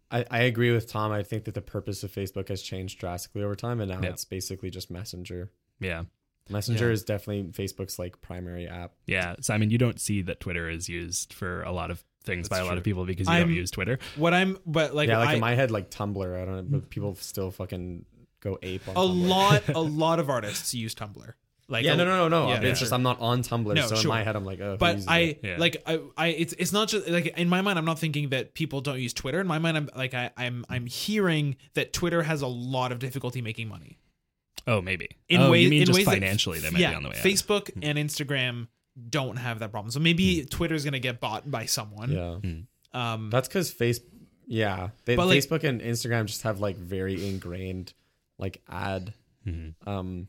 I, 0.09 0.25
I 0.31 0.39
agree 0.43 0.71
with 0.71 0.89
Tom. 0.89 1.11
I 1.11 1.21
think 1.23 1.43
that 1.45 1.53
the 1.53 1.61
purpose 1.61 2.03
of 2.03 2.11
Facebook 2.11 2.47
has 2.49 2.61
changed 2.61 2.99
drastically 2.99 3.43
over 3.43 3.55
time, 3.55 3.81
and 3.81 3.91
now 3.91 3.99
Yeah. 4.01 4.09
it's 4.09 4.23
basically 4.23 4.69
just 4.69 4.89
Messenger. 4.89 5.51
Yeah. 5.79 6.03
Messenger 6.49 6.87
Yeah. 6.87 6.93
is 6.93 7.03
definitely 7.03 7.51
Facebook's 7.51 7.99
like 7.99 8.21
primary 8.21 8.67
app. 8.67 8.93
Yeah. 9.05 9.35
Simon, 9.41 9.69
you 9.69 9.77
don't 9.77 9.99
see 9.99 10.21
that 10.21 10.39
Twitter 10.39 10.69
is 10.69 10.87
used 10.87 11.33
for 11.33 11.61
a 11.63 11.73
lot 11.73 11.91
of 11.91 12.05
things 12.23 12.47
by 12.47 12.59
a 12.59 12.65
lot 12.65 12.77
of 12.77 12.83
people 12.85 13.05
because 13.05 13.27
you 13.27 13.33
I'm- 13.33 13.47
don't 13.47 13.55
use 13.55 13.69
Twitter. 13.69 13.99
what 14.15 14.33
I'm, 14.33 14.57
but 14.65 14.95
like, 14.95 15.09
yeah, 15.09 15.17
like 15.19 15.29
I, 15.29 15.33
in 15.33 15.39
my 15.41 15.55
head, 15.55 15.71
like 15.71 15.91
Tumblr. 15.91 16.41
I 16.41 16.45
don't 16.45 16.55
know, 16.71 16.79
but 16.79 16.89
people 16.89 17.15
still 17.15 17.51
fucking 17.51 18.05
go 18.39 18.57
ape 18.61 18.87
on 18.87 18.95
a 18.95 18.99
Tumblr. 18.99 19.27
lot, 19.27 19.69
a 19.75 19.79
lot 19.81 20.19
of 20.19 20.29
artists 20.29 20.73
use 20.73 20.95
Tumblr. 20.95 21.33
Like 21.69 21.83
Yeah, 21.85 21.93
a- 21.93 21.97
no, 21.97 22.05
no, 22.05 22.27
no, 22.29 22.45
no. 22.45 22.49
Yeah, 22.49 22.55
it's 22.61 22.79
sure. 22.79 22.85
just 22.85 22.93
I'm 22.93 23.03
not 23.03 23.19
on 23.19 23.41
Tumblr, 23.43 23.75
No, 23.75 23.87
so 23.87 23.95
sure. 23.95 24.03
in 24.03 24.07
my 24.07 24.23
head 24.23 24.35
I'm 24.37 24.45
like, 24.45 24.61
oh. 24.61 24.77
but 24.79 24.99
I? 25.07 25.37
Yeah. 25.43 25.57
like 25.57 25.83
I, 25.85 25.99
I 26.15 26.27
it's 26.27 26.53
it's 26.57 26.71
not 26.71 26.87
just 26.87 27.07
like 27.09 27.27
in 27.37 27.49
my 27.49 27.61
mind 27.61 27.77
I'm 27.77 27.85
not 27.85 27.99
thinking 27.99 28.29
that 28.29 28.53
people 28.53 28.79
don't 28.81 28.99
use 28.99 29.13
Twitter. 29.13 29.41
In 29.41 29.47
my 29.47 29.59
mind 29.59 29.75
I'm 29.77 29.89
like 29.95 30.13
I, 30.13 30.31
I'm 30.37 30.63
I'm 30.69 30.85
hearing 30.85 31.57
that 31.73 31.91
Twitter 31.93 32.23
has 32.23 32.41
a 32.41 32.47
lot 32.47 32.91
of 32.93 32.99
difficulty 32.99 33.41
making 33.41 33.67
money. 33.67 33.99
Oh, 34.65 34.81
maybe. 34.81 35.09
In 35.29 35.41
oh, 35.41 35.51
ways 35.51 35.63
you 35.65 35.69
mean 35.69 35.81
in 35.81 35.85
just 35.87 35.97
ways 35.97 36.05
that- 36.05 36.13
financially 36.13 36.59
they 36.59 36.69
might 36.69 36.79
yeah, 36.79 36.91
be 36.91 36.95
on 36.95 37.03
the 37.03 37.09
way 37.09 37.17
out. 37.17 37.23
Facebook 37.23 37.69
and 37.81 37.97
Instagram 37.97 38.67
don't 39.09 39.35
have 39.37 39.59
that 39.59 39.71
problem. 39.71 39.91
So 39.91 39.99
maybe 39.99 40.45
Twitter's 40.45 40.85
gonna 40.85 40.99
get 40.99 41.19
bought 41.19 41.49
by 41.51 41.65
someone. 41.65 42.11
yeah, 42.11 43.11
Um 43.13 43.29
that's 43.29 43.47
because 43.49 43.71
face. 43.71 43.99
Yeah, 44.49 44.91
they, 45.03 45.17
But, 45.17 45.27
like- 45.27 45.39
Facebook 45.39 45.65
and 45.65 45.81
Instagram 45.81 46.25
just 46.27 46.43
have 46.43 46.61
like 46.61 46.77
very 46.77 47.27
ingrained 47.27 47.93
like 48.39 48.61
ad, 48.69 49.13
Mm-hmm. 49.45 49.87
um, 49.89 50.27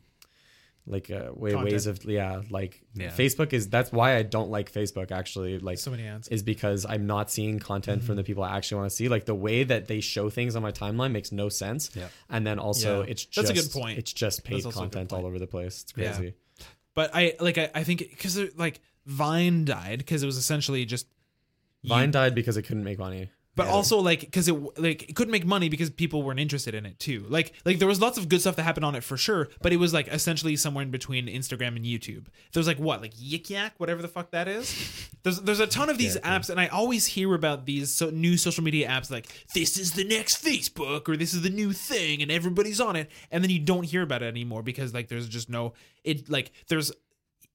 like 0.88 1.10
uh, 1.10 1.30
way 1.34 1.50
Content. 1.52 1.72
ways 1.72 1.86
of 1.86 2.04
yeah, 2.04 2.40
like 2.50 2.80
Yeah. 2.94 3.10
Facebook 3.10 3.52
is 3.52 3.68
that's 3.68 3.92
why 3.92 4.16
I 4.16 4.22
don't 4.22 4.50
like 4.50 4.72
Facebook 4.72 5.10
actually. 5.12 5.58
Like 5.58 5.78
so 5.78 5.90
many 5.90 6.06
ads. 6.06 6.28
is 6.28 6.42
because 6.42 6.86
I'm 6.86 7.06
not 7.06 7.30
seeing 7.30 7.58
content 7.58 8.02
from 8.02 8.16
the 8.16 8.24
people 8.24 8.42
I 8.42 8.56
actually 8.56 8.78
want 8.80 8.90
to 8.90 8.96
see. 8.96 9.08
Like 9.08 9.26
the 9.26 9.34
way 9.34 9.64
that 9.64 9.86
they 9.86 10.00
show 10.00 10.30
things 10.30 10.56
on 10.56 10.62
my 10.62 10.72
timeline 10.72 11.12
makes 11.12 11.30
no 11.30 11.48
sense. 11.50 11.90
Yeah. 11.94 12.08
And 12.30 12.46
then 12.46 12.58
also 12.58 13.02
Yeah. 13.02 13.10
it's 13.10 13.24
just 13.24 13.48
That's 13.48 13.58
a 13.60 13.62
good 13.62 13.72
point. 13.72 13.98
It's 13.98 14.12
just 14.12 14.44
paid 14.44 14.54
That's 14.56 14.66
also 14.66 14.80
a 14.80 14.82
good 14.84 14.92
content 14.92 15.12
all 15.12 15.26
over 15.26 15.38
the 15.38 15.46
place. 15.46 15.82
It's 15.82 15.92
Yeah. 15.96 16.12
crazy. 16.16 16.34
But 16.94 17.10
I 17.14 17.34
like 17.38 17.58
I, 17.58 17.70
I 17.74 17.84
think 17.84 17.98
because 18.10 18.38
like 18.56 18.80
Vine 19.06 19.64
died 19.64 19.98
because 19.98 20.22
it 20.22 20.26
was 20.26 20.36
essentially 20.36 20.84
just 20.84 21.06
Vine 21.84 22.10
died 22.10 22.34
because 22.34 22.56
it 22.56 22.62
couldn't 22.62 22.84
make 22.84 22.98
money. 22.98 23.30
But 23.58 23.68
also 23.68 23.98
like 23.98 24.20
because 24.20 24.48
it 24.48 24.78
like 24.78 25.10
it 25.10 25.16
couldn't 25.16 25.32
make 25.32 25.44
money 25.44 25.68
because 25.68 25.90
people 25.90 26.22
weren't 26.22 26.40
interested 26.40 26.74
in 26.74 26.86
it 26.86 26.98
too. 26.98 27.26
Like 27.28 27.52
like 27.64 27.78
there 27.78 27.88
was 27.88 28.00
lots 28.00 28.16
of 28.16 28.28
good 28.28 28.40
stuff 28.40 28.56
that 28.56 28.62
happened 28.62 28.86
on 28.86 28.94
it 28.94 29.04
for 29.04 29.16
sure 29.16 29.48
but 29.60 29.72
it 29.72 29.76
was 29.76 29.92
like 29.92 30.08
essentially 30.08 30.56
somewhere 30.56 30.82
in 30.82 30.90
between 30.90 31.26
instagram 31.26 31.76
and 31.76 31.84
youtube. 31.84 32.26
There 32.52 32.60
was 32.60 32.66
like 32.66 32.78
what 32.78 33.02
like 33.02 33.14
yik 33.14 33.50
yak 33.50 33.74
whatever 33.78 34.00
the 34.00 34.08
fuck 34.08 34.30
that 34.30 34.48
is? 34.48 35.10
There's 35.22 35.40
there's 35.40 35.60
a 35.60 35.66
ton 35.66 35.90
of 35.90 35.98
these 35.98 36.16
apps 36.18 36.48
and 36.48 36.60
i 36.60 36.68
always 36.68 37.04
hear 37.06 37.34
about 37.34 37.66
these 37.66 37.92
so 37.92 38.10
new 38.10 38.36
social 38.36 38.64
media 38.64 38.88
apps 38.88 39.10
like 39.10 39.26
this 39.54 39.76
is 39.76 39.92
the 39.92 40.04
next 40.04 40.42
facebook 40.42 41.08
or 41.08 41.16
this 41.16 41.34
is 41.34 41.42
the 41.42 41.50
new 41.50 41.72
thing 41.72 42.22
and 42.22 42.30
everybody's 42.30 42.80
on 42.80 42.96
it 42.96 43.10
and 43.30 43.42
then 43.42 43.50
you 43.50 43.58
don't 43.58 43.84
hear 43.84 44.02
about 44.02 44.22
it 44.22 44.26
anymore 44.26 44.62
because 44.62 44.94
like 44.94 45.08
there's 45.08 45.28
just 45.28 45.50
no 45.50 45.74
it 46.04 46.30
like 46.30 46.52
there's 46.68 46.92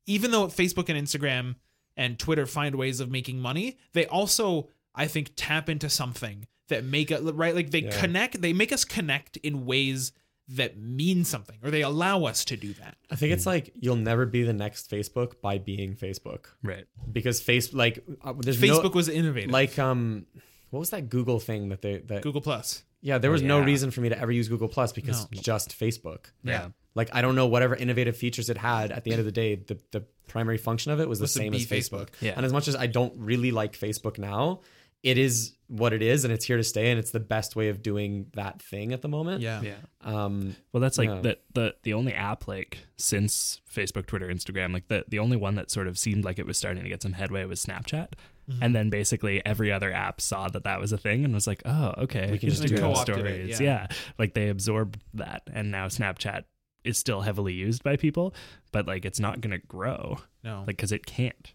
even 0.06 0.32
though 0.32 0.47
Facebook 0.47 0.89
and 0.89 1.08
Instagram 1.08 1.56
and 1.95 2.18
Twitter 2.18 2.45
find 2.45 2.76
ways 2.76 2.99
of 2.99 3.10
making 3.10 3.39
money, 3.39 3.78
they 3.93 4.06
also, 4.06 4.70
I 4.96 5.08
think, 5.08 5.32
tap 5.36 5.70
into 5.70 5.89
something 5.89 6.48
that 6.70 6.84
make 6.84 7.12
it 7.12 7.22
right. 7.22 7.54
Like 7.56 7.72
they 7.72 7.84
Yeah. 7.84 8.00
connect, 8.00 8.41
they 8.41 8.54
make 8.54 8.72
us 8.72 8.86
connect 8.86 9.38
in 9.38 9.66
ways 9.66 10.12
that 10.50 10.78
mean 10.78 11.24
something, 11.24 11.58
or 11.64 11.72
they 11.72 11.82
allow 11.84 12.26
us 12.26 12.44
to 12.46 12.58
do 12.58 12.74
that. 12.74 12.98
I 13.10 13.16
think 13.16 13.32
it's 13.34 13.46
like 13.46 13.72
you'll 13.80 13.96
never 13.96 14.26
be 14.26 14.44
the 14.44 14.54
next 14.54 14.89
Facebook 14.91 15.39
by 15.41 15.58
being 15.58 15.96
Facebook 15.96 16.46
Right. 16.62 16.86
because 17.12 17.39
face 17.41 17.74
like 17.74 18.04
uh, 18.22 18.34
there's 18.38 18.60
Facebook 18.60 18.84
no, 18.84 18.89
was 18.89 19.08
innovative, 19.08 19.52
like 19.52 19.80
um 19.80 20.26
what 20.70 20.80
was 20.80 20.89
that 20.89 21.10
Google 21.10 21.39
thing 21.39 21.70
that 21.70 21.82
they 21.82 21.98
that 22.00 22.24
Google 22.24 22.41
Plus. 22.41 22.84
yeah 23.02 23.20
there 23.20 23.32
was 23.32 23.41
no 23.41 23.60
yeah. 23.60 23.66
reason 23.66 23.89
for 23.91 24.02
me 24.02 24.10
to 24.10 24.20
ever 24.20 24.32
use 24.34 24.50
Google 24.50 24.68
Plus 24.68 24.91
because 24.91 25.22
No. 25.32 25.41
just 25.41 25.78
Facebook. 25.80 26.26
Yeah. 26.44 26.70
Like 26.94 27.10
I 27.14 27.22
don't 27.22 27.36
know 27.36 27.48
whatever 27.48 27.76
innovative 27.76 28.18
features 28.18 28.50
it 28.50 28.58
had. 28.58 28.91
At 28.91 29.06
the 29.06 29.12
end 29.12 29.20
of 29.20 29.26
the 29.26 29.32
day, 29.32 29.56
the 29.56 29.80
the 29.91 30.02
primary 30.28 30.58
function 30.58 30.91
of 30.91 31.00
it 31.00 31.08
was 31.08 31.20
the 31.20 31.24
Was 31.24 31.34
to 31.34 31.39
same 31.39 31.54
as 31.54 31.66
Facebook. 31.66 32.10
Facebook. 32.10 32.22
Yeah. 32.22 32.34
And 32.36 32.46
as 32.46 32.52
much 32.52 32.68
as 32.68 32.76
I 32.76 32.88
don't 32.88 33.14
really 33.18 33.52
like 33.52 33.80
Facebook 33.80 34.18
now, 34.20 34.60
it 35.04 35.18
is 35.18 35.54
what 35.68 35.91
it 35.91 36.01
is, 36.01 36.24
and 36.24 36.34
it's 36.34 36.45
here 36.45 36.58
to 36.58 36.64
stay, 36.64 36.89
and 36.91 36.99
it's 36.99 37.12
the 37.12 37.20
best 37.20 37.56
way 37.56 37.70
of 37.70 37.82
doing 37.82 38.28
that 38.34 38.62
thing 38.62 38.93
at 38.93 39.01
the 39.01 39.08
moment. 39.10 39.41
Yeah, 39.41 39.62
Yeah. 39.62 39.76
Um. 40.01 40.56
Well, 40.72 40.82
that's 40.82 40.97
like 40.97 41.10
Yeah. 41.10 41.22
the, 41.22 41.38
the 41.54 41.76
the 41.84 41.93
only 41.93 42.14
app 42.14 42.47
like 42.47 42.80
since 42.97 43.62
Facebook, 43.72 44.06
Twitter, 44.06 44.28
Instagram, 44.28 44.74
like 44.74 44.88
the 44.88 45.04
the 45.08 45.20
only 45.20 45.38
one 45.38 45.56
that 45.56 45.70
sort 45.70 45.88
of 45.88 45.97
seemed 45.97 46.24
like 46.26 46.39
it 46.39 46.45
was 46.45 46.58
starting 46.58 46.84
to 46.84 46.89
get 46.89 47.01
some 47.01 47.14
headway 47.14 47.43
was 47.45 47.64
Snapchat. 47.64 48.10
Mm-hmm. 48.49 48.62
And 48.64 48.76
then 48.76 48.89
basically 48.89 49.45
every 49.45 49.72
other 49.72 49.91
app 49.91 50.20
saw 50.20 50.49
that 50.49 50.66
that 50.66 50.78
was 50.80 50.91
a 50.91 50.97
thing 50.97 51.24
and 51.24 51.34
was 51.34 51.47
like, 51.47 51.62
oh, 51.64 51.93
okay, 51.99 52.30
We 52.30 52.38
can 52.39 52.49
here's 52.49 52.60
just 52.60 52.64
do 52.64 52.76
good 52.76 52.84
that. 52.84 52.91
It, 52.91 52.97
stories. 52.97 53.60
yeah. 53.62 53.66
yeah, 53.66 53.88
like 54.20 54.34
they 54.34 54.49
absorbed 54.49 54.99
that, 55.14 55.43
and 55.54 55.72
now 55.72 55.88
Snapchat 55.88 56.43
is 56.84 56.97
still 56.97 57.22
heavily 57.22 57.54
used 57.54 57.84
by 57.84 57.95
people, 57.95 58.34
but 58.74 58.86
like 58.86 59.06
it's 59.06 59.20
not 59.20 59.39
gonna 59.41 59.60
grow, 59.60 60.18
no, 60.43 60.60
like 60.60 60.68
because 60.78 60.91
it 60.91 61.06
can't. 61.06 61.54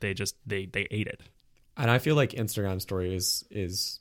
They 0.00 0.14
just 0.14 0.34
they 0.46 0.64
they 0.66 0.86
ate 0.90 1.06
it. 1.06 1.20
And 1.80 1.90
I 1.90 1.98
feel 1.98 2.14
like 2.14 2.30
Instagram 2.32 2.80
stories 2.80 3.12
is 3.12 3.44
is 3.50 4.00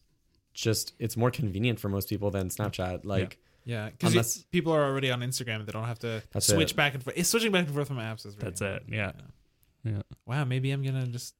just 0.54 0.94
it's 1.00 1.16
more 1.16 1.32
convenient 1.32 1.80
for 1.80 1.90
most 1.90 2.10
people 2.10 2.32
than 2.32 2.50
Snapchat. 2.50 3.06
Like 3.06 3.40
yeah, 3.66 3.90
because 3.90 4.46
people 4.52 4.74
are 4.74 4.84
already 4.84 5.12
on 5.12 5.22
Instagram, 5.22 5.66
they 5.66 5.72
don't 5.72 5.86
have 5.86 6.00
to 6.00 6.22
switch 6.40 6.72
it. 6.72 6.76
back 6.76 6.94
and 6.96 7.04
forth. 7.04 7.18
It's 7.18 7.30
switching 7.30 7.52
back 7.52 7.66
and 7.66 7.74
forth 7.74 7.88
from 7.88 7.98
my 7.98 8.04
apps 8.04 8.26
is 8.26 8.36
really 8.36 8.50
That's 8.50 8.62
it. 8.62 8.84
Yeah. 8.90 9.12
Yeah. 9.84 10.02
Wow, 10.26 10.44
maybe 10.46 10.72
I'm 10.72 10.84
gonna 10.84 11.08
just 11.08 11.36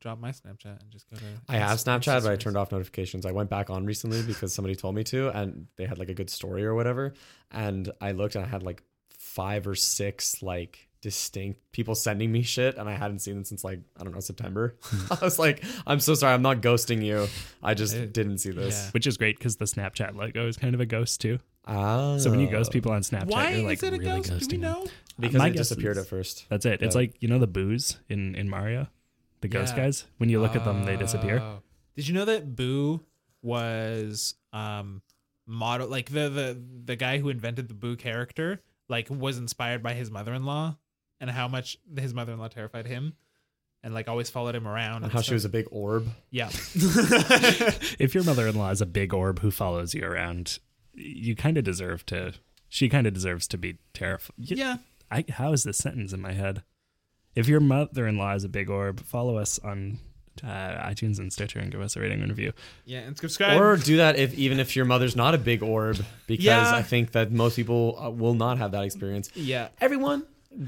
drop 0.00 0.20
my 0.20 0.30
Snapchat 0.30 0.80
and 0.80 0.90
just 0.90 1.08
go 1.10 1.16
to. 1.16 1.24
I 1.48 1.56
have 1.56 1.78
Snapchat, 1.78 2.22
but 2.22 2.32
I 2.32 2.36
turned 2.36 2.56
off 2.56 2.72
notifications. 2.72 3.24
I 3.24 3.32
went 3.32 3.50
back 3.50 3.70
on 3.70 3.86
recently 3.86 4.22
because 4.22 4.54
somebody 4.54 4.76
told 4.76 4.94
me 4.94 5.04
to, 5.04 5.28
and 5.30 5.66
they 5.76 5.86
had 5.86 5.98
like 5.98 6.08
a 6.08 6.14
good 6.14 6.30
story 6.30 6.64
or 6.64 6.74
whatever. 6.74 7.14
And 7.50 7.90
I 8.00 8.12
looked 8.12 8.34
and 8.34 8.44
I 8.44 8.48
had 8.48 8.62
like 8.62 8.82
five 9.18 9.66
or 9.66 9.74
six 9.74 10.42
like 10.42 10.88
distinct 11.02 11.60
people 11.72 11.94
sending 11.94 12.32
me 12.32 12.42
shit, 12.42 12.76
and 12.78 12.88
I 12.88 12.92
hadn't 12.94 13.18
seen 13.18 13.34
them 13.34 13.44
since 13.44 13.62
like 13.64 13.80
I 14.00 14.04
don't 14.04 14.14
know 14.14 14.20
September. 14.20 14.76
I 15.10 15.18
was 15.22 15.38
like, 15.38 15.62
I'm 15.86 16.00
so 16.00 16.14
sorry, 16.14 16.32
I'm 16.32 16.42
not 16.42 16.62
ghosting 16.62 17.04
you. 17.04 17.26
I 17.62 17.74
just 17.74 17.94
It- 17.94 18.12
didn't 18.14 18.38
see 18.38 18.50
this. 18.50 18.74
yeah. 18.86 18.90
Which 18.92 19.06
is 19.06 19.16
great 19.18 19.36
because 19.38 19.56
the 19.56 19.66
Snapchat 19.66 20.14
logo 20.16 20.46
is 20.48 20.56
kind 20.56 20.74
of 20.74 20.80
a 20.80 20.86
ghost 20.86 21.20
too. 21.20 21.38
Ah, 21.66 22.16
So 22.18 22.30
when 22.30 22.40
you 22.40 22.48
ghost 22.48 22.72
people 22.72 22.90
on 22.92 23.02
Snapchat, 23.02 23.26
Why 23.26 23.50
you're 23.50 23.66
like 23.66 23.78
is 23.78 23.82
it 23.84 23.94
a 23.94 23.98
really 23.98 24.04
ghost? 24.22 24.28
Do 24.28 24.34
we 24.34 24.40
ghosting 24.40 24.50
them. 24.50 24.60
know? 24.60 24.86
because 25.20 25.38
My 25.38 25.48
it 25.48 25.52
disappeared 25.56 25.96
is- 25.98 26.04
at 26.04 26.08
first. 26.08 26.46
That's 26.48 26.64
it. 26.66 26.80
It's 26.82 26.94
like 26.96 27.14
you 27.20 27.28
know 27.28 27.38
the 27.38 27.46
Boos 27.46 27.98
in 28.08 28.34
in 28.34 28.48
Mario, 28.48 28.88
the 29.42 29.48
ghost 29.48 29.76
Yeah. 29.76 29.84
guys. 29.84 30.06
When 30.18 30.28
you 30.30 30.40
look 30.40 30.56
at 30.56 30.64
them, 30.64 30.84
they 30.84 30.96
disappear. 30.96 31.38
Oh. 31.40 31.62
Did 31.96 32.08
you 32.08 32.14
know 32.14 32.24
that 32.24 32.56
Boo 32.56 33.04
was 33.42 34.34
um 34.52 35.02
model 35.46 35.88
like 35.88 36.10
the 36.10 36.28
the 36.28 36.62
the 36.84 36.96
guy 36.96 37.18
who 37.18 37.28
invented 37.28 37.68
the 37.68 37.74
Boo 37.74 37.96
character 37.96 38.62
like 38.88 39.08
was 39.10 39.38
inspired 39.38 39.82
by 39.82 39.92
his 39.94 40.10
mother-in-law 40.10 40.76
and 41.22 41.30
how 41.30 41.48
much 41.48 41.78
his 41.96 42.12
mother-in-law 42.12 42.48
terrified 42.48 42.86
him 42.86 43.14
and 43.82 43.94
like 43.94 44.08
always 44.08 44.28
followed 44.28 44.54
him 44.54 44.68
around 44.68 45.04
And 45.04 45.12
how 45.12 45.22
she 45.22 45.32
was 45.34 45.44
a 45.46 45.48
big 45.48 45.66
orb. 45.70 46.08
yeah 46.30 46.48
If 47.98 48.14
your 48.14 48.24
mother-in-law 48.24 48.70
is 48.70 48.80
a 48.80 48.86
big 48.86 49.14
orb 49.14 49.38
who 49.40 49.50
follows 49.50 49.94
you 49.94 50.04
around, 50.04 50.58
you 50.94 51.34
kind 51.34 51.56
of 51.56 51.64
deserve 51.64 52.04
to. 52.06 52.34
She 52.68 52.88
kind 52.88 53.06
of 53.06 53.14
deserves 53.14 53.46
to 53.48 53.58
be 53.58 53.78
terrified. 53.94 54.34
yeah 54.36 54.76
I, 55.10 55.24
how 55.28 55.52
is 55.52 55.64
this 55.64 55.78
sentence 55.78 56.12
in 56.12 56.20
my 56.20 56.32
head? 56.32 56.62
If 57.34 57.46
your 57.48 57.60
mother-in-law 57.60 58.34
is 58.34 58.44
a 58.44 58.48
big 58.48 58.68
orb, 58.70 59.00
follow 59.00 59.36
us 59.36 59.58
on 59.58 59.98
uh, 60.42 60.46
iTunes 60.88 61.18
and 61.18 61.30
Stitcher 61.32 61.58
and 61.58 61.70
give 61.70 61.80
us 61.82 61.96
a 61.96 62.00
rating 62.00 62.20
and 62.22 62.30
review. 62.30 62.52
yeah 62.86 63.00
and 63.00 63.16
subscribe 63.16 63.60
Or 63.60 63.76
do 63.76 63.98
that 63.98 64.16
if 64.16 64.32
even 64.34 64.58
if 64.60 64.74
your 64.74 64.86
mother's 64.86 65.14
not 65.16 65.34
a 65.34 65.38
big 65.38 65.62
orb, 65.62 65.96
because 66.26 66.44
Yeah. 66.44 66.74
I 66.74 66.82
think 66.82 67.12
that 67.12 67.30
most 67.30 67.56
people 67.56 67.98
uh, 68.02 68.10
will 68.10 68.34
not 68.34 68.56
have 68.58 68.72
that 68.72 68.84
experience. 68.84 69.30
yeah 69.34 69.68
Everyone, 69.80 70.24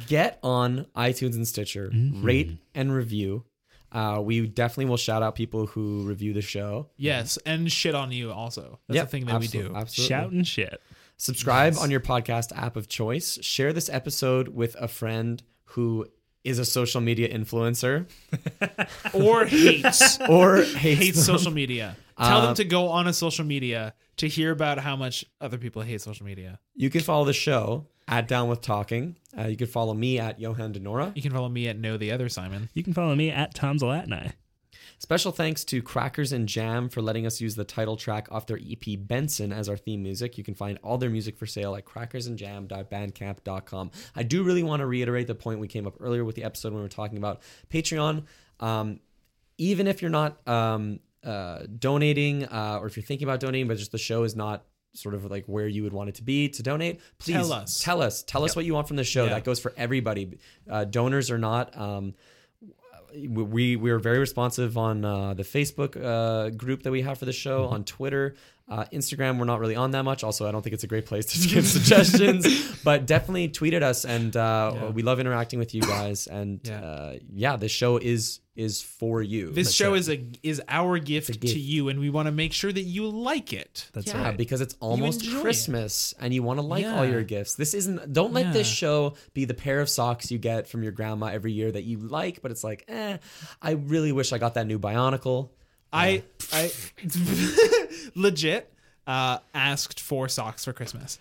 get 0.08 0.38
on 0.42 0.86
iTunes 0.96 1.34
and 1.34 1.46
Stitcher, 1.46 1.90
rate 2.14 2.56
and 2.74 2.92
review. 2.94 3.44
Uh, 3.92 4.20
we 4.20 4.46
definitely 4.48 4.86
will 4.86 4.96
shout 4.96 5.22
out 5.22 5.36
people 5.36 5.66
who 5.66 6.02
review 6.02 6.32
the 6.32 6.42
show. 6.42 6.88
yes 6.96 7.38
and 7.46 7.70
shit 7.70 7.94
on 7.94 8.10
you 8.10 8.32
also 8.32 8.80
that's 8.88 8.96
Yep, 8.96 9.04
the 9.06 9.10
thing 9.10 9.26
that 9.26 9.40
we 9.40 9.46
do 9.46 9.72
Absolutely. 9.74 10.08
Shout 10.08 10.32
and 10.32 10.46
shit. 10.46 10.80
Subscribe 11.16 11.74
on 11.80 11.92
your 11.92 12.00
podcast 12.00 12.50
app 12.56 12.74
of 12.74 12.88
choice. 12.88 13.38
Share 13.40 13.72
this 13.72 13.88
episode 13.88 14.48
with 14.48 14.74
a 14.80 14.88
friend 14.88 15.40
who 15.66 16.06
is 16.42 16.58
a 16.58 16.64
social 16.64 17.00
media 17.00 17.32
influencer 17.32 18.06
or 19.14 19.44
hates 19.46 20.18
or 20.28 20.56
hates, 20.56 20.74
hates 20.74 21.24
social 21.24 21.52
media 21.52 21.96
tell 22.18 22.38
Uh, 22.38 22.46
them 22.46 22.54
to 22.56 22.64
go 22.64 22.88
on 22.88 23.06
a 23.06 23.12
social 23.12 23.44
media 23.44 23.94
to 24.16 24.28
hear 24.28 24.50
about 24.50 24.78
how 24.78 24.96
much 24.96 25.24
other 25.40 25.56
people 25.58 25.82
hate 25.82 26.00
social 26.00 26.26
media 26.26 26.58
You 26.74 26.90
can 26.90 27.00
follow 27.00 27.24
the 27.24 27.32
show 27.32 27.86
at 28.08 28.28
Down 28.28 28.48
with 28.48 28.60
Talking. 28.60 29.16
Uh, 29.36 29.46
you 29.46 29.56
can 29.56 29.66
follow 29.66 29.94
me 29.94 30.18
at 30.18 30.38
Johan 30.38 30.74
Denora. 30.74 31.12
You 31.14 31.22
can 31.22 31.32
follow 31.32 31.48
me 31.48 31.68
at 31.68 31.78
Know 31.78 31.96
the 31.96 32.12
Other 32.12 32.28
Simon. 32.28 32.68
You 32.74 32.82
can 32.82 32.94
follow 32.94 33.14
me 33.14 33.30
at 33.30 33.54
Tom 33.54 33.78
Zalatni. 33.78 34.32
Special 34.98 35.32
thanks 35.32 35.64
to 35.64 35.82
Crackers 35.82 36.32
and 36.32 36.48
Jam 36.48 36.88
for 36.88 37.02
letting 37.02 37.26
us 37.26 37.38
use 37.40 37.56
the 37.56 37.64
title 37.64 37.96
track 37.96 38.28
off 38.30 38.46
their 38.46 38.58
EP 38.58 38.96
Benson 38.98 39.52
as 39.52 39.68
our 39.68 39.76
theme 39.76 40.02
music. 40.02 40.38
You 40.38 40.44
can 40.44 40.54
find 40.54 40.78
all 40.82 40.96
their 40.98 41.10
music 41.10 41.36
for 41.36 41.46
sale 41.46 41.76
at 41.76 41.84
crackersandjam.bandcamp.com. 41.84 43.90
I 44.14 44.22
do 44.22 44.44
really 44.44 44.62
want 44.62 44.80
to 44.80 44.86
reiterate 44.86 45.26
the 45.26 45.34
point 45.34 45.60
we 45.60 45.68
came 45.68 45.86
up 45.86 45.96
earlier 46.00 46.24
with 46.24 46.36
the 46.36 46.44
episode 46.44 46.72
when 46.72 46.78
we 46.78 46.84
were 46.84 46.88
talking 46.88 47.18
about 47.18 47.42
Patreon. 47.70 48.24
Um, 48.60 49.00
even 49.58 49.86
if 49.86 50.00
you're 50.00 50.10
not 50.10 50.48
um, 50.48 51.00
uh, 51.22 51.64
donating 51.78 52.44
uh, 52.44 52.78
or 52.80 52.86
if 52.86 52.96
you're 52.96 53.04
thinking 53.04 53.28
about 53.28 53.40
donating, 53.40 53.68
but 53.68 53.76
just 53.76 53.92
the 53.92 53.98
show 53.98 54.22
is 54.22 54.34
not 54.36 54.64
sort 54.94 55.14
of 55.14 55.30
like 55.30 55.44
where 55.46 55.68
you 55.68 55.82
would 55.82 55.92
want 55.92 56.08
it 56.08 56.14
to 56.16 56.22
be 56.22 56.48
to 56.48 56.62
donate, 56.62 57.00
please 57.18 57.34
Tell 57.34 57.52
us. 57.52 57.80
Tell 57.82 58.02
us. 58.02 58.22
Tell 58.22 58.44
us 58.44 58.56
what 58.56 58.64
you 58.64 58.74
want 58.74 58.88
from 58.88 58.96
the 58.96 59.04
show. 59.04 59.24
Yeah. 59.24 59.30
That 59.30 59.44
goes 59.44 59.60
for 59.60 59.72
everybody. 59.76 60.38
Uh, 60.68 60.84
donors 60.84 61.30
or 61.30 61.38
not. 61.38 61.76
Um, 61.76 62.14
we 63.14 63.76
we 63.76 63.90
are 63.90 63.98
very 63.98 64.18
responsive 64.18 64.76
on 64.76 65.04
uh, 65.04 65.34
the 65.34 65.44
Facebook 65.44 65.96
uh, 66.02 66.50
group 66.50 66.82
that 66.82 66.90
we 66.90 67.02
have 67.02 67.18
for 67.18 67.26
the 67.26 67.32
show 67.32 67.66
on 67.66 67.84
Twitter. 67.84 68.34
Uh, 68.66 68.84
Instagram, 68.94 69.38
we're 69.38 69.44
not 69.44 69.60
really 69.60 69.76
on 69.76 69.90
that 69.90 70.04
much. 70.04 70.24
Also, 70.24 70.48
I 70.48 70.50
don't 70.52 70.62
think 70.62 70.72
it's 70.72 70.84
a 70.84 70.86
great 70.86 71.04
place 71.04 71.26
to 71.26 71.48
give 71.54 71.66
suggestions, 71.66 72.46
but 72.82 73.04
definitely 73.06 73.48
tweet 73.48 73.74
at 73.74 73.82
us, 73.82 74.06
and 74.06 74.34
uh, 74.36 74.90
we 74.94 75.02
love 75.02 75.20
interacting 75.20 75.58
with 75.58 75.74
you 75.74 75.82
guys. 75.82 76.26
And 76.26 76.60
Yeah. 76.64 76.80
uh, 76.80 77.18
yeah, 77.32 77.56
this 77.56 77.72
show 77.72 77.98
is 77.98 78.40
is 78.56 78.80
for 78.80 79.20
you. 79.20 79.50
This 79.50 79.66
That's 79.66 79.74
show 79.74 79.94
it. 79.94 79.98
is 79.98 80.08
a 80.08 80.26
is 80.42 80.62
our 80.68 80.98
gift, 80.98 81.40
gift. 81.40 81.52
to 81.54 81.58
you, 81.60 81.88
and 81.90 82.00
we 82.00 82.08
want 82.08 82.26
to 82.26 82.32
make 82.32 82.52
sure 82.54 82.72
that 82.72 82.80
you 82.82 83.06
like 83.08 83.52
it. 83.52 83.90
That's 83.92 84.06
yeah, 84.06 84.22
right. 84.28 84.36
because 84.36 84.60
it's 84.62 84.76
almost 84.80 85.24
enjoy 85.24 85.38
it. 85.38 85.42
Christmas 85.42 86.14
and 86.18 86.32
you 86.32 86.42
want 86.42 86.58
to 86.58 86.62
like 86.64 86.86
all 86.86 87.04
your 87.04 87.22
gifts. 87.24 87.56
This 87.56 87.74
isn't 87.74 88.12
don't 88.14 88.32
let 88.32 88.54
this 88.54 88.66
show 88.66 89.14
be 89.34 89.44
the 89.44 89.54
pair 89.54 89.80
of 89.80 89.90
socks 89.90 90.30
you 90.30 90.38
get 90.38 90.68
from 90.68 90.82
your 90.82 90.92
grandma 90.92 91.26
every 91.26 91.52
year 91.52 91.70
that 91.70 91.82
you 91.82 91.98
like, 91.98 92.40
but 92.40 92.50
it's 92.50 92.64
like, 92.64 92.84
eh, 92.88 93.18
I 93.60 93.72
really 93.72 94.12
wish 94.12 94.32
I 94.32 94.38
got 94.38 94.54
that 94.54 94.66
new 94.66 94.78
Bionicle. 94.78 95.50
I 95.94 96.22
I 96.52 96.70
legit 98.14 98.72
uh, 99.06 99.38
asked 99.54 100.00
for 100.00 100.28
socks 100.28 100.64
for 100.64 100.72
Christmas. 100.72 101.18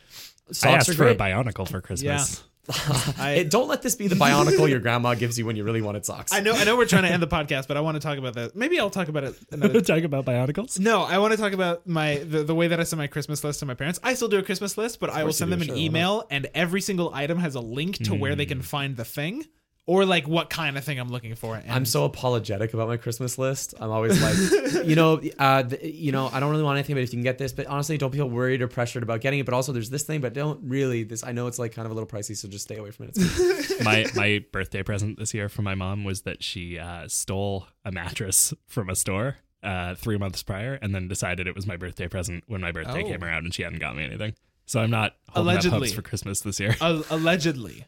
I 0.49 0.53
Socks 0.53 0.89
asked 0.89 0.97
for 0.97 1.03
a 1.03 1.15
great. 1.15 1.17
Bionicle 1.17 1.67
for 1.69 1.81
Christmas. 1.81 2.43
I, 3.19 3.31
It- 3.39 3.51
don't 3.51 3.67
let 3.67 3.81
this 3.81 3.95
be 3.95 4.07
the 4.07 4.15
Bionicle 4.15 4.69
your 4.69 4.79
grandma 4.79 5.15
gives 5.15 5.37
you 5.37 5.45
when 5.45 5.57
you 5.57 5.65
really 5.65 5.81
wanted 5.81 6.05
socks. 6.05 6.31
I 6.31 6.39
know 6.39 6.53
I 6.53 6.63
know 6.63 6.77
we're 6.77 6.85
trying 6.85 7.03
to 7.03 7.09
end 7.09 7.21
the 7.21 7.27
podcast, 7.27 7.67
but 7.67 7.75
I 7.75 7.81
want 7.81 7.95
to 7.95 7.99
talk 7.99 8.17
about 8.17 8.35
that. 8.35 8.55
Maybe 8.55 8.79
I'll 8.79 8.89
talk 8.89 9.09
about 9.09 9.25
it 9.25 9.35
another 9.51 9.81
Talk 9.93 10.03
about 10.03 10.25
Bionicles. 10.25 10.79
No, 10.79 11.01
I 11.03 11.17
want 11.17 11.33
to 11.33 11.37
talk 11.37 11.51
about 11.51 11.85
my 11.87 12.19
the, 12.19 12.43
the 12.43 12.55
way 12.55 12.69
that 12.69 12.79
I 12.79 12.83
send 12.83 12.99
my 12.99 13.07
Christmas 13.07 13.43
list 13.43 13.59
to 13.59 13.65
my 13.65 13.73
parents. 13.73 13.99
I 14.01 14.13
still 14.13 14.29
do 14.29 14.39
a 14.39 14.43
Christmas 14.43 14.77
list, 14.77 15.01
but 15.01 15.09
I 15.09 15.25
will 15.25 15.33
send 15.33 15.51
them 15.51 15.61
an 15.61 15.67
sure, 15.67 15.75
email, 15.75 16.23
and 16.29 16.47
every 16.55 16.79
single 16.79 17.13
item 17.13 17.37
has 17.39 17.55
a 17.55 17.59
link 17.59 17.97
to 18.05 18.15
where 18.15 18.35
they 18.35 18.45
can 18.45 18.61
find 18.61 18.95
the 18.95 19.05
thing 19.05 19.45
or 19.85 20.05
like 20.05 20.27
what 20.27 20.49
kind 20.49 20.77
of 20.77 20.83
thing 20.85 20.97
I'm 20.99 21.09
looking 21.09 21.35
for. 21.35 21.55
And 21.55 21.69
I'm 21.69 21.85
so 21.85 22.05
apologetic 22.05 22.73
about 22.73 22.87
my 22.87 22.95
Christmas 22.97 23.37
list. 23.37 23.73
I'm 23.79 23.89
always 23.91 24.21
like, 24.21 24.85
you 24.87 24.95
know, 24.95 25.19
uh, 25.37 25.63
th- 25.63 25.93
you 25.93 26.11
know, 26.13 26.29
I 26.31 26.39
don't 26.39 26.51
really 26.51 26.63
want 26.63 26.77
anything, 26.77 26.95
but 26.95 27.01
if 27.03 27.11
you 27.11 27.17
can 27.17 27.23
get 27.23 27.37
this, 27.37 27.51
but 27.51 27.67
honestly, 27.67 27.97
don't 27.97 28.11
feel 28.13 28.29
worried 28.29 28.61
or 28.61 28.67
pressured 28.69 29.03
about 29.03 29.19
getting 29.21 29.39
it. 29.39 29.45
But 29.45 29.53
also, 29.53 29.73
there's 29.73 29.89
this 29.89 30.03
thing, 30.03 30.21
but 30.21 30.33
don't 30.33 30.59
really. 30.63 31.03
This 31.03 31.23
I 31.23 31.33
know 31.33 31.47
it's 31.47 31.59
like 31.59 31.73
kind 31.73 31.85
of 31.85 31.91
a 31.91 31.95
little 31.95 32.07
pricey, 32.07 32.35
so 32.37 32.47
just 32.47 32.63
stay 32.63 32.77
away 32.77 32.91
from 32.91 33.07
it. 33.07 33.11
It's 33.17 33.83
my 33.83 34.05
my 34.15 34.45
birthday 34.53 34.83
present 34.83 35.19
this 35.19 35.33
year 35.33 35.49
from 35.49 35.65
my 35.65 35.75
mom 35.75 36.03
was 36.05 36.21
that 36.21 36.41
she 36.43 36.79
uh, 36.79 37.07
stole 37.09 37.67
a 37.83 37.91
mattress 37.91 38.53
from 38.67 38.89
a 38.89 38.95
store 38.95 39.37
uh, 39.63 39.95
three 39.95 40.17
months 40.17 40.43
prior, 40.43 40.79
and 40.81 40.95
then 40.95 41.07
decided 41.09 41.45
it 41.45 41.55
was 41.55 41.67
my 41.67 41.75
birthday 41.75 42.07
present 42.07 42.43
when 42.47 42.61
my 42.61 42.71
birthday 42.71 43.03
Oh. 43.03 43.07
came 43.07 43.23
around, 43.23 43.43
and 43.43 43.53
she 43.53 43.63
hadn't 43.63 43.79
got 43.79 43.97
me 43.97 44.05
anything. 44.05 44.33
So 44.65 44.79
I'm 44.79 44.89
not 44.91 45.15
holding 45.27 45.49
up 45.49 45.53
Allegedly. 45.55 45.79
hopes 45.79 45.93
for 45.93 46.01
Christmas 46.01 46.39
this 46.39 46.57
year. 46.57 46.73
Al- 46.79 47.03
allegedly, 47.09 47.83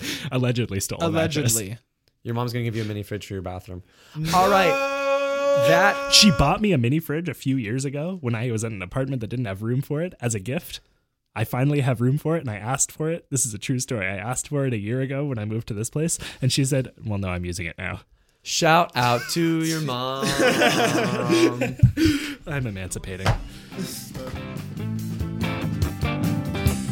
Allegedly 0.32 0.80
stole. 0.80 1.00
a 1.00 1.10
mattress. 1.10 1.54
allegedly. 1.54 1.78
Your 2.22 2.34
mom's 2.34 2.52
gonna 2.52 2.64
give 2.64 2.76
you 2.76 2.82
a 2.82 2.84
mini 2.84 3.02
fridge 3.02 3.26
for 3.26 3.32
your 3.34 3.42
bathroom. 3.42 3.82
All 4.34 4.50
right, 4.50 4.70
that 5.68 6.12
She 6.12 6.30
bought 6.32 6.60
me 6.60 6.72
a 6.72 6.78
mini 6.78 6.98
fridge 7.00 7.28
a 7.28 7.34
few 7.34 7.56
years 7.56 7.84
ago 7.84 8.18
when 8.20 8.34
I 8.34 8.50
was 8.50 8.64
in 8.64 8.72
an 8.72 8.82
apartment 8.82 9.20
that 9.20 9.28
didn't 9.28 9.46
have 9.46 9.62
room 9.62 9.80
for 9.82 10.02
it 10.02 10.14
as 10.20 10.34
a 10.34 10.40
gift. 10.40 10.80
I 11.36 11.44
finally 11.44 11.80
have 11.80 12.00
room 12.00 12.18
for 12.18 12.36
it 12.36 12.40
and 12.40 12.50
I 12.50 12.56
asked 12.56 12.90
for 12.90 13.08
it. 13.10 13.26
This 13.30 13.46
is 13.46 13.54
a 13.54 13.58
true 13.58 13.78
story. 13.78 14.06
I 14.06 14.16
asked 14.16 14.48
for 14.48 14.66
it 14.66 14.72
a 14.72 14.78
year 14.78 15.00
ago 15.00 15.24
when 15.24 15.38
I 15.38 15.44
moved 15.44 15.68
to 15.68 15.74
this 15.74 15.88
place 15.90 16.18
and 16.42 16.52
she 16.52 16.64
said, 16.64 16.92
Well, 17.06 17.18
no, 17.18 17.28
I'm 17.28 17.44
using 17.44 17.66
it 17.66 17.78
now. 17.78 18.00
shout 18.42 18.90
out 18.96 19.20
to 19.30 19.62
your 19.64 19.80
mom. 19.80 20.26
I'm 22.46 22.66
emancipating. 22.66 23.28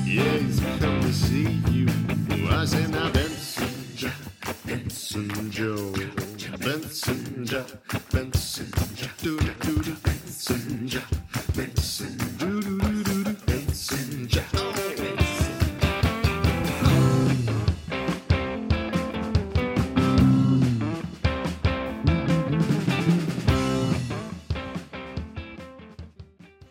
Yes, 0.07 0.61
come 0.81 1.01
to 1.03 1.13
see 1.13 1.49
you. 1.71 1.87
I 2.49 2.65
say 2.65 2.87
now 2.89 3.11
Benson 3.11 3.97
Jack, 3.97 4.13
Benson 4.65 5.51
Joe, 5.51 5.93
Benson 6.59 7.47
Jack, 7.47 7.67
Benson 8.11 8.71
Jack, 8.95 9.17
do 9.23 9.39
do 9.39 9.53
do 9.61 9.83
do, 9.83 9.93
Benson 10.03 10.89
Jack, 10.89 11.11
Benson 11.55 12.17
do 12.39 12.61
do 12.61 12.79
do 12.79 13.03
do 13.05 13.25
do, 13.25 13.33
Benson 13.47 14.29
Jack. 14.29 14.66